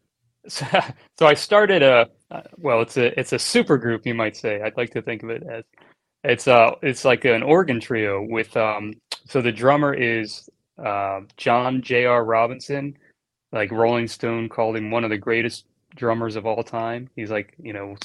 so, 0.49 0.65
so 1.19 1.27
I 1.27 1.35
started 1.35 1.83
a 1.83 2.09
uh, 2.31 2.41
well, 2.57 2.81
it's 2.81 2.97
a 2.97 3.19
it's 3.21 3.35
a 3.35 3.39
super 3.39 3.77
group, 3.77 4.07
you 4.07 4.15
might 4.15 4.35
say. 4.35 4.63
I'd 4.63 4.79
like 4.79 4.93
to 4.93 5.03
think 5.03 5.25
of 5.25 5.29
it 5.29 5.43
as 5.43 5.65
it's 6.25 6.49
uh 6.49 6.71
it's 6.81 7.05
like 7.05 7.27
an 7.27 7.43
organ 7.43 7.81
trio 7.81 8.23
with 8.23 8.57
um. 8.57 8.95
So 9.27 9.43
the 9.43 9.53
drummer 9.53 9.93
is 9.93 10.49
uh, 10.83 11.21
John 11.37 11.83
J.R. 11.83 12.25
Robinson, 12.25 12.97
like 13.55 13.71
Rolling 13.73 14.07
Stone 14.09 14.51
called 14.51 14.77
him 14.77 14.91
one 14.91 15.05
of 15.05 15.11
the 15.11 15.17
greatest 15.19 15.65
drummers 15.97 16.37
of 16.37 16.45
all 16.45 16.63
time. 16.63 17.09
He's 17.17 17.31
like 17.31 17.55
you 17.63 17.73
know 17.73 17.97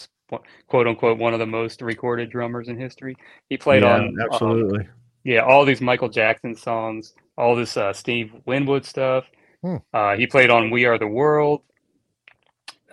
quote 0.68 0.88
unquote 0.88 1.18
one 1.18 1.34
of 1.34 1.40
the 1.40 1.46
most 1.46 1.82
recorded 1.82 2.30
drummers 2.30 2.70
in 2.70 2.78
history. 2.78 3.18
He 3.50 3.58
played 3.58 3.84
Yeah, 3.84 3.96
on 3.96 4.02
um, 4.10 4.16
absolutely. 4.32 4.88
yeah, 5.24 5.40
all 5.42 5.66
these 5.66 5.82
Michael 5.82 6.08
Jackson 6.10 6.56
songs, 6.56 7.16
all 7.38 7.56
this 7.56 7.76
uh, 7.76 7.92
Steve 7.94 8.32
Winwood 8.46 8.86
stuff. 8.86 9.26
Hmm. 9.62 9.78
Uh, 9.94 10.16
he 10.16 10.26
played 10.28 10.50
on 10.52 10.70
We 10.70 10.86
Are 10.86 10.98
the 10.98 11.08
World. 11.08 11.64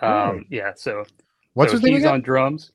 Um, 0.01 0.31
Really? 0.31 0.47
Yeah, 0.51 0.73
so 0.77 1.05
What's 1.55 1.73
so 1.73 1.77
his 1.79 1.85
name 1.85 1.95
he's 1.95 2.03
again? 2.03 2.15
on 2.15 2.21
drums. 2.23 2.73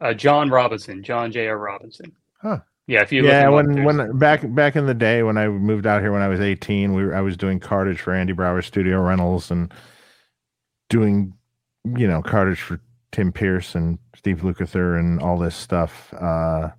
Uh, 0.00 0.12
John 0.14 0.50
Robinson, 0.50 1.02
John 1.02 1.32
J. 1.32 1.48
R. 1.48 1.58
Robinson. 1.58 2.12
Huh. 2.40 2.58
Yeah, 2.88 3.02
if 3.02 3.10
you 3.12 3.26
yeah, 3.26 3.48
when 3.48 3.82
when 3.84 4.16
back 4.16 4.42
back 4.54 4.76
in 4.76 4.86
the 4.86 4.94
day 4.94 5.24
when 5.24 5.36
I 5.36 5.48
moved 5.48 5.86
out 5.86 6.02
here 6.02 6.12
when 6.12 6.22
I 6.22 6.28
was 6.28 6.40
18, 6.40 6.94
we 6.94 7.04
were, 7.04 7.14
I 7.16 7.20
was 7.20 7.36
doing 7.36 7.58
cartage 7.58 8.00
for 8.00 8.12
Andy 8.14 8.32
Brauer 8.32 8.62
Studio 8.62 9.00
Rentals 9.00 9.50
and 9.50 9.72
doing 10.88 11.32
you 11.96 12.06
know 12.06 12.22
cartage 12.22 12.60
for 12.60 12.80
Tim 13.10 13.32
Pierce 13.32 13.74
and 13.74 13.98
Steve 14.14 14.38
Lukather 14.42 14.98
and 14.98 15.20
all 15.20 15.36
this 15.36 15.56
stuff. 15.56 16.14
Uh, 16.14 16.70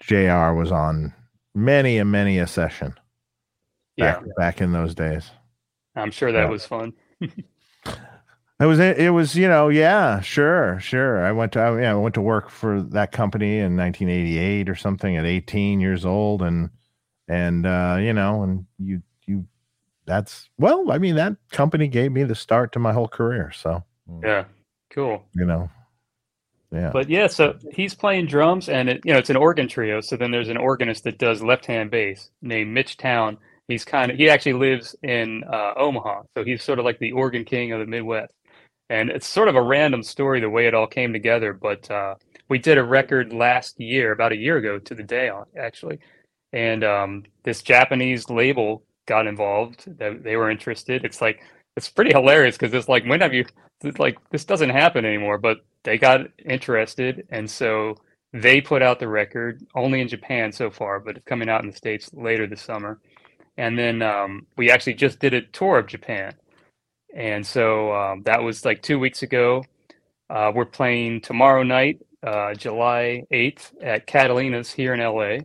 Jr. 0.00 0.52
was 0.52 0.70
on 0.70 1.12
many 1.56 1.98
and 1.98 2.10
many 2.12 2.38
a 2.38 2.46
session 2.46 2.94
yeah, 3.96 4.20
back 4.20 4.24
back 4.36 4.60
in 4.60 4.70
those 4.70 4.94
days. 4.94 5.28
I'm 5.96 6.12
sure 6.12 6.30
that 6.30 6.44
Yeah. 6.44 6.50
was 6.50 6.64
fun. 6.64 6.92
It 8.60 8.66
was 8.66 8.80
it 8.80 9.12
was 9.12 9.36
you 9.36 9.46
know 9.46 9.68
yeah 9.68 10.20
sure 10.20 10.80
sure 10.80 11.24
I 11.24 11.30
went 11.30 11.52
to 11.52 11.60
I, 11.60 11.80
yeah 11.80 11.92
I 11.92 11.94
went 11.94 12.14
to 12.16 12.20
work 12.20 12.50
for 12.50 12.82
that 12.82 13.12
company 13.12 13.58
in 13.58 13.76
1988 13.76 14.68
or 14.68 14.74
something 14.74 15.16
at 15.16 15.24
18 15.24 15.80
years 15.80 16.04
old 16.04 16.42
and 16.42 16.70
and 17.28 17.64
uh, 17.66 17.98
you 18.00 18.12
know 18.12 18.42
and 18.42 18.66
you 18.80 19.00
you 19.26 19.46
that's 20.06 20.48
well 20.58 20.90
I 20.90 20.98
mean 20.98 21.14
that 21.16 21.36
company 21.52 21.86
gave 21.86 22.10
me 22.10 22.24
the 22.24 22.34
start 22.34 22.72
to 22.72 22.80
my 22.80 22.92
whole 22.92 23.06
career 23.06 23.52
so 23.52 23.84
Yeah, 24.24 24.44
cool. 24.90 25.22
you 25.34 25.44
know 25.44 25.70
yeah 26.72 26.90
But 26.92 27.08
yeah, 27.08 27.28
so 27.28 27.56
he's 27.72 27.94
playing 27.94 28.26
drums, 28.26 28.68
and 28.68 28.88
it, 28.90 29.00
you 29.04 29.12
know 29.12 29.18
it's 29.18 29.30
an 29.30 29.36
organ 29.36 29.68
trio. 29.68 30.00
So 30.00 30.16
then 30.16 30.30
there's 30.30 30.48
an 30.50 30.56
organist 30.58 31.04
that 31.04 31.18
does 31.18 31.42
left-hand 31.42 31.90
bass 31.90 32.30
named 32.42 32.72
Mitch 32.74 32.96
Towne. 32.98 33.38
He's 33.68 33.84
kind 33.84 34.10
of 34.10 34.18
he 34.18 34.28
actually 34.28 34.54
lives 34.54 34.94
in 35.02 35.44
uh, 35.44 35.72
Omaha, 35.76 36.22
so 36.36 36.44
he's 36.44 36.62
sort 36.62 36.78
of 36.78 36.84
like 36.84 36.98
the 36.98 37.12
organ 37.12 37.44
king 37.44 37.72
of 37.72 37.80
the 37.80 37.86
Midwest. 37.86 38.34
And 38.90 39.10
it's 39.10 39.26
sort 39.26 39.48
of 39.48 39.56
a 39.56 39.62
random 39.62 40.02
story 40.02 40.40
the 40.40 40.50
way 40.50 40.66
it 40.66 40.74
all 40.74 40.86
came 40.86 41.12
together. 41.12 41.52
But 41.52 41.90
uh, 41.90 42.14
we 42.48 42.58
did 42.58 42.78
a 42.78 42.84
record 42.84 43.32
last 43.32 43.78
year, 43.80 44.12
about 44.12 44.32
a 44.32 44.36
year 44.36 44.56
ago 44.56 44.78
to 44.78 44.94
the 44.94 45.02
day, 45.02 45.28
on 45.28 45.44
actually, 45.58 45.98
and 46.52 46.82
um, 46.84 47.24
this 47.44 47.62
Japanese 47.62 48.30
label 48.30 48.84
got 49.06 49.26
involved. 49.26 49.84
that 49.98 50.22
they 50.22 50.36
were 50.36 50.50
interested. 50.50 51.04
It's 51.04 51.20
like 51.20 51.40
it's 51.78 51.88
pretty 51.88 52.10
hilarious 52.10 52.56
because 52.58 52.74
it's 52.74 52.88
like 52.88 53.04
when 53.04 53.20
have 53.20 53.32
you 53.32 53.44
like 53.98 54.18
this 54.30 54.44
doesn't 54.44 54.70
happen 54.70 55.04
anymore 55.04 55.38
but 55.38 55.58
they 55.84 55.96
got 55.96 56.22
interested 56.44 57.24
and 57.30 57.48
so 57.48 57.94
they 58.32 58.60
put 58.60 58.82
out 58.82 58.98
the 58.98 59.06
record 59.06 59.64
only 59.76 60.00
in 60.00 60.08
japan 60.08 60.50
so 60.50 60.70
far 60.70 60.98
but 60.98 61.16
it's 61.16 61.24
coming 61.24 61.48
out 61.48 61.62
in 61.62 61.70
the 61.70 61.76
states 61.76 62.10
later 62.12 62.48
this 62.48 62.62
summer 62.62 63.00
and 63.58 63.78
then 63.78 64.02
um, 64.02 64.44
we 64.56 64.70
actually 64.70 64.94
just 64.94 65.20
did 65.20 65.32
a 65.32 65.42
tour 65.52 65.78
of 65.78 65.86
japan 65.86 66.32
and 67.14 67.46
so 67.46 67.92
um, 67.94 68.22
that 68.24 68.42
was 68.42 68.64
like 68.64 68.82
two 68.82 68.98
weeks 68.98 69.22
ago 69.22 69.64
uh, 70.30 70.52
we're 70.54 70.64
playing 70.66 71.20
tomorrow 71.20 71.62
night 71.62 72.00
uh, 72.22 72.54
july 72.54 73.22
8th 73.32 73.72
at 73.82 74.06
catalina's 74.06 74.70
here 74.72 74.94
in 74.94 75.00
la 75.00 75.38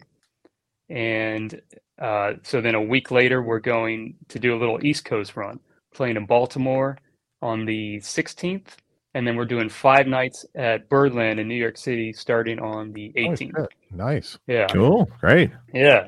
and 0.89 1.61
uh, 1.99 2.33
so 2.43 2.61
then 2.61 2.75
a 2.75 2.81
week 2.81 3.11
later 3.11 3.41
we're 3.41 3.59
going 3.59 4.15
to 4.29 4.39
do 4.39 4.55
a 4.55 4.59
little 4.59 4.83
east 4.85 5.05
coast 5.05 5.35
run 5.35 5.59
playing 5.93 6.17
in 6.17 6.25
baltimore 6.25 6.97
on 7.41 7.65
the 7.65 7.97
16th, 7.97 8.67
and 9.13 9.27
then 9.27 9.35
we're 9.35 9.45
doing 9.45 9.69
five 9.69 10.07
nights 10.07 10.45
at 10.55 10.87
Birdland 10.89 11.39
in 11.39 11.47
New 11.47 11.55
York 11.55 11.77
City 11.77 12.13
starting 12.13 12.59
on 12.59 12.93
the 12.93 13.11
Oh, 13.23 13.35
18th. 13.35 13.57
shit. 13.57 13.69
nice. 13.91 14.37
yeah, 14.47 14.73
cool 14.73 15.09
great 15.19 15.51
yeah, 15.73 16.07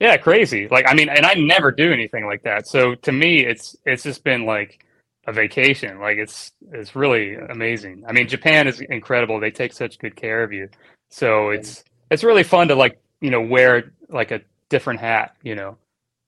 yeah, 0.00 0.16
crazy. 0.18 0.68
Like 0.68 0.86
I 0.88 0.94
mean, 0.94 1.08
and 1.08 1.24
I 1.26 1.34
never 1.34 1.72
do 1.72 1.92
anything 1.92 2.26
like 2.26 2.42
that. 2.44 2.66
So 2.68 2.94
to 2.96 3.12
me, 3.12 3.46
it's 3.46 3.76
it's 3.86 4.02
just 4.02 4.24
been 4.24 4.44
like 4.46 4.84
a 5.26 5.32
vacation. 5.32 5.98
Like 6.00 6.18
it's 6.18 6.52
it's 6.72 6.94
really 6.96 7.34
amazing. 7.36 8.04
I 8.08 8.12
mean, 8.12 8.28
Japan 8.28 8.66
is 8.68 8.80
incredible. 8.80 9.40
They 9.40 9.50
take 9.50 9.72
such 9.72 9.98
good 9.98 10.16
care 10.16 10.42
of 10.42 10.52
you. 10.52 10.68
So 11.10 11.50
it's 11.50 11.84
it's 12.10 12.24
really 12.24 12.42
fun 12.42 12.68
to 12.68 12.74
like 12.74 13.00
you 13.20 13.30
know 13.30 13.40
wear 13.40 13.92
like 14.08 14.30
a 14.30 14.40
different 14.68 15.00
hat. 15.00 15.36
You 15.42 15.54
know. 15.54 15.78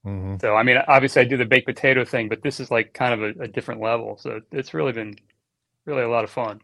hmm 0.04 0.36
So 0.40 0.54
I 0.56 0.62
mean, 0.62 0.78
obviously 0.88 1.22
I 1.22 1.24
do 1.24 1.36
the 1.36 1.44
baked 1.44 1.66
potato 1.66 2.04
thing, 2.04 2.28
but 2.28 2.42
this 2.42 2.60
is 2.60 2.70
like 2.70 2.92
kind 2.92 3.14
of 3.14 3.22
a, 3.22 3.42
a 3.44 3.48
different 3.48 3.80
level. 3.80 4.16
So 4.18 4.40
it's 4.52 4.74
really 4.74 4.92
been 4.92 5.16
really 5.84 6.02
a 6.02 6.08
lot 6.08 6.24
of 6.24 6.30
fun. 6.30 6.60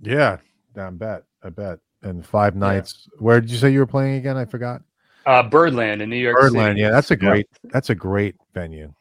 Yeah, 0.00 0.38
I 0.76 0.90
bet. 0.90 1.24
I 1.42 1.48
bet. 1.50 1.78
And 2.02 2.24
five 2.24 2.54
nights. 2.54 3.08
Where 3.18 3.40
did 3.40 3.50
you 3.50 3.56
say 3.56 3.70
you 3.72 3.78
were 3.78 3.86
playing 3.86 4.16
again? 4.16 4.36
I 4.36 4.44
forgot. 4.44 4.82
Uh, 5.24 5.42
Birdland 5.42 6.02
in 6.02 6.10
New 6.10 6.16
York 6.16 6.36
Birdland. 6.36 6.76
City. 6.76 6.80
Yeah, 6.82 6.90
that's 6.90 7.10
a 7.10 7.14
Yeah. 7.14 7.30
great. 7.30 7.46
That's 7.64 7.90
a 7.90 7.94
great 7.94 8.36
venue. 8.54 8.92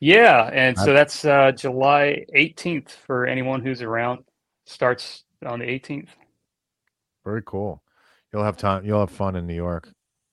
Yeah, 0.00 0.50
and 0.52 0.78
so 0.78 0.92
that's 0.92 1.24
uh, 1.24 1.52
July 1.52 2.24
18th 2.36 2.90
for 3.06 3.26
anyone 3.26 3.62
who's 3.62 3.80
around. 3.80 4.24
Starts 4.66 5.24
on 5.44 5.60
the 5.60 5.66
18th. 5.66 6.08
Very 7.24 7.42
cool. 7.46 7.82
You'll 8.32 8.44
have 8.44 8.56
time. 8.56 8.84
You'll 8.84 9.00
have 9.00 9.10
fun 9.10 9.36
in 9.36 9.46
New 9.46 9.54
York. 9.54 9.88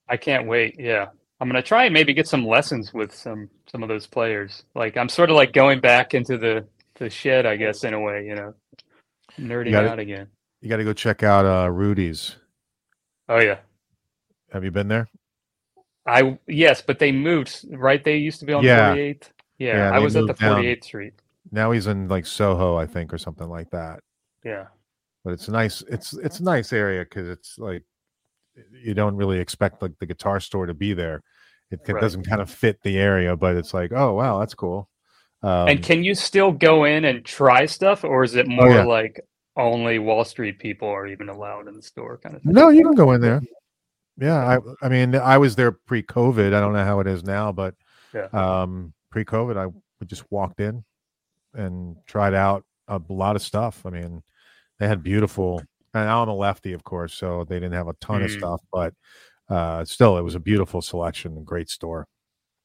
I 0.10 0.18
can't 0.18 0.48
wait. 0.48 0.76
Yeah, 0.80 1.08
I'm 1.40 1.48
gonna 1.48 1.62
try 1.62 1.86
and 1.86 1.94
maybe 1.94 2.14
get 2.14 2.28
some 2.28 2.46
lessons 2.46 2.94
with 2.94 3.14
some 3.14 3.50
some 3.72 3.84
of 3.84 3.90
those 3.90 4.08
players. 4.08 4.64
Like 4.76 4.98
I'm 4.98 5.08
sort 5.10 5.30
of 5.30 5.36
like 5.36 5.54
going 5.54 5.80
back 5.80 6.14
into 6.14 6.38
the 6.38 6.66
the 6.96 7.10
shed, 7.10 7.46
I 7.46 7.56
guess, 7.56 7.84
in 7.84 7.94
a 7.94 8.00
way. 8.00 8.26
You 8.26 8.36
know, 8.36 8.54
nerding 9.40 9.72
gotta- 9.72 9.90
out 9.92 10.00
again. 10.00 10.28
You 10.62 10.70
got 10.70 10.78
to 10.78 10.84
go 10.84 10.94
check 10.94 11.24
out 11.24 11.46
uh, 11.46 11.70
Rudy's. 11.72 12.36
Oh 13.30 13.40
yeah. 13.40 13.58
Have 14.52 14.64
you 14.64 14.72
been 14.72 14.88
there? 14.88 15.10
I 16.06 16.38
yes, 16.48 16.82
but 16.82 17.00
they 17.00 17.12
moved 17.12 17.66
right. 17.72 18.04
They 18.04 18.18
used 18.18 18.40
to 18.42 18.46
be 18.46 18.54
on 18.54 18.64
Yeah. 18.64 18.94
48th. 18.96 19.30
Yeah, 19.62 19.78
Yeah, 19.90 19.92
I 19.96 20.00
was 20.00 20.16
at 20.16 20.22
the 20.22 20.28
moved 20.28 20.40
down. 20.40 20.64
48th 20.64 20.84
Street. 20.84 21.14
Now 21.52 21.72
he's 21.72 21.88
in 21.88 22.08
like 22.08 22.26
Soho, 22.26 22.76
I 22.78 22.86
think, 22.86 23.14
or 23.14 23.18
something 23.18 23.48
like 23.50 23.70
that. 23.72 24.00
Yeah, 24.44 24.66
But 25.24 25.34
it's 25.34 25.48
nice. 25.50 25.82
It's 25.90 26.14
it's 26.14 26.40
a 26.40 26.44
nice 26.44 26.74
area 26.74 27.04
because 27.04 27.28
it's 27.28 27.58
like 27.58 27.84
you 28.84 28.94
don't 28.94 29.16
really 29.16 29.40
expect 29.40 29.82
like 29.82 29.98
the 30.00 30.06
guitar 30.06 30.40
store 30.40 30.66
to 30.66 30.74
be 30.74 30.94
there. 30.94 31.22
It, 31.70 31.80
c- 31.86 31.94
Right. 31.94 32.02
doesn't 32.02 32.24
kind 32.28 32.42
of 32.42 32.50
fit 32.50 32.78
the 32.84 32.98
area, 32.98 33.36
but 33.38 33.56
it's 33.56 33.74
like, 33.74 33.92
oh 33.94 34.14
wow, 34.14 34.40
that's 34.40 34.54
cool. 34.56 34.90
Um, 35.44 35.68
and 35.70 35.84
can 35.84 36.04
you 36.04 36.14
still 36.16 36.52
go 36.52 36.84
in 36.86 37.06
and 37.06 37.24
try 37.26 37.66
stuff, 37.66 38.04
or 38.04 38.24
is 38.24 38.36
it 38.36 38.48
more 38.48 38.68
Oh, 38.68 38.74
yeah. 38.78 38.84
like 38.84 39.22
only 39.58 39.98
Wall 40.00 40.24
Street 40.26 40.60
people 40.60 40.88
are 40.90 41.08
even 41.08 41.30
allowed 41.30 41.68
in 41.68 41.76
the 41.76 41.82
store, 41.82 42.18
kind 42.18 42.36
of 42.36 42.42
thing? 42.44 42.54
No, 42.54 42.70
you 42.70 42.84
can 42.84 42.94
go 42.96 43.12
in 43.14 43.22
there. 43.22 43.42
Yeah, 44.18 44.38
I 44.58 44.86
I 44.86 44.90
mean 44.90 45.16
I 45.16 45.38
was 45.38 45.56
there 45.56 45.72
pre-COVID. 45.72 46.54
I 46.54 46.60
don't 46.60 46.74
know 46.74 46.86
how 46.86 47.00
it 47.00 47.08
is 47.08 47.24
now, 47.24 47.52
but 47.52 47.74
Yeah. 48.14 48.28
um 48.34 48.94
pre-COVID 49.12 49.58
I 49.58 49.68
we 49.68 50.08
just 50.08 50.24
walked 50.32 50.60
in 50.60 50.84
and 51.54 51.96
tried 52.08 52.34
out 52.34 52.64
a 52.88 53.00
lot 53.10 53.36
of 53.36 53.42
stuff. 53.42 53.86
I 53.86 53.90
mean, 53.92 54.24
they 54.80 54.88
had 54.88 55.04
beautiful 55.04 55.62
and 55.94 56.10
I'm 56.10 56.30
a 56.30 56.34
lefty, 56.34 56.74
of 56.74 56.84
course, 56.84 57.14
so 57.14 57.44
they 57.48 57.56
didn't 57.56 57.74
have 57.74 57.88
a 57.90 57.94
ton 58.00 58.24
of 58.24 58.32
Mm. 58.32 58.38
stuff, 58.38 58.62
but 58.72 58.94
uh 59.50 59.84
still 59.86 60.18
it 60.18 60.22
was 60.22 60.36
a 60.36 60.40
beautiful 60.40 60.82
selection 60.82 61.36
and 61.38 61.46
great 61.46 61.70
store. 61.70 62.08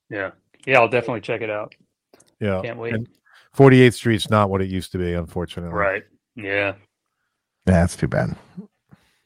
Yeah, 0.09 0.31
yeah, 0.67 0.79
I'll 0.81 0.89
definitely 0.89 1.21
check 1.23 1.43
it 1.43 1.51
out. 1.51 1.75
Yeah. 2.41 2.63
Can't 2.63 2.79
wait. 2.79 2.95
And 2.95 3.09
48th 3.57 3.95
Street's 3.95 4.31
not 4.31 4.51
what 4.51 4.63
it 4.63 4.69
used 4.69 4.93
to 4.93 4.99
be, 4.99 5.15
unfortunately. 5.15 5.75
Right? 5.75 6.05
Yeah. 6.37 6.45
yeah 6.45 6.75
that's 7.65 7.97
too 7.97 8.07
bad 8.09 8.37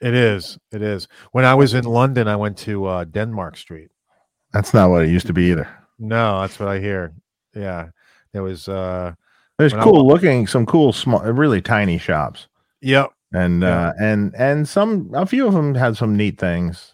It 0.01 0.15
is. 0.15 0.59
It 0.73 0.81
is. 0.81 1.07
When 1.33 1.45
I 1.45 1.55
was 1.55 1.75
in 1.75 1.85
London, 1.85 2.27
I 2.29 2.37
went 2.37 2.57
to 2.59 2.87
uh 2.87 3.05
Denmark 3.05 3.57
Street. 3.57 3.91
that's 4.53 4.73
not 4.75 4.91
what 4.91 5.03
it 5.05 5.11
used 5.11 5.27
to 5.27 5.33
be 5.35 5.51
either 5.51 5.69
No, 6.01 6.41
that's 6.41 6.59
what 6.59 6.69
I 6.69 6.81
hear. 6.81 7.13
Yeah. 7.55 7.91
There 8.33 8.43
was 8.43 8.69
uh 8.69 9.13
there's 9.59 9.73
cool 9.75 10.07
looking 10.09 10.47
some 10.47 10.65
cool 10.67 10.93
small 10.93 11.21
really 11.21 11.61
tiny 11.61 11.99
shops 11.99 12.49
yep. 12.81 13.11
and 13.33 13.63
Yeah. 13.63 13.89
uh 13.89 13.93
and 14.01 14.35
and 14.37 14.67
some 14.69 15.11
a 15.15 15.27
few 15.27 15.47
of 15.47 15.53
them 15.53 15.75
had 15.75 15.97
some 15.97 16.17
neat 16.17 16.39
things 16.39 16.93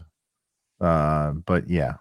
uh 0.81 1.31
but 1.47 1.69
yeah 1.71 1.95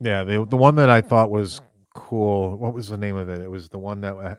Yeah, 0.00 0.24
the 0.24 0.44
the 0.44 0.56
one 0.56 0.74
that 0.76 0.90
I 0.90 1.00
thought 1.00 1.30
was 1.30 1.60
cool. 1.94 2.56
What 2.58 2.74
was 2.74 2.88
the 2.88 2.96
name 2.98 3.16
of 3.16 3.28
it? 3.28 3.40
It 3.40 3.50
was 3.50 3.68
the 3.68 3.78
one 3.78 4.00
that 4.02 4.14
uh, 4.16 4.34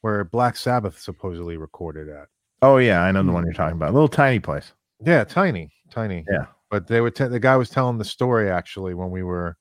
where 0.00 0.24
Black 0.24 0.56
Sabbath 0.56 0.98
supposedly 0.98 1.56
recorded 1.58 2.08
at. 2.08 2.28
oh 2.62 2.78
yeah 2.78 3.02
i 3.02 3.10
know 3.12 3.22
the 3.22 3.32
one 3.32 3.44
you're 3.44 3.52
talking 3.52 3.76
about 3.76 3.90
a 3.90 3.92
little 3.92 4.08
tiny 4.08 4.40
place 4.40 4.72
Yeah, 5.04 5.24
tiny, 5.24 5.70
tiny. 5.90 6.24
Yeah. 6.30 6.46
But 6.70 6.86
they 6.86 7.00
were 7.00 7.10
te- 7.10 7.26
the 7.28 7.40
guy 7.40 7.56
was 7.56 7.68
telling 7.68 7.98
the 7.98 8.04
story 8.04 8.48
actually 8.50 8.94
when 8.94 9.10
we 9.10 9.22
were 9.24 9.56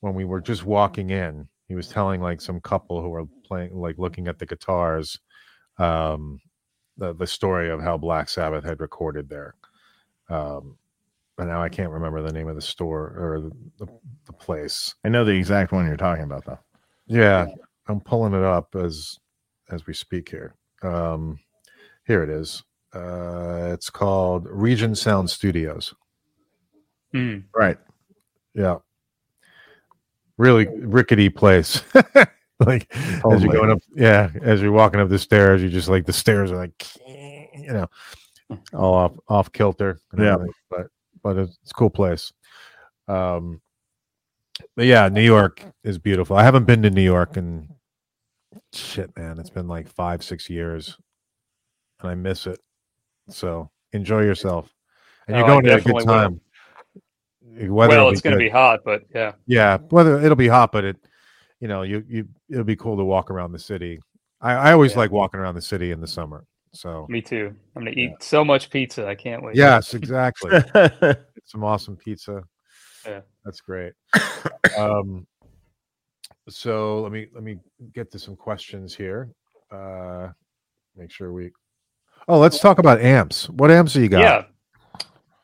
when 0.00 0.14
we 0.14 0.24
were 0.24 0.40
just 0.40 0.64
walking 0.64 1.10
in. 1.10 1.48
He 1.66 1.74
was 1.74 1.88
telling 1.88 2.20
like 2.20 2.40
some 2.40 2.60
couple 2.60 3.02
who 3.02 3.10
were 3.10 3.26
playing 3.44 3.74
like 3.74 3.98
looking 3.98 4.28
at 4.28 4.38
the 4.38 4.46
guitars 4.46 5.18
um 5.78 6.40
the 6.96 7.14
the 7.14 7.26
story 7.26 7.70
of 7.70 7.80
how 7.80 7.96
Black 7.96 8.28
Sabbath 8.28 8.64
had 8.64 8.80
recorded 8.80 9.28
there. 9.28 9.54
Um 10.28 10.76
but 11.36 11.46
now 11.46 11.62
I 11.62 11.68
can't 11.68 11.92
remember 11.92 12.20
the 12.20 12.32
name 12.32 12.48
of 12.48 12.56
the 12.56 12.60
store 12.60 13.14
or 13.16 13.40
the, 13.40 13.84
the, 13.84 13.92
the 14.26 14.32
place. 14.32 14.96
i 15.04 15.08
know 15.08 15.24
the 15.24 15.30
exact 15.30 15.70
one 15.70 15.86
you're 15.86 15.96
talking 15.96 16.24
about 16.24 16.44
though 16.44 16.58
Yeah, 17.06 17.46
I'm 17.86 18.00
pulling 18.00 18.34
it 18.34 18.42
up 18.42 18.74
as 18.74 19.18
as 19.70 19.86
we 19.86 19.94
speak 19.94 20.28
here. 20.30 20.54
Um, 20.82 21.38
here 22.06 22.22
it 22.22 22.30
is. 22.30 22.62
Uh, 22.94 23.70
it's 23.72 23.90
called 23.90 24.46
Regent 24.48 24.96
Sound 24.96 25.28
Studios. 25.30 25.94
Mm. 27.14 27.44
Right. 27.54 27.78
Yeah. 28.54 28.76
Really 30.38 30.66
rickety 30.68 31.28
place. 31.28 31.82
like 32.60 32.86
as 32.96 33.42
you're 33.42 33.52
going 33.52 33.70
up, 33.70 33.80
yeah, 33.94 34.30
as 34.40 34.62
you're 34.62 34.72
walking 34.72 35.00
up 35.00 35.08
the 35.08 35.18
stairs, 35.18 35.62
you 35.62 35.68
just 35.68 35.88
like 35.88 36.06
the 36.06 36.12
stairs 36.12 36.50
are 36.52 36.56
like, 36.56 36.86
you 37.06 37.72
know, 37.72 37.88
all 38.72 38.94
off 38.94 39.12
off 39.28 39.52
kilter. 39.52 40.00
Yeah. 40.16 40.34
everything, 40.34 40.54
but 40.70 40.86
but 41.22 41.36
it's, 41.36 41.58
cool 41.72 41.90
place. 41.90 42.32
Um, 43.08 43.60
but 44.76 44.86
yeah, 44.86 45.08
New 45.08 45.22
York 45.22 45.64
is 45.84 45.98
beautiful. 45.98 46.36
I 46.36 46.42
haven't 46.44 46.64
been 46.64 46.82
to 46.82 46.90
New 46.90 47.02
York 47.02 47.36
in 47.36 47.68
shit, 48.72 49.16
man. 49.16 49.38
It's 49.38 49.50
been 49.50 49.68
like 49.68 49.88
five, 49.88 50.22
six 50.22 50.48
years, 50.48 50.96
and 52.00 52.10
I 52.10 52.14
miss 52.14 52.46
it. 52.46 52.60
So 53.28 53.70
enjoy 53.92 54.22
yourself, 54.22 54.72
and 55.26 55.36
you're 55.36 55.44
Oh, 55.44 55.60
going 55.60 55.66
at 55.68 55.80
a 55.80 55.82
good 55.82 56.04
time. 56.04 56.32
will. 56.32 56.40
Time. 57.58 57.72
Weather 57.74 57.96
well, 57.96 58.08
it's 58.10 58.20
going 58.20 58.32
to 58.34 58.38
be 58.38 58.48
hot, 58.48 58.80
but 58.84 59.02
yeah. 59.14 59.32
Yeah, 59.46 59.78
whether 59.90 60.20
it'll 60.20 60.36
be 60.36 60.48
hot, 60.48 60.72
but 60.72 60.84
it, 60.84 60.96
you 61.60 61.68
know, 61.68 61.82
you 61.82 62.04
you 62.08 62.28
it'll 62.50 62.64
be 62.64 62.76
cool 62.76 62.96
to 62.96 63.04
walk 63.04 63.30
around 63.30 63.52
the 63.52 63.58
city. 63.58 64.00
I, 64.40 64.52
I 64.54 64.72
always 64.72 64.92
Yeah. 64.92 64.98
like 64.98 65.10
walking 65.10 65.40
around 65.40 65.54
the 65.54 65.62
city 65.62 65.90
in 65.90 66.00
the 66.00 66.06
summer. 66.06 66.44
So 66.72 67.06
Me 67.08 67.20
too. 67.20 67.54
I'm 67.74 67.82
going 67.82 67.94
to 67.94 68.00
eat 68.00 68.12
so 68.20 68.44
much 68.44 68.70
pizza. 68.70 69.06
I 69.06 69.14
can't 69.14 69.42
wait. 69.42 69.56
yes, 69.56 69.94
exactly. 69.94 70.60
Some 71.44 71.64
awesome 71.64 71.96
pizza. 71.96 72.42
Yeah. 73.06 73.20
that's 73.44 73.60
great. 73.60 73.94
um, 74.78 75.26
so 76.48 77.00
let 77.02 77.12
me 77.12 77.26
let 77.34 77.42
me 77.42 77.58
get 77.94 78.10
to 78.12 78.18
some 78.18 78.36
questions 78.36 78.94
here. 78.94 79.30
Uh, 79.70 80.28
make 80.96 81.10
sure 81.10 81.32
we. 81.32 81.50
Oh, 82.26 82.38
let's 82.38 82.58
talk 82.60 82.78
about 82.78 83.00
amps. 83.00 83.48
What 83.48 83.70
amps 83.70 83.94
do 83.94 84.02
you 84.02 84.08
got? 84.08 84.20
Yeah. 84.20 84.44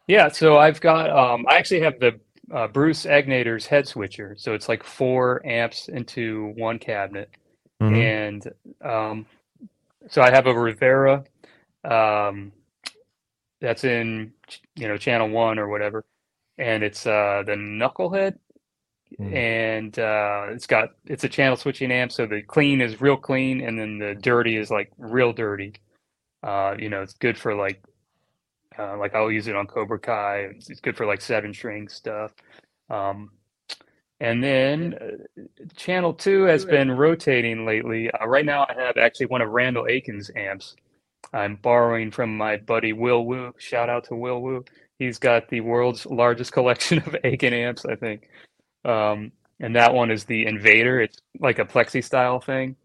Yeah. 0.07 0.29
So 0.29 0.59
I've 0.59 0.81
got, 0.81 1.11
um, 1.11 1.47
I 1.49 1.57
actually 1.57 1.81
have 1.81 1.99
the 1.99 2.21
uh, 2.53 2.69
Bruce 2.69 3.07
Egnater's 3.07 3.67
head 3.67 3.89
switcher. 3.89 4.35
So 4.39 4.55
it's 4.55 4.69
like 4.69 4.83
four 4.83 5.45
amps 5.47 5.89
into 5.89 6.53
one 6.57 6.79
cabinet. 6.79 7.31
Mhm. 7.81 7.97
And 7.97 8.53
um, 8.83 9.27
so 10.09 10.23
I 10.23 10.31
have 10.31 10.47
a 10.47 10.55
Rivera 10.59 11.25
um, 11.85 12.53
that's 13.61 13.85
in, 13.85 14.33
you 14.77 14.89
know, 14.89 14.97
channel 14.97 15.29
one 15.29 15.59
or 15.59 15.69
whatever. 15.69 16.05
And 16.59 16.83
it's 16.85 17.07
uh, 17.07 17.43
the 17.47 17.55
Knucklehead. 17.55 18.39
Hmm. 19.17 19.35
And 19.35 19.99
uh, 19.99 20.47
it's 20.51 20.67
got, 20.67 20.91
it's 21.07 21.25
a 21.25 21.29
channel 21.29 21.57
switching 21.57 21.91
amp. 21.91 22.13
So 22.13 22.27
the 22.27 22.43
clean 22.43 22.81
is 22.81 23.01
real 23.01 23.17
clean. 23.17 23.61
And 23.63 23.79
then 23.79 23.99
the 23.99 24.15
dirty 24.15 24.57
is 24.57 24.71
like 24.71 24.93
real 24.99 25.33
dirty. 25.33 25.75
Uh, 26.43 26.75
you 26.79 26.91
know, 26.91 27.01
it's 27.01 27.15
good 27.15 27.39
for 27.39 27.55
like, 27.55 27.83
uh, 28.79 28.97
like 28.97 29.15
I'll 29.15 29.31
use 29.31 29.47
it 29.49 29.57
on 29.57 29.67
Cobra 29.67 29.99
Kai. 29.99 30.49
It's, 30.55 30.71
it's 30.71 30.81
good 30.81 30.97
for 30.97 31.07
like 31.07 31.21
seven 31.21 31.53
string 31.53 31.89
stuff. 31.89 32.33
Um, 32.91 33.31
and 34.21 34.43
then 34.43 34.95
uh, 34.95 35.43
channel 35.77 36.15
two 36.15 36.45
has 36.45 36.65
been 36.65 36.91
rotating 36.93 37.67
lately. 37.67 38.11
Uh, 38.11 38.27
right 38.27 38.45
now, 38.45 38.67
I 38.69 38.75
have 38.81 38.97
actually 38.97 39.27
one 39.27 39.43
of 39.43 39.51
Randall 39.51 39.87
Aiken's 39.89 40.31
amps. 40.37 40.77
I'm 41.33 41.57
borrowing 41.57 42.11
from 42.11 42.37
my 42.37 42.57
buddy 42.59 42.93
Will 42.93 43.25
Woo. 43.25 43.53
Shout 43.59 43.89
out 43.89 44.05
to 44.05 44.15
Will 44.15 44.41
Woo. 44.41 44.65
He's 44.99 45.19
got 45.19 45.49
the 45.49 45.61
world's 45.61 46.07
largest 46.07 46.53
collection 46.55 46.99
of 46.99 47.17
Aiken 47.25 47.53
amps, 47.53 47.85
I 47.85 47.97
think. 47.97 48.29
Um, 48.85 49.33
and 49.61 49.75
that 49.77 49.93
one 49.93 50.11
is 50.11 50.25
the 50.25 50.47
Invader. 50.47 51.01
It's 51.01 51.19
like 51.41 51.59
a 51.59 51.65
plexi 51.65 52.03
style 52.03 52.41
thing. 52.41 52.77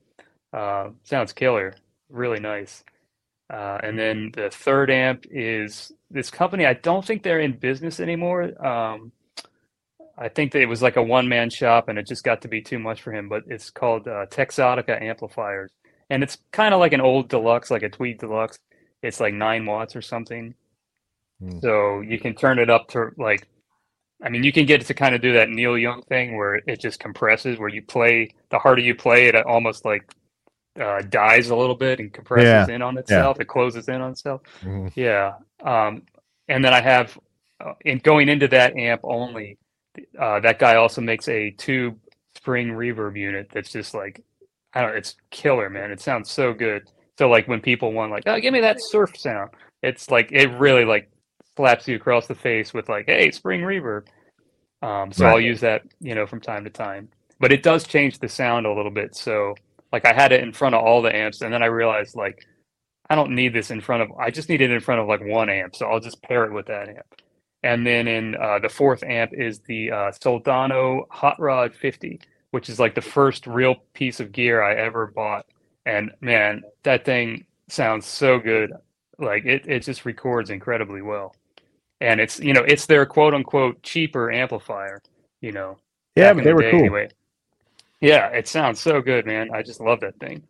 Uh, 0.53 0.89
sounds 1.03 1.33
killer. 1.33 1.75
Really 2.09 2.39
nice. 2.39 2.83
Uh, 3.49 3.79
and 3.81 3.97
then 3.97 4.31
the 4.35 4.49
third 4.49 4.91
amp 4.91 5.25
is 5.31 5.91
this 6.11 6.29
company. 6.29 6.65
I 6.65 6.73
don't 6.75 7.03
think 7.03 7.23
they're 7.23 7.39
in 7.39 7.53
business 7.53 7.99
anymore. 7.99 8.43
Um, 8.65 9.11
I 10.17 10.27
think 10.27 10.51
that 10.51 10.61
it 10.61 10.67
was 10.67 10.81
like 10.81 10.97
a 10.97 11.03
one 11.03 11.27
man 11.27 11.49
shop 11.49 11.87
and 11.87 11.97
it 11.97 12.05
just 12.05 12.23
got 12.23 12.41
to 12.41 12.47
be 12.47 12.61
too 12.61 12.77
much 12.77 13.01
for 13.01 13.11
him. 13.11 13.27
But 13.29 13.43
it's 13.47 13.69
called 13.69 14.07
uh, 14.07 14.27
Texotica 14.27 15.01
Amplifiers. 15.01 15.71
And 16.09 16.23
it's 16.23 16.37
kind 16.51 16.73
of 16.73 16.79
like 16.79 16.93
an 16.93 17.01
old 17.01 17.29
deluxe, 17.29 17.71
like 17.71 17.83
a 17.83 17.89
Tweed 17.89 18.19
Deluxe. 18.19 18.57
It's 19.01 19.19
like 19.19 19.33
nine 19.33 19.65
watts 19.65 19.95
or 19.95 20.01
something. 20.01 20.53
Hmm. 21.39 21.59
So 21.59 22.01
you 22.01 22.19
can 22.19 22.35
turn 22.35 22.59
it 22.59 22.69
up 22.69 22.89
to 22.89 23.11
like, 23.17 23.47
I 24.21 24.29
mean, 24.29 24.43
you 24.43 24.51
can 24.51 24.65
get 24.65 24.81
it 24.81 24.87
to 24.87 24.93
kind 24.93 25.15
of 25.15 25.21
do 25.21 25.33
that 25.33 25.49
Neil 25.49 25.77
Young 25.77 26.01
thing 26.03 26.35
where 26.35 26.55
it 26.55 26.79
just 26.81 26.99
compresses, 26.99 27.57
where 27.57 27.69
you 27.69 27.81
play, 27.81 28.35
the 28.49 28.59
harder 28.59 28.81
you 28.81 28.93
play 28.93 29.27
it 29.27 29.35
almost 29.35 29.85
like 29.85 30.13
uh, 30.79 31.01
dies 31.09 31.49
a 31.49 31.55
little 31.55 31.75
bit 31.75 31.99
and 31.99 32.11
compresses 32.13 32.69
in 32.69 32.81
on 32.81 32.97
itself. 32.97 33.39
It 33.39 33.45
closes 33.47 33.87
in 33.87 34.01
on 34.01 34.11
itself. 34.11 34.41
Mhm. 34.61 34.91
Yeah. 34.95 35.33
Um, 35.63 36.03
and 36.47 36.63
then 36.63 36.73
I 36.73 36.81
have, 36.81 37.17
uh, 37.59 37.73
in 37.85 37.99
going 37.99 38.29
into 38.29 38.47
that 38.49 38.75
amp 38.75 39.01
only, 39.03 39.57
uh, 40.17 40.39
that 40.39 40.59
guy 40.59 40.75
also 40.75 41.01
makes 41.01 41.27
a 41.27 41.51
tube 41.51 41.97
spring 42.35 42.69
reverb 42.69 43.17
unit 43.17 43.49
that's 43.51 43.71
just 43.71 43.93
like, 43.93 44.21
I 44.73 44.81
don't 44.81 44.95
it's 44.95 45.15
killer, 45.31 45.69
man. 45.69 45.91
It 45.91 45.99
sounds 45.99 46.29
so 46.29 46.53
good. 46.53 46.89
So 47.17 47.27
like 47.29 47.47
when 47.47 47.59
people 47.59 47.91
want 47.91 48.11
like, 48.11 48.23
oh, 48.27 48.39
give 48.39 48.53
me 48.53 48.61
that 48.61 48.81
surf 48.81 49.17
sound, 49.17 49.51
it's 49.81 50.09
like 50.09 50.31
it 50.31 50.47
really 50.57 50.85
like 50.85 51.09
slaps 51.57 51.87
you 51.87 51.95
across 51.95 52.27
the 52.27 52.35
face 52.35 52.73
with 52.73 52.87
like, 52.87 53.05
hey, 53.07 53.31
spring 53.31 53.61
reverb. 53.61 54.07
Um, 54.81 55.11
so 55.11 55.25
I'll 55.25 55.41
use 55.41 55.59
that, 55.59 55.81
you 55.99 56.15
know, 56.15 56.25
from 56.25 56.39
time 56.39 56.63
to 56.63 56.69
time. 56.69 57.09
But 57.39 57.51
it 57.51 57.63
does 57.63 57.85
change 57.85 58.19
the 58.19 58.29
sound 58.29 58.65
a 58.65 58.73
little 58.73 58.91
bit. 58.91 59.15
So 59.15 59.55
like 59.91 60.05
I 60.05 60.13
had 60.13 60.31
it 60.31 60.43
in 60.43 60.53
front 60.53 60.75
of 60.75 60.83
all 60.83 61.01
the 61.01 61.15
amps, 61.15 61.41
and 61.41 61.53
then 61.53 61.63
I 61.63 61.67
realized 61.67 62.15
like 62.15 62.45
I 63.09 63.15
don't 63.15 63.33
need 63.33 63.53
this 63.53 63.71
in 63.71 63.81
front 63.81 64.03
of. 64.03 64.11
I 64.19 64.29
just 64.29 64.49
need 64.49 64.61
it 64.61 64.71
in 64.71 64.79
front 64.79 65.01
of 65.01 65.07
like 65.07 65.21
one 65.23 65.49
amp, 65.49 65.75
so 65.75 65.87
I'll 65.87 65.99
just 65.99 66.21
pair 66.21 66.45
it 66.45 66.53
with 66.53 66.67
that 66.67 66.89
amp. 66.89 67.21
And 67.63 67.85
then 67.85 68.07
in 68.07 68.35
uh, 68.35 68.59
the 68.59 68.69
fourth 68.69 69.03
amp 69.03 69.33
is 69.33 69.59
the 69.59 69.91
uh, 69.91 70.11
Soldano 70.11 71.03
Hot 71.09 71.39
Rod 71.39 71.73
50, 71.73 72.21
which 72.51 72.69
is 72.69 72.79
like 72.79 72.95
the 72.95 73.01
first 73.01 73.47
real 73.47 73.75
piece 73.93 74.19
of 74.19 74.31
gear 74.31 74.61
I 74.61 74.75
ever 74.75 75.07
bought. 75.07 75.45
And 75.85 76.11
man, 76.21 76.63
that 76.83 77.03
thing 77.03 77.45
sounds 77.67 78.05
so 78.05 78.39
good. 78.39 78.71
Like 79.17 79.45
it, 79.45 79.67
it 79.67 79.83
just 79.83 80.05
records 80.05 80.49
incredibly 80.49 81.01
well. 81.01 81.35
And 81.99 82.21
it's 82.21 82.39
you 82.39 82.53
know 82.53 82.63
it's 82.65 82.85
their 82.85 83.05
quote 83.05 83.33
unquote 83.33 83.81
cheaper 83.83 84.31
amplifier. 84.31 85.01
You 85.41 85.51
know, 85.51 85.77
yeah, 86.15 86.33
but 86.33 86.43
they 86.43 86.51
the 86.51 86.55
were 86.55 86.61
day 86.61 86.71
cool. 86.71 86.79
Anyway. 86.79 87.09
Yeah, 88.01 88.27
it 88.29 88.47
sounds 88.47 88.79
so 88.79 89.01
good, 89.01 89.25
man. 89.25 89.49
I 89.53 89.61
just 89.61 89.81
love 89.81 89.99
that 90.01 90.19
thing. 90.19 90.43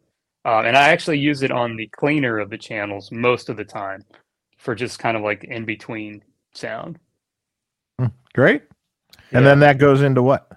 Um, 0.46 0.66
and 0.66 0.78
I 0.78 0.90
actually 0.90 1.20
use 1.20 1.44
it 1.44 1.52
on 1.52 1.76
the 1.76 1.88
cleaner 1.88 2.40
of 2.40 2.50
the 2.50 2.58
channels 2.58 3.12
most 3.12 3.50
of 3.50 3.58
the 3.58 3.66
time 3.66 4.06
for 4.58 4.76
just 4.76 5.00
kind 5.00 5.18
of 5.18 5.24
like 5.24 5.44
in 5.44 5.66
between 5.66 6.24
sound. 6.54 7.00
Great. 8.34 8.64
And 9.32 9.44
Yeah. 9.44 9.50
then 9.50 9.60
that 9.60 9.78
goes 9.80 10.02
into 10.02 10.22
what? 10.24 10.50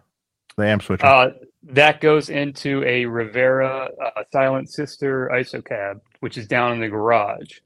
The 0.57 0.67
amp 0.67 0.83
switcher. 0.83 1.07
Uh, 1.07 1.31
that 1.65 2.01
goes 2.01 2.29
into 2.29 2.83
a 2.85 3.07
Rivera 3.07 3.91
uh, 4.01 4.23
Silent 4.33 4.71
Sister 4.71 5.31
ISO 5.33 5.65
cab, 5.65 6.01
which 6.21 6.37
is 6.37 6.47
down 6.47 6.73
in 6.73 6.81
the 6.81 6.89
garage, 6.89 7.61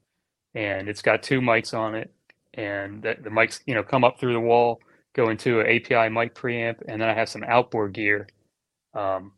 and 0.55 0.89
it's 0.89 1.03
got 1.03 1.23
two 1.23 1.41
mics 1.41 1.75
on 1.77 1.95
it, 1.95 2.13
and 2.55 3.03
the, 3.03 3.17
the 3.21 3.31
mics, 3.31 3.61
you 3.67 3.75
know, 3.75 3.83
come 3.83 4.05
up 4.05 4.21
through 4.21 4.35
the 4.35 4.41
wall, 4.41 4.81
go 5.15 5.31
into 5.31 5.61
an 5.61 5.67
API 5.67 6.09
mic 6.11 6.35
preamp, 6.35 6.83
and 6.87 7.01
then 7.01 7.09
I 7.09 7.15
have 7.15 7.29
some 7.29 7.43
outboard 7.45 7.93
gear 7.95 8.29
um, 8.97 9.33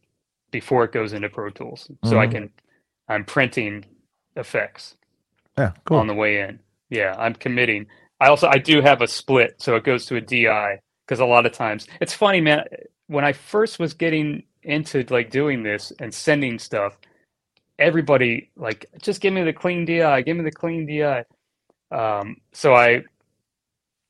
before 0.52 0.84
it 0.84 0.92
goes 0.92 1.14
into 1.14 1.30
Pro 1.30 1.50
Tools, 1.50 1.90
so 2.04 2.20
I 2.20 2.26
Mhm. 2.26 2.32
can, 2.32 2.50
I'm 3.08 3.24
printing 3.26 3.86
effects 4.36 4.96
yeah, 5.58 5.72
cool. 5.84 5.98
on 5.98 6.08
the 6.08 6.14
way 6.14 6.40
in. 6.42 6.60
Yeah, 6.90 7.14
I'm 7.18 7.34
committing. 7.34 7.86
I 8.20 8.28
also 8.28 8.48
I 8.48 8.58
do 8.58 8.82
have 8.82 9.02
a 9.02 9.08
split, 9.08 9.56
so 9.58 9.76
it 9.76 9.84
goes 9.84 10.06
to 10.06 10.16
a 10.16 10.22
DI 10.22 10.80
because 11.06 11.20
a 11.20 11.26
lot 11.26 11.46
of 11.46 11.52
times 11.52 11.86
it's 12.00 12.14
funny, 12.14 12.40
man. 12.42 12.64
When 13.08 13.24
I 13.24 13.32
first 13.34 13.78
was 13.80 13.94
getting 13.94 14.44
into 14.64 15.04
like 15.10 15.30
doing 15.30 15.62
this 15.64 15.92
and 16.00 16.14
sending 16.14 16.58
stuff, 16.60 16.98
everybody 17.78 18.50
like 18.56 18.86
just 19.02 19.20
give 19.20 19.34
me 19.34 19.44
the 19.44 19.54
clean 19.54 19.84
DI, 19.86 20.22
give 20.22 20.36
me 20.36 20.44
the 20.44 20.52
clean 20.52 20.86
DI. 20.86 21.24
Um, 21.92 22.38
so 22.52 22.74
I, 22.74 23.04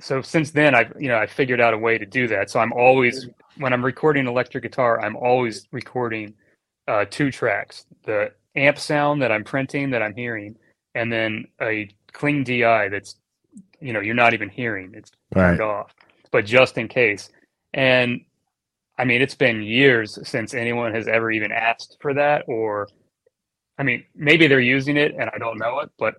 so 0.01 0.23
since 0.23 0.53
then 0.53 0.75
I've 0.75 0.93
you 1.01 1.09
know 1.09 1.19
I 1.19 1.27
figured 1.27 1.61
out 1.61 1.75
a 1.75 1.79
way 1.79 1.99
to 1.99 2.07
do 2.07 2.29
that. 2.29 2.51
So 2.51 2.61
I'm 2.61 2.73
always 2.73 3.29
when 3.59 3.73
I'm 3.73 3.85
recording 3.85 4.27
electric 4.29 4.65
guitar, 4.65 5.01
I'm 5.01 5.17
always 5.17 5.69
recording 5.73 6.35
uh, 6.89 7.07
two 7.11 7.31
tracks: 7.33 7.87
the 8.05 8.33
amp 8.57 8.79
sound 8.79 9.23
that 9.23 9.33
I'm 9.33 9.45
printing 9.45 9.91
that 9.91 10.03
I'm 10.03 10.15
hearing, 10.17 10.57
and 10.95 11.13
then 11.13 11.47
a 11.63 11.91
clean 12.13 12.45
DI 12.45 12.89
that's 12.91 13.17
you 13.81 13.93
know 13.93 14.01
you're 14.01 14.15
not 14.15 14.35
even 14.35 14.49
hearing. 14.51 14.93
It's 14.95 15.13
turned 15.37 15.61
Right. 15.61 15.63
off 15.63 15.95
but 16.31 16.45
just 16.47 16.79
in 16.79 16.89
case. 16.89 17.31
And 17.75 18.23
I 18.99 19.05
mean 19.05 19.23
it's 19.23 19.35
been 19.35 19.63
years 19.63 20.19
since 20.29 20.55
anyone 20.55 20.95
has 20.95 21.09
ever 21.09 21.31
even 21.31 21.53
asked 21.53 21.99
for 22.01 22.15
that 22.15 22.45
or 22.49 22.89
I 23.79 23.83
mean 23.85 24.05
maybe 24.15 24.47
they're 24.49 24.61
using 24.61 24.97
it 24.99 25.15
and 25.19 25.31
I 25.35 25.39
don't 25.39 25.59
know 25.59 25.81
it 25.81 25.91
but 25.99 26.17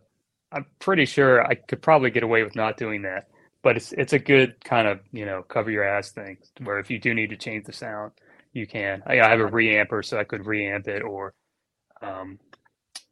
I'm 0.52 0.66
pretty 0.80 1.06
sure 1.06 1.46
I 1.46 1.56
could 1.56 1.82
probably 1.82 2.12
get 2.12 2.24
away 2.24 2.44
with 2.44 2.56
not 2.56 2.78
doing 2.78 3.04
that 3.04 3.30
but 3.64 3.78
it's 3.78 3.92
it's 3.94 4.14
a 4.14 4.20
good 4.20 4.64
kind 4.64 4.88
of 4.88 5.00
you 5.12 5.26
know 5.26 5.44
cover 5.44 5.72
your 5.72 5.84
ass 5.84 6.12
thing 6.12 6.38
where 6.64 6.80
if 6.80 6.90
you 6.90 7.00
do 7.00 7.14
need 7.14 7.30
to 7.30 7.38
change 7.38 7.66
the 7.66 7.74
sound 7.74 8.12
you 8.54 8.68
can 8.68 9.04
I, 9.06 9.20
I 9.22 9.30
have 9.30 9.40
a 9.40 9.46
reamper 9.48 10.04
so 10.06 10.20
I 10.20 10.24
could 10.24 10.42
reamp 10.44 10.88
it 10.88 11.04
or 11.04 11.34
um, 12.02 12.40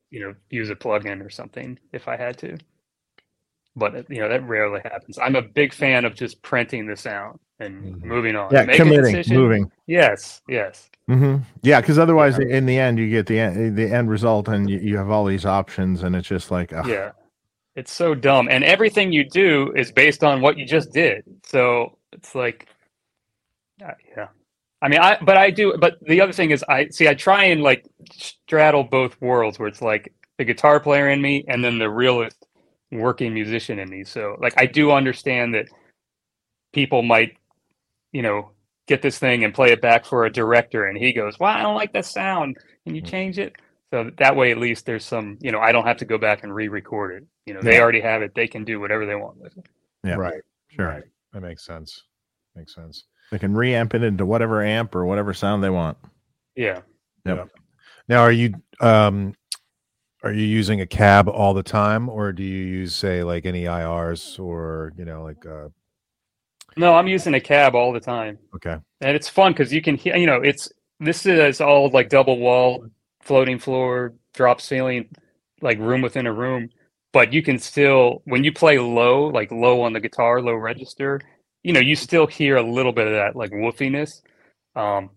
you 0.09 0.21
know 0.21 0.33
use 0.49 0.69
a 0.69 0.75
plugin 0.75 1.25
or 1.25 1.29
something 1.29 1.79
if 1.93 2.07
I 2.07 2.17
had 2.17 2.37
to 2.39 2.57
but 3.77 4.09
you 4.09 4.19
know 4.19 4.29
that 4.29 4.47
rarely 4.47 4.81
happens. 4.83 5.19
I'm 5.19 5.35
a 5.35 5.41
big 5.41 5.73
fan 5.73 6.03
of 6.03 6.15
just 6.15 6.41
printing 6.41 6.87
the 6.87 6.97
sound 6.97 7.39
and 7.59 7.95
Mhm. 7.95 8.03
moving 8.05 8.35
on. 8.35 8.53
Yeah, 8.53 8.65
Make 8.65 8.77
committing, 8.77 9.23
moving. 9.35 9.71
Yes, 9.85 10.41
yes, 10.49 10.89
hmm 11.07 11.37
Yeah, 11.61 11.79
because 11.79 11.99
otherwise, 11.99 12.37
in 12.39 12.65
the 12.65 12.77
end, 12.77 12.99
you 12.99 13.09
get 13.09 13.27
the 13.27 13.39
end, 13.39 13.77
the 13.77 13.91
end 13.91 14.09
result, 14.09 14.47
and 14.47 14.69
you, 14.69 14.79
you 14.79 14.97
have 14.97 15.09
all 15.09 15.25
these 15.25 15.45
options, 15.45 16.03
and 16.03 16.15
it's 16.15 16.27
just 16.27 16.51
like, 16.51 16.73
ugh. 16.73 16.85
yeah. 16.87 17.11
It's 17.77 17.93
so 17.93 18.15
dumb, 18.15 18.49
and 18.51 18.65
everything 18.65 19.13
you 19.13 19.29
do 19.29 19.73
is 19.77 19.93
based 19.93 20.25
on 20.25 20.41
what 20.41 20.57
you 20.59 20.67
just 20.67 20.93
did. 20.93 21.25
So 21.45 21.99
it's 22.13 22.35
like, 22.35 22.67
uh, 23.85 23.91
yeah. 24.17 24.29
I 24.81 24.89
mean, 24.89 24.99
I 25.01 25.17
but 25.21 25.37
I 25.37 25.51
do. 25.51 25.77
But 25.79 25.97
the 26.01 26.21
other 26.21 26.33
thing 26.33 26.51
is, 26.51 26.63
I 26.69 26.89
see. 26.89 27.07
I 27.09 27.15
try 27.15 27.45
and 27.45 27.63
like 27.63 27.85
straddle 28.13 28.83
both 28.83 29.21
worlds, 29.21 29.59
where 29.59 29.69
it's 29.69 29.81
like 29.83 30.13
the 30.39 30.45
guitar 30.45 30.79
player 30.79 31.09
in 31.09 31.21
me, 31.21 31.45
and 31.49 31.63
then 31.63 31.79
the 31.79 31.89
realist 31.89 32.37
working 32.91 33.33
musician 33.33 33.79
in 33.79 33.89
me. 33.89 34.03
So 34.05 34.37
like, 34.41 34.55
I 34.57 34.67
do 34.67 34.91
understand 34.91 35.55
that 35.55 35.67
people 36.73 37.03
might, 37.03 37.37
you 38.13 38.23
know, 38.23 38.51
get 38.87 39.01
this 39.03 39.19
thing 39.19 39.43
and 39.45 39.53
play 39.53 39.71
it 39.73 39.81
back 39.81 40.05
for 40.05 40.25
a 40.25 40.31
director, 40.33 40.85
and 40.87 40.97
he 40.97 41.13
goes, 41.13 41.39
"Well, 41.39 41.51
I 41.51 41.63
don't 41.63 41.75
like 41.75 41.93
that 41.93 42.05
sound. 42.05 42.57
Can 42.85 42.95
you 42.95 43.01
change 43.01 43.39
it?" 43.39 43.55
So 43.93 44.11
that 44.17 44.35
way, 44.35 44.51
at 44.51 44.57
least 44.57 44.85
there's 44.85 45.05
some, 45.05 45.37
you 45.41 45.51
know, 45.51 45.59
I 45.59 45.71
don't 45.71 45.85
have 45.85 45.97
to 45.97 46.05
go 46.05 46.17
back 46.17 46.43
and 46.43 46.53
re-record 46.53 47.15
it. 47.23 47.27
You 47.45 47.53
know, 47.53 47.61
they 47.61 47.75
Yeah. 47.75 47.81
already 47.81 48.01
have 48.01 48.21
it; 48.21 48.33
they 48.35 48.47
can 48.47 48.65
do 48.65 48.79
whatever 48.79 49.05
they 49.05 49.15
want 49.15 49.37
with 49.37 49.57
it. 49.57 49.65
Yeah. 50.03 50.15
Right. 50.15 50.41
Sure. 50.67 50.87
Right. 50.87 51.03
That 51.33 51.41
makes 51.41 51.65
sense. 51.65 52.03
Makes 52.55 52.75
sense. 52.75 53.05
They 53.31 53.39
can 53.39 53.53
reamp 53.53 53.93
it 53.93 54.03
into 54.03 54.25
whatever 54.25 54.61
amp 54.63 54.93
or 54.95 55.05
whatever 55.05 55.33
sound 55.33 55.63
they 55.63 55.69
want. 55.69 55.97
Yeah. 56.55 56.81
Yep. 57.25 57.49
Now, 58.09 58.21
are 58.21 58.31
you 58.31 58.53
um, 58.81 59.33
are 60.23 60.33
you 60.33 60.45
using 60.45 60.81
a 60.81 60.85
cab 60.85 61.29
all 61.29 61.53
the 61.53 61.63
time, 61.63 62.09
or 62.09 62.33
do 62.33 62.43
you 62.43 62.65
use, 62.65 62.95
say, 62.95 63.23
like 63.23 63.45
any 63.45 63.63
IRs, 63.65 64.39
or 64.39 64.91
you 64.97 65.05
know, 65.05 65.23
like 65.23 65.45
uh, 65.45 65.69
No, 66.75 66.93
I'm 66.95 67.07
using 67.07 67.33
a 67.35 67.39
cab 67.39 67.75
all 67.75 67.93
the 67.93 67.99
time. 67.99 68.37
okay, 68.55 68.77
and 69.01 69.15
it's 69.15 69.29
fun 69.29 69.53
because 69.53 69.71
you 69.73 69.81
can 69.81 69.95
hear 69.95 70.15
you 70.17 70.25
know 70.25 70.41
it's 70.41 70.69
this 70.99 71.25
is 71.25 71.61
all 71.61 71.89
like 71.89 72.09
double 72.09 72.37
wall 72.39 72.85
floating 73.27 73.59
floor 73.59 74.13
drop 74.33 74.59
ceiling 74.61 75.07
like 75.61 75.77
room 75.79 76.01
within 76.01 76.27
a 76.27 76.33
room 76.33 76.69
but 77.13 77.33
you 77.33 77.41
can 77.43 77.59
still 77.59 78.21
when 78.25 78.43
you 78.43 78.51
play 78.53 78.79
low 78.79 79.25
like 79.27 79.51
low 79.51 79.81
on 79.81 79.93
the 79.93 79.99
guitar 79.99 80.41
low 80.41 80.55
register 80.55 81.19
you 81.63 81.73
know 81.73 81.79
you 81.81 81.95
still 81.95 82.25
hear 82.27 82.55
a 82.57 82.63
little 82.77 82.93
bit 82.93 83.07
of 83.07 83.13
that 83.13 83.35
like 83.35 83.51
woofiness 83.51 84.21
um 84.75 85.09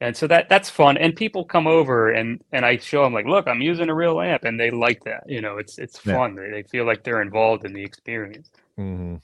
and 0.00 0.16
so 0.16 0.26
that 0.26 0.48
that's 0.48 0.70
fun 0.70 0.96
and 0.96 1.16
people 1.16 1.44
come 1.44 1.66
over 1.66 2.12
and 2.12 2.40
and 2.52 2.64
i 2.64 2.76
show 2.76 3.02
them 3.02 3.12
like 3.12 3.26
look 3.26 3.48
i'm 3.48 3.60
using 3.60 3.88
a 3.88 3.94
real 3.94 4.20
amp 4.20 4.44
and 4.44 4.58
they 4.60 4.70
like 4.70 5.02
that 5.04 5.22
you 5.26 5.40
know 5.40 5.58
it's 5.58 5.78
it's 5.78 5.98
Yeah. 6.06 6.14
fun 6.14 6.36
they, 6.36 6.50
they 6.50 6.62
feel 6.62 6.86
like 6.86 7.02
they're 7.02 7.22
involved 7.22 7.64
in 7.64 7.72
the 7.72 7.82
experience 7.82 8.50
Mm-hmm. 8.78 9.16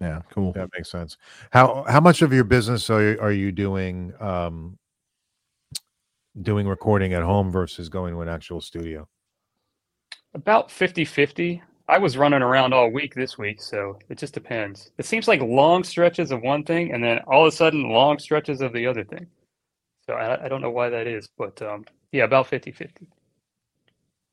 Yeah, 0.00 0.20
cool. 0.30 0.52
that 0.52 0.68
makes 0.76 0.90
sense. 0.90 1.16
How 1.52 1.84
how 1.88 2.00
much 2.00 2.20
of 2.22 2.32
your 2.32 2.44
business 2.44 2.90
are 2.90 3.02
you, 3.02 3.18
are 3.18 3.32
you 3.32 3.50
doing 3.50 4.12
um, 4.20 4.78
doing 6.42 6.66
recording 6.66 7.12
at 7.14 7.22
home 7.22 7.50
versus 7.50 7.88
going 7.88 8.14
to 8.14 8.20
an 8.20 8.28
actual 8.28 8.60
studio? 8.60 9.08
About 10.34 10.70
50 10.70 11.04
50. 11.04 11.62
I 11.88 11.98
was 11.98 12.16
running 12.16 12.42
around 12.42 12.74
all 12.74 12.90
week 12.90 13.14
this 13.14 13.38
week, 13.38 13.62
so 13.62 13.98
it 14.08 14.18
just 14.18 14.34
depends. 14.34 14.90
It 14.98 15.06
seems 15.06 15.28
like 15.28 15.40
long 15.40 15.84
stretches 15.84 16.32
of 16.32 16.42
one 16.42 16.64
thing 16.64 16.92
and 16.92 17.02
then 17.02 17.20
all 17.28 17.46
of 17.46 17.52
a 17.52 17.56
sudden 17.56 17.90
long 17.90 18.18
stretches 18.18 18.60
of 18.60 18.72
the 18.72 18.86
other 18.86 19.04
thing. 19.04 19.26
So 20.06 20.14
I, 20.14 20.44
I 20.44 20.48
don't 20.48 20.60
know 20.60 20.70
why 20.70 20.88
that 20.90 21.06
is, 21.06 21.28
but 21.38 21.60
um, 21.62 21.84
yeah, 22.12 22.24
about 22.24 22.48
50 22.48 22.72
50. 22.72 23.06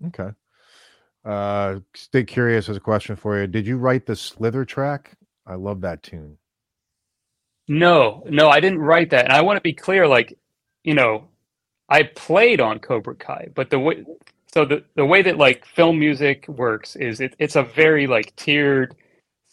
Okay. 0.08 0.30
Uh, 1.24 1.80
stay 1.96 2.24
curious 2.24 2.70
as 2.70 2.76
a 2.76 2.82
question 2.82 3.16
for 3.16 3.40
you. 3.40 3.48
Did 3.48 3.66
you 3.66 3.78
write 3.78 4.06
the 4.06 4.16
Slither 4.16 4.66
track? 4.66 5.16
I 5.46 5.56
love 5.56 5.82
that 5.82 6.04
tune. 6.04 6.38
No, 7.68 8.24
no, 8.30 8.50
I 8.50 8.60
didn't 8.60 8.80
write 8.80 9.12
that. 9.12 9.26
And 9.26 9.34
I 9.34 9.42
want 9.42 9.58
to 9.58 9.62
be 9.62 9.74
clear 9.74 10.08
like, 10.08 10.38
you 10.84 10.94
know, 10.94 11.30
I 11.94 12.06
played 12.06 12.60
on 12.60 12.80
Cobra 12.80 13.16
Kai, 13.16 13.50
but 13.54 13.70
the 13.70 13.80
way, 13.80 14.04
so 14.52 14.66
the, 14.66 14.84
the 14.96 15.06
way 15.06 15.22
that 15.22 15.38
like 15.38 15.64
film 15.68 16.00
music 16.00 16.48
works 16.48 16.96
is 16.96 17.22
it, 17.22 17.36
it's 17.38 17.56
a 17.56 17.64
very 17.64 18.08
like 18.08 18.36
tiered 18.36 18.96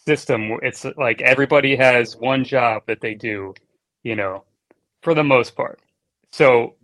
system. 0.07 0.53
It's 0.63 0.87
like 0.97 1.21
everybody 1.21 1.77
has 1.77 2.17
one 2.17 2.45
job 2.45 2.85
that 2.87 3.03
they 3.03 3.15
do, 3.15 3.53
you 4.05 4.17
know, 4.17 4.45
for 5.03 5.13
the 5.13 5.23
most 5.23 5.55
part. 5.55 5.81
So 6.33 6.77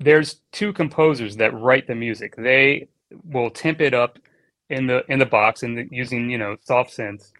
there's 0.00 0.40
two 0.52 0.72
composers 0.72 1.36
that 1.36 1.54
write 1.54 1.86
the 1.86 1.94
music. 1.94 2.34
They 2.36 2.88
will 3.24 3.50
temp 3.50 3.80
it 3.80 3.94
up 3.94 4.18
in 4.70 4.88
the 4.88 5.04
in 5.08 5.20
the 5.20 5.26
box 5.26 5.62
and 5.62 5.88
using 5.92 6.30
you 6.30 6.38
know 6.38 6.56
soft 6.64 6.90
synths 6.90 7.30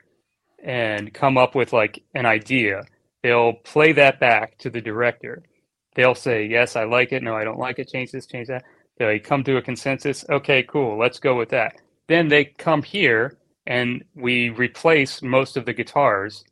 and 0.65 1.13
come 1.15 1.39
up 1.39 1.57
with 1.57 1.73
like 1.73 2.03
an 2.15 2.27
idea. 2.27 2.85
They'll 3.25 3.55
play 3.55 3.93
that 3.95 4.21
back 4.21 4.59
to 4.59 4.71
the 4.71 4.81
director. 4.81 5.43
They'll 5.95 6.15
say, 6.15 6.47
"Yes, 6.47 6.77
I 6.77 6.85
like 6.85 7.13
it. 7.13 7.23
No, 7.23 7.37
I 7.37 7.45
don't 7.45 7.59
like 7.59 7.79
it. 7.79 7.89
Change 7.89 8.13
this, 8.13 8.27
change 8.27 8.49
that." 8.49 8.65
They 8.99 9.19
come 9.19 9.43
to 9.45 9.57
a 9.57 9.63
consensus. 9.63 10.25
Okay, 10.31 10.63
cool. 10.65 10.99
Let's 10.99 11.19
go 11.19 11.37
with 11.37 11.49
that. 11.51 11.81
Then 12.09 12.29
they 12.29 12.45
come 12.45 12.83
here 12.83 13.39
and 13.67 14.05
we 14.15 14.51
replace 14.51 15.23
most 15.23 15.57
of 15.57 15.65
the 15.65 15.73
guitars, 15.73 16.45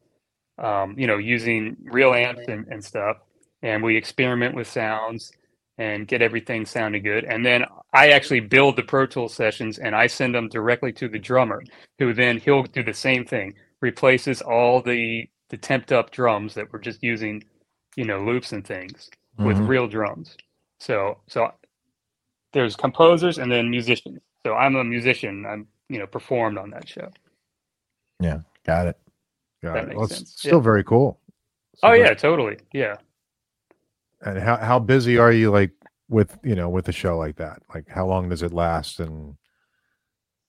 um, 0.58 0.98
you 0.98 1.06
know, 1.06 1.18
using 1.18 1.76
real 1.84 2.14
amps 2.14 2.48
and, 2.48 2.66
and 2.68 2.84
stuff. 2.84 3.18
And 3.62 3.82
we 3.82 3.96
experiment 3.96 4.54
with 4.56 4.66
sounds 4.66 5.30
and 5.78 6.08
get 6.08 6.22
everything 6.22 6.66
sounding 6.66 7.02
good. 7.02 7.24
And 7.24 7.46
then 7.46 7.64
I 7.92 8.10
actually 8.10 8.40
build 8.40 8.76
the 8.76 8.82
Pro 8.82 9.06
Tools 9.06 9.34
sessions 9.34 9.78
and 9.78 9.94
I 9.94 10.06
send 10.06 10.34
them 10.34 10.48
directly 10.48 10.92
to 10.94 11.08
the 11.08 11.18
drummer, 11.18 11.62
who 11.98 12.12
then 12.12 12.38
he'll 12.38 12.64
do 12.64 12.82
the 12.82 12.94
same 12.94 13.24
thing, 13.24 13.54
replaces 13.80 14.42
all 14.42 14.82
the 14.82 15.28
the 15.50 15.58
temped 15.58 15.92
up 15.92 16.10
drums 16.10 16.54
that 16.54 16.72
we're 16.72 16.80
just 16.80 17.02
using, 17.02 17.44
you 17.94 18.06
know, 18.06 18.24
loops 18.24 18.52
and 18.52 18.66
things 18.66 19.10
with 19.44 19.58
Mhm. 19.58 19.68
real 19.68 19.88
drums. 19.88 20.36
So 20.78 21.18
so 21.28 21.52
there's 22.52 22.76
composers 22.76 23.38
and 23.38 23.50
then 23.50 23.70
musicians. 23.70 24.20
So 24.44 24.54
I'm 24.54 24.76
a 24.76 24.84
musician. 24.84 25.46
I'm 25.46 25.68
you 25.88 25.98
know 25.98 26.06
performed 26.06 26.58
on 26.58 26.70
that 26.70 26.88
show. 26.88 27.10
Yeah, 28.20 28.40
got 28.64 28.86
it. 28.88 28.98
Got 29.62 29.74
That 29.74 29.82
it. 29.84 29.86
makes 29.88 29.96
Well, 29.96 30.04
it's 30.06 30.16
sense. 30.16 30.34
still 30.36 30.58
Yeah. 30.58 30.62
very 30.64 30.84
cool. 30.84 31.20
Oh 31.82 31.92
yeah, 31.92 32.14
totally. 32.14 32.58
Yeah. 32.72 32.96
And 34.20 34.38
how 34.38 34.56
how 34.56 34.78
busy 34.78 35.18
are 35.18 35.32
you 35.32 35.50
like 35.50 35.72
with 36.08 36.38
you 36.44 36.54
know 36.54 36.68
with 36.68 36.88
a 36.88 36.92
show 36.92 37.16
like 37.18 37.36
that? 37.36 37.62
Like 37.74 37.88
how 37.88 38.06
long 38.06 38.28
does 38.28 38.42
it 38.42 38.52
last? 38.52 39.00
And 39.00 39.36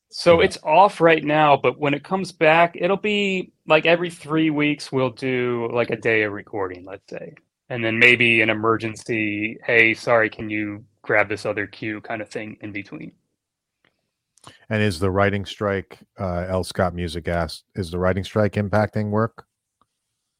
So 0.09 0.41
it's 0.41 0.59
off 0.63 1.01
right 1.01 1.23
now, 1.23 1.57
but 1.57 1.79
when 1.79 1.95
it 1.95 2.03
comes 2.03 2.31
back, 2.31 2.75
it'll 2.75 2.97
be 2.97 3.51
like 3.65 3.85
every 3.87 4.11
three 4.11 4.51
weeks 4.51 4.91
we'll 4.91 5.09
do 5.09 5.67
like 5.73 5.89
a 5.89 5.95
day 5.95 6.21
of 6.23 6.33
recording, 6.33 6.85
let's 6.85 7.09
say. 7.09 7.33
And 7.69 7.83
then 7.83 7.97
maybe 7.97 8.41
an 8.41 8.49
emergency, 8.49 9.57
hey, 9.65 9.93
sorry, 9.93 10.29
can 10.29 10.49
you 10.49 10.83
grab 11.01 11.29
this 11.29 11.45
other 11.45 11.67
cue 11.67 12.01
kind 12.01 12.21
of 12.21 12.29
thing 12.29 12.57
in 12.61 12.71
between. 12.71 13.11
and 14.69 14.81
is 14.81 14.99
the 14.99 15.11
writing 15.11 15.45
strike? 15.45 15.99
Uh, 16.19 16.45
L. 16.47 16.63
Scott 16.63 16.93
Music 16.93 17.27
asked, 17.27 17.63
is 17.75 17.91
the 17.91 17.99
writing 17.99 18.23
strike 18.23 18.53
impacting 18.53 19.09
work? 19.09 19.45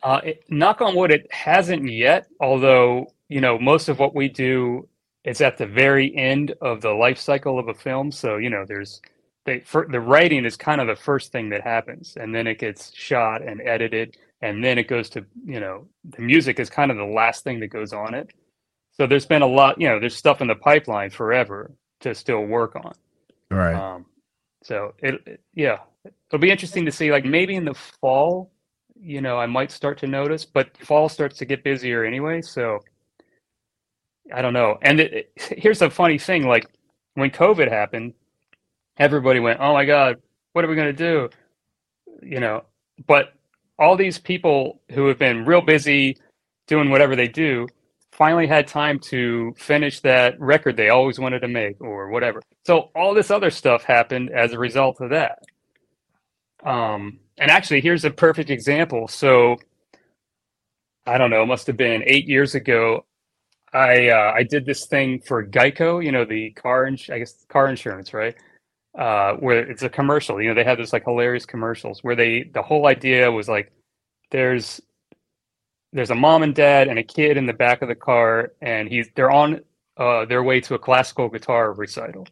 Uh, 0.02 0.20
it, 0.24 0.44
knock 0.50 0.82
on 0.82 0.96
wood, 0.96 1.12
it 1.12 1.32
hasn't 1.32 1.90
yet. 1.90 2.28
Although 2.42 3.08
you 3.30 3.42
know, 3.42 3.58
most 3.58 3.90
of 3.90 3.98
what 3.98 4.14
we 4.14 4.30
do 4.30 4.88
is 5.24 5.42
at 5.42 5.58
the 5.58 5.66
very 5.66 6.16
end 6.16 6.54
of 6.62 6.82
the 6.82 6.92
life 6.92 7.18
cycle 7.18 7.58
of 7.58 7.68
a 7.68 7.74
film. 7.74 8.12
So 8.12 8.38
you 8.38 8.50
know, 8.50 8.64
there's 8.68 9.02
they, 9.46 9.62
for, 9.62 9.88
the 9.90 10.00
writing 10.00 10.46
is 10.46 10.56
kind 10.56 10.80
of 10.80 10.88
the 10.88 10.96
first 10.96 11.32
thing 11.32 11.50
that 11.50 11.62
happens, 11.62 12.16
and 12.16 12.34
then 12.34 12.48
it 12.48 12.60
gets 12.60 12.94
shot 12.94 13.42
and 13.42 13.60
edited, 13.62 14.18
and 14.44 14.64
then 14.64 14.78
it 14.78 14.90
goes 14.90 15.10
to 15.12 15.26
you 15.46 15.62
know, 15.62 15.88
the 16.18 16.22
music 16.24 16.60
is 16.60 16.70
kind 16.70 16.92
of 16.92 16.98
the 16.98 17.06
last 17.06 17.46
thing 17.46 17.62
that 17.62 17.70
goes 17.70 17.94
on 17.94 18.14
it. 18.14 18.32
So 18.94 19.08
there's 19.08 19.26
been 19.28 19.44
a 19.44 19.48
lot, 19.48 19.82
you 19.82 19.90
know, 19.90 20.00
there's 20.00 20.18
stuff 20.18 20.42
in 20.42 20.48
the 20.50 20.56
pipeline 20.56 21.12
forever 21.12 21.72
to 22.02 22.16
still 22.16 22.46
work 22.46 22.76
on. 22.76 22.94
right 23.52 23.76
Um, 23.76 24.06
so 24.64 24.96
it, 25.00 25.16
it- 25.28 25.42
yeah, 25.56 25.80
it'll 26.30 26.40
be 26.42 26.52
interesting 26.52 26.86
to 26.86 26.92
see. 26.94 27.12
Like 27.12 27.26
maybe 27.26 27.56
in 27.56 27.66
the 27.66 27.76
fall, 27.76 28.52
you 29.00 29.22
know, 29.22 29.38
I 29.40 29.48
might 29.48 29.72
start 29.72 30.00
to 30.00 30.08
notice, 30.08 30.46
but 30.46 30.78
fall 30.78 31.10
starts 31.10 31.38
to 31.40 31.46
get 31.46 31.64
busier 31.64 32.06
anyway. 32.06 32.42
So 32.42 32.80
I 34.34 34.42
don't 34.42 34.54
know. 34.54 34.78
And 34.82 35.00
it, 35.00 35.14
it- 35.14 35.32
here's 35.60 35.82
a 35.82 35.90
funny 35.90 36.20
thing: 36.20 36.48
like 36.48 36.68
when 37.16 37.32
COVID 37.32 37.70
happened, 37.72 38.14
everybody 38.98 39.40
went, 39.42 39.60
"Oh 39.62 39.74
my 39.74 39.86
God, 39.86 40.22
what 40.54 40.66
are 40.66 40.70
we 40.70 40.76
going 40.76 40.96
to 40.96 41.04
do?" 41.12 41.30
You 42.22 42.40
know, 42.42 42.64
but 43.08 43.34
all 43.80 43.96
these 43.98 44.20
people 44.20 44.82
who 44.92 45.08
have 45.08 45.20
been 45.20 45.46
real 45.46 45.62
busy 45.62 46.18
doing 46.68 46.90
whatever 46.90 47.16
they 47.16 47.28
do 47.28 47.68
finally 48.12 48.48
had 48.48 48.68
time 48.68 49.00
to 49.00 49.54
finish 49.58 50.00
that 50.02 50.40
record 50.40 50.78
they 50.78 50.90
always 50.90 51.20
wanted 51.20 51.40
to 51.40 51.48
make 51.48 51.80
or 51.82 52.10
whatever. 52.10 52.42
So 52.66 52.92
all 52.96 53.14
this 53.14 53.32
other 53.32 53.50
stuff 53.50 53.84
happened 53.84 54.30
as 54.32 54.54
a 54.54 54.60
result 54.60 55.02
of 55.02 55.10
that. 55.10 55.40
Um, 56.64 57.20
and 57.38 57.52
actually, 57.52 57.82
here's 57.82 58.06
a 58.06 58.12
perfect 58.12 58.50
example. 58.50 59.08
So 59.08 59.58
I 61.06 61.18
don't 61.18 61.30
know, 61.32 61.46
must 61.46 61.68
have 61.68 61.78
been 61.78 62.04
eight 62.06 62.28
years 62.28 62.56
ago. 62.56 63.06
I 63.74 64.10
uh, 64.10 64.34
I 64.36 64.44
did 64.44 64.66
this 64.66 64.86
thing 64.86 65.20
for 65.22 65.46
Geico, 65.46 66.04
you 66.04 66.12
know, 66.12 66.26
the 66.26 66.52
car, 66.52 66.86
ins- 66.88 67.10
I 67.10 67.20
guess 67.20 67.46
car 67.50 67.68
insurance, 67.68 68.14
right? 68.14 68.36
Uh, 68.98 69.34
where 69.34 69.60
it's 69.70 69.84
a 69.84 69.90
commercial. 69.90 70.42
You 70.42 70.50
know, 70.50 70.56
they 70.56 70.64
have 70.64 70.78
this 70.78 70.94
like 70.94 71.04
hilarious 71.06 71.46
commercials 71.46 72.04
where 72.04 72.16
they 72.16 72.44
the 72.54 72.62
whole 72.62 72.88
idea 72.88 73.32
was 73.32 73.48
like 73.50 73.72
there's 74.32 74.82
there's 75.94 76.10
a 76.10 76.16
mom 76.16 76.44
and 76.44 76.56
dad 76.56 76.88
and 76.88 76.98
a 77.00 77.04
kid 77.04 77.38
in 77.38 77.46
the 77.46 77.54
back 77.54 77.82
of 77.82 77.88
the 77.88 77.96
car, 77.96 78.54
and 78.62 78.90
he's 78.90 79.08
they're 79.16 79.32
on 79.32 79.62
uh, 79.98 80.26
their 80.26 80.44
way 80.44 80.60
to 80.62 80.76
a 80.76 80.80
classical 80.80 81.30
guitar 81.30 81.72
recital, 81.74 82.28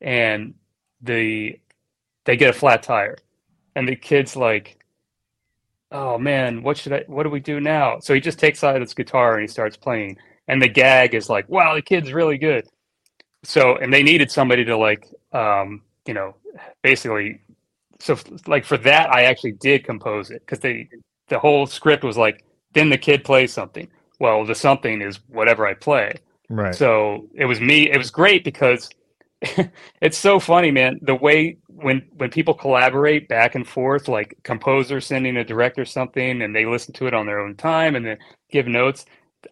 and 0.00 0.54
the 1.02 1.58
they 2.24 2.36
get 2.36 2.50
a 2.50 2.58
flat 2.58 2.82
tire, 2.82 3.16
and 3.74 3.86
the 3.88 3.96
kid's 3.96 4.34
like, 4.36 4.78
"Oh 5.92 6.18
man, 6.18 6.62
what 6.62 6.76
should 6.78 6.92
I? 6.92 7.04
What 7.06 7.24
do 7.24 7.30
we 7.30 7.40
do 7.40 7.60
now?" 7.60 7.98
So 8.00 8.14
he 8.14 8.20
just 8.20 8.38
takes 8.38 8.64
out 8.64 8.80
his 8.80 8.94
guitar 8.94 9.34
and 9.34 9.42
he 9.42 9.48
starts 9.48 9.76
playing, 9.76 10.16
and 10.48 10.60
the 10.60 10.68
gag 10.68 11.14
is 11.14 11.28
like, 11.28 11.48
"Wow, 11.48 11.74
the 11.74 11.82
kid's 11.82 12.12
really 12.12 12.38
good." 12.38 12.66
So, 13.44 13.76
and 13.76 13.92
they 13.92 14.02
needed 14.02 14.30
somebody 14.30 14.64
to 14.64 14.76
like, 14.76 15.06
um, 15.32 15.82
you 16.06 16.14
know, 16.14 16.36
basically, 16.82 17.40
so 17.98 18.16
like 18.46 18.64
for 18.64 18.76
that, 18.78 19.10
I 19.10 19.24
actually 19.24 19.52
did 19.52 19.84
compose 19.84 20.30
it 20.30 20.40
because 20.40 20.60
they 20.60 20.88
the 21.28 21.38
whole 21.38 21.66
script 21.66 22.04
was 22.04 22.16
like, 22.16 22.44
then 22.72 22.90
the 22.90 22.98
kid 22.98 23.24
plays 23.24 23.52
something. 23.52 23.88
Well, 24.20 24.44
the 24.44 24.54
something 24.54 25.02
is 25.02 25.18
whatever 25.28 25.66
I 25.66 25.74
play. 25.74 26.14
Right. 26.48 26.74
So 26.74 27.28
it 27.34 27.46
was 27.46 27.60
me. 27.60 27.90
It 27.90 27.98
was 27.98 28.10
great 28.10 28.44
because 28.44 28.88
it's 30.00 30.18
so 30.18 30.38
funny, 30.38 30.70
man. 30.70 30.98
The 31.02 31.14
way 31.14 31.58
when 31.66 32.02
when 32.16 32.30
people 32.30 32.54
collaborate 32.54 33.28
back 33.28 33.54
and 33.54 33.66
forth, 33.66 34.08
like 34.08 34.36
composer 34.42 35.00
sending 35.00 35.36
a 35.36 35.44
director 35.44 35.84
something 35.84 36.42
and 36.42 36.54
they 36.54 36.64
listen 36.66 36.94
to 36.94 37.06
it 37.06 37.14
on 37.14 37.26
their 37.26 37.40
own 37.40 37.56
time 37.56 37.96
and 37.96 38.06
then 38.06 38.18
give 38.50 38.66
notes. 38.66 39.04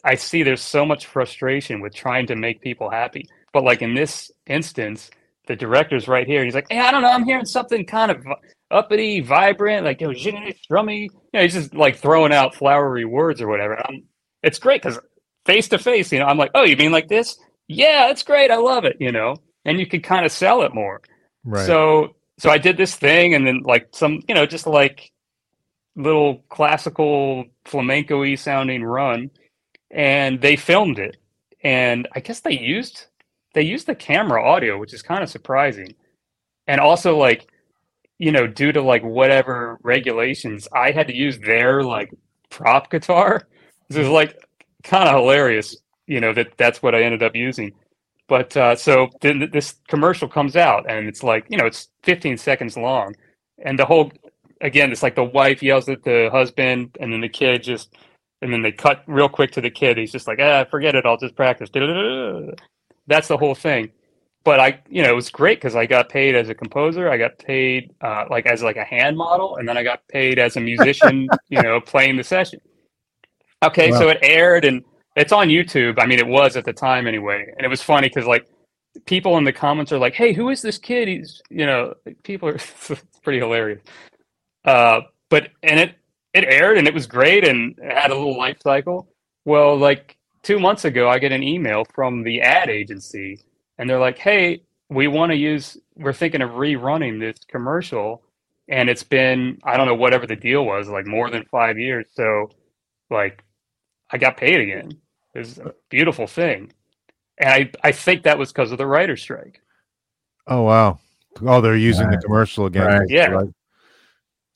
I 0.02 0.14
see 0.14 0.42
there's 0.42 0.62
so 0.62 0.84
much 0.84 1.06
frustration 1.06 1.80
with 1.80 1.94
trying 1.94 2.26
to 2.28 2.36
make 2.36 2.60
people 2.60 2.90
happy. 2.90 3.28
But 3.52 3.64
like 3.64 3.82
in 3.82 3.94
this 3.94 4.32
instance, 4.46 5.10
the 5.46 5.56
director's 5.56 6.08
right 6.08 6.26
here. 6.26 6.44
He's 6.44 6.54
like, 6.54 6.66
hey, 6.70 6.80
I 6.80 6.90
don't 6.90 7.02
know, 7.02 7.10
I'm 7.10 7.24
hearing 7.24 7.44
something 7.44 7.84
kind 7.84 8.10
of 8.10 8.24
uppity, 8.70 9.20
vibrant, 9.20 9.84
like 9.84 10.00
you 10.00 10.08
know, 10.08 10.14
strummy. 10.14 11.02
You 11.02 11.10
know, 11.34 11.42
he's 11.42 11.54
just 11.54 11.74
like 11.74 11.96
throwing 11.96 12.32
out 12.32 12.54
flowery 12.54 13.04
words 13.04 13.40
or 13.40 13.48
whatever. 13.48 13.78
I'm, 13.86 14.04
it's 14.42 14.58
great 14.58 14.82
because 14.82 14.98
face 15.46 15.68
to 15.68 15.78
face, 15.78 16.12
you 16.12 16.18
know, 16.18 16.26
I'm 16.26 16.38
like, 16.38 16.50
oh, 16.54 16.64
you 16.64 16.76
mean 16.76 16.92
like 16.92 17.08
this? 17.08 17.38
Yeah, 17.68 18.10
it's 18.10 18.22
great. 18.22 18.50
I 18.50 18.56
love 18.56 18.84
it. 18.84 18.96
You 19.00 19.12
know, 19.12 19.36
and 19.64 19.78
you 19.78 19.86
can 19.86 20.00
kind 20.02 20.26
of 20.26 20.32
sell 20.32 20.62
it 20.62 20.74
more. 20.74 21.00
right. 21.44 21.66
So 21.66 22.16
so 22.38 22.50
I 22.50 22.58
did 22.58 22.76
this 22.76 22.96
thing, 22.96 23.34
and 23.34 23.46
then 23.46 23.60
like 23.64 23.88
some, 23.92 24.20
you 24.28 24.34
know, 24.34 24.46
just 24.46 24.66
like 24.66 25.12
little 25.96 26.38
classical 26.48 27.44
flamenco-y 27.64 28.34
sounding 28.34 28.82
run, 28.82 29.30
and 29.90 30.40
they 30.40 30.56
filmed 30.56 30.98
it. 30.98 31.16
And 31.62 32.08
I 32.14 32.20
guess 32.20 32.40
they 32.40 32.58
used 32.58 33.06
they 33.54 33.62
use 33.62 33.84
the 33.84 33.94
camera 33.94 34.44
audio, 34.44 34.78
which 34.78 34.94
is 34.94 35.02
kind 35.02 35.22
of 35.22 35.30
surprising. 35.30 35.94
And 36.66 36.80
also 36.80 37.16
like, 37.18 37.48
you 38.18 38.32
know, 38.32 38.46
due 38.46 38.72
to 38.72 38.82
like 38.82 39.02
whatever 39.04 39.78
regulations, 39.82 40.68
I 40.72 40.92
had 40.92 41.08
to 41.08 41.16
use 41.16 41.38
their 41.40 41.82
like 41.82 42.12
prop 42.50 42.90
guitar. 42.90 43.48
This 43.88 43.98
is 43.98 44.08
like 44.08 44.38
kind 44.84 45.08
of 45.08 45.16
hilarious, 45.16 45.76
you 46.06 46.20
know, 46.20 46.32
that 46.34 46.56
that's 46.58 46.82
what 46.82 46.94
I 46.94 47.02
ended 47.02 47.22
up 47.22 47.36
using. 47.36 47.72
But 48.28 48.56
uh, 48.56 48.76
so 48.76 49.08
then 49.20 49.50
this 49.52 49.74
commercial 49.88 50.28
comes 50.28 50.56
out, 50.56 50.90
and 50.90 51.08
it's 51.08 51.22
like 51.22 51.46
you 51.50 51.58
know 51.58 51.66
it's 51.66 51.88
15 52.04 52.38
seconds 52.38 52.76
long, 52.76 53.14
and 53.64 53.78
the 53.78 53.84
whole 53.84 54.12
again 54.62 54.90
it's 54.92 55.02
like 55.02 55.14
the 55.14 55.24
wife 55.24 55.62
yells 55.62 55.88
at 55.88 56.02
the 56.04 56.30
husband, 56.32 56.96
and 57.00 57.12
then 57.12 57.20
the 57.20 57.28
kid 57.28 57.62
just, 57.62 57.94
and 58.40 58.52
then 58.52 58.62
they 58.62 58.72
cut 58.72 59.02
real 59.06 59.28
quick 59.28 59.50
to 59.52 59.60
the 59.60 59.70
kid. 59.70 59.98
He's 59.98 60.12
just 60.12 60.26
like, 60.26 60.38
ah, 60.40 60.64
forget 60.70 60.94
it, 60.94 61.04
I'll 61.04 61.18
just 61.18 61.36
practice. 61.36 61.68
That's 63.06 63.28
the 63.28 63.36
whole 63.36 63.54
thing. 63.54 63.90
But 64.44 64.60
I, 64.60 64.80
you 64.90 65.02
know, 65.02 65.10
it 65.10 65.14
was 65.14 65.30
great 65.30 65.58
because 65.58 65.74
I 65.74 65.86
got 65.86 66.10
paid 66.10 66.34
as 66.34 66.50
a 66.50 66.54
composer. 66.54 67.08
I 67.08 67.16
got 67.16 67.38
paid 67.38 67.94
uh, 68.02 68.26
like 68.28 68.44
as 68.46 68.62
like 68.62 68.76
a 68.76 68.84
hand 68.84 69.16
model, 69.16 69.56
and 69.56 69.66
then 69.66 69.78
I 69.78 69.82
got 69.82 70.06
paid 70.08 70.38
as 70.38 70.56
a 70.56 70.60
musician, 70.60 71.28
you 71.48 71.62
know, 71.62 71.80
playing 71.80 72.16
the 72.16 72.24
session. 72.24 72.60
Okay, 73.64 73.90
Wow. 73.90 73.98
so 74.00 74.08
it 74.10 74.18
aired 74.22 74.66
and 74.66 74.84
it's 75.16 75.32
on 75.32 75.48
YouTube. 75.48 75.98
I 75.98 76.04
mean, 76.06 76.18
it 76.18 76.26
was 76.26 76.56
at 76.56 76.64
the 76.66 76.72
time 76.74 77.06
anyway, 77.06 77.46
and 77.56 77.64
it 77.64 77.68
was 77.68 77.80
funny 77.80 78.08
because 78.08 78.26
like 78.26 78.46
people 79.06 79.38
in 79.38 79.44
the 79.44 79.52
comments 79.52 79.92
are 79.92 79.98
like, 79.98 80.12
"Hey, 80.14 80.34
who 80.34 80.50
is 80.50 80.60
this 80.60 80.76
kid?" 80.76 81.08
He's 81.08 81.40
you 81.48 81.64
know, 81.64 81.94
people 82.22 82.48
are 82.50 82.54
it's 82.90 83.02
pretty 83.22 83.38
hilarious. 83.38 83.80
Uh, 84.66 85.00
but 85.30 85.48
and 85.62 85.80
it 85.80 85.94
it 86.34 86.44
aired 86.44 86.76
and 86.76 86.86
it 86.86 86.92
was 86.92 87.06
great 87.06 87.46
and 87.46 87.78
it 87.78 87.96
had 87.96 88.10
a 88.10 88.14
little 88.14 88.36
life 88.36 88.58
cycle. 88.62 89.08
Well, 89.46 89.76
like 89.78 90.18
two 90.44 90.60
months 90.60 90.84
ago, 90.84 91.08
I 91.08 91.18
get 91.18 91.32
an 91.32 91.42
email 91.42 91.84
from 91.94 92.22
the 92.22 92.42
ad 92.42 92.70
agency, 92.70 93.40
and 93.78 93.90
they're 93.90 93.98
like, 93.98 94.18
"Hey, 94.18 94.62
we 94.88 95.08
want 95.08 95.32
to 95.32 95.36
use. 95.36 95.76
We're 95.96 96.12
thinking 96.12 96.42
of 96.42 96.50
rerunning 96.50 97.18
this 97.18 97.38
commercial." 97.48 98.22
And 98.68 98.88
it's 98.88 99.02
been, 99.02 99.58
I 99.62 99.76
don't 99.76 99.86
know, 99.86 99.94
whatever 99.94 100.26
the 100.26 100.36
deal 100.36 100.64
was, 100.64 100.88
like 100.88 101.06
more 101.06 101.28
than 101.30 101.44
five 101.50 101.78
years. 101.78 102.06
So, 102.14 102.50
like, 103.10 103.44
I 104.10 104.16
got 104.16 104.38
paid 104.38 104.60
again. 104.60 104.92
It 105.34 105.38
was 105.38 105.58
a 105.58 105.74
beautiful 105.90 106.26
thing. 106.26 106.72
And 107.36 107.50
I, 107.50 107.70
I 107.82 107.92
think 107.92 108.22
that 108.22 108.38
was 108.38 108.52
because 108.52 108.72
of 108.72 108.78
the 108.78 108.86
writer's 108.86 109.20
strike. 109.20 109.60
oh 110.46 110.62
wow. 110.62 110.98
Oh, 111.42 111.60
they're 111.60 111.76
using 111.76 112.08
the 112.10 112.16
commercial 112.18 112.66
again. 112.66 112.86
Right. 112.86 113.08
Yeah. 113.08 113.26
Right. 113.26 113.48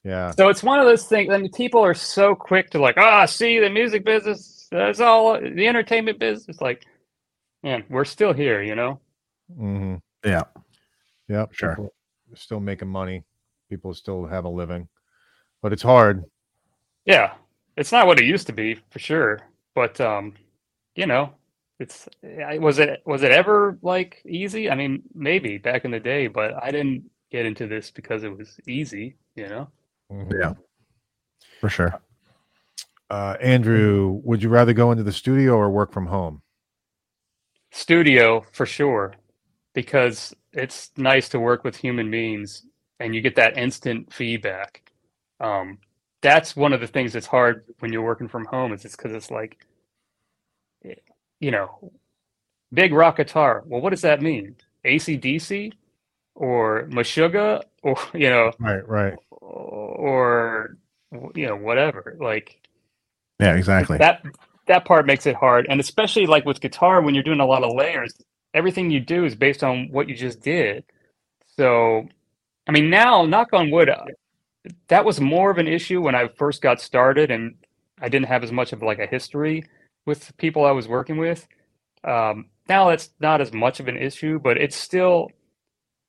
Yeah. 0.05 0.31
So 0.31 0.49
it's 0.49 0.63
one 0.63 0.79
of 0.79 0.87
those 0.87 1.07
things. 1.07 1.31
I 1.31 1.39
mean, 1.39 1.51
people 1.51 1.85
are 1.85 1.95
so 1.95 2.35
quick 2.35 2.71
to 2.71 2.79
like, 2.79 2.97
ah, 2.97 3.27
see, 3.27 3.59
the 3.59 3.69
music 3.69 4.05
business, 4.05 4.58
that's 4.77 5.01
all 5.01 5.41
the 5.41 5.67
entertainment 5.67 6.19
business. 6.19 6.61
Like, 6.61 6.85
man, 7.63 7.85
we're 7.89 8.05
still 8.05 8.33
here, 8.33 8.63
you 8.63 8.75
know? 8.75 9.01
hmm 9.55 9.97
Yeah. 10.25 10.45
Yep. 11.29 11.53
Sure. 11.53 11.71
People 11.71 11.93
still 12.35 12.61
making 12.61 12.89
money. 12.89 13.25
People 13.71 13.95
still 13.95 14.27
have 14.27 14.45
a 14.45 14.49
living, 14.49 14.89
but 15.63 15.73
it's 15.73 15.83
hard. 15.83 16.25
Yeah. 17.05 17.35
It's 17.77 17.93
not 17.93 18.07
what 18.07 18.19
it 18.19 18.25
used 18.25 18.47
to 18.49 18.53
be 18.53 18.79
for 18.91 18.99
sure. 18.99 19.41
But, 19.75 20.01
um, 20.01 20.35
you 20.97 21.07
know, 21.07 21.33
it's, 21.79 22.09
was 22.23 22.79
it, 22.79 23.03
was 23.07 23.23
it 23.23 23.31
ever 23.31 23.79
like 23.83 24.21
easy? 24.27 24.69
I 24.71 24.75
mean, 24.75 25.03
maybe 25.15 25.59
back 25.59 25.85
in 25.85 25.91
the 25.93 26.01
day, 26.01 26.27
but 26.27 26.55
I 26.61 26.71
didn't 26.73 27.05
get 27.31 27.47
into 27.47 27.67
this 27.69 27.91
because 27.91 28.25
it 28.25 28.37
was 28.37 28.59
easy, 28.67 29.17
you 29.37 29.49
know? 29.49 29.69
Mhm. 30.11 30.33
Yeah. 30.41 30.55
For 31.61 31.69
sure. 31.69 32.01
Uh, 33.11 33.37
Andrew, 33.41 34.21
would 34.23 34.43
you 34.43 34.49
rather 34.49 34.73
go 34.73 34.91
into 34.93 35.03
the 35.03 35.13
studio 35.13 35.57
or 35.57 35.71
work 35.71 35.93
from 35.93 36.07
home? 36.07 36.43
studio 37.71 38.45
for 38.53 38.67
sure 38.67 39.15
because 39.75 40.35
it's 40.53 40.91
nice 40.97 41.29
to 41.29 41.39
work 41.39 41.65
with 41.65 41.77
human 41.77 42.11
beings 42.11 42.65
and 42.99 43.15
you 43.15 43.21
get 43.21 43.37
that 43.37 43.59
instant 43.59 44.13
feedback 44.13 44.91
um, 45.41 45.79
that's 46.23 46.57
one 46.57 46.73
of 46.73 46.81
the 46.81 46.87
things 46.87 47.13
that's 47.13 47.27
hard 47.27 47.65
when 47.81 47.93
you're 47.93 48.03
working 48.03 48.29
from 48.29 48.45
home 48.47 48.73
is 48.73 48.85
it's 48.85 48.97
because 48.97 49.13
it's 49.13 49.31
like 49.31 49.59
eh, 50.85 50.95
you 51.41 51.51
know 51.51 51.93
big 52.73 52.93
rock 52.93 53.17
guitar 53.19 53.63
well 53.67 53.81
what 53.81 53.91
does 53.91 54.03
that 54.03 54.23
mean 54.23 54.57
acdc 54.85 55.73
or 56.35 56.89
meshuggah 56.89 57.63
or 57.83 57.97
you 58.15 58.31
know 58.31 58.51
Right. 58.59 58.89
Right. 58.89 59.15
or 59.31 60.77
you 61.35 61.47
know 61.47 61.57
whatever 61.57 62.17
like 62.19 62.68
Yeah, 63.41 63.55
exactly. 63.55 63.99
that 63.99 64.23
that 64.69 64.85
part 64.85 65.07
makes 65.07 65.27
it 65.27 65.35
hard 65.35 65.67
and 65.69 65.81
especially 65.81 66.27
like 66.27 66.45
with 66.45 66.61
guitar 66.61 67.01
when 67.03 67.15
you're 67.15 67.25
doing 67.25 67.41
a 67.41 67.47
lot 67.47 67.65
of 67.65 67.75
layers 67.75 68.15
everything 68.55 68.91
you 68.91 69.01
do 69.01 69.25
is 69.25 69.35
based 69.35 69.65
on 69.65 69.89
what 69.91 70.09
you 70.09 70.15
just 70.15 70.41
did 70.41 70.85
so 71.57 72.07
i 72.69 72.73
mean 72.73 72.89
now 72.89 73.25
knock 73.25 73.49
on 73.53 73.71
wood 73.71 73.89
uh, 73.89 74.05
that 74.89 75.05
was 75.05 75.21
more 75.21 75.51
of 75.51 75.59
an 75.59 75.67
issue 75.67 76.01
when 76.01 76.15
i 76.15 76.29
first 76.37 76.63
got 76.63 76.81
started 76.81 77.31
and 77.31 77.55
i 78.01 78.09
didn't 78.09 78.27
have 78.27 78.45
as 78.45 78.53
much 78.53 78.73
of 78.73 78.83
like 78.83 78.99
a 78.99 79.07
history 79.07 79.65
with 80.07 80.37
people 80.37 80.65
i 80.65 80.71
was 80.71 80.87
working 80.87 81.17
with 81.17 81.47
um, 82.05 82.47
now 82.69 82.89
that's 82.89 83.11
not 83.21 83.41
as 83.41 83.53
much 83.53 83.81
of 83.81 83.89
an 83.89 83.97
issue 83.97 84.39
but 84.39 84.57
it's 84.57 84.77
still 84.77 85.29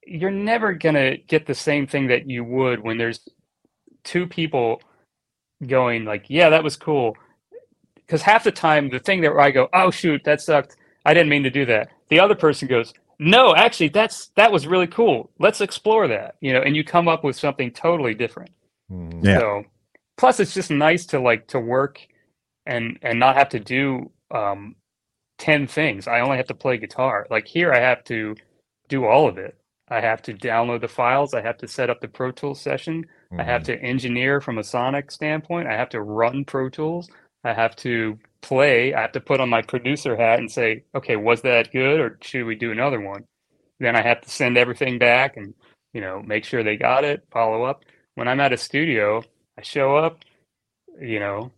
you're 0.06 0.32
never 0.32 0.74
gonna 0.74 1.18
get 1.18 1.46
the 1.46 1.56
same 1.56 1.88
thing 1.88 2.08
that 2.08 2.30
you 2.30 2.44
would 2.44 2.80
when 2.82 2.98
there's 2.98 3.28
two 4.04 4.28
people 4.28 4.82
going 5.68 6.06
like 6.06 6.26
yeah 6.30 6.50
that 6.50 6.64
was 6.64 6.78
cool 6.78 7.16
because 8.10 8.24
half 8.24 8.44
the 8.44 8.52
time 8.52 8.90
the 8.90 9.00
thing 9.00 9.22
that 9.22 9.34
I 9.34 9.52
go, 9.52 9.70
oh 9.74 9.92
shoot, 9.92 10.24
that 10.24 10.42
sucked. 10.42 10.78
I 11.06 11.14
didn't 11.14 11.30
mean 11.30 11.44
to 11.44 11.50
do 11.52 11.66
that. 11.68 11.90
The 12.10 12.20
other 12.20 12.36
person 12.36 12.68
goes, 12.68 12.94
no, 13.20 13.56
actually, 13.56 13.90
that's 13.90 14.30
that 14.36 14.52
was 14.52 14.66
really 14.66 14.88
cool. 14.88 15.30
Let's 15.40 15.62
explore 15.62 16.08
that, 16.08 16.36
you 16.42 16.54
know, 16.54 16.62
and 16.62 16.76
you 16.76 16.84
come 16.84 17.08
up 17.08 17.24
with 17.24 17.36
something 17.36 17.72
totally 17.72 18.16
different. 18.16 18.50
Mhm. 18.92 19.24
Yeah. 19.24 19.40
So, 19.40 19.64
plus, 20.18 20.40
it's 20.40 20.54
just 20.54 20.72
nice 20.72 21.06
to 21.08 21.20
like 21.20 21.48
to 21.48 21.60
work 21.60 22.00
and 22.66 22.98
and 23.04 23.20
not 23.20 23.36
have 23.36 23.50
to 23.50 23.60
do 23.60 24.12
um, 24.32 24.76
ten 25.38 25.68
things. 25.68 26.08
I 26.08 26.22
only 26.22 26.38
have 26.38 26.48
to 26.48 26.56
play 26.56 26.78
guitar. 26.78 27.28
Like 27.30 27.48
here, 27.48 27.74
I 27.74 27.80
have 27.80 28.04
to 28.06 28.36
do 28.88 29.06
all 29.06 29.28
of 29.28 29.38
it. 29.38 29.58
I 29.90 30.00
have 30.02 30.22
to 30.24 30.34
download 30.34 30.82
the 30.82 30.88
files. 30.88 31.34
I 31.34 31.42
have 31.42 31.58
to 31.60 31.68
set 31.68 31.90
up 31.90 32.02
the 32.02 32.08
Pro 32.08 32.32
Tools 32.32 32.62
session. 32.62 33.06
I 33.38 33.44
have 33.44 33.64
mm-hmm. 33.64 33.74
to 33.74 33.82
engineer 33.82 34.42
from 34.42 34.58
a 34.58 34.64
sonic 34.64 35.12
standpoint. 35.12 35.68
I 35.68 35.76
have 35.76 35.90
to 35.90 36.02
run 36.02 36.46
Pro 36.46 36.70
Tools. 36.70 37.10
I 37.44 37.54
have 37.54 37.76
to 37.78 38.18
play. 38.42 38.94
I 38.94 39.02
have 39.02 39.12
to 39.14 39.22
put 39.22 39.40
on 39.40 39.50
my 39.50 39.62
producer 39.62 40.16
hat 40.16 40.40
and 40.40 40.52
say, 40.52 40.84
okay, 40.96 41.16
was 41.16 41.42
that 41.42 41.72
good 41.72 42.00
or 42.00 42.18
should 42.22 42.46
we 42.46 42.56
do 42.56 42.72
another 42.72 43.00
one? 43.00 43.26
Then 43.80 43.96
I 43.96 44.02
have 44.02 44.22
to 44.22 44.30
send 44.30 44.58
everything 44.58 44.98
back 44.98 45.38
and 45.38 45.54
you 45.94 46.02
know, 46.02 46.22
make 46.22 46.46
sure 46.46 46.64
they 46.64 46.78
got 46.78 47.04
it, 47.04 47.26
follow 47.32 47.64
up. 47.64 47.84
When 48.16 48.28
I'm 48.28 48.40
at 48.40 48.54
a 48.54 48.58
studio, 48.58 49.24
I 49.58 49.62
show 49.62 49.96
up, 49.96 50.24
you 51.02 51.20
know, 51.20 51.52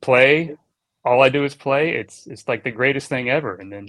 play. 0.00 0.56
All 1.04 1.22
I 1.22 1.28
do 1.28 1.44
is 1.44 1.54
play. 1.54 1.96
It's 1.96 2.26
it's 2.26 2.46
like 2.48 2.64
the 2.64 2.70
greatest 2.70 3.08
thing 3.08 3.30
ever. 3.30 3.54
And 3.54 3.72
then, 3.72 3.88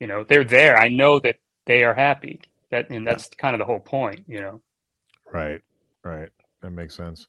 you 0.00 0.06
know, 0.06 0.24
they're 0.24 0.44
there. 0.44 0.78
I 0.78 0.88
know 0.88 1.20
that 1.20 1.36
they 1.66 1.84
are 1.84 1.94
happy. 1.94 2.40
That 2.70 2.90
and 2.90 3.06
that's 3.06 3.28
kind 3.28 3.54
of 3.54 3.58
the 3.58 3.64
whole 3.64 3.80
point, 3.80 4.24
you 4.26 4.40
know. 4.40 4.60
Right. 5.32 5.60
Right. 6.02 6.30
That 6.62 6.70
makes 6.70 6.96
sense. 6.96 7.26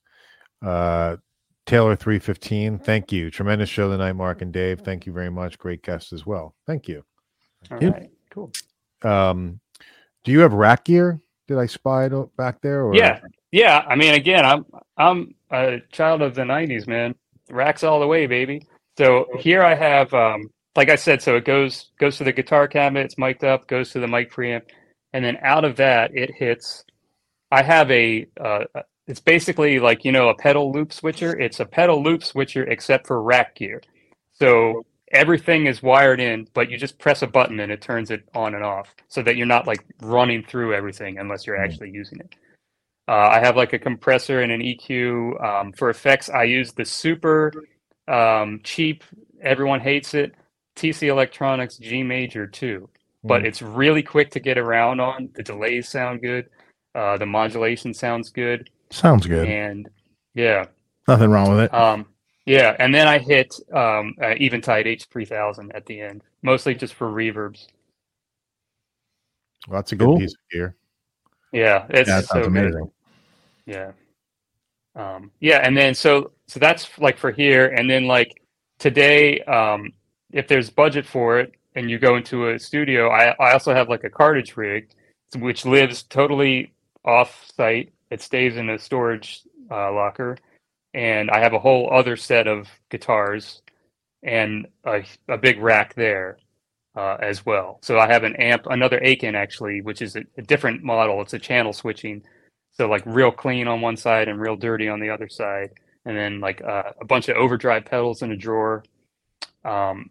Uh 0.66 1.18
Taylor 1.70 1.96
315, 1.96 2.80
thank 2.80 3.12
you. 3.12 3.30
Tremendous 3.30 3.70
show 3.70 3.92
tonight, 3.92 4.14
Mark 4.14 4.42
and 4.42 4.52
Dave. 4.52 4.80
Thank 4.80 5.06
you 5.06 5.14
very 5.14 5.30
much. 5.30 5.60
Great 5.60 5.84
guest 5.84 6.14
as 6.14 6.26
well. 6.26 6.56
Thank 6.66 6.88
you. 6.88 7.04
All 7.70 7.78
Yep. 7.80 7.94
right, 7.94 8.10
cool. 8.32 8.52
Um, 9.04 9.60
do 10.24 10.32
you 10.32 10.40
have 10.40 10.54
rack 10.54 10.86
gear? 10.86 11.22
Did 11.48 11.60
I 11.60 11.68
spy 11.68 12.06
it 12.06 12.38
back 12.38 12.62
there? 12.62 12.86
Or? 12.86 12.96
Yeah, 12.96 13.20
yeah. 13.52 13.86
I 13.88 13.96
mean, 13.96 14.16
again, 14.16 14.46
I'm 14.46 14.66
I'm 14.98 15.36
a 15.52 15.80
child 15.92 16.24
of 16.24 16.34
the 16.34 16.42
'90s, 16.42 16.88
man. 16.88 17.14
Racks 17.52 17.84
all 17.84 18.00
the 18.00 18.08
way, 18.08 18.26
baby. 18.26 18.66
So 18.98 19.28
here 19.38 19.62
I 19.62 19.76
have, 19.76 20.12
um, 20.14 20.50
like 20.76 20.90
I 20.90 20.96
said, 20.96 21.22
so 21.22 21.36
it 21.36 21.46
goes 21.46 21.92
goes 22.00 22.18
to 22.18 22.24
the 22.24 22.34
guitar 22.34 22.68
cabinet. 22.68 23.06
It's 23.06 23.18
mic'd 23.20 23.44
up. 23.44 23.68
Goes 23.68 23.92
to 23.92 24.00
the 24.00 24.08
mic 24.08 24.32
preamp, 24.32 24.64
and 25.14 25.24
then 25.24 25.38
out 25.44 25.66
of 25.66 25.76
that, 25.76 26.16
it 26.16 26.32
hits. 26.34 26.84
I 27.52 27.62
have 27.62 27.92
a. 27.92 28.26
Uh, 28.40 28.64
it's 29.10 29.22
basically 29.22 29.80
like 29.80 30.06
you 30.06 30.14
know 30.14 30.30
a 30.30 30.36
pedal 30.36 30.72
loop 30.74 30.94
switcher. 30.94 31.40
It's 31.40 31.62
a 31.62 31.66
pedal 31.66 32.04
loop 32.04 32.24
switcher 32.24 32.66
except 32.66 33.08
for 33.08 33.22
rack 33.24 33.56
gear. 33.58 33.82
So 34.34 34.86
everything 35.14 35.68
is 35.68 35.84
wired 35.84 36.22
in, 36.22 36.48
but 36.56 36.72
you 36.72 36.78
just 36.78 37.00
press 37.00 37.24
a 37.24 37.28
button 37.28 37.60
and 37.62 37.72
it 37.74 37.82
turns 37.82 38.12
it 38.12 38.24
on 38.36 38.56
and 38.56 38.66
off, 38.66 38.96
so 39.10 39.24
that 39.24 39.38
you're 39.38 39.48
not 39.48 39.68
like 39.68 39.86
running 40.02 40.44
through 40.46 40.76
everything 40.76 41.20
unless 41.20 41.48
you're 41.48 41.58
Mm. 41.58 41.66
actually 41.66 41.92
using 41.92 42.22
it. 42.22 42.36
Uh, 43.08 43.30
I 43.34 43.40
have 43.42 43.58
like 43.58 43.74
a 43.74 43.80
compressor 43.80 44.42
and 44.42 44.52
an 44.54 44.62
EQ. 44.62 45.44
Um, 45.44 45.74
for 45.74 45.92
effects, 45.92 46.30
I 46.30 46.46
use 46.46 46.74
the 46.74 46.86
super 46.86 47.54
um, 48.08 48.62
cheap, 48.64 49.04
everyone 49.42 49.82
hates 49.82 50.16
it, 50.16 50.36
TC 50.78 51.10
Electronics 51.10 51.78
G 51.78 52.04
Major 52.04 52.48
2. 52.48 52.90
But 53.24 53.44
Mm. 53.44 53.46
it's 53.48 53.62
really 53.64 54.04
quick 54.04 54.32
to 54.32 54.42
get 54.42 54.58
around 54.60 55.02
on. 55.02 55.30
The 55.36 55.44
delays 55.44 55.90
sound 55.90 56.22
good. 56.22 56.50
Uh, 56.96 57.18
the 57.18 57.28
modulation 57.28 57.94
sounds 57.94 58.30
good. 58.32 58.70
Sounds 58.92 59.26
good. 59.28 59.48
And 59.48 59.90
yeah, 60.34 60.66
Nothing 61.08 61.30
wrong 61.32 61.50
with 61.50 61.60
it. 61.66 61.74
um, 61.74 62.06
yeah. 62.46 62.76
And 62.80 62.94
then 62.94 63.08
I 63.08 63.20
hit 63.20 63.54
um, 63.74 64.16
uh, 64.22 64.36
Eventide 64.40 64.86
H3000 64.86 65.72
at 65.76 65.86
the 65.86 66.02
end, 66.02 66.24
mostly 66.42 66.74
just 66.76 66.94
for 66.96 67.08
reverbs. 67.10 67.68
Well, 69.68 69.78
that's 69.80 69.92
a 69.92 69.96
good 69.96 70.06
Cool. 70.06 70.20
piece 70.20 70.34
of 70.34 70.50
gear. 70.52 70.76
Yeah, 71.52 71.86
it's 71.90 72.08
yeah, 72.08 72.16
that 72.22 72.26
so 72.26 72.34
sounds 72.36 72.48
good. 72.48 72.58
amazing. 72.58 72.92
Yeah. 73.66 73.92
Um, 74.96 75.32
yeah, 75.40 75.58
and 75.58 75.76
then 75.78 75.94
so 75.94 76.32
so 76.48 76.60
that's 76.60 76.98
like 77.00 77.18
for 77.18 77.32
here, 77.32 77.68
and 77.68 77.90
then 77.90 78.06
like 78.06 78.42
today, 78.80 79.40
um, 79.42 79.92
if 80.32 80.48
there's 80.48 80.70
budget 80.70 81.06
for 81.06 81.40
it, 81.40 81.54
and 81.76 81.90
you 81.90 82.00
go 82.00 82.16
into 82.18 82.50
a 82.50 82.60
studio, 82.60 83.10
I 83.10 83.36
I 83.40 83.54
also 83.54 83.74
have 83.74 83.90
like 83.90 84.04
a 84.04 84.10
cartridge 84.10 84.58
rig, 84.58 84.90
which 85.38 85.66
lives 85.66 86.04
totally 86.04 86.74
off 87.06 87.46
site. 87.56 87.92
It 88.10 88.22
stays 88.22 88.58
in 88.58 88.70
a 88.70 88.80
storage 88.80 89.42
uh, 89.70 89.92
locker, 89.92 90.38
and 90.94 91.30
I 91.30 91.40
have 91.40 91.54
a 91.54 91.60
whole 91.60 91.92
other 91.94 92.16
set 92.16 92.48
of 92.48 92.68
guitars 92.90 93.62
and 94.24 94.68
a 94.86 95.04
a 95.28 95.38
big 95.38 95.60
rack 95.60 95.94
there 95.96 96.38
uh, 96.96 97.18
as 97.22 97.46
well. 97.46 97.80
So 97.82 98.00
I 98.00 98.08
have 98.08 98.24
an 98.24 98.36
amp, 98.36 98.66
another 98.66 99.00
Aiken 99.02 99.36
actually, 99.36 99.82
which 99.82 100.02
is 100.02 100.16
a, 100.16 100.24
a 100.38 100.42
different 100.42 100.84
model. 100.84 101.22
It's 101.22 101.34
a 101.34 101.40
channel 101.40 101.74
switching, 101.74 102.24
so 102.72 102.88
like 102.88 103.04
real 103.06 103.32
clean 103.32 103.68
on 103.68 103.82
one 103.82 103.98
side 103.98 104.28
and 104.28 104.40
real 104.40 104.56
dirty 104.56 104.90
on 104.90 105.00
the 105.00 105.10
other 105.10 105.30
side, 105.30 105.72
and 106.06 106.18
then 106.18 106.40
like 106.40 106.62
uh, 106.62 106.92
a 107.00 107.06
bunch 107.06 107.30
of 107.30 107.38
overdrive 107.38 107.86
pedals 107.86 108.22
in 108.22 108.32
a 108.32 108.38
drawer 108.38 108.84
um, 109.64 110.10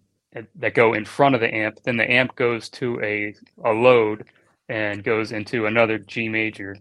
that 0.57 0.75
go 0.75 0.95
in 0.95 1.05
front 1.05 1.35
of 1.35 1.41
the 1.41 1.53
amp. 1.53 1.83
Then 1.83 1.97
the 1.97 2.11
amp 2.11 2.37
goes 2.37 2.69
to 2.71 3.01
a 3.03 3.35
a 3.65 3.73
load 3.73 4.27
and 4.69 5.03
goes 5.03 5.33
into 5.33 5.67
another 5.67 5.99
G 5.99 6.29
major 6.29 6.77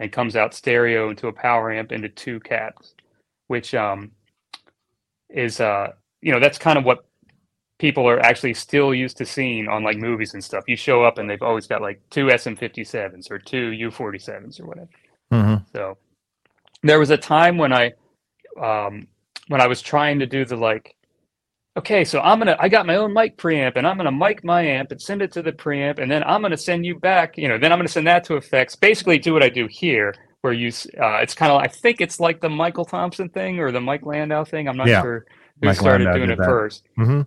and 0.00 0.12
comes 0.12 0.36
out 0.36 0.54
stereo 0.54 1.10
into 1.10 1.28
a 1.28 1.34
power 1.34 1.72
amp 1.72 1.92
into 1.92 2.10
two 2.10 2.40
cabs, 2.40 2.96
which 3.48 3.74
um, 3.76 4.12
is 5.30 5.60
uh 5.60 5.92
you 6.22 6.32
know 6.32 6.40
that's 6.40 6.58
kind 6.58 6.78
of 6.78 6.84
what 6.84 7.06
people 7.78 8.08
are 8.08 8.20
actually 8.20 8.54
still 8.54 8.94
used 8.94 9.16
to 9.18 9.26
seeing 9.26 9.68
on 9.68 9.84
like 9.84 9.98
movies 9.98 10.34
and 10.34 10.44
stuff. 10.44 10.64
You 10.68 10.76
show 10.76 11.04
up 11.04 11.18
and 11.18 11.30
they've 11.30 11.42
always 11.42 11.66
got 11.66 11.82
like 11.82 12.00
two 12.10 12.26
SM57s 12.26 13.30
or 13.30 13.38
two 13.38 13.70
U47s 13.70 14.60
or 14.60 14.66
whatever. 14.66 14.90
hmm 15.32 15.56
So 15.74 15.98
there 16.82 16.98
was 17.00 17.10
a 17.10 17.18
time 17.18 17.58
when 17.58 17.72
I 17.72 17.92
um 18.60 19.08
when 19.48 19.60
I 19.62 19.68
was 19.68 19.82
trying 19.82 20.20
to 20.20 20.26
do 20.26 20.44
the 20.44 20.56
like 20.56 20.96
okay, 21.76 22.04
so 22.04 22.20
I'm 22.20 22.40
to 22.40 22.60
I 22.60 22.68
got 22.68 22.86
my 22.86 22.96
own 22.96 23.12
mic 23.14 23.36
preamp 23.38 23.74
and 23.76 23.86
I'm 23.86 23.98
to 23.98 24.12
mic 24.12 24.44
my 24.44 24.62
amp 24.62 24.92
and 24.92 25.00
send 25.02 25.22
it 25.22 25.32
to 25.32 25.42
the 25.42 25.52
preamp 25.52 25.98
and 26.00 26.10
then 26.10 26.22
I'm 26.24 26.42
to 26.44 26.56
send 26.56 26.86
you 26.86 26.98
back, 26.98 27.38
you 27.38 27.48
know, 27.48 27.58
then 27.58 27.72
I'm 27.72 27.80
to 27.80 27.88
send 27.88 28.06
that 28.06 28.24
to 28.24 28.36
effects. 28.36 28.76
Basically 28.76 29.18
do 29.18 29.32
what 29.32 29.42
I 29.42 29.48
do 29.50 29.66
here 29.68 30.14
where 30.42 30.52
you 30.54 30.68
uh 31.00 31.18
it's 31.18 31.34
kind 31.34 31.52
of 31.52 31.60
I 31.62 31.68
think 31.68 32.00
it's 32.00 32.20
like 32.20 32.40
the 32.40 32.50
Michael 32.50 32.84
Thompson 32.86 33.28
thing 33.30 33.60
or 33.60 33.72
the 33.72 33.80
Mike 33.80 34.06
Landau 34.06 34.44
thing. 34.44 34.68
I'm 34.68 34.76
not 34.78 34.90
Yeah. 34.90 34.96
sure 34.96 35.26
who 35.62 35.72
Mike 35.72 35.74
started 35.74 36.10
Landau 36.10 36.12
doing 36.12 36.30
it 36.30 36.38
that. 36.38 36.44
first 36.44 36.82
hmm 36.96 37.22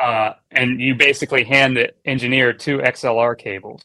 uh, 0.00 0.34
and 0.50 0.80
you 0.80 0.94
basically 0.94 1.44
hand 1.44 1.76
the 1.76 1.92
engineer 2.04 2.52
two 2.52 2.78
XLR 2.80 3.36
cables. 3.38 3.82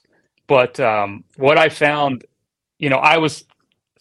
But 0.47 0.79
um, 0.79 1.23
what 1.37 1.57
I 1.57 1.69
found, 1.69 2.25
you 2.79 2.89
know, 2.89 2.97
I 2.97 3.17
was 3.17 3.45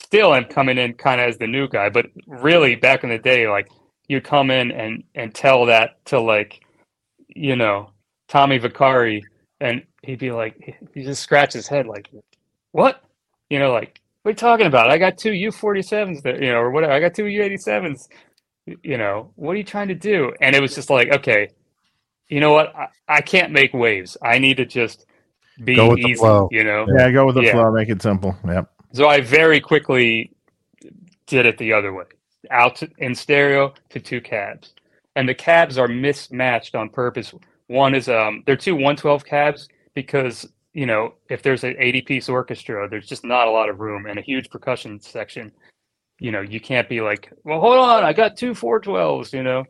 still 0.02 0.34
am 0.34 0.46
coming 0.46 0.78
in 0.78 0.94
kind 0.94 1.20
of 1.20 1.28
as 1.28 1.38
the 1.38 1.46
new 1.46 1.68
guy, 1.68 1.90
but 1.90 2.06
really 2.26 2.76
back 2.76 3.04
in 3.04 3.10
the 3.10 3.18
day, 3.18 3.48
like 3.48 3.68
you 4.08 4.20
come 4.20 4.50
in 4.50 4.72
and 4.72 5.04
and 5.14 5.34
tell 5.34 5.66
that 5.66 6.04
to 6.06 6.20
like, 6.20 6.60
you 7.28 7.56
know, 7.56 7.90
Tommy 8.28 8.58
Vicari, 8.60 9.28
and 9.60 9.82
he'd 10.02 10.18
be 10.20 10.32
like, 10.32 10.76
he 10.94 11.04
just 11.04 11.22
scratch 11.22 11.54
his 11.54 11.68
head 11.68 11.86
like, 11.86 12.10
what? 12.72 13.02
You 13.50 13.58
know, 13.60 13.72
like, 13.72 14.00
what 14.22 14.30
are 14.30 14.32
you 14.32 14.36
talking 14.36 14.66
about? 14.66 14.90
I 14.90 14.98
got 14.98 15.18
two 15.18 15.32
U47s 15.32 16.22
that, 16.22 16.42
you 16.42 16.52
know, 16.52 16.58
or 16.58 16.70
whatever. 16.70 16.92
I 16.92 17.00
got 17.00 17.14
two 17.14 17.24
U87s. 17.24 18.08
You 18.82 18.98
know, 18.98 19.32
what 19.36 19.52
are 19.54 19.58
you 19.58 19.64
trying 19.64 19.88
to 19.88 19.94
do? 19.96 20.32
And 20.40 20.56
it 20.56 20.62
was 20.62 20.74
just 20.74 20.90
like, 20.90 21.10
okay, 21.10 21.50
you 22.28 22.40
know 22.40 22.52
what? 22.52 22.74
I, 22.76 22.88
I 23.08 23.20
can't 23.22 23.52
make 23.52 23.74
waves. 23.74 24.16
I 24.22 24.38
need 24.38 24.58
to 24.58 24.66
just 24.66 25.06
be 25.62 25.74
Go 25.74 25.90
with 25.90 26.02
the 26.02 26.10
easy, 26.10 26.18
flow. 26.18 26.50
you 26.50 26.64
know? 26.64 26.92
Yeah, 26.96 27.10
go 27.12 27.26
with 27.26 27.36
the 27.36 27.44
Yeah. 27.44 27.52
flow. 27.52 27.70
Make 27.72 27.90
it 27.90 28.02
simple. 28.02 28.36
Yep. 28.46 28.70
So 28.94 29.08
I 29.08 29.20
very 29.22 29.60
quickly 29.60 30.32
did 31.26 31.46
it 31.46 31.58
the 31.58 31.74
other 31.74 31.92
way, 31.94 32.06
out 32.50 32.82
in 32.98 33.14
stereo 33.14 33.72
to 33.90 34.00
two 34.00 34.20
cabs, 34.20 34.74
and 35.16 35.28
the 35.28 35.34
cabs 35.34 35.78
are 35.78 35.88
mismatched 35.88 36.74
on 36.74 36.88
purpose. 36.88 37.34
One 37.66 37.94
is 37.94 38.08
um, 38.08 38.42
they're 38.46 38.56
two 38.56 38.74
112 38.74 39.24
cabs 39.24 39.68
because 39.94 40.46
you 40.72 40.86
know 40.86 41.14
if 41.28 41.42
there's 41.42 41.64
an 41.64 41.76
80 41.78 42.02
piece 42.02 42.28
orchestra, 42.28 42.88
there's 42.88 43.06
just 43.06 43.24
not 43.24 43.48
a 43.48 43.50
lot 43.50 43.68
of 43.68 43.80
room 43.80 44.06
and 44.06 44.18
a 44.18 44.22
huge 44.22 44.50
percussion 44.50 45.00
section. 45.00 45.52
You 46.20 46.30
know, 46.30 46.40
you 46.40 46.60
can't 46.60 46.88
be 46.88 47.00
like, 47.00 47.32
well, 47.44 47.60
hold 47.60 47.78
on, 47.78 48.04
I 48.04 48.12
got 48.12 48.36
two 48.36 48.52
412s. 48.52 49.32
You 49.32 49.42
know, 49.42 49.64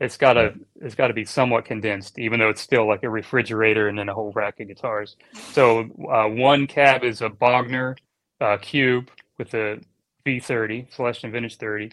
it's 0.00 0.16
gotta 0.16 0.54
it's 0.80 0.94
got 0.94 1.08
to 1.08 1.14
be 1.14 1.24
somewhat 1.24 1.64
condensed, 1.64 2.18
even 2.18 2.38
though 2.38 2.50
it's 2.50 2.60
still 2.60 2.86
like 2.86 3.02
a 3.02 3.10
refrigerator 3.10 3.88
and 3.88 3.98
then 3.98 4.08
a 4.08 4.14
whole 4.14 4.32
rack 4.32 4.60
of 4.60 4.68
guitars. 4.68 5.16
So 5.52 5.80
uh, 6.10 6.28
one 6.28 6.66
cab 6.66 7.02
is 7.02 7.22
a 7.22 7.30
Bogner 7.30 7.96
uh, 8.40 8.58
cube 8.58 9.10
with 9.38 9.54
a 9.54 9.80
V30 10.26 10.92
Celestion 10.92 11.32
Vintage 11.32 11.56
30, 11.56 11.92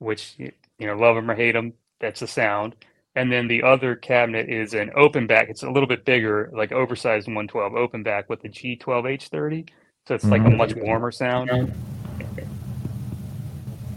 which 0.00 0.34
you 0.38 0.50
know 0.80 0.96
love 0.96 1.14
them 1.14 1.30
or 1.30 1.34
hate 1.36 1.52
them, 1.52 1.72
that's 2.00 2.20
the 2.20 2.26
sound. 2.26 2.74
And 3.16 3.30
then 3.30 3.48
the 3.48 3.62
other 3.62 3.94
cabinet 3.96 4.48
is 4.48 4.74
an 4.74 4.90
open 4.96 5.26
back. 5.26 5.48
It's 5.48 5.62
a 5.62 5.70
little 5.70 5.86
bit 5.88 6.04
bigger, 6.04 6.50
like 6.52 6.72
oversized 6.72 7.26
112 7.28 7.74
open 7.74 8.02
back 8.02 8.28
with 8.28 8.40
the 8.40 8.48
G12H30. 8.48 9.68
So 10.06 10.14
it's 10.14 10.24
like 10.24 10.42
a 10.42 10.44
Mhm. 10.44 10.56
much 10.56 10.74
warmer 10.76 11.10
sound. 11.10 11.50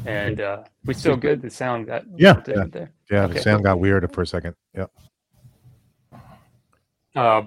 And 0.06 0.42
uh, 0.42 0.64
we 0.86 0.94
still 0.94 1.16
good. 1.16 1.42
The 1.42 1.50
sound 1.50 1.88
got 1.88 2.04
Yeah. 2.18 2.34
different 2.42 2.74
there. 2.74 2.92
Yeah, 3.10 3.28
the 3.28 3.40
sound 3.40 3.64
got 3.64 3.80
weird 3.80 4.12
for 4.14 4.22
a 4.24 4.28
second. 4.28 4.56
Yep. 4.76 4.92
Uh, 7.16 7.44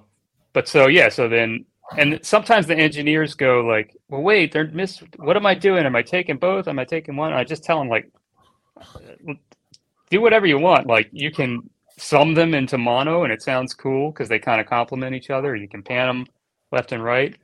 but 0.53 0.69
so 0.69 0.87
yeah, 0.87 1.09
so 1.09 1.29
then 1.29 1.65
and 1.99 2.19
sometimes 2.25 2.67
the 2.67 2.75
engineers 2.77 3.35
go 3.35 3.61
like, 3.61 3.95
"Well, 4.09 4.23
wait, 4.23 4.53
they're 4.53 4.69
miss. 4.69 5.03
What 5.19 5.37
am 5.37 5.47
I 5.47 5.55
doing? 5.55 5.85
Am 5.85 5.95
I 5.95 6.03
taking 6.03 6.37
both? 6.37 6.67
Am 6.69 6.79
I 6.79 6.85
taking 6.85 7.17
one?" 7.17 7.33
And 7.33 7.39
I 7.39 7.45
just 7.45 7.63
tell 7.65 7.79
them 7.79 7.89
like, 7.89 8.11
"Do 10.11 10.21
whatever 10.21 10.47
you 10.47 10.59
want. 10.59 10.87
Like 10.87 11.09
you 11.13 11.31
can 11.31 11.69
sum 11.99 12.35
them 12.35 12.55
into 12.55 12.79
mono, 12.79 13.25
and 13.25 13.33
it 13.33 13.43
sounds 13.43 13.75
cool 13.75 14.11
because 14.11 14.29
they 14.29 14.39
kind 14.39 14.61
of 14.61 14.67
complement 14.67 15.15
each 15.15 15.31
other. 15.31 15.57
You 15.57 15.69
can 15.69 15.83
pan 15.83 16.07
them 16.07 16.27
left 16.73 16.93
and 16.93 17.03
right. 17.03 17.37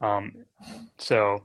Um, 0.00 0.32
so, 0.98 1.42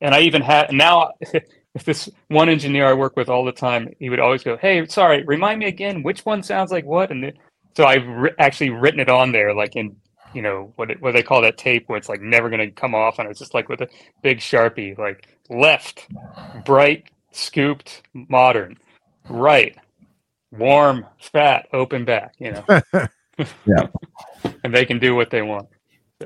and 0.00 0.14
I 0.14 0.20
even 0.20 0.42
had 0.42 0.72
now." 0.72 1.12
This 1.84 2.08
one 2.28 2.48
engineer 2.48 2.86
I 2.86 2.92
work 2.94 3.16
with 3.16 3.28
all 3.28 3.44
the 3.44 3.52
time, 3.52 3.94
he 4.00 4.10
would 4.10 4.18
always 4.18 4.42
go, 4.42 4.56
"Hey, 4.56 4.84
sorry, 4.86 5.22
remind 5.24 5.60
me 5.60 5.66
again 5.66 6.02
which 6.02 6.24
one 6.24 6.42
sounds 6.42 6.72
like 6.72 6.84
what." 6.84 7.10
And 7.12 7.22
the, 7.22 7.32
so 7.76 7.84
I've 7.84 8.34
actually 8.40 8.70
written 8.70 8.98
it 8.98 9.08
on 9.08 9.30
there, 9.30 9.54
like 9.54 9.76
in 9.76 9.94
you 10.34 10.42
know 10.42 10.72
what 10.76 10.90
it, 10.90 11.00
what 11.00 11.12
they 11.12 11.22
call 11.22 11.42
that 11.42 11.58
tape 11.58 11.88
where 11.88 11.96
it's 11.98 12.08
like 12.08 12.20
never 12.20 12.48
going 12.48 12.60
to 12.60 12.70
come 12.70 12.94
off, 12.94 13.18
and 13.18 13.28
it's 13.28 13.38
just 13.38 13.54
like 13.54 13.68
with 13.68 13.80
a 13.80 13.88
big 14.22 14.38
sharpie, 14.38 14.96
like 14.98 15.28
left, 15.48 16.08
bright, 16.64 17.10
scooped, 17.38 18.02
modern, 18.12 18.76
right, 19.28 19.76
warm, 20.52 21.06
fat, 21.18 21.68
open 21.72 22.04
back. 22.04 22.34
You 22.38 22.52
know. 22.52 22.80
Yeah. 23.66 23.86
and 24.64 24.74
they 24.74 24.84
can 24.84 24.98
do 24.98 25.14
what 25.14 25.30
they 25.30 25.42
want. 25.42 25.68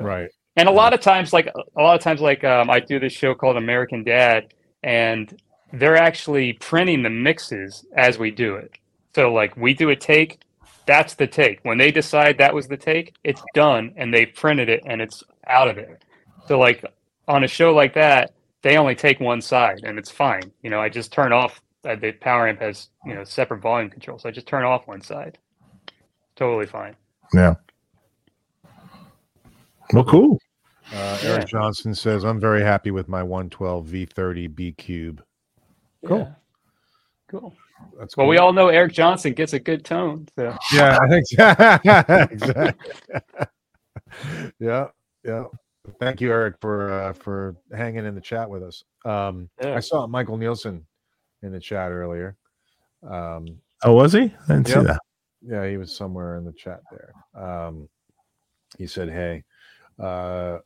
Right. 0.01 0.31
And 0.57 0.69
a 0.69 0.73
lot 0.73 0.93
of 0.93 1.01
times, 1.01 1.33
like 1.33 1.47
a 1.47 1.83
lot 1.83 1.95
of 1.95 2.03
times, 2.03 2.21
like 2.21 2.45
um, 2.45 2.71
I 2.71 2.81
do 2.81 2.99
this 2.99 3.13
show 3.13 3.35
called 3.35 3.57
American 3.57 4.05
Dad, 4.05 4.53
and 4.83 5.35
they're 5.73 5.97
actually 5.97 6.55
printing 6.55 7.03
the 7.03 7.11
mixes 7.11 7.87
as 7.97 8.19
we 8.19 8.31
do 8.31 8.57
it. 8.57 8.73
So 9.15 9.33
like 9.33 9.57
we 9.57 9.75
do 9.75 9.91
a 9.91 9.97
take, 9.97 10.41
that's 10.87 11.15
the 11.15 11.27
take. 11.27 11.61
When 11.63 11.79
they 11.79 11.91
decide 11.91 12.39
that 12.39 12.55
was 12.55 12.69
the 12.69 12.77
take, 12.77 13.15
it's 13.25 13.43
done, 13.55 13.93
and 13.97 14.13
they 14.13 14.27
printed 14.27 14.69
it, 14.69 14.83
and 14.87 15.01
it's 15.01 15.23
out 15.47 15.69
of 15.69 15.77
there. 15.77 15.99
So 16.47 16.59
like 16.59 16.85
on 17.29 17.45
a 17.45 17.49
show 17.49 17.75
like 17.75 17.95
that, 17.95 18.33
they 18.63 18.77
only 18.77 18.95
take 18.95 19.21
one 19.21 19.41
side, 19.41 19.81
and 19.85 19.99
it's 19.99 20.11
fine. 20.11 20.53
You 20.63 20.71
know, 20.71 20.81
I 20.81 20.89
just 20.89 21.13
turn 21.13 21.33
off. 21.33 21.61
Uh, 21.85 21.97
the 21.97 22.13
power 22.13 22.47
amp 22.47 22.61
has 22.61 22.89
you 23.05 23.15
know 23.15 23.25
separate 23.25 23.61
volume 23.61 23.91
control, 23.91 24.19
so 24.19 24.29
I 24.29 24.33
just 24.33 24.47
turn 24.47 24.65
off 24.65 24.87
one 24.87 25.01
side. 25.03 25.39
Totally 26.37 26.67
fine. 26.67 26.97
Yeah. 27.35 27.55
Well, 29.93 30.05
cool. 30.05 30.39
Uh, 30.93 31.19
Yeah. 31.23 31.29
Eric 31.31 31.49
Johnson 31.49 31.95
says, 31.95 32.25
I'm 32.25 32.41
very 32.41 32.63
happy 32.63 32.91
with 32.91 33.09
my 33.09 33.23
112 33.23 33.87
V30 33.87 34.55
B 34.55 34.73
Cube. 34.73 35.23
Cool. 36.07 36.19
Yeah. 36.19 36.33
Cool. 37.29 37.55
That's 37.99 38.17
Well, 38.17 38.27
we 38.27 38.39
all 38.39 38.53
know 38.53 38.69
Eric 38.69 38.93
Johnson 38.93 39.33
gets 39.33 39.53
a 39.55 39.59
good 39.59 39.85
tone. 39.85 40.29
So. 40.37 40.57
Yeah, 40.73 40.99
I 41.01 41.09
think 41.09 41.25
exactly. 42.33 42.93
yeah, 44.61 44.87
yeah. 45.25 45.45
Thank 45.99 46.21
you, 46.21 46.31
Eric, 46.31 46.57
for 46.61 46.91
uh, 46.93 47.13
for 47.13 47.57
hanging 47.75 48.07
in 48.07 48.15
the 48.15 48.21
chat 48.21 48.49
with 48.49 48.63
us. 48.63 48.85
Um, 49.05 49.49
Yeah. 49.61 49.75
I 49.77 49.81
saw 49.81 50.07
Michael 50.07 50.37
Nielsen 50.37 50.87
in 51.43 51.53
the 51.53 51.61
chat 51.61 51.91
earlier. 51.91 52.37
Um, 53.03 53.61
Oh, 53.83 53.95
was 53.95 54.13
he? 54.13 54.21
I 54.49 54.55
didn't 54.55 54.69
Yep. 54.69 54.79
see 54.79 54.85
that. 54.87 55.01
yeah, 55.41 55.67
he 55.67 55.77
was 55.77 55.95
somewhere 55.95 56.37
in 56.37 56.45
the 56.45 56.53
chat 56.53 56.81
there. 56.91 57.13
Um, 57.35 57.89
he 58.79 58.87
said, 58.87 59.09
"Hey, 59.09 59.43
uh, 59.99 60.59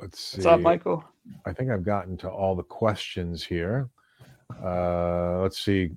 let's 0.00 0.18
see. 0.18 0.38
What's 0.38 0.46
up, 0.46 0.60
Michael? 0.60 1.04
I 1.46 1.52
think 1.52 1.70
I've 1.70 1.84
gotten 1.84 2.16
to 2.18 2.28
all 2.28 2.56
the 2.56 2.64
questions 2.64 3.44
here. 3.44 3.88
Uh, 4.60 5.38
let's 5.40 5.60
see. 5.60 5.92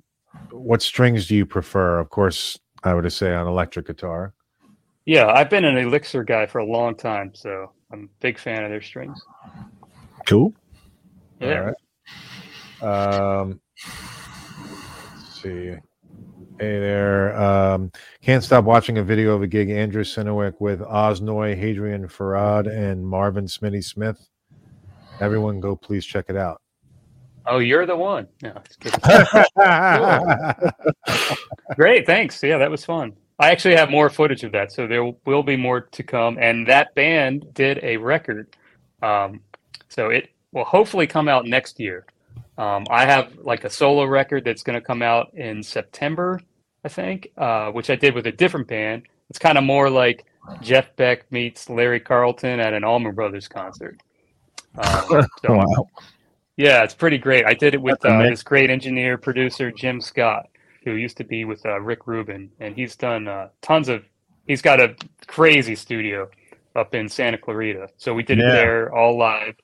What 0.51 0.83
strings 0.83 1.27
do 1.27 1.35
you 1.35 1.47
prefer? 1.47 1.97
Of 1.99 2.09
course, 2.09 2.59
I 2.83 2.93
would 2.93 3.11
say 3.11 3.33
on 3.33 3.47
electric 3.47 3.87
guitar. 3.87 4.35
Yeah, 5.05 5.27
I've 5.27 5.49
been 5.49 5.65
an 5.65 5.77
Elixir 5.77 6.23
guy 6.23 6.45
for 6.45 6.59
a 6.59 6.65
long 6.65 6.95
time, 6.95 7.33
so 7.33 7.71
I'm 7.91 8.03
a 8.03 8.21
big 8.21 8.37
fan 8.37 8.63
of 8.63 8.69
their 8.69 8.81
strings. 8.81 9.19
Cool. 10.27 10.53
Yeah. 11.39 11.71
All 12.81 12.83
right. 12.83 13.43
Um, 13.43 13.59
let's 15.15 15.41
see. 15.41 15.75
Hey 16.59 16.79
there. 16.79 17.35
Um, 17.41 17.91
can't 18.21 18.43
stop 18.43 18.65
watching 18.65 18.99
a 18.99 19.03
video 19.03 19.33
of 19.33 19.41
a 19.41 19.47
gig 19.47 19.71
Andrew 19.71 20.03
Synowiec 20.03 20.53
with 20.59 20.81
Osnoy, 20.81 21.59
Hadrien 21.59 22.05
Feraud, 22.05 22.67
and 22.67 23.03
Marvin 23.03 23.45
Smitty 23.45 23.83
Smith. 23.83 24.27
Everyone 25.19 25.59
go 25.59 25.75
please 25.75 26.05
check 26.05 26.25
it 26.29 26.35
out. 26.35 26.61
Oh, 27.47 27.57
you're 27.57 27.87
the 27.87 27.95
one. 27.95 28.27
No, 28.43 28.53
kidding. 28.79 28.99
Great, 31.75 32.05
thanks. 32.05 32.43
Yeah, 32.43 32.59
that 32.59 32.69
was 32.69 32.85
fun. 32.85 33.13
I 33.41 33.49
actually 33.49 33.75
have 33.75 33.89
more 33.89 34.11
footage 34.11 34.43
of 34.43 34.51
that, 34.51 34.71
so 34.71 34.85
there 34.85 35.03
will 35.25 35.41
be 35.41 35.57
more 35.57 35.81
to 35.81 36.03
come. 36.03 36.37
And 36.39 36.67
that 36.67 36.93
band 36.93 37.51
did 37.55 37.79
a 37.81 37.97
record, 37.97 38.55
um, 39.01 39.41
so 39.89 40.11
it 40.11 40.29
will 40.51 40.63
hopefully 40.63 41.07
come 41.07 41.27
out 41.27 41.47
next 41.47 41.79
year. 41.79 42.05
Um, 42.59 42.85
I 42.91 43.03
have 43.05 43.35
like 43.39 43.63
a 43.63 43.69
solo 43.69 44.05
record 44.05 44.45
that's 44.45 44.61
going 44.61 44.79
to 44.79 44.85
come 44.85 45.01
out 45.01 45.33
in 45.33 45.63
September, 45.63 46.39
I 46.85 46.89
think, 46.89 47.31
uh, 47.35 47.71
which 47.71 47.89
I 47.89 47.95
did 47.95 48.13
with 48.13 48.27
a 48.27 48.31
different 48.31 48.67
band. 48.67 49.07
It's 49.31 49.39
kind 49.39 49.57
of 49.57 49.63
more 49.63 49.89
like 49.89 50.25
Jeff 50.61 50.95
Beck 50.95 51.31
meets 51.31 51.67
Larry 51.67 51.99
Carlton 51.99 52.59
at 52.59 52.73
an 52.73 52.83
Allman 52.83 53.15
Brothers 53.15 53.47
concert. 53.47 53.99
Um, 54.77 55.03
so- 55.41 55.55
wow. 55.55 55.87
yeah, 56.57 56.83
it's 56.83 56.93
pretty 56.93 57.17
great. 57.17 57.47
I 57.47 57.55
did 57.55 57.73
it 57.73 57.81
with 57.81 58.05
uh, 58.05 58.21
this 58.21 58.43
great 58.43 58.69
engineer 58.69 59.17
producer 59.17 59.71
Jim 59.71 59.99
Scott, 59.99 60.47
who 60.83 60.93
used 60.93 61.17
to 61.17 61.23
be 61.23 61.45
with 61.45 61.65
uh, 61.65 61.79
Rick 61.79 62.07
Rubin, 62.07 62.49
and 62.59 62.75
he's 62.75 62.95
done 62.95 63.27
uh, 63.27 63.49
tons 63.61 63.89
of. 63.89 64.03
He's 64.47 64.61
got 64.61 64.79
a 64.79 64.95
crazy 65.27 65.75
studio 65.75 66.29
up 66.75 66.95
in 66.95 67.07
Santa 67.07 67.37
Clarita, 67.37 67.89
so 67.97 68.13
we 68.13 68.23
did 68.23 68.39
Yeah. 68.39 68.49
it 68.49 68.51
there 68.53 68.93
all 68.95 69.17
live. 69.17 69.55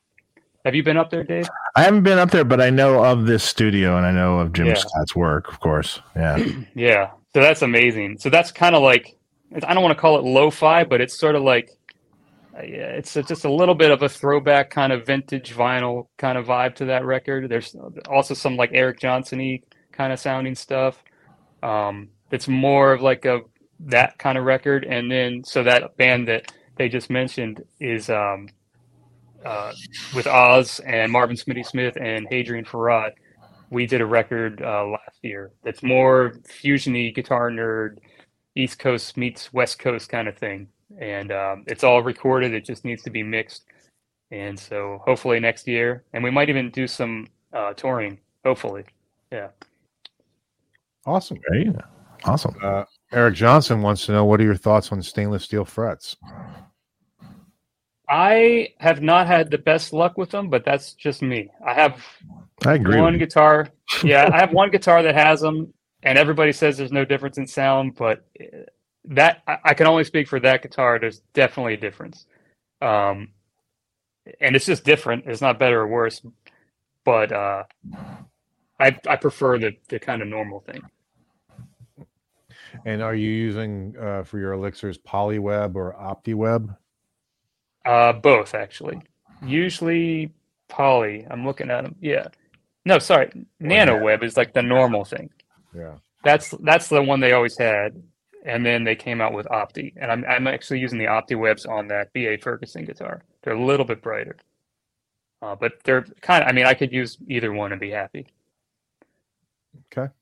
Have 0.64 0.74
you 0.74 0.82
been 0.82 0.96
up 0.96 1.10
there, 1.10 1.24
Dave? 1.24 1.48
I 1.76 1.82
haven't 1.82 2.02
been 2.02 2.18
up 2.18 2.30
there, 2.30 2.44
but 2.44 2.60
I 2.60 2.70
know 2.70 3.02
of 3.04 3.26
this 3.26 3.42
studio 3.42 3.96
and 3.96 4.04
I 4.04 4.12
know 4.12 4.38
of 4.40 4.52
Jim 4.52 4.66
Yeah. 4.66 4.74
Scott's 4.74 5.16
work, 5.16 5.48
of 5.48 5.60
course. 5.60 6.00
Yeah. 6.14 6.36
Yeah, 6.74 7.10
so 7.32 7.40
that's 7.40 7.62
amazing. 7.62 8.18
So 8.18 8.28
that's 8.30 8.52
kind 8.52 8.74
of 8.74 8.82
like 8.82 9.16
I 9.66 9.72
don't 9.74 9.82
want 9.82 9.96
to 9.96 10.00
call 10.00 10.18
it 10.18 10.24
lo-fi, 10.24 10.84
but 10.84 11.00
it's 11.00 11.18
sort 11.18 11.34
of 11.36 11.42
like 11.42 11.70
uh, 12.56 12.62
yeah, 12.62 12.88
it's 12.98 13.16
a- 13.16 13.22
just 13.22 13.44
a 13.44 13.50
little 13.52 13.74
bit 13.74 13.90
of 13.90 14.02
a 14.02 14.08
throwback 14.08 14.68
kind 14.70 14.92
of 14.92 15.06
vintage 15.06 15.54
vinyl 15.54 16.06
kind 16.18 16.36
of 16.36 16.46
vibe 16.46 16.74
to 16.76 16.84
that 16.86 17.04
record. 17.04 17.48
There's 17.48 17.74
also 18.08 18.34
some 18.34 18.56
like 18.56 18.70
Eric 18.74 19.00
Johnson-y 19.00 19.60
kind 19.92 20.12
of 20.12 20.20
sounding 20.20 20.54
stuff. 20.54 21.02
Um, 21.62 22.08
it's 22.30 22.48
more 22.48 22.92
of 22.92 23.02
like 23.02 23.24
a 23.24 23.40
that 23.80 24.18
kind 24.18 24.36
of 24.36 24.44
record, 24.44 24.84
and 24.84 25.10
then 25.10 25.44
so 25.44 25.62
that 25.62 25.96
band 25.96 26.28
that 26.28 26.52
they 26.76 26.88
just 26.88 27.10
mentioned 27.10 27.62
is 27.80 28.10
um, 28.10 28.48
uh, 29.44 29.72
with 30.14 30.26
Oz 30.26 30.80
and 30.80 31.10
Marvin 31.12 31.36
Smitty 31.36 31.64
Smith 31.66 31.96
and 32.00 32.28
Hadrien 32.28 32.66
Feraud. 32.66 33.12
We 33.70 33.86
did 33.86 34.00
a 34.00 34.06
record 34.06 34.62
uh, 34.62 34.86
last 34.86 35.18
year 35.22 35.52
that's 35.62 35.82
more 35.82 36.34
fusiony 36.48 37.14
guitar 37.14 37.50
nerd 37.50 37.98
east 38.54 38.78
coast 38.78 39.16
meets 39.16 39.52
west 39.52 39.78
coast 39.78 40.08
kind 40.08 40.26
of 40.26 40.36
thing. 40.38 40.68
And 40.98 41.30
um, 41.30 41.64
it's 41.66 41.84
all 41.84 42.02
recorded. 42.02 42.54
It 42.54 42.64
just 42.64 42.84
needs 42.84 43.02
to 43.02 43.10
be 43.10 43.22
mixed. 43.22 43.66
And 44.30 44.58
so 44.58 45.02
hopefully 45.04 45.38
next 45.38 45.68
year 45.68 46.04
and 46.12 46.24
we 46.24 46.30
might 46.30 46.48
even 46.48 46.70
do 46.70 46.86
some 46.86 47.26
uh, 47.52 47.74
touring 47.74 48.18
hopefully. 48.44 48.84
Yeah 49.30 49.48
Awesome. 51.08 51.38
Great. 51.48 51.68
Awesome. 52.24 52.54
Uh, 52.62 52.84
Eric 53.12 53.34
Johnson 53.34 53.80
wants 53.80 54.04
to 54.06 54.12
know 54.12 54.24
what 54.24 54.40
are 54.40 54.44
your 54.44 54.56
thoughts 54.56 54.92
on 54.92 55.02
stainless 55.02 55.44
steel 55.44 55.64
frets? 55.64 56.16
i 58.08 58.68
have 58.78 59.02
not 59.02 59.26
had 59.26 59.50
the 59.50 59.58
best 59.58 59.92
luck 59.92 60.16
with 60.16 60.30
them 60.30 60.48
but 60.48 60.64
that's 60.64 60.94
just 60.94 61.20
me 61.22 61.50
i 61.66 61.74
have 61.74 62.02
I 62.64 62.74
agree. 62.74 63.00
one 63.00 63.18
guitar 63.18 63.68
yeah 64.02 64.30
i 64.32 64.38
have 64.38 64.52
one 64.52 64.70
guitar 64.70 65.02
that 65.02 65.14
has 65.14 65.40
them 65.40 65.72
and 66.02 66.16
everybody 66.16 66.52
says 66.52 66.78
there's 66.78 66.92
no 66.92 67.04
difference 67.04 67.38
in 67.38 67.46
sound 67.46 67.96
but 67.96 68.24
uh, 68.40 68.64
that 69.04 69.42
i, 69.46 69.58
I 69.62 69.74
can 69.74 69.86
only 69.86 70.04
speak 70.04 70.26
for 70.26 70.40
that 70.40 70.62
guitar 70.62 70.98
there's 70.98 71.20
definitely 71.34 71.74
a 71.74 71.78
difference 71.78 72.26
um 72.80 73.28
and 74.40 74.56
it's 74.56 74.66
just 74.66 74.84
different 74.84 75.24
it's 75.26 75.42
not 75.42 75.58
better 75.58 75.80
or 75.82 75.88
worse 75.88 76.22
but 77.04 77.30
uh 77.30 77.64
i 78.80 78.96
i 79.06 79.16
prefer 79.16 79.58
the 79.58 79.76
the 79.88 79.98
kind 79.98 80.22
of 80.22 80.28
normal 80.28 80.60
thing 80.60 80.80
And 82.84 83.02
are 83.02 83.14
you 83.14 83.30
using 83.30 83.94
uh, 84.00 84.22
for 84.24 84.38
your 84.38 84.52
elixirs 84.52 84.98
Polyweb 84.98 85.74
or 85.76 85.94
OptiWeb? 85.94 86.76
uh 87.84 88.12
both 88.12 88.54
actually 88.54 89.00
usually 89.46 90.30
poly 90.68 91.24
i'm 91.30 91.46
looking 91.46 91.70
at 91.70 91.84
them 91.84 91.94
yeah 92.00 92.26
no 92.84 92.98
sorry 92.98 93.30
nano 93.60 94.02
web 94.02 94.22
is 94.24 94.36
like 94.36 94.52
the 94.52 94.62
normal 94.62 95.04
thing 95.04 95.30
Yeah. 95.74 95.94
That's 96.24 96.50
that's 96.60 96.88
the 96.88 97.02
one 97.02 97.20
they 97.20 97.32
always 97.32 97.56
had, 97.56 98.02
and 98.44 98.66
then 98.66 98.82
they 98.84 98.96
came 98.96 99.20
out 99.20 99.32
with 99.32 99.46
Opti, 99.46 99.92
and 99.96 100.10
I'm 100.10 100.24
I'm 100.26 100.46
actually 100.48 100.80
using 100.80 100.98
the 100.98 101.04
Opti 101.06 101.38
webs 101.38 101.64
on 101.64 101.86
that 101.88 102.12
BA 102.12 102.38
Ferguson 102.42 102.84
guitar. 102.84 103.22
They're 103.42 103.54
a 103.54 103.64
little 103.64 103.86
bit 103.86 104.02
brighter, 104.02 104.36
uh, 105.42 105.54
but 105.54 105.74
they're 105.84 106.04
kind 106.20 106.42
of. 106.42 106.48
I 106.48 106.52
mean, 106.52 106.66
I 106.66 106.74
could 106.74 106.92
use 106.92 107.16
either 107.28 107.52
one 107.52 107.70
and 107.72 107.80
be 107.80 107.90
happy. 107.90 108.26
Okay. 109.92 110.12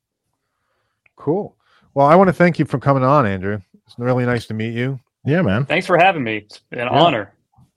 Cool. 1.15 1.55
Well, 1.97 2.05
I 2.05 2.13
want 2.13 2.27
to 2.27 2.33
thank 2.33 2.59
you 2.59 2.65
for 2.65 2.77
coming 2.77 3.01
on, 3.01 3.25
Andrew. 3.25 3.59
It's 3.87 3.97
really 3.97 4.23
nice 4.23 4.45
to 4.45 4.53
meet 4.53 4.75
you. 4.75 4.99
Yeah, 5.25 5.41
man. 5.41 5.65
Thanks 5.65 5.87
for 5.87 5.97
having 5.97 6.23
me. 6.23 6.45
It's 6.45 6.61
an 6.69 6.87
honor. 6.87 7.33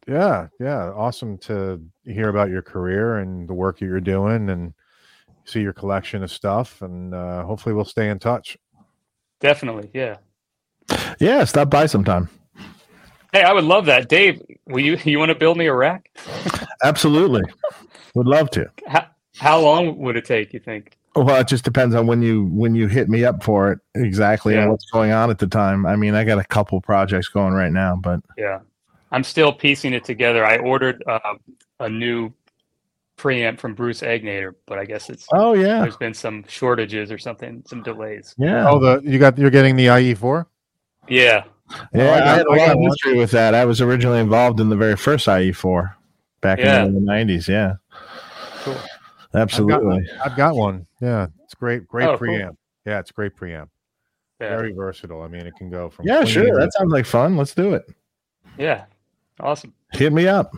Yeah, 0.06 0.48
yeah. 0.60 0.90
Awesome 0.90 1.38
to 1.38 1.82
hear 2.04 2.28
about 2.28 2.50
your 2.50 2.60
career 2.60 3.20
and 3.20 3.48
the 3.48 3.54
work 3.54 3.78
that 3.78 3.86
you're 3.86 3.98
doing 3.98 4.50
and 4.50 4.74
see 5.46 5.62
your 5.62 5.72
collection 5.72 6.22
of 6.22 6.30
stuff. 6.30 6.82
And 6.82 7.14
uh, 7.14 7.44
hopefully 7.44 7.74
we'll 7.74 7.86
stay 7.86 8.10
in 8.10 8.18
touch. 8.18 8.58
Definitely, 9.40 9.90
yeah. 9.94 10.18
Yeah, 11.18 11.44
stop 11.44 11.70
by 11.70 11.86
sometime. 11.86 12.28
Hey, 13.32 13.42
I 13.42 13.54
would 13.54 13.64
love 13.64 13.86
that, 13.86 14.10
Dave. 14.10 14.42
Will 14.66 14.80
you 14.80 14.98
you 15.02 15.18
want 15.18 15.30
to 15.30 15.34
build 15.34 15.56
me 15.56 15.64
a 15.64 15.74
rack? 15.74 16.10
Absolutely. 16.84 17.44
Would 18.14 18.26
love 18.26 18.50
to. 18.50 18.70
How 18.86 19.06
how 19.36 19.60
long 19.60 19.96
would 19.96 20.16
it 20.16 20.26
take? 20.26 20.52
You 20.52 20.60
think? 20.60 20.98
Well, 21.16 21.40
it 21.40 21.48
just 21.48 21.64
depends 21.64 21.94
on 21.94 22.06
when 22.06 22.22
you 22.22 22.44
when 22.46 22.74
you 22.74 22.86
hit 22.86 23.08
me 23.08 23.24
up 23.24 23.42
for 23.42 23.72
it 23.72 23.78
exactly 23.94 24.54
Yeah. 24.54 24.62
and 24.62 24.70
what's 24.70 24.88
going 24.90 25.10
on 25.12 25.30
at 25.30 25.38
the 25.38 25.46
time. 25.48 25.84
I 25.86 25.96
mean, 25.96 26.14
I 26.14 26.24
got 26.24 26.38
a 26.38 26.44
couple 26.44 26.80
projects 26.80 27.28
going 27.28 27.52
right 27.52 27.72
now, 27.72 27.96
but 27.96 28.20
Yeah, 28.38 28.60
I'm 29.10 29.24
still 29.24 29.52
piecing 29.52 29.92
it 29.92 30.04
together. 30.04 30.44
I 30.44 30.58
ordered 30.58 31.02
uh, 31.08 31.18
a 31.80 31.88
new 31.88 32.32
preamp 33.18 33.58
from 33.58 33.74
Bruce 33.74 34.00
Egnater, 34.02 34.54
but 34.66 34.78
I 34.78 34.84
guess 34.84 35.10
it's 35.10 35.26
oh 35.32 35.54
yeah, 35.54 35.80
there's 35.80 35.96
been 35.96 36.14
some 36.14 36.44
shortages 36.48 37.10
or 37.10 37.18
something, 37.18 37.62
some 37.66 37.82
delays. 37.82 38.34
yeah, 38.38 38.68
Oh, 38.68 38.78
the 38.78 39.02
you 39.02 39.18
got 39.18 39.36
you're 39.36 39.50
getting 39.50 39.76
the 39.76 39.86
IE4. 39.86 40.46
Yeah, 41.08 41.42
yeah. 41.92 42.02
I 42.04 42.14
I, 42.14 42.18
got- 42.20 42.38
had 42.38 42.46
a 42.46 42.50
lot 42.54 42.70
of 42.70 42.78
history 42.80 43.18
with 43.18 43.32
that. 43.32 43.54
I 43.54 43.64
was 43.64 43.80
originally 43.80 44.20
involved 44.20 44.60
in 44.60 44.68
the 44.68 44.76
very 44.76 44.96
first 44.96 45.26
IE4 45.26 45.92
back 46.40 46.60
Yeah. 46.60 46.84
in 46.84 46.94
the 46.94 47.00
nineties. 47.00 47.48
Yeah, 47.48 47.74
cool. 47.89 47.89
Absolutely. 49.34 50.08
I've 50.24 50.36
got 50.36 50.54
one. 50.56 50.86
Yeah, 51.00 51.26
it's 51.44 51.54
great. 51.54 51.86
Great 51.88 52.08
Oh, 52.08 52.18
cool. 52.18 52.28
preamp. 52.28 52.56
Yeah, 52.86 52.98
it's 52.98 53.12
great 53.12 53.36
preamp. 53.36 53.68
Yeah, 54.40 54.48
Very 54.56 54.72
versatile. 54.72 55.22
I 55.22 55.28
mean, 55.28 55.46
it 55.46 55.54
can 55.56 55.68
go 55.70 55.90
from 55.90 56.06
Yeah, 56.06 56.24
sure. 56.24 56.46
to- 56.46 56.52
That 56.58 56.72
sounds 56.72 56.90
like 56.92 57.04
fun. 57.06 57.36
Let's 57.36 57.54
do 57.54 57.74
it. 57.74 57.84
yeah, 58.58 58.84
awesome. 59.38 59.74
Hit 59.92 60.12
me 60.12 60.26
up. 60.28 60.52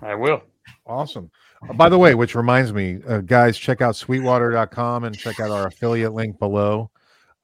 I 0.00 0.14
will. 0.14 0.42
Awesome. 0.86 1.30
Uh, 1.68 1.72
by 1.74 1.88
the 1.88 1.98
way, 1.98 2.14
which 2.14 2.34
reminds 2.34 2.72
me, 2.72 3.00
uh, 3.06 3.18
guys, 3.20 3.58
check 3.58 3.80
out 3.82 3.96
sweetwater.com 3.96 5.04
and 5.04 5.16
check 5.18 5.40
out 5.40 5.50
our 5.50 5.66
affiliate 5.66 6.12
link 6.14 6.38
below. 6.38 6.90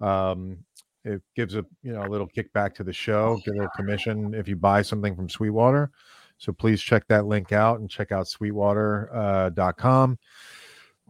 Um, 0.01 0.59
it 1.05 1.23
gives 1.35 1.55
a 1.55 1.65
you 1.83 1.93
know 1.93 2.05
a 2.05 2.09
little 2.09 2.29
kickback 2.29 2.75
to 2.75 2.85
the 2.85 2.93
show, 2.93 3.37
get 3.45 3.53
a 3.53 3.57
little 3.57 3.71
commission 3.77 4.35
if 4.35 4.49
you 4.49 4.57
buy 4.57 4.83
something 4.83 5.15
from 5.17 5.29
Sweetwater. 5.29 5.91
So 6.41 6.53
please 6.53 6.81
check 6.81 7.07
that 7.09 7.27
link 7.27 7.53
out 7.53 7.81
and 7.81 7.89
check 7.89 8.13
out 8.13 8.27
sweetwater.com 8.27 9.53
uh, 9.59 9.73
.com, 9.73 10.19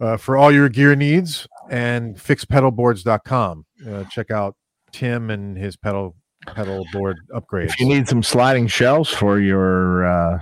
uh, 0.00 0.16
for 0.16 0.36
all 0.36 0.50
your 0.52 0.68
gear 0.68 0.96
needs 0.96 1.46
and 1.70 2.16
fixpedalboards.com. 2.16 3.64
Uh, 3.88 4.04
check 4.04 4.30
out 4.32 4.56
Tim 4.92 5.30
and 5.30 5.56
his 5.56 5.76
pedal 5.76 6.16
pedal 6.46 6.84
board 6.92 7.18
upgrades. 7.32 7.68
If 7.68 7.80
you 7.80 7.86
need 7.86 8.08
some 8.08 8.22
sliding 8.24 8.66
shelves 8.66 9.08
for 9.10 9.38
your 9.38 10.04
uh, 10.04 10.40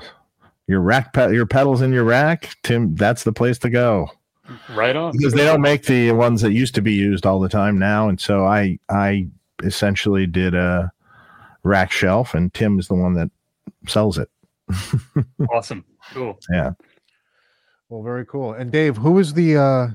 your 0.69 0.81
rack 0.81 1.12
pe- 1.12 1.35
your 1.35 1.44
pedals 1.47 1.82
in 1.82 1.93
your 1.93 2.05
rack, 2.05 2.56
Tim, 2.62 2.94
that's 2.94 3.24
the 3.24 3.32
place 3.32 3.59
to 3.59 3.70
go 3.70 4.10
Right 4.70 4.97
on. 4.97 5.12
because 5.12 5.35
they 5.35 5.44
don't 5.44 5.60
make 5.60 5.85
the 5.85 6.12
ones 6.12 6.40
that 6.40 6.52
used 6.52 6.74
to 6.77 6.81
be 6.82 6.94
used 6.94 7.27
all 7.27 7.40
the 7.40 7.48
time 7.51 7.78
now. 7.78 8.09
And 8.09 8.19
so 8.19 8.47
I 8.47 8.78
I 8.89 9.28
essentially 9.62 10.27
did 10.27 10.55
a 10.55 10.90
rack 11.62 11.90
shelf, 11.93 12.32
and 12.32 12.55
Tim 12.55 12.78
is 12.78 12.89
the 12.89 12.94
one 12.94 13.12
that 13.15 13.31
sells 13.86 14.16
it. 14.16 14.31
Awesome. 15.53 15.85
Cool. 16.12 16.39
Yeah. 16.51 16.73
Well, 17.89 18.03
very 18.03 18.27
cool. 18.27 18.53
And 18.53 18.70
Dave, 18.70 18.97
who 18.97 19.19
is 19.19 19.32
the 19.32 19.57
uh 19.57 19.89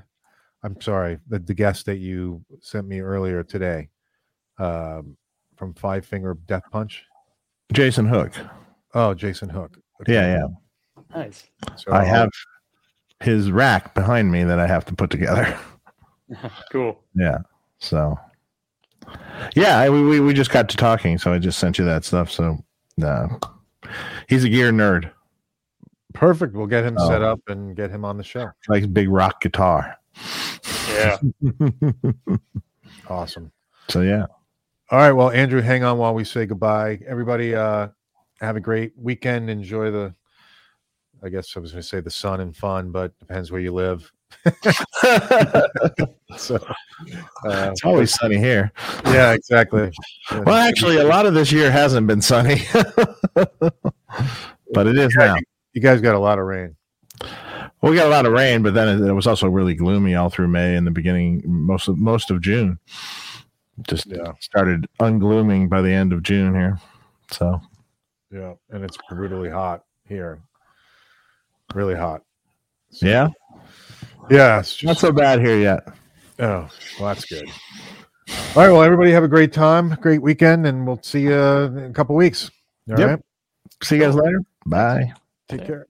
I'm 0.64 0.80
sorry, 0.82 1.20
the, 1.28 1.40
the 1.40 1.54
guest 1.54 1.86
that 1.86 1.98
you 1.98 2.44
sent 2.62 2.88
me 2.88 3.02
earlier 3.02 3.44
today 3.44 3.90
um 4.60 5.18
from 5.58 5.74
Five 5.74 6.06
Finger 6.06 6.38
Death 6.48 6.64
Punch? 6.72 7.04
Jason 7.72 8.06
Hook. 8.06 8.34
Oh, 8.94 9.14
Jason 9.14 9.50
Hook. 9.50 9.78
Yeah, 10.08 10.38
yeah. 10.38 10.48
Nice. 11.16 11.46
So 11.76 11.92
I 11.92 12.04
have 12.04 12.30
his 13.20 13.52
rack 13.52 13.94
behind 13.94 14.32
me 14.32 14.44
that 14.44 14.60
I 14.60 14.68
have 14.68 14.86
to 14.86 14.96
put 14.96 15.10
together. 15.10 15.58
Cool. 16.72 17.00
Yeah. 17.16 17.40
So, 17.78 18.18
yeah, 19.56 19.78
I, 19.78 19.90
we, 19.90 20.02
we 20.02 20.20
we 20.20 20.34
just 20.34 20.50
got 20.50 20.68
to 20.70 20.78
talking, 20.78 21.20
so 21.20 21.32
I 21.32 21.38
just 21.38 21.60
sent 21.60 21.78
you 21.78 21.86
that 21.86 22.06
stuff. 22.06 22.32
So, 22.32 22.58
uh, 23.04 23.28
he's 24.28 24.44
a 24.44 24.50
gear 24.50 24.72
nerd. 24.72 25.12
perfect. 26.14 26.54
We'll 26.54 26.68
get 26.68 26.84
him 26.86 26.98
set 26.98 27.22
Oh. 27.24 27.32
up 27.34 27.42
and 27.48 27.76
get 27.76 27.90
him 27.90 28.06
on 28.06 28.18
the 28.18 28.24
show. 28.24 28.50
Likes 28.68 28.86
big 28.88 29.10
rock 29.10 29.42
guitar. 29.42 29.98
Yeah. 30.90 31.18
Awesome. 33.10 33.52
so 33.90 34.02
yeah, 34.02 34.26
All 34.90 34.98
right. 35.00 35.12
Well, 35.12 35.30
Andrew, 35.30 35.62
hang 35.62 35.84
on 35.84 35.98
while 35.98 36.14
we 36.14 36.24
say 36.24 36.46
goodbye. 36.46 37.00
Everybody, 37.08 37.54
uh, 37.54 37.90
have 38.40 38.56
a 38.56 38.60
great 38.62 38.94
weekend. 38.98 39.50
Enjoy 39.50 39.92
the, 39.92 40.14
I 41.22 41.30
guess 41.30 41.56
I 41.56 41.60
was 41.60 41.72
going 41.72 41.82
to 41.82 41.88
say 41.88 42.00
the 42.00 42.10
sun 42.12 42.40
and 42.40 42.56
fun, 42.56 42.92
but 42.92 43.18
depends 43.20 43.52
where 43.52 43.60
you 43.62 43.74
live. 43.74 44.12
So, 46.38 46.56
uh, 47.46 47.70
it's 47.72 47.84
always 47.86 48.12
sunny 48.14 48.38
here. 48.38 48.72
yeah, 49.06 49.34
exactly. 49.34 49.92
Well, 50.32 50.56
actually, 50.56 50.98
a 50.98 51.04
lot 51.04 51.28
of 51.28 51.36
this 51.36 51.52
year 51.52 51.70
hasn't 51.70 52.08
been 52.08 52.22
sunny, 52.22 52.62
but 53.36 54.88
it 54.88 54.98
is 54.98 55.14
now. 55.16 55.36
you 55.74 55.82
guys 55.82 56.02
got 56.02 56.16
a 56.16 56.20
lot 56.20 56.40
of 56.40 56.46
rain. 56.46 56.76
Well, 57.82 57.92
we 57.92 57.96
got 57.96 58.08
a 58.08 58.10
lot 58.10 58.26
of 58.26 58.32
rain, 58.34 58.64
but 58.64 58.74
then 58.74 58.88
it, 58.88 59.08
it 59.08 59.14
was 59.14 59.28
also 59.28 59.48
really 59.48 59.76
gloomy 59.76 60.16
all 60.16 60.30
through 60.32 60.48
May 60.48 60.76
and 60.76 60.88
the 60.88 60.92
beginning, 60.92 61.44
most 61.46 61.88
of 61.88 61.98
most 62.00 62.32
of 62.32 62.42
June. 62.42 62.80
Just 63.88 64.08
Yeah. 64.08 64.32
started 64.40 64.88
unglooming 65.00 65.68
by 65.70 65.82
the 65.82 65.92
end 65.92 66.14
of 66.14 66.24
June 66.24 66.54
here. 66.56 66.80
So 67.32 67.62
Yeah, 68.32 68.54
and 68.72 68.84
it's 68.84 68.98
brutally 69.10 69.50
hot 69.50 69.84
here. 70.08 70.40
Really 71.76 71.96
hot. 71.96 72.22
So- 72.92 73.06
yeah, 73.08 73.30
Yeah, 74.30 74.60
it's 74.60 74.84
not 74.84 74.98
so 74.98 75.12
bad 75.12 75.40
here 75.40 75.58
yet. 75.60 75.88
oh, 76.40 76.70
well, 77.00 77.14
that's 77.14 77.26
good. 77.26 77.48
All 78.56 78.64
right, 78.64 78.72
well, 78.72 78.82
everybody 78.84 79.12
have 79.12 79.24
a 79.24 79.28
great 79.28 79.52
time, 79.52 79.96
great 80.02 80.22
weekend, 80.22 80.66
and 80.66 80.88
we'll 80.88 81.02
see 81.04 81.22
you 81.22 81.34
in 81.34 81.78
a 81.86 81.94
couple 81.94 82.16
weeks. 82.16 82.50
All 82.90 82.96
right, 82.96 83.10
Yep. 83.10 83.22
See 83.84 83.96
you 83.96 84.02
guys 84.02 84.16
later. 84.16 84.42
Bye. 84.66 85.12
take 85.50 85.66
care. 85.66 85.88